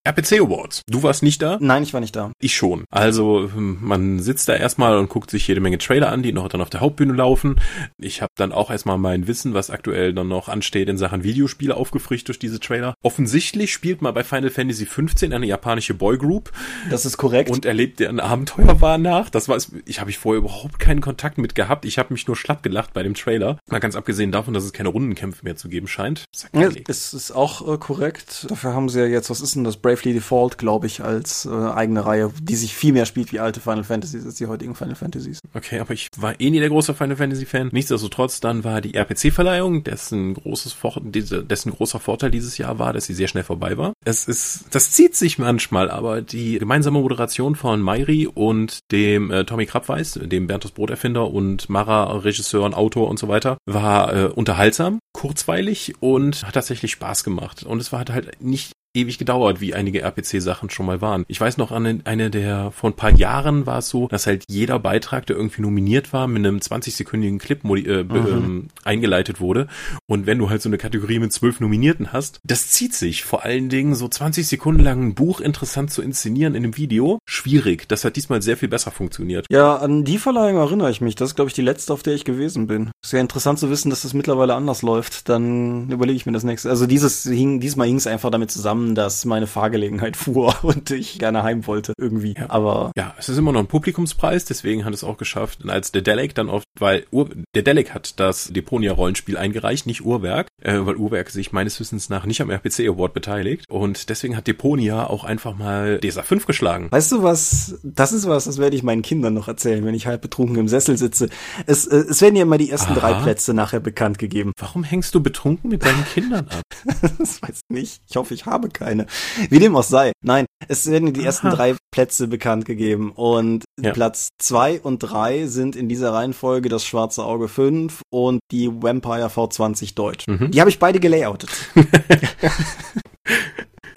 RPC 0.03 0.41
Awards. 0.41 0.81
Du 0.87 1.03
warst 1.03 1.23
nicht 1.23 1.41
da? 1.41 1.57
Nein, 1.59 1.83
ich 1.83 1.93
war 1.93 2.01
nicht 2.01 2.15
da. 2.15 2.31
Ich 2.39 2.55
schon. 2.55 2.85
Also 2.89 3.49
hm, 3.53 3.79
man 3.81 4.19
sitzt 4.19 4.49
da 4.49 4.55
erstmal 4.55 4.97
und 4.97 5.09
guckt 5.09 5.31
sich 5.31 5.47
jede 5.47 5.61
Menge 5.61 5.77
Trailer 5.77 6.11
an, 6.11 6.23
die 6.23 6.33
noch 6.33 6.47
dann 6.47 6.61
auf 6.61 6.69
der 6.69 6.81
Hauptbühne 6.81 7.13
laufen. 7.13 7.59
Ich 7.97 8.21
habe 8.21 8.31
dann 8.35 8.51
auch 8.51 8.71
erstmal 8.71 8.97
mein 8.97 9.27
Wissen, 9.27 9.53
was 9.53 9.69
aktuell 9.69 10.13
dann 10.13 10.27
noch 10.27 10.47
ansteht 10.47 10.89
in 10.89 10.97
Sachen 10.97 11.23
Videospiele 11.23 11.75
aufgefrischt 11.75 12.27
durch 12.27 12.39
diese 12.39 12.59
Trailer. 12.59 12.93
Offensichtlich 13.03 13.73
spielt 13.73 14.01
man 14.01 14.13
bei 14.13 14.23
Final 14.23 14.49
Fantasy 14.49 14.85
15 14.85 15.33
eine 15.33 15.45
japanische 15.45 15.93
Boygroup. 15.93 16.51
Das 16.89 17.05
ist 17.05 17.17
korrekt. 17.17 17.49
Und 17.49 17.65
erlebt 17.65 17.99
deren 17.99 18.19
Abenteuerwahn 18.19 19.01
nach. 19.01 19.29
Das 19.29 19.49
war 19.49 19.55
es. 19.55 19.71
Ich 19.85 19.99
habe 19.99 20.09
ich 20.09 20.17
vorher 20.17 20.39
überhaupt 20.39 20.79
keinen 20.79 21.01
Kontakt 21.01 21.37
mit 21.37 21.55
gehabt. 21.55 21.85
Ich 21.85 21.97
habe 21.97 22.13
mich 22.13 22.27
nur 22.27 22.35
schlapp 22.35 22.63
gelacht 22.63 22.93
bei 22.93 23.03
dem 23.03 23.13
Trailer. 23.13 23.59
Mal 23.69 23.79
ganz 23.79 23.95
abgesehen 23.95 24.31
davon, 24.31 24.53
dass 24.53 24.63
es 24.63 24.73
keine 24.73 24.89
Rundenkämpfe 24.89 25.43
mehr 25.43 25.55
zu 25.55 25.69
geben 25.69 25.87
scheint. 25.87 26.25
Ja, 26.53 26.69
es 26.87 27.13
ist 27.13 27.31
auch 27.31 27.73
äh, 27.73 27.77
korrekt. 27.77 28.47
Dafür 28.49 28.73
haben 28.73 28.89
sie 28.89 28.99
ja 28.99 29.05
jetzt, 29.05 29.29
was 29.29 29.41
ist 29.41 29.56
denn 29.57 29.63
das? 29.65 29.77
Bravely 29.77 30.13
Default, 30.13 30.57
glaube 30.57 30.87
ich, 30.87 31.03
als 31.03 31.45
äh, 31.45 31.49
eigene 31.49 32.05
Reihe, 32.05 32.31
die 32.41 32.55
sich 32.55 32.73
viel 32.73 32.93
mehr 32.93 33.05
spielt 33.05 33.31
wie 33.31 33.39
alte 33.39 33.59
Final 33.59 33.83
Fantasies 33.83 34.25
als 34.25 34.35
die 34.35 34.47
heutigen 34.47 34.75
Final 34.75 34.95
Fantasies. 34.95 35.39
Okay, 35.53 35.79
aber 35.79 35.93
ich 35.93 36.07
war 36.17 36.39
eh 36.39 36.49
nie 36.49 36.59
der 36.59 36.69
große 36.69 36.93
Final 36.93 37.17
Fantasy 37.17 37.45
Fan. 37.45 37.69
Nichtsdestotrotz, 37.71 38.39
dann 38.39 38.63
war 38.63 38.81
die 38.81 38.93
RPC-Verleihung, 38.93 39.83
dessen 39.83 40.33
großes 40.33 40.73
Vor 40.73 41.01
dessen 41.01 41.71
großer 41.71 41.99
Vorteil 41.99 42.31
dieses 42.31 42.57
Jahr 42.57 42.79
war, 42.79 42.93
dass 42.93 43.05
sie 43.05 43.13
sehr 43.13 43.27
schnell 43.27 43.43
vorbei 43.43 43.77
war. 43.77 43.93
Es 44.05 44.27
ist, 44.27 44.65
das 44.71 44.91
zieht 44.91 45.15
sich 45.15 45.37
manchmal, 45.37 45.89
aber 45.91 46.21
die 46.21 46.59
gemeinsame 46.59 46.99
Moderation 46.99 47.55
von 47.55 47.81
Mairi 47.81 48.27
und 48.27 48.79
dem 48.91 49.31
äh, 49.31 49.45
Tommy 49.45 49.65
Krabweis, 49.65 50.19
dem 50.21 50.47
Berntos 50.47 50.71
Broterfinder 50.71 51.29
und 51.29 51.69
Mara 51.69 52.17
Regisseur 52.17 52.63
und 52.63 52.73
Autor 52.73 53.09
und 53.09 53.19
so 53.19 53.27
weiter, 53.27 53.57
war 53.65 54.15
äh, 54.15 54.25
unterhaltsam, 54.25 54.99
kurzweilig 55.13 55.95
und 55.99 56.45
hat 56.45 56.53
tatsächlich 56.53 56.91
Spaß 56.91 57.23
gemacht. 57.23 57.63
Und 57.63 57.81
es 57.81 57.91
war 57.91 58.05
halt 58.09 58.41
nicht 58.41 58.73
ewig 58.97 59.17
gedauert, 59.17 59.61
wie 59.61 59.73
einige 59.73 60.01
RPC-Sachen 60.01 60.69
schon 60.69 60.85
mal 60.85 61.01
waren. 61.01 61.23
Ich 61.27 61.39
weiß 61.39 61.57
noch, 61.57 61.71
an 61.71 62.01
eine 62.03 62.29
der, 62.29 62.71
vor 62.71 62.89
ein 62.89 62.95
paar 62.95 63.11
Jahren 63.11 63.65
war 63.65 63.79
es 63.79 63.89
so, 63.89 64.07
dass 64.07 64.27
halt 64.27 64.43
jeder 64.49 64.79
Beitrag, 64.79 65.25
der 65.27 65.35
irgendwie 65.35 65.61
nominiert 65.61 66.13
war, 66.13 66.27
mit 66.27 66.45
einem 66.45 66.57
20-sekündigen 66.57 67.39
Clip 67.39 67.63
äh, 67.63 68.03
mhm. 68.03 68.15
ähm, 68.15 68.67
eingeleitet 68.83 69.39
wurde. 69.39 69.67
Und 70.07 70.25
wenn 70.25 70.39
du 70.39 70.49
halt 70.49 70.61
so 70.61 70.69
eine 70.69 70.77
Kategorie 70.77 71.19
mit 71.19 71.31
zwölf 71.31 71.59
Nominierten 71.59 72.11
hast, 72.13 72.39
das 72.43 72.69
zieht 72.69 72.93
sich. 72.93 73.23
Vor 73.23 73.43
allen 73.43 73.69
Dingen 73.69 73.95
so 73.95 74.07
20 74.07 74.47
Sekunden 74.47 74.83
lang 74.83 75.03
ein 75.03 75.15
Buch 75.15 75.39
interessant 75.39 75.91
zu 75.91 76.01
inszenieren 76.01 76.55
in 76.55 76.63
einem 76.63 76.77
Video. 76.77 77.19
Schwierig. 77.25 77.87
Das 77.87 78.03
hat 78.03 78.15
diesmal 78.15 78.41
sehr 78.41 78.57
viel 78.57 78.69
besser 78.69 78.91
funktioniert. 78.91 79.45
Ja, 79.49 79.77
an 79.77 80.03
die 80.03 80.17
Verleihung 80.17 80.57
erinnere 80.57 80.89
ich 80.91 81.01
mich. 81.01 81.15
Das 81.15 81.29
ist, 81.29 81.35
glaube 81.35 81.49
ich, 81.49 81.55
die 81.55 81.61
letzte, 81.61 81.93
auf 81.93 82.03
der 82.03 82.15
ich 82.15 82.25
gewesen 82.25 82.67
bin. 82.67 82.91
Sehr 83.05 83.21
interessant 83.21 83.59
zu 83.59 83.69
wissen, 83.69 83.89
dass 83.89 84.01
das 84.01 84.13
mittlerweile 84.13 84.55
anders 84.55 84.81
läuft. 84.81 85.29
Dann 85.29 85.89
überlege 85.91 86.17
ich 86.17 86.25
mir 86.25 86.31
das 86.31 86.43
nächste. 86.43 86.69
Also 86.69 86.87
dieses 86.87 87.23
hing, 87.23 87.59
diesmal 87.59 87.87
hing 87.87 87.97
es 87.97 88.07
einfach 88.07 88.31
damit 88.31 88.51
zusammen, 88.51 88.86
zusammen, 88.87 88.95
dass 88.95 89.25
meine 89.25 89.47
Fahrgelegenheit 89.47 90.15
fuhr 90.17 90.55
und 90.63 90.91
ich 90.91 91.19
gerne 91.19 91.43
heim 91.43 91.67
wollte 91.67 91.93
irgendwie. 91.97 92.35
Ja. 92.37 92.49
Aber 92.49 92.91
ja, 92.95 93.13
es 93.17 93.29
ist 93.29 93.37
immer 93.37 93.51
noch 93.51 93.59
ein 93.59 93.67
Publikumspreis, 93.67 94.45
deswegen 94.45 94.85
hat 94.85 94.93
es 94.93 95.03
auch 95.03 95.17
geschafft. 95.17 95.63
Und 95.63 95.69
als 95.69 95.91
der 95.91 96.01
Delic 96.01 96.35
dann 96.35 96.49
oft, 96.49 96.65
weil 96.79 97.05
Ur, 97.11 97.29
der 97.55 97.63
Delic 97.63 97.93
hat 97.93 98.19
das 98.19 98.47
Deponia-Rollenspiel 98.47 99.37
eingereicht, 99.37 99.87
nicht 99.87 100.05
Uhrwerk, 100.05 100.47
äh, 100.61 100.79
weil 100.79 100.95
Uhrwerk 100.95 101.29
sich 101.29 101.51
meines 101.51 101.79
Wissens 101.79 102.09
nach 102.09 102.25
nicht 102.25 102.41
am 102.41 102.49
RPC 102.49 102.87
Award 102.87 103.13
beteiligt. 103.13 103.65
Und 103.69 104.09
deswegen 104.09 104.35
hat 104.35 104.47
Deponia 104.47 105.07
auch 105.07 105.23
einfach 105.23 105.57
mal 105.57 105.99
DSA 105.99 106.23
5 106.23 106.45
geschlagen. 106.45 106.87
Weißt 106.91 107.11
du 107.11 107.23
was? 107.23 107.79
Das 107.83 108.11
ist 108.11 108.27
was, 108.27 108.45
das 108.45 108.57
werde 108.57 108.75
ich 108.75 108.83
meinen 108.83 109.01
Kindern 109.01 109.33
noch 109.33 109.47
erzählen, 109.47 109.85
wenn 109.85 109.95
ich 109.95 110.07
halb 110.07 110.21
betrunken 110.21 110.57
im 110.57 110.67
Sessel 110.67 110.97
sitze. 110.97 111.29
Es, 111.65 111.87
äh, 111.87 111.97
es 112.09 112.21
werden 112.21 112.35
ja 112.35 112.43
immer 112.43 112.57
die 112.57 112.69
ersten 112.69 112.93
Aha. 112.93 112.99
drei 112.99 113.13
Plätze 113.21 113.53
nachher 113.53 113.79
bekannt 113.79 114.19
gegeben. 114.19 114.53
Warum 114.59 114.83
hängst 114.83 115.13
du 115.15 115.21
betrunken 115.21 115.69
mit 115.69 115.83
deinen 115.83 116.05
Kindern 116.13 116.47
ab? 116.47 116.61
das 117.17 117.41
weiß 117.41 117.61
ich 117.69 117.75
nicht. 117.75 118.01
Ich 118.09 118.15
hoffe, 118.15 118.33
ich 118.33 118.45
habe 118.45 118.69
keine. 118.77 119.05
Wie 119.49 119.59
dem 119.59 119.75
auch 119.75 119.83
sei. 119.83 120.11
Nein, 120.23 120.45
es 120.67 120.89
werden 120.89 121.13
die 121.13 121.23
ersten 121.23 121.47
Aha. 121.47 121.55
drei 121.55 121.75
Plätze 121.91 122.27
bekannt 122.27 122.65
gegeben 122.65 123.11
und 123.11 123.65
ja. 123.79 123.91
Platz 123.91 124.29
zwei 124.39 124.79
und 124.79 124.99
drei 124.99 125.47
sind 125.47 125.75
in 125.75 125.89
dieser 125.89 126.13
Reihenfolge 126.13 126.69
das 126.69 126.85
Schwarze 126.85 127.23
Auge 127.23 127.47
5 127.47 128.01
und 128.09 128.39
die 128.51 128.69
Vampire 128.69 129.27
V20 129.27 129.95
Deutsch. 129.95 130.27
Mhm. 130.27 130.51
Die 130.51 130.59
habe 130.59 130.69
ich 130.69 130.79
beide 130.79 130.99
gelayoutet. 130.99 131.49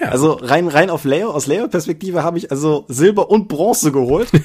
Ja. 0.01 0.09
Also 0.09 0.33
rein 0.33 0.67
rein 0.69 0.89
auf 0.89 1.05
Layout 1.05 1.35
aus 1.35 1.47
Layout 1.47 1.73
Perspektive 1.73 2.23
habe 2.23 2.39
ich 2.39 2.51
also 2.51 2.87
Silber 2.89 3.29
und 3.29 3.49
Bronze 3.49 3.93
geholt. 3.93 4.31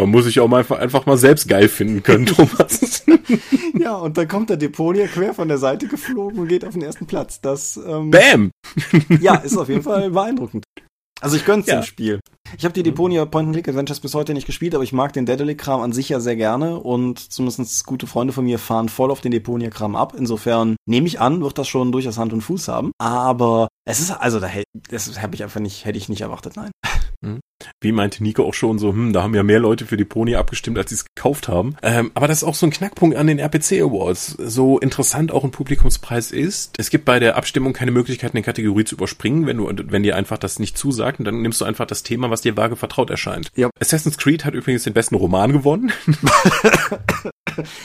Man 0.00 0.10
muss 0.12 0.24
sich 0.24 0.40
auch 0.40 0.48
mal 0.48 0.64
einfach, 0.70 1.04
mal 1.04 1.18
selbst 1.18 1.46
geil 1.46 1.68
finden 1.68 2.02
können, 2.02 2.24
Thomas. 2.26 3.04
ja, 3.78 3.96
und 3.96 4.16
dann 4.16 4.28
kommt 4.28 4.48
der 4.48 4.56
Deponia 4.56 5.06
quer 5.06 5.34
von 5.34 5.48
der 5.48 5.58
Seite 5.58 5.88
geflogen 5.88 6.38
und 6.38 6.48
geht 6.48 6.64
auf 6.64 6.72
den 6.72 6.82
ersten 6.82 7.06
Platz. 7.06 7.42
Das 7.42 7.76
ähm, 7.76 8.10
Bam! 8.10 8.50
ja, 9.20 9.34
ist 9.36 9.58
auf 9.58 9.68
jeden 9.68 9.82
Fall 9.82 10.10
beeindruckend. 10.10 10.64
Also 11.20 11.36
ich 11.36 11.44
gönn's 11.44 11.66
ja. 11.66 11.80
dem 11.80 11.82
Spiel. 11.82 12.20
Ich 12.56 12.64
habe 12.64 12.72
die 12.72 12.82
Deponia 12.82 13.26
Point-and-Click 13.26 13.68
Adventures 13.68 14.00
bis 14.00 14.14
heute 14.14 14.32
nicht 14.32 14.46
gespielt, 14.46 14.74
aber 14.74 14.82
ich 14.82 14.94
mag 14.94 15.12
den 15.12 15.26
Daedalic-Kram 15.26 15.82
an 15.82 15.92
sich 15.92 16.08
ja 16.08 16.18
sehr 16.18 16.36
gerne 16.36 16.78
und 16.78 17.18
zumindest 17.18 17.84
gute 17.84 18.06
Freunde 18.06 18.32
von 18.32 18.46
mir 18.46 18.58
fahren 18.58 18.88
voll 18.88 19.10
auf 19.10 19.20
den 19.20 19.32
Deponia-Kram 19.32 19.96
ab. 19.96 20.14
Insofern 20.16 20.76
nehme 20.88 21.06
ich 21.06 21.20
an, 21.20 21.42
wird 21.42 21.58
das 21.58 21.68
schon 21.68 21.92
durchaus 21.92 22.16
Hand 22.16 22.32
und 22.32 22.40
Fuß 22.40 22.68
haben. 22.68 22.92
Aber 22.98 23.68
es 23.84 24.00
ist, 24.00 24.12
also 24.12 24.40
da 24.40 24.48
das 24.88 25.20
habe 25.20 25.34
ich 25.34 25.42
einfach 25.42 25.60
nicht, 25.60 25.84
hätte 25.84 25.98
ich 25.98 26.08
nicht 26.08 26.22
erwartet, 26.22 26.56
nein. 26.56 26.70
Mhm. 27.22 27.40
Wie 27.80 27.92
meinte 27.92 28.22
Nico 28.22 28.44
auch 28.44 28.54
schon 28.54 28.78
so, 28.78 28.92
hm, 28.92 29.12
da 29.12 29.22
haben 29.22 29.34
ja 29.34 29.42
mehr 29.42 29.60
Leute 29.60 29.84
für 29.84 29.96
die 29.96 30.04
Pony 30.04 30.36
abgestimmt, 30.36 30.78
als 30.78 30.90
sie 30.90 30.96
es 30.96 31.04
gekauft 31.04 31.48
haben. 31.48 31.76
Ähm, 31.82 32.10
aber 32.14 32.26
das 32.26 32.38
ist 32.38 32.44
auch 32.44 32.54
so 32.54 32.66
ein 32.66 32.70
Knackpunkt 32.70 33.16
an 33.16 33.26
den 33.26 33.38
RPC 33.38 33.82
Awards. 33.82 34.36
So 34.38 34.78
interessant 34.78 35.30
auch 35.30 35.44
ein 35.44 35.50
Publikumspreis 35.50 36.30
ist, 36.30 36.74
es 36.78 36.90
gibt 36.90 37.04
bei 37.04 37.18
der 37.18 37.36
Abstimmung 37.36 37.72
keine 37.72 37.90
Möglichkeit, 37.90 38.34
eine 38.34 38.42
Kategorie 38.42 38.84
zu 38.84 38.94
überspringen, 38.94 39.46
wenn 39.46 39.58
du, 39.58 39.70
wenn 39.90 40.02
dir 40.02 40.16
einfach 40.16 40.38
das 40.38 40.58
nicht 40.58 40.78
zusagt, 40.78 41.18
und 41.18 41.26
dann 41.26 41.42
nimmst 41.42 41.60
du 41.60 41.64
einfach 41.66 41.86
das 41.86 42.02
Thema, 42.02 42.30
was 42.30 42.40
dir 42.40 42.56
vage 42.56 42.76
vertraut 42.76 43.10
erscheint. 43.10 43.50
Ja. 43.54 43.68
Assassin's 43.78 44.16
Creed 44.16 44.44
hat 44.44 44.54
übrigens 44.54 44.84
den 44.84 44.94
besten 44.94 45.14
Roman 45.14 45.52
gewonnen. 45.52 45.92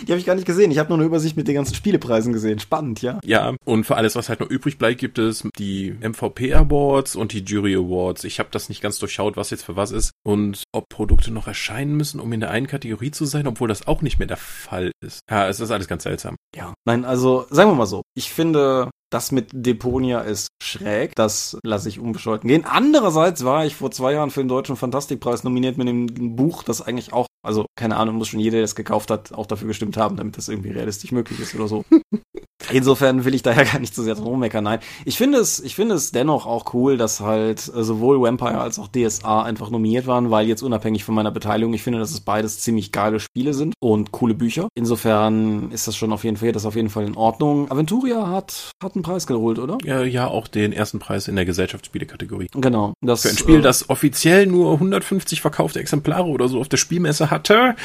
Die 0.08 0.12
habe 0.12 0.20
ich 0.20 0.26
gar 0.26 0.36
nicht 0.36 0.46
gesehen. 0.46 0.72
Ich 0.72 0.78
habe 0.78 0.90
nur 0.90 0.98
eine 0.98 1.06
Übersicht 1.06 1.38
mit 1.38 1.48
den 1.48 1.56
ganzen 1.56 1.76
Spielepreisen 1.76 2.34
gesehen. 2.34 2.60
Spannend, 2.60 3.02
ja. 3.02 3.20
Ja, 3.24 3.56
und 3.66 3.86
für 3.86 3.96
alles, 3.96 4.16
was 4.16 4.30
halt 4.30 4.40
noch 4.40 4.50
übrig 4.50 4.78
bleibt, 4.78 5.00
gibt 5.00 5.18
es 5.18 5.44
die 5.58 5.96
MVP 6.02 6.54
Awards 6.54 7.16
und 7.16 7.34
die 7.34 7.44
Jury 7.44 7.76
Awards. 7.76 8.24
Ich 8.24 8.40
habe 8.40 8.50
das 8.52 8.70
nicht 8.70 8.82
ganz 8.82 9.00
durchschaut, 9.00 9.25
was 9.36 9.50
jetzt 9.50 9.64
für 9.64 9.76
was 9.76 9.92
ist 9.92 10.12
und 10.26 10.64
ob 10.72 10.90
Produkte 10.90 11.32
noch 11.32 11.48
erscheinen 11.48 11.96
müssen, 11.96 12.20
um 12.20 12.32
in 12.34 12.40
der 12.40 12.52
einen 12.52 12.68
Kategorie 12.68 13.12
zu 13.12 13.26
sein, 13.26 13.48
obwohl 13.48 13.68
das 13.68 13.88
auch 13.88 14.02
nicht 14.02 14.20
mehr 14.20 14.28
der 14.28 14.38
Fall 14.38 14.92
ist. 15.04 15.20
Ja, 15.30 15.48
es 15.48 15.60
ist 15.60 15.72
alles 15.72 15.88
ganz 15.88 16.04
seltsam. 16.04 16.36
Ja. 16.56 16.74
Nein, 16.86 17.06
also 17.06 17.46
sagen 17.50 17.72
wir 17.72 17.76
mal 17.76 17.86
so. 17.86 18.02
Ich 18.16 18.32
finde, 18.32 18.90
das 19.12 19.32
mit 19.32 19.50
Deponia 19.54 20.22
ist 20.22 20.50
schräg. 20.62 21.16
Das 21.16 21.58
lasse 21.64 21.90
ich 21.90 22.00
unbescholten 22.00 22.48
gehen. 22.48 22.66
Andererseits 22.66 23.46
war 23.46 23.66
ich 23.66 23.76
vor 23.76 23.92
zwei 23.92 24.14
Jahren 24.14 24.32
für 24.32 24.42
den 24.42 24.50
Deutschen 24.50 24.76
Fantastikpreis 24.76 25.44
nominiert 25.44 25.78
mit 25.78 25.88
einem 25.88 26.36
Buch, 26.36 26.64
das 26.64 26.82
eigentlich 26.82 27.14
auch, 27.14 27.28
also 27.42 27.66
keine 27.76 27.98
Ahnung, 27.98 28.16
muss 28.16 28.28
schon 28.28 28.40
jeder, 28.40 28.58
der 28.58 28.66
es 28.66 28.76
gekauft 28.76 29.12
hat, 29.12 29.32
auch 29.34 29.46
dafür 29.46 29.68
gestimmt 29.68 29.98
haben, 29.98 30.18
damit 30.18 30.38
das 30.38 30.50
irgendwie 30.50 30.72
realistisch 30.72 31.12
möglich 31.12 31.40
ist 31.40 31.56
oder 31.56 31.68
so. 31.68 31.86
Insofern 32.72 33.26
will 33.26 33.36
ich 33.36 33.42
daher 33.42 33.66
gar 33.66 33.80
nicht 33.80 33.94
so 33.94 34.02
sehr 34.02 34.16
drum 34.16 34.28
rummeckern. 34.28 34.64
Nein, 34.64 34.80
ich 35.04 35.18
finde 35.18 35.40
es, 35.40 35.60
ich 35.60 35.76
finde 35.76 35.96
es 35.96 36.12
dennoch 36.12 36.46
auch 36.46 36.74
cool, 36.74 36.98
dass 36.98 37.20
halt 37.20 37.72
äh, 37.74 37.84
sowohl 37.84 38.22
Vampire 38.22 38.60
als 38.60 38.80
auch 38.80 38.88
DSA 38.88 39.44
einfach 39.44 39.70
nominiert 39.70 40.08
waren, 40.08 40.32
weil 40.32 40.48
jetzt 40.48 40.64
unabhängig 40.64 41.04
von 41.04 41.16
meiner 41.16 41.32
Beteiligung, 41.32 41.74
ich 41.74 41.84
finde, 41.84 42.00
dass 42.00 42.12
es 42.12 42.22
beides 42.22 42.60
ziemlich 42.60 42.92
geile 42.92 43.20
Spiele 43.20 43.54
sind 43.54 43.74
und 43.80 44.12
coole 44.12 44.34
Bücher. 44.34 44.68
Insofern 44.76 45.72
ist 45.72 45.88
das 45.88 45.96
schon 45.96 46.12
auf 46.12 46.24
jeden 46.24 46.38
Fall, 46.38 46.52
das 46.52 46.66
auf 46.66 46.76
jeden 46.76 46.90
Fall 46.90 47.06
in 47.06 47.16
Ordnung. 47.16 47.70
Aventuria 47.70 48.28
hat, 48.28 48.72
hat 48.82 48.96
einen 48.96 49.04
Preis 49.04 49.28
geholt, 49.28 49.60
oder? 49.60 49.78
Ja, 49.84 50.04
ja, 50.04 50.28
auch 50.28 50.48
den 50.48 50.74
ersten 50.74 51.00
Preis 51.00 51.28
in 51.28 51.36
der 51.36 51.46
Gesellschaftsspiele-Kategorie. 51.46 52.48
Genau. 52.54 52.94
Das, 53.02 53.24
Für 53.24 53.30
ein 53.30 53.38
Spiel, 53.38 53.60
äh, 53.60 53.62
das 53.62 53.90
offiziell 53.90 54.48
nur 54.48 54.74
150 54.74 55.42
verkaufte 55.42 55.80
Exemplare 55.80 56.28
oder 56.28 56.48
so 56.48 56.60
auf 56.60 56.70
der 56.70 56.78
Spielmesse 56.78 57.30
hatte, 57.30 57.76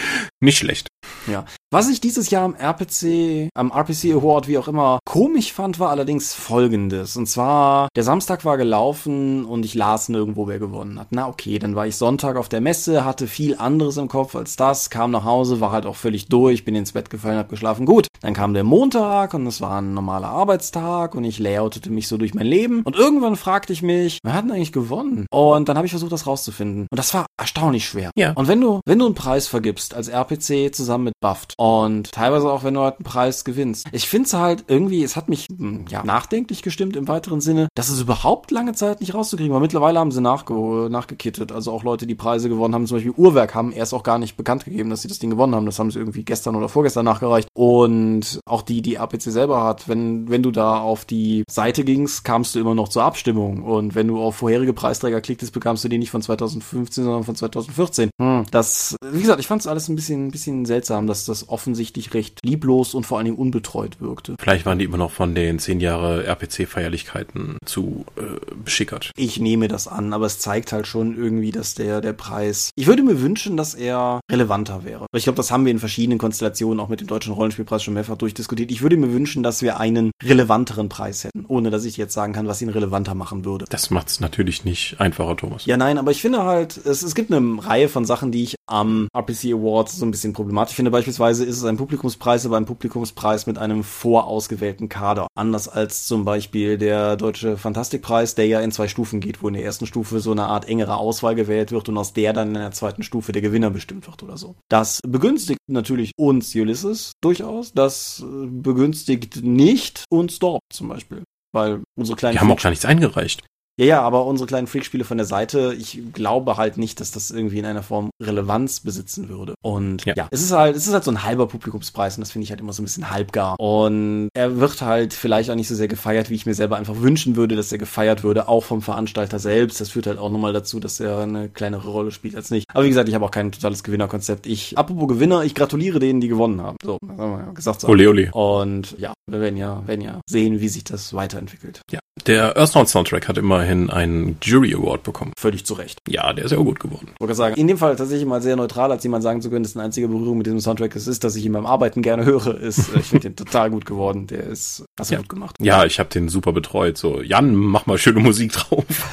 nicht 0.41 0.59
schlecht. 0.59 0.89
Ja. 1.27 1.45
Was 1.73 1.89
ich 1.89 2.01
dieses 2.01 2.31
Jahr 2.31 2.43
am 2.43 2.57
RPC, 2.57 3.49
am 3.55 3.71
RPC 3.71 4.13
Award, 4.13 4.49
wie 4.49 4.59
auch 4.59 4.67
immer, 4.67 4.99
komisch 5.05 5.53
fand, 5.53 5.79
war 5.79 5.91
allerdings 5.91 6.35
folgendes. 6.35 7.17
Und 7.17 7.27
zwar, 7.27 7.87
der 7.95 8.03
Samstag 8.03 8.45
war 8.45 8.57
gelaufen 8.57 9.45
und 9.45 9.65
ich 9.65 9.77
las 9.77 10.09
nirgendwo, 10.09 10.49
wer 10.49 10.59
gewonnen 10.59 10.99
hat. 10.99 11.07
Na 11.11 11.29
okay, 11.29 11.61
dann 11.61 11.77
war 11.77 11.87
ich 11.87 11.95
Sonntag 11.95 12.35
auf 12.35 12.49
der 12.49 12.61
Messe, 12.61 13.05
hatte 13.05 13.29
viel 13.29 13.57
anderes 13.57 13.99
im 13.99 14.09
Kopf 14.09 14.35
als 14.35 14.57
das, 14.57 14.91
kam 14.91 15.13
nach 15.13 15.23
Hause, 15.23 15.61
war 15.61 15.71
halt 15.71 15.87
auch 15.87 15.95
völlig 15.95 16.27
durch, 16.27 16.65
bin 16.65 16.75
ins 16.75 16.91
Bett 16.91 17.09
gefallen, 17.09 17.39
hab 17.39 17.49
geschlafen. 17.49 17.87
Gut, 17.87 18.09
dann 18.21 18.35
kam 18.35 18.53
der 18.53 18.65
Montag 18.65 19.33
und 19.35 19.47
es 19.47 19.61
war 19.61 19.81
ein 19.81 19.95
normaler 19.95 20.27
Arbeitstag 20.27 21.15
und 21.15 21.23
ich 21.23 21.39
layoutete 21.39 21.91
mich 21.91 22.09
so 22.09 22.17
durch 22.17 22.35
mein 22.35 22.47
Leben. 22.47 22.83
Und 22.83 22.97
irgendwann 22.97 23.37
fragte 23.37 23.73
ich 23.73 23.83
mich, 23.83 24.19
wer 24.25 24.35
hat 24.35 24.43
denn 24.43 24.51
eigentlich 24.51 24.73
gewonnen? 24.73 25.25
Und 25.31 25.69
dann 25.69 25.77
habe 25.77 25.87
ich 25.87 25.93
versucht, 25.93 26.11
das 26.11 26.27
rauszufinden. 26.27 26.89
Und 26.91 26.99
das 26.99 27.15
war 27.15 27.27
erstaunlich 27.39 27.87
schwer. 27.87 28.11
Ja. 28.17 28.33
Und 28.33 28.49
wenn 28.49 28.61
du, 28.61 28.81
wenn 28.87 28.99
du 28.99 29.07
einen 29.07 29.15
Preis 29.15 29.47
vergibst 29.47 29.95
als 29.95 30.09
RPC 30.09 30.75
zusammen 30.75 31.05
mit 31.05 31.15
Buffed 31.21 31.55
und 31.61 32.11
teilweise 32.13 32.51
auch, 32.51 32.65
wenn 32.65 32.73
du 32.73 32.81
halt 32.81 32.97
einen 32.97 33.05
Preis 33.05 33.45
gewinnst. 33.45 33.87
Ich 33.93 34.09
finde 34.09 34.29
es 34.29 34.33
halt 34.33 34.65
irgendwie, 34.69 35.05
es 35.05 35.15
hat 35.15 35.29
mich 35.29 35.47
hm, 35.55 35.85
ja 35.91 36.03
nachdenklich 36.03 36.63
gestimmt 36.63 36.97
im 36.97 37.07
weiteren 37.07 37.43
Sinne, 37.43 37.69
dass 37.75 37.91
es 37.91 38.01
überhaupt 38.01 38.51
lange 38.51 38.73
Zeit 38.73 39.01
nicht 39.01 39.13
rauszukriegen 39.13 39.53
war. 39.53 39.61
Mittlerweile 39.61 39.99
haben 39.99 40.11
sie 40.11 40.23
nachge 40.23 40.89
nachgekittet. 40.91 41.53
Also 41.53 41.71
auch 41.73 41.85
Leute, 41.85 42.07
die 42.07 42.15
Preise 42.15 42.49
gewonnen 42.49 42.75
haben, 42.75 42.87
zum 42.87 42.97
Beispiel 42.97 43.13
Uhrwerk, 43.15 43.55
haben 43.55 43.73
erst 43.73 43.93
auch 43.93 44.05
gar 44.05 44.19
nicht 44.19 44.39
bekannt 44.39 44.65
gegeben, 44.65 44.89
dass 44.89 45.03
sie 45.03 45.09
das 45.09 45.19
Ding 45.19 45.29
gewonnen 45.29 45.55
haben. 45.55 45.67
Das 45.67 45.79
haben 45.79 45.91
sie 45.91 45.99
irgendwie 45.99 46.25
gestern 46.25 46.57
oder 46.57 46.71
vorgestern 46.71 47.05
nachgereicht. 47.05 47.51
Und 47.53 48.41
auch 48.47 48.63
die, 48.63 48.81
die 48.81 48.99
APC 48.99 49.25
selber 49.25 49.63
hat, 49.63 49.87
wenn, 49.87 50.31
wenn 50.31 50.43
du 50.43 50.53
da 50.53 50.81
auf 50.81 51.05
die 51.05 51.45
Seite 51.47 51.85
gingst, 51.85 52.25
kamst 52.25 52.55
du 52.55 52.61
immer 52.61 52.75
noch 52.75 52.89
zur 52.89 53.05
Abstimmung. 53.05 53.65
Und 53.65 53.95
wenn 53.95 54.09
du 54.09 54.19
auf 54.19 54.37
vorherige 54.37 54.73
Preisträger 54.73 55.21
klicktest, 55.21 55.53
bekamst 55.53 55.85
du 55.85 55.91
die 55.91 55.99
nicht 55.99 56.11
von 56.11 56.23
2015, 56.23 57.05
sondern 57.05 57.25
von 57.25 57.37
2014. 57.37 58.09
Hm. 58.19 58.45
Das, 58.51 58.97
wie 59.13 59.21
gesagt, 59.21 59.41
ich 59.41 59.47
fand 59.47 59.61
es 59.61 59.67
alles 59.67 59.91
ein 59.91 59.97
bisschen, 59.97 60.29
ein 60.29 60.31
bisschen 60.31 60.65
seltsam, 60.65 61.07
dass 61.07 61.27
das 61.27 61.50
offensichtlich 61.51 62.15
recht 62.15 62.41
lieblos 62.45 62.95
und 62.95 63.05
vor 63.05 63.19
allen 63.19 63.27
Dingen 63.27 63.39
unbetreut 63.39 64.01
wirkte. 64.01 64.37
Vielleicht 64.41 64.67
waren 64.67 64.79
die 64.79 64.85
immer 64.85 64.99
noch 64.99 65.11
von 65.11 65.35
den 65.35 65.59
zehn 65.59 65.81
Jahre 65.81 66.25
RPC-Feierlichkeiten 66.25 67.59
zu 67.65 68.05
äh, 68.17 68.23
beschickert. 68.65 69.11
Ich 69.17 69.41
nehme 69.41 69.69
das 69.69 69.89
an, 69.89 70.13
aber 70.13 70.27
es 70.27 70.39
zeigt 70.39 70.73
halt 70.73 70.87
schon 70.87 71.17
irgendwie, 71.17 71.51
dass 71.51 71.75
der, 71.75 72.01
der 72.01 72.13
Preis. 72.13 72.71
Ich 72.77 72.87
würde 72.87 73.03
mir 73.03 73.21
wünschen, 73.21 73.57
dass 73.57 73.75
er 73.75 74.21
relevanter 74.31 74.85
wäre. 74.85 75.07
Ich 75.15 75.25
glaube, 75.25 75.37
das 75.37 75.51
haben 75.51 75.65
wir 75.65 75.73
in 75.73 75.79
verschiedenen 75.79 76.19
Konstellationen 76.19 76.81
auch 76.81 76.89
mit 76.89 77.01
dem 77.01 77.07
Deutschen 77.07 77.33
Rollenspielpreis 77.33 77.83
schon 77.83 77.95
mehrfach 77.95 78.17
durchdiskutiert. 78.17 78.71
Ich 78.71 78.83
würde 78.83 78.97
mir 78.97 79.13
wünschen, 79.13 79.43
dass 79.43 79.63
wir 79.63 79.79
einen 79.81 80.11
relevanteren 80.23 80.89
Preis 80.89 81.25
hätten, 81.25 81.45
ohne 81.47 81.71
dass 81.71 81.85
ich 81.85 81.97
jetzt 81.97 82.15
sagen 82.15 82.33
kann, 82.33 82.47
was 82.47 82.63
ihn 82.63 82.69
relevanter 82.69 83.15
machen 83.15 83.45
würde. 83.45 83.65
Das 83.69 83.91
macht 83.91 84.09
es 84.09 84.21
natürlich 84.21 84.65
nicht 84.65 85.01
einfacher, 85.01 85.37
Thomas. 85.37 85.67
Ja, 85.67 85.77
nein, 85.77 85.99
aber 85.99 86.11
ich 86.11 86.21
finde 86.21 86.45
halt, 86.45 86.77
es, 86.77 87.03
es 87.03 87.15
gibt 87.15 87.33
eine 87.33 87.65
Reihe 87.65 87.89
von 87.89 88.05
Sachen, 88.05 88.33
die 88.33 88.45
ich 88.45 88.57
am 88.67 89.09
RPC 89.15 89.53
Awards 89.53 89.97
so 89.97 90.07
ein 90.07 90.11
bisschen 90.11 90.33
problematisch 90.33 90.77
finde. 90.77 90.91
Beispielsweise 90.91 91.40
ist 91.45 91.59
es 91.59 91.65
ein 91.65 91.77
Publikumspreis, 91.77 92.47
aber 92.47 92.57
ein 92.57 92.67
Publikumspreis 92.67 93.47
mit 93.47 93.59
einem 93.59 93.85
vorausgewählten 93.85 94.89
Kader. 94.89 95.27
Anders 95.35 95.69
als 95.69 96.07
zum 96.07 96.25
Beispiel 96.25 96.79
der 96.79 97.17
Deutsche 97.17 97.57
Fantastikpreis, 97.57 98.35
der 98.35 98.47
ja 98.47 98.61
in 98.61 98.73
zwei 98.73 98.89
Stufen 98.89 99.21
geht, 99.21 99.43
wo 99.43 99.49
in 99.49 99.55
der 99.55 99.65
ersten 99.65 99.87
Stufe 99.87 100.21
so 100.21 100.33
eine 100.33 100.47
Art 100.47 100.69
engere 100.69 100.97
Auswahl 100.97 101.35
gewählt 101.35 101.73
wird 101.73 101.89
und 101.89 101.99
aus 101.99 102.13
der 102.13 102.33
dann 102.33 102.49
in 102.49 102.55
der 102.55 102.73
zweiten 102.73 103.03
Stufe 103.03 103.33
der 103.33 103.43
Gewinner 103.43 103.71
bestimmt 103.71 104.07
wird 104.07 104.23
oder 104.23 104.37
so. 104.37 104.57
Das 104.69 105.01
begünstigt 105.07 105.61
natürlich 105.69 106.13
uns 106.17 106.55
Ulysses 106.55 107.13
durchaus. 107.23 107.73
Das 107.73 108.25
begünstigt 108.25 109.43
nicht 109.43 110.05
uns 110.11 110.39
Dorp 110.39 110.61
zum 110.73 110.89
Beispiel. 110.89 111.25
Weil 111.53 111.83
unsere 111.99 112.17
kleinen. 112.17 112.35
Wir 112.35 112.41
haben 112.43 112.53
auch 112.53 112.63
gar 112.63 112.71
nichts 112.71 112.85
eingereicht. 112.85 113.43
Ja, 113.81 113.87
ja, 113.87 114.03
aber 114.03 114.27
unsere 114.27 114.47
kleinen 114.47 114.67
Freakspiele 114.67 115.05
von 115.05 115.17
der 115.17 115.25
Seite, 115.25 115.75
ich 115.79 116.03
glaube 116.13 116.59
halt 116.59 116.77
nicht, 116.77 117.01
dass 117.01 117.13
das 117.13 117.31
irgendwie 117.31 117.59
in 117.61 117.65
einer 117.65 117.83
Form 117.83 118.11
Relevanz 118.21 118.81
besitzen 118.81 119.31
würde. 119.31 119.55
Und 119.63 120.05
ja, 120.05 120.13
ja 120.15 120.29
es 120.31 120.43
ist 120.43 120.53
halt, 120.53 120.77
es 120.77 120.87
ist 120.87 120.93
halt 120.93 121.05
so 121.05 121.11
ein 121.11 121.25
halber 121.25 121.49
Publikumspreis 121.49 122.19
und 122.19 122.21
das 122.21 122.31
finde 122.31 122.45
ich 122.45 122.51
halt 122.51 122.61
immer 122.61 122.75
so 122.75 122.83
ein 122.83 122.85
bisschen 122.85 123.11
halbgar. 123.11 123.59
Und 123.59 124.29
er 124.35 124.61
wird 124.61 124.83
halt 124.83 125.15
vielleicht 125.15 125.51
auch 125.51 125.55
nicht 125.55 125.69
so 125.69 125.75
sehr 125.75 125.89
gefeiert, 125.89 126.29
wie 126.29 126.35
ich 126.35 126.45
mir 126.45 126.53
selber 126.53 126.77
einfach 126.77 127.01
wünschen 127.01 127.37
würde, 127.37 127.57
dass 127.57 127.73
er 127.73 127.79
gefeiert 127.79 128.23
würde, 128.23 128.49
auch 128.49 128.65
vom 128.65 128.83
Veranstalter 128.83 129.39
selbst. 129.39 129.81
Das 129.81 129.89
führt 129.89 130.07
halt 130.07 130.19
auch 130.19 130.31
nochmal 130.31 130.53
dazu, 130.53 130.79
dass 130.79 131.01
er 131.01 131.21
eine 131.21 131.49
kleinere 131.49 131.89
Rolle 131.89 132.11
spielt 132.11 132.37
als 132.37 132.51
nicht. 132.51 132.67
Aber 132.75 132.85
wie 132.85 132.91
gesagt, 132.91 133.09
ich 133.09 133.15
habe 133.15 133.25
auch 133.25 133.31
kein 133.31 133.51
totales 133.51 133.83
Gewinnerkonzept. 133.83 134.47
Ich, 134.47 134.77
apropos 134.77 135.09
Gewinner, 135.09 135.43
ich 135.45 135.55
gratuliere 135.55 136.01
denen, 136.01 136.21
die 136.21 136.29
gewonnen 136.29 136.61
haben. 136.61 136.77
So, 136.85 136.99
das 137.01 137.17
haben 137.17 137.33
wir 137.33 137.47
ja 137.47 137.53
gesagt. 137.53 137.81
So. 137.81 137.89
Ole, 137.89 138.11
ole. 138.11 138.31
Und 138.33 138.95
ja, 138.99 139.15
wir 139.27 139.41
werden 139.41 139.57
ja, 139.57 139.83
werden 139.87 140.03
ja 140.03 140.21
sehen, 140.29 140.61
wie 140.61 140.69
sich 140.69 140.85
das 140.85 141.15
weiterentwickelt. 141.15 141.81
Ja, 141.91 142.00
der 142.27 142.57
Earthbound 142.57 142.89
Soundtrack 142.89 143.29
hat 143.29 143.39
immerhin 143.39 143.91
einen 143.91 144.39
Jury 144.43 144.75
Award 144.75 145.03
bekommen. 145.03 145.33
Völlig 145.39 145.65
zu 145.65 145.75
Recht. 145.75 145.99
Ja, 146.09 146.33
der 146.33 146.45
ist 146.45 146.51
ja 146.51 146.59
auch 146.59 146.65
gut 146.65 146.81
geworden. 146.81 147.09
Ich 147.15 147.21
wollte 147.21 147.35
sagen, 147.35 147.57
in 147.57 147.67
dem 147.67 147.79
Fall 147.79 147.97
tatsächlich 147.97 148.27
mal 148.27 148.43
sehr 148.43 148.57
neutral, 148.57 148.91
als 148.91 149.03
jemand 149.03 149.23
sagen 149.23 149.43
zu 149.43 149.51
können, 149.51 149.63
dass 149.63 149.77
eine 149.77 149.85
einzige 149.85 150.09
Berührung 150.09 150.39
mit 150.39 150.47
diesem 150.47 150.61
Soundtrack 150.61 150.95
ist, 150.97 151.07
ist, 151.07 151.25
dass 151.25 151.37
ich 151.37 151.45
ihn 151.45 151.53
beim 151.53 151.67
Arbeiten 151.67 152.03
gerne 152.03 152.25
höre, 152.25 152.59
ist, 152.59 152.95
ich 152.95 153.07
finde 153.07 153.31
den 153.31 153.37
total 153.45 153.71
gut 153.71 153.87
geworden. 153.87 154.27
Der 154.27 154.45
ist, 154.45 154.85
hast 154.99 155.11
du 155.11 155.15
ja. 155.15 155.21
gut 155.21 155.29
gemacht. 155.29 155.57
Ja, 155.61 155.85
ich 155.85 155.99
habe 155.99 156.09
den 156.09 156.29
super 156.29 156.53
betreut. 156.53 156.99
So, 156.99 157.23
Jan, 157.23 157.55
mach 157.55 157.87
mal 157.87 157.99
schöne 157.99 158.21
Musik 158.21 158.53
drauf. 158.53 158.85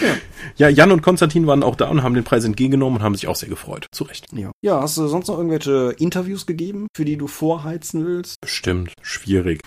ja. 0.00 0.08
ja, 0.56 0.68
Jan 0.68 0.92
und 0.92 1.02
Konstantin 1.02 1.46
waren 1.46 1.62
auch 1.62 1.76
da 1.76 1.88
und 1.88 2.02
haben 2.02 2.14
den 2.14 2.24
Preis 2.24 2.44
entgegengenommen 2.44 2.98
und 2.98 3.04
haben 3.04 3.14
sich 3.14 3.28
auch 3.28 3.36
sehr 3.36 3.48
gefreut. 3.48 3.86
Zu 3.92 4.04
Recht. 4.04 4.26
Ja. 4.32 4.52
Ja, 4.62 4.80
hast 4.80 4.96
du 4.96 5.06
sonst 5.06 5.28
noch 5.28 5.36
irgendwelche 5.36 5.94
Interviews 5.98 6.46
gegeben, 6.46 6.86
für 6.94 7.04
die 7.04 7.16
du 7.16 7.26
vorheizen 7.26 8.06
willst? 8.06 8.40
Bestimmt. 8.40 8.92
Schwierig. 9.02 9.60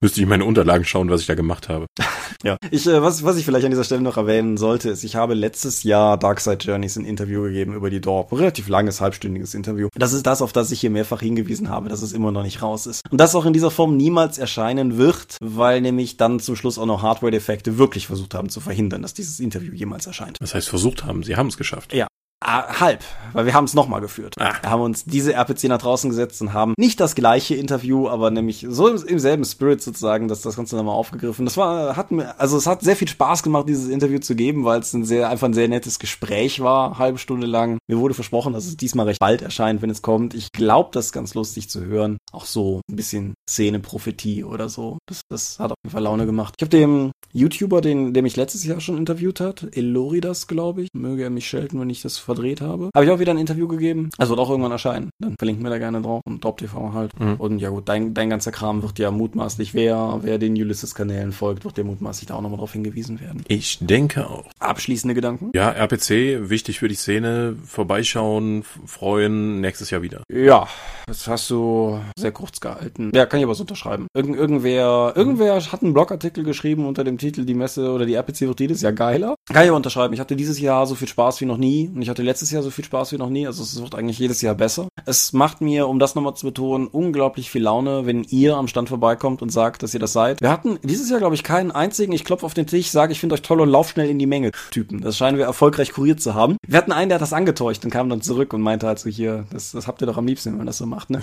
Müsste 0.00 0.20
ich 0.20 0.26
meine 0.26 0.44
Unterlagen 0.44 0.84
schauen, 0.84 1.10
was 1.10 1.20
ich 1.20 1.26
da 1.26 1.34
gemacht 1.34 1.68
habe. 1.68 1.86
ja, 2.44 2.56
ich, 2.70 2.86
äh, 2.86 3.02
was, 3.02 3.24
was 3.24 3.36
ich 3.36 3.44
vielleicht 3.44 3.64
an 3.64 3.70
dieser 3.70 3.84
Stelle 3.84 4.00
noch 4.00 4.16
erwähnen 4.16 4.56
sollte, 4.56 4.90
ist, 4.90 5.04
ich 5.04 5.16
habe 5.16 5.34
letztes 5.34 5.82
Jahr 5.82 6.18
Darkside 6.18 6.58
Journeys 6.58 6.96
ein 6.96 7.04
Interview 7.04 7.42
gegeben 7.42 7.74
über 7.74 7.90
die 7.90 8.00
Dorp. 8.00 8.32
Ein 8.32 8.38
relativ 8.38 8.68
langes, 8.68 9.00
halbstündiges 9.00 9.54
Interview. 9.54 9.88
Das 9.94 10.12
ist 10.12 10.26
das, 10.26 10.42
auf 10.42 10.52
das 10.52 10.70
ich 10.70 10.80
hier 10.80 10.90
mehrfach 10.90 11.20
hingewiesen 11.20 11.68
habe, 11.68 11.88
dass 11.88 12.02
es 12.02 12.12
immer 12.12 12.32
noch 12.32 12.42
nicht 12.42 12.62
raus 12.62 12.86
ist. 12.86 13.02
Und 13.10 13.20
das 13.20 13.34
auch 13.34 13.46
in 13.46 13.52
dieser 13.52 13.70
Form 13.70 13.96
niemals 13.96 14.38
erscheinen 14.38 14.98
wird, 14.98 15.36
weil 15.40 15.80
nämlich 15.80 16.16
dann 16.16 16.40
zum 16.40 16.56
Schluss 16.56 16.78
auch 16.78 16.86
noch 16.86 17.02
Hardware-Defekte 17.02 17.78
wirklich 17.78 18.06
versucht 18.06 18.34
haben 18.34 18.48
zu 18.48 18.60
verhindern, 18.60 19.02
dass 19.02 19.14
dieses 19.14 19.40
Interview 19.40 19.72
jemals 19.72 20.06
erscheint. 20.06 20.36
Das 20.40 20.54
heißt, 20.54 20.68
versucht 20.68 21.04
haben, 21.04 21.22
sie 21.22 21.36
haben 21.36 21.48
es 21.48 21.56
geschafft. 21.56 21.92
Ja, 21.92 22.06
Ah, 22.40 22.78
halb, 22.78 23.02
weil 23.32 23.46
wir 23.46 23.54
haben 23.54 23.64
es 23.64 23.74
nochmal 23.74 24.00
geführt. 24.00 24.36
Ah. 24.38 24.54
Wir 24.60 24.70
haben 24.70 24.82
uns 24.82 25.04
diese 25.04 25.32
RPC 25.32 25.64
nach 25.64 25.82
draußen 25.82 26.08
gesetzt 26.08 26.40
und 26.40 26.52
haben 26.52 26.74
nicht 26.78 27.00
das 27.00 27.16
gleiche 27.16 27.56
Interview, 27.56 28.08
aber 28.08 28.30
nämlich 28.30 28.64
so 28.68 28.86
im, 28.86 29.04
im 29.04 29.18
selben 29.18 29.44
Spirit 29.44 29.82
sozusagen, 29.82 30.28
dass 30.28 30.42
das 30.42 30.54
Ganze 30.54 30.76
nochmal 30.76 30.94
aufgegriffen. 30.94 31.44
Das 31.46 31.56
war, 31.56 31.96
hat 31.96 32.12
mir, 32.12 32.38
also 32.38 32.56
es 32.56 32.68
hat 32.68 32.82
sehr 32.82 32.94
viel 32.94 33.08
Spaß 33.08 33.42
gemacht, 33.42 33.68
dieses 33.68 33.88
Interview 33.88 34.20
zu 34.20 34.36
geben, 34.36 34.64
weil 34.64 34.78
es 34.78 34.92
ein 34.92 35.04
sehr, 35.04 35.28
einfach 35.28 35.48
ein 35.48 35.54
sehr 35.54 35.66
nettes 35.66 35.98
Gespräch 35.98 36.60
war, 36.60 36.98
halbe 36.98 37.18
Stunde 37.18 37.48
lang. 37.48 37.78
Mir 37.88 37.98
wurde 37.98 38.14
versprochen, 38.14 38.52
dass 38.52 38.66
es 38.66 38.76
diesmal 38.76 39.06
recht 39.06 39.18
bald 39.18 39.42
erscheint, 39.42 39.82
wenn 39.82 39.90
es 39.90 40.02
kommt. 40.02 40.34
Ich 40.34 40.52
glaube, 40.52 40.90
das 40.92 41.06
ist 41.06 41.12
ganz 41.12 41.34
lustig 41.34 41.68
zu 41.68 41.84
hören. 41.86 42.18
Auch 42.30 42.44
so 42.44 42.82
ein 42.88 42.94
bisschen 42.94 43.34
Szene-Prophetie 43.50 44.44
oder 44.44 44.68
so. 44.68 44.98
Das, 45.06 45.22
das 45.28 45.58
hat 45.58 45.72
auf 45.72 45.78
jeden 45.82 45.92
Fall 45.92 46.04
Laune 46.04 46.24
gemacht. 46.24 46.54
Ich 46.56 46.62
habe 46.62 46.70
dem 46.70 47.10
YouTuber, 47.32 47.80
den, 47.80 48.14
der 48.14 48.22
mich 48.22 48.36
letztes 48.36 48.64
Jahr 48.64 48.80
schon 48.80 48.96
interviewt 48.96 49.40
hat, 49.40 49.76
Eloridas, 49.76 50.46
glaube 50.46 50.82
ich, 50.82 50.88
möge 50.94 51.24
er 51.24 51.30
mich 51.30 51.48
schelten, 51.48 51.80
wenn 51.80 51.90
ich 51.90 52.00
das 52.00 52.27
verdreht 52.28 52.60
habe. 52.60 52.90
Habe 52.94 53.06
ich 53.06 53.10
auch 53.10 53.18
wieder 53.18 53.32
ein 53.32 53.38
Interview 53.38 53.66
gegeben. 53.66 54.10
Das 54.18 54.28
wird 54.28 54.38
auch 54.38 54.50
irgendwann 54.50 54.72
erscheinen. 54.72 55.08
Dann 55.18 55.34
verlinken 55.38 55.64
wir 55.64 55.70
da 55.70 55.78
gerne 55.78 56.02
drauf. 56.02 56.20
Und 56.26 56.42
Top 56.42 56.58
TV 56.58 56.92
halt. 56.92 57.18
Mhm. 57.18 57.36
Und 57.36 57.58
ja 57.58 57.70
gut, 57.70 57.88
dein, 57.88 58.12
dein 58.12 58.28
ganzer 58.28 58.52
Kram 58.52 58.82
wird 58.82 58.98
ja 58.98 59.10
mutmaßlich, 59.10 59.72
wer, 59.72 60.20
wer 60.20 60.38
den 60.38 60.52
Ulysses-Kanälen 60.52 61.32
folgt, 61.32 61.64
wird 61.64 61.78
dir 61.78 61.84
mutmaßlich 61.84 62.28
da 62.28 62.34
auch 62.34 62.42
nochmal 62.42 62.58
drauf 62.58 62.72
hingewiesen 62.72 63.18
werden. 63.20 63.42
Ich 63.48 63.78
denke 63.80 64.28
auch. 64.28 64.44
Abschließende 64.58 65.14
Gedanken? 65.14 65.50
Ja, 65.54 65.70
RPC, 65.70 66.50
wichtig 66.50 66.80
für 66.80 66.88
die 66.88 66.96
Szene. 66.96 67.56
Vorbeischauen, 67.64 68.62
freuen, 68.84 69.62
nächstes 69.62 69.88
Jahr 69.88 70.02
wieder. 70.02 70.22
Ja, 70.30 70.68
das 71.06 71.26
hast 71.26 71.48
du 71.48 71.98
sehr 72.18 72.32
kurz 72.32 72.60
gehalten. 72.60 73.10
Ja, 73.14 73.24
kann 73.24 73.40
ich 73.40 73.44
aber 73.44 73.54
so 73.54 73.62
unterschreiben. 73.62 74.06
Irgend, 74.14 74.36
irgendwer, 74.36 75.14
irgendwer 75.16 75.56
hat 75.60 75.82
einen 75.82 75.94
Blogartikel 75.94 76.44
geschrieben 76.44 76.86
unter 76.86 77.04
dem 77.04 77.16
Titel 77.16 77.46
Die 77.46 77.54
Messe 77.54 77.90
oder 77.90 78.04
die 78.04 78.14
RPC 78.14 78.42
wird 78.42 78.60
jedes 78.60 78.82
Jahr 78.82 78.92
geiler. 78.92 79.34
Kann 79.46 79.62
ich 79.62 79.68
aber 79.70 79.76
unterschreiben. 79.76 80.12
Ich 80.12 80.20
hatte 80.20 80.36
dieses 80.36 80.60
Jahr 80.60 80.86
so 80.86 80.94
viel 80.94 81.08
Spaß 81.08 81.40
wie 81.40 81.46
noch 81.46 81.56
nie 81.56 81.90
und 81.94 82.02
ich 82.02 82.08
hatte 82.08 82.17
letztes 82.22 82.50
Jahr 82.50 82.62
so 82.62 82.70
viel 82.70 82.84
Spaß 82.84 83.12
wie 83.12 83.18
noch 83.18 83.30
nie. 83.30 83.46
Also 83.46 83.62
es 83.62 83.80
wird 83.80 83.94
eigentlich 83.94 84.18
jedes 84.18 84.42
Jahr 84.42 84.54
besser. 84.54 84.88
Es 85.04 85.32
macht 85.32 85.60
mir, 85.60 85.88
um 85.88 85.98
das 85.98 86.14
nochmal 86.14 86.34
zu 86.34 86.46
betonen, 86.46 86.86
unglaublich 86.86 87.50
viel 87.50 87.62
Laune, 87.62 88.06
wenn 88.06 88.24
ihr 88.24 88.56
am 88.56 88.68
Stand 88.68 88.88
vorbeikommt 88.88 89.42
und 89.42 89.50
sagt, 89.50 89.82
dass 89.82 89.94
ihr 89.94 90.00
das 90.00 90.12
seid. 90.12 90.40
Wir 90.40 90.50
hatten 90.50 90.78
dieses 90.82 91.10
Jahr, 91.10 91.18
glaube 91.18 91.34
ich, 91.34 91.42
keinen 91.42 91.70
einzigen, 91.70 92.12
ich 92.12 92.24
klopfe 92.24 92.46
auf 92.46 92.54
den 92.54 92.66
Tisch, 92.66 92.90
sage, 92.90 93.12
ich 93.12 93.20
finde 93.20 93.34
euch 93.34 93.42
toll 93.42 93.60
und 93.60 93.68
lauf 93.68 93.90
schnell 93.90 94.08
in 94.08 94.18
die 94.18 94.26
Menge 94.26 94.52
Typen. 94.70 95.00
Das 95.00 95.16
scheinen 95.16 95.38
wir 95.38 95.44
erfolgreich 95.44 95.92
kuriert 95.92 96.20
zu 96.20 96.34
haben. 96.34 96.56
Wir 96.66 96.78
hatten 96.78 96.92
einen, 96.92 97.08
der 97.08 97.16
hat 97.16 97.22
das 97.22 97.32
angetäuscht 97.32 97.84
und 97.84 97.90
kam 97.90 98.08
dann 98.08 98.22
zurück 98.22 98.52
und 98.52 98.62
meinte 98.62 98.86
halt 98.86 98.98
so 98.98 99.08
hier, 99.08 99.46
das, 99.50 99.72
das 99.72 99.86
habt 99.86 100.02
ihr 100.02 100.06
doch 100.06 100.16
am 100.16 100.26
liebsten, 100.26 100.50
wenn 100.50 100.58
man 100.58 100.66
das 100.66 100.78
so 100.78 100.86
macht, 100.86 101.10
ne? 101.10 101.22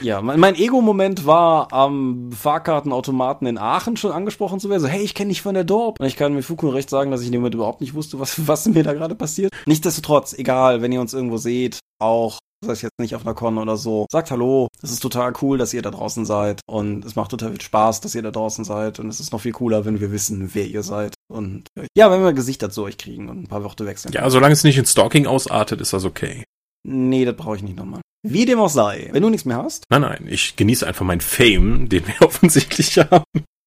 Ja, 0.00 0.22
mein, 0.22 0.40
mein 0.40 0.54
Ego-Moment 0.54 1.26
war 1.26 1.72
am 1.72 2.30
Fahrkartenautomaten 2.32 3.46
in 3.46 3.58
Aachen 3.58 3.96
schon 3.96 4.12
angesprochen 4.12 4.60
zu 4.60 4.68
werden. 4.70 4.82
So, 4.82 4.88
hey, 4.88 5.02
ich 5.02 5.14
kenne 5.14 5.28
dich 5.28 5.42
von 5.42 5.54
der 5.54 5.64
Dorp. 5.64 6.00
Und 6.00 6.06
ich 6.06 6.16
kann 6.16 6.34
mit 6.34 6.44
Fug 6.44 6.62
und 6.62 6.70
Recht 6.70 6.90
sagen, 6.90 7.10
dass 7.10 7.20
ich 7.20 7.26
in 7.26 7.32
dem 7.32 7.40
Moment 7.40 7.54
überhaupt 7.54 7.80
nicht 7.80 7.94
wusste, 7.94 8.18
was, 8.18 8.46
was 8.46 8.66
mir 8.66 8.82
da 8.82 8.94
gerade 8.94 9.14
passiert. 9.14 9.52
Nichtsdestotrotz, 9.66 10.32
egal, 10.32 10.82
wenn 10.82 10.92
ihr 10.92 11.00
uns 11.00 11.14
irgendwo 11.14 11.36
seht, 11.36 11.78
auch 12.00 12.38
das 12.62 12.70
heißt 12.70 12.82
jetzt 12.82 13.00
nicht 13.00 13.16
auf 13.16 13.26
einer 13.26 13.34
Con 13.34 13.58
oder 13.58 13.76
so. 13.76 14.06
Sagt 14.10 14.30
Hallo. 14.30 14.68
Es 14.80 14.92
ist 14.92 15.00
total 15.00 15.32
cool, 15.42 15.58
dass 15.58 15.74
ihr 15.74 15.82
da 15.82 15.90
draußen 15.90 16.24
seid. 16.24 16.60
Und 16.66 17.04
es 17.04 17.16
macht 17.16 17.32
total 17.32 17.50
viel 17.50 17.60
Spaß, 17.60 18.00
dass 18.00 18.14
ihr 18.14 18.22
da 18.22 18.30
draußen 18.30 18.64
seid. 18.64 19.00
Und 19.00 19.08
es 19.08 19.18
ist 19.18 19.32
noch 19.32 19.40
viel 19.40 19.50
cooler, 19.50 19.84
wenn 19.84 20.00
wir 20.00 20.12
wissen, 20.12 20.50
wer 20.54 20.66
ihr 20.66 20.84
seid. 20.84 21.14
Und 21.28 21.66
ja, 21.96 22.10
wenn 22.12 22.22
wir 22.22 22.32
Gesichter 22.32 22.70
zu 22.70 22.84
euch 22.84 22.98
kriegen 22.98 23.28
und 23.28 23.42
ein 23.42 23.48
paar 23.48 23.64
Worte 23.64 23.84
wechseln. 23.84 24.12
Ja, 24.12 24.30
solange 24.30 24.52
es 24.52 24.62
nicht 24.62 24.78
in 24.78 24.86
Stalking 24.86 25.26
ausartet, 25.26 25.80
ist 25.80 25.92
das 25.92 26.04
okay. 26.04 26.44
Nee, 26.84 27.24
das 27.24 27.36
brauche 27.36 27.56
ich 27.56 27.62
nicht 27.62 27.76
nochmal. 27.76 28.00
Wie 28.24 28.44
dem 28.44 28.60
auch 28.60 28.68
sei. 28.68 29.08
Wenn 29.12 29.22
du 29.22 29.30
nichts 29.30 29.44
mehr 29.44 29.62
hast. 29.62 29.84
Nein, 29.90 30.02
nein, 30.02 30.26
ich 30.28 30.56
genieße 30.56 30.86
einfach 30.86 31.04
meinen 31.04 31.20
Fame, 31.20 31.88
den 31.88 32.06
wir 32.06 32.22
offensichtlich 32.26 32.98
haben. 32.98 33.24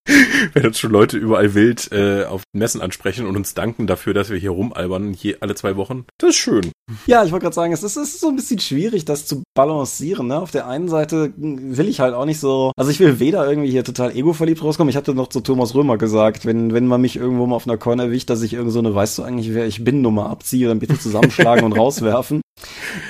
Wenn 0.53 0.67
uns 0.67 0.79
schon 0.79 0.91
Leute 0.91 1.17
überall 1.17 1.55
wild 1.55 1.91
äh, 1.91 2.25
auf 2.25 2.43
Messen 2.53 2.79
ansprechen 2.79 3.25
und 3.25 3.35
uns 3.35 3.55
danken 3.55 3.87
dafür, 3.87 4.13
dass 4.13 4.29
wir 4.29 4.37
hier 4.37 4.51
rumalbern, 4.51 5.13
hier 5.13 5.37
alle 5.39 5.55
zwei 5.55 5.77
Wochen. 5.77 6.05
Das 6.19 6.29
ist 6.29 6.35
schön. 6.35 6.71
Ja, 7.07 7.23
ich 7.25 7.31
wollte 7.31 7.45
gerade 7.45 7.55
sagen, 7.55 7.73
es 7.73 7.81
ist, 7.81 7.97
es 7.97 8.13
ist 8.13 8.21
so 8.21 8.29
ein 8.29 8.35
bisschen 8.35 8.59
schwierig, 8.59 9.05
das 9.05 9.25
zu 9.25 9.41
balancieren. 9.55 10.27
Ne? 10.27 10.39
Auf 10.39 10.51
der 10.51 10.67
einen 10.67 10.89
Seite 10.89 11.33
will 11.35 11.89
ich 11.89 12.01
halt 12.01 12.13
auch 12.13 12.25
nicht 12.25 12.39
so, 12.39 12.71
also 12.77 12.91
ich 12.91 12.99
will 12.99 13.19
weder 13.19 13.49
irgendwie 13.49 13.71
hier 13.71 13.83
total 13.83 14.15
ego-verliebt 14.15 14.63
rauskommen. 14.63 14.89
Ich 14.89 14.95
hatte 14.95 15.15
noch 15.15 15.29
zu 15.29 15.41
Thomas 15.41 15.73
Römer 15.73 15.97
gesagt, 15.97 16.45
wenn, 16.45 16.71
wenn 16.73 16.85
man 16.85 17.01
mich 17.01 17.15
irgendwo 17.15 17.47
mal 17.47 17.55
auf 17.55 17.67
einer 17.67 17.77
Con 17.77 17.97
erwischt, 17.97 18.29
dass 18.29 18.43
ich 18.43 18.53
irgend 18.53 18.71
so 18.71 18.79
eine, 18.79 18.93
weißt 18.93 19.17
du 19.17 19.23
eigentlich, 19.23 19.55
wer 19.55 19.65
ich 19.65 19.83
bin, 19.83 20.01
Nummer 20.01 20.29
abziehe, 20.29 20.67
dann 20.67 20.79
bitte 20.79 20.99
zusammenschlagen 20.99 21.65
und 21.65 21.73
rauswerfen. 21.77 22.41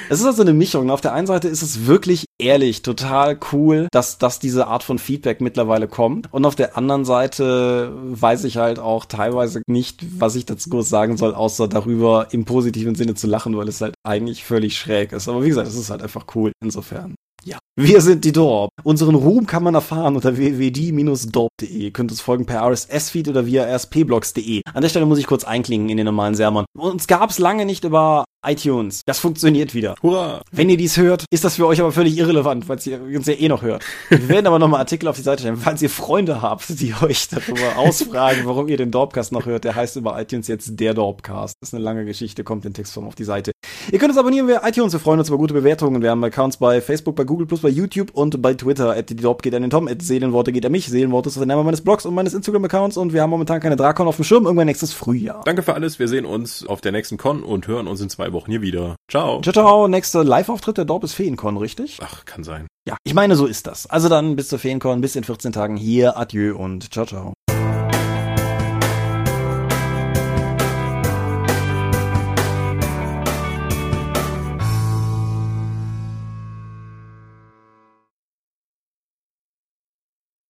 Es 0.09 0.19
ist 0.19 0.25
also 0.25 0.41
eine 0.41 0.53
Mischung. 0.53 0.89
Auf 0.89 1.01
der 1.01 1.13
einen 1.13 1.27
Seite 1.27 1.47
ist 1.47 1.61
es 1.61 1.85
wirklich 1.85 2.25
ehrlich, 2.39 2.81
total 2.81 3.37
cool, 3.51 3.87
dass, 3.91 4.17
dass 4.17 4.39
diese 4.39 4.67
Art 4.67 4.83
von 4.83 4.99
Feedback 4.99 5.41
mittlerweile 5.41 5.87
kommt. 5.87 6.31
Und 6.31 6.45
auf 6.45 6.55
der 6.55 6.77
anderen 6.77 7.05
Seite 7.05 7.91
weiß 7.95 8.43
ich 8.43 8.57
halt 8.57 8.79
auch 8.79 9.05
teilweise 9.05 9.61
nicht, 9.67 10.05
was 10.19 10.35
ich 10.35 10.45
dazu 10.45 10.69
groß 10.69 10.89
sagen 10.89 11.17
soll, 11.17 11.33
außer 11.33 11.67
darüber 11.67 12.27
im 12.31 12.45
positiven 12.45 12.95
Sinne 12.95 13.15
zu 13.15 13.27
lachen, 13.27 13.57
weil 13.57 13.67
es 13.67 13.81
halt 13.81 13.95
eigentlich 14.03 14.43
völlig 14.43 14.77
schräg 14.77 15.11
ist. 15.11 15.27
Aber 15.27 15.43
wie 15.43 15.49
gesagt, 15.49 15.67
es 15.67 15.75
ist 15.75 15.89
halt 15.89 16.01
einfach 16.01 16.25
cool 16.35 16.51
insofern. 16.63 17.15
Ja. 17.43 17.59
Wir 17.75 18.01
sind 18.01 18.25
die 18.25 18.31
Dorp. 18.31 18.71
Unseren 18.83 19.13
Ruhm 19.13 19.45
kann 19.45 19.61
man 19.61 19.75
erfahren 19.75 20.15
unter 20.15 20.35
www.die-dorp.de. 20.35 21.91
Könnt 21.91 22.09
uns 22.09 22.21
folgen 22.21 22.47
per 22.47 22.65
RSS-Feed 22.67 23.27
oder 23.27 23.45
via 23.45 23.63
rspblogs.de. 23.65 24.61
An 24.73 24.81
der 24.81 24.89
Stelle 24.89 25.05
muss 25.05 25.19
ich 25.19 25.27
kurz 25.27 25.43
einklingen 25.43 25.89
in 25.89 25.97
den 25.97 26.05
normalen 26.05 26.33
Sermon. 26.33 26.65
Uns 26.75 27.05
gab's 27.05 27.37
lange 27.37 27.65
nicht 27.65 27.83
über 27.83 28.25
iTunes. 28.45 29.01
Das 29.05 29.19
funktioniert 29.19 29.73
wieder. 29.73 29.95
Hurra! 30.01 30.41
Wenn 30.51 30.69
ihr 30.69 30.77
dies 30.77 30.97
hört, 30.97 31.25
ist 31.31 31.43
das 31.43 31.55
für 31.55 31.67
euch 31.67 31.79
aber 31.79 31.91
völlig 31.91 32.17
irrelevant, 32.17 32.69
weil 32.69 32.79
ihr 32.85 33.01
uns 33.17 33.27
ja 33.27 33.33
eh 33.33 33.47
noch 33.47 33.61
hört. 33.61 33.83
Wir 34.09 34.29
werden 34.29 34.47
aber 34.47 34.59
nochmal 34.59 34.79
Artikel 34.79 35.07
auf 35.07 35.15
die 35.15 35.21
Seite 35.21 35.41
stellen, 35.41 35.57
falls 35.57 35.81
ihr 35.81 35.89
Freunde 35.89 36.41
habt, 36.41 36.79
die 36.79 36.93
euch 37.01 37.27
darüber 37.29 37.77
ausfragen, 37.77 38.41
warum 38.45 38.67
ihr 38.67 38.77
den 38.77 38.91
Dorpcast 38.91 39.31
noch 39.31 39.45
hört. 39.45 39.63
Der 39.63 39.75
heißt 39.75 39.95
über 39.95 40.19
iTunes 40.21 40.47
jetzt 40.47 40.79
der 40.79 40.93
Dorpcast. 40.93 41.55
Das 41.59 41.69
ist 41.69 41.73
eine 41.73 41.83
lange 41.83 42.05
Geschichte, 42.05 42.43
kommt 42.43 42.65
in 42.65 42.73
Textform 42.73 43.07
auf 43.07 43.15
die 43.15 43.23
Seite. 43.23 43.51
Ihr 43.91 43.99
könnt 43.99 44.11
uns 44.11 44.19
abonnieren 44.19 44.47
via 44.47 44.67
iTunes. 44.67 44.93
Wir 44.93 44.99
freuen 44.99 45.19
uns 45.19 45.29
über 45.29 45.37
gute 45.37 45.53
Bewertungen. 45.53 46.01
Wir 46.01 46.11
haben 46.11 46.23
Accounts 46.23 46.57
bei 46.57 46.81
Facebook, 46.81 47.15
bei 47.15 47.23
Google+, 47.23 47.47
bei 47.47 47.69
YouTube 47.69 48.11
und 48.13 48.41
bei 48.41 48.53
Twitter. 48.53 48.95
At 48.95 49.09
die 49.09 49.15
Dorp 49.15 49.41
geht 49.41 49.55
an 49.55 49.61
den 49.61 49.71
Tom, 49.71 49.87
at 49.87 50.01
Seelenworte 50.01 50.51
geht 50.51 50.65
an 50.65 50.71
mich. 50.71 50.87
Seelenworte 50.87 51.29
ist 51.29 51.37
der 51.37 51.45
Name 51.45 51.63
meines 51.63 51.81
Blogs 51.81 52.05
und 52.05 52.13
meines 52.13 52.33
Instagram-Accounts 52.33 52.97
und 52.97 53.13
wir 53.13 53.21
haben 53.21 53.29
momentan 53.31 53.59
keine 53.59 53.75
Drakon 53.75 54.07
auf 54.07 54.17
dem 54.17 54.25
Schirm. 54.25 54.45
Irgendwann 54.45 54.67
nächstes 54.67 54.93
Frühjahr. 54.93 55.41
Danke 55.45 55.63
für 55.63 55.73
alles. 55.73 55.97
Wir 55.99 56.07
sehen 56.07 56.25
uns 56.25 56.65
auf 56.65 56.81
der 56.81 56.91
nächsten 56.91 57.17
Con 57.17 57.43
und 57.43 57.67
hören 57.67 57.87
uns 57.87 58.01
in 58.01 58.09
zwei 58.09 58.33
Wochen 58.33 58.34
hier 58.45 58.61
wieder. 58.61 58.95
Ciao. 59.09 59.41
Ciao, 59.41 59.53
ciao. 59.53 59.87
Nächster 59.87 60.23
Live-Auftritt 60.23 60.77
der 60.77 60.85
Dorp 60.85 61.03
ist 61.03 61.13
Feencon, 61.13 61.57
richtig? 61.57 61.99
Ach, 62.01 62.25
kann 62.25 62.43
sein. 62.43 62.67
Ja, 62.87 62.97
ich 63.03 63.13
meine, 63.13 63.35
so 63.35 63.45
ist 63.45 63.67
das. 63.67 63.87
Also 63.87 64.09
dann 64.09 64.35
bis 64.35 64.49
zur 64.49 64.59
Feencon, 64.59 65.01
bis 65.01 65.15
in 65.15 65.23
14 65.23 65.51
Tagen 65.51 65.77
hier. 65.77 66.17
Adieu 66.17 66.55
und 66.55 66.93
ciao, 66.93 67.05
ciao. 67.05 67.33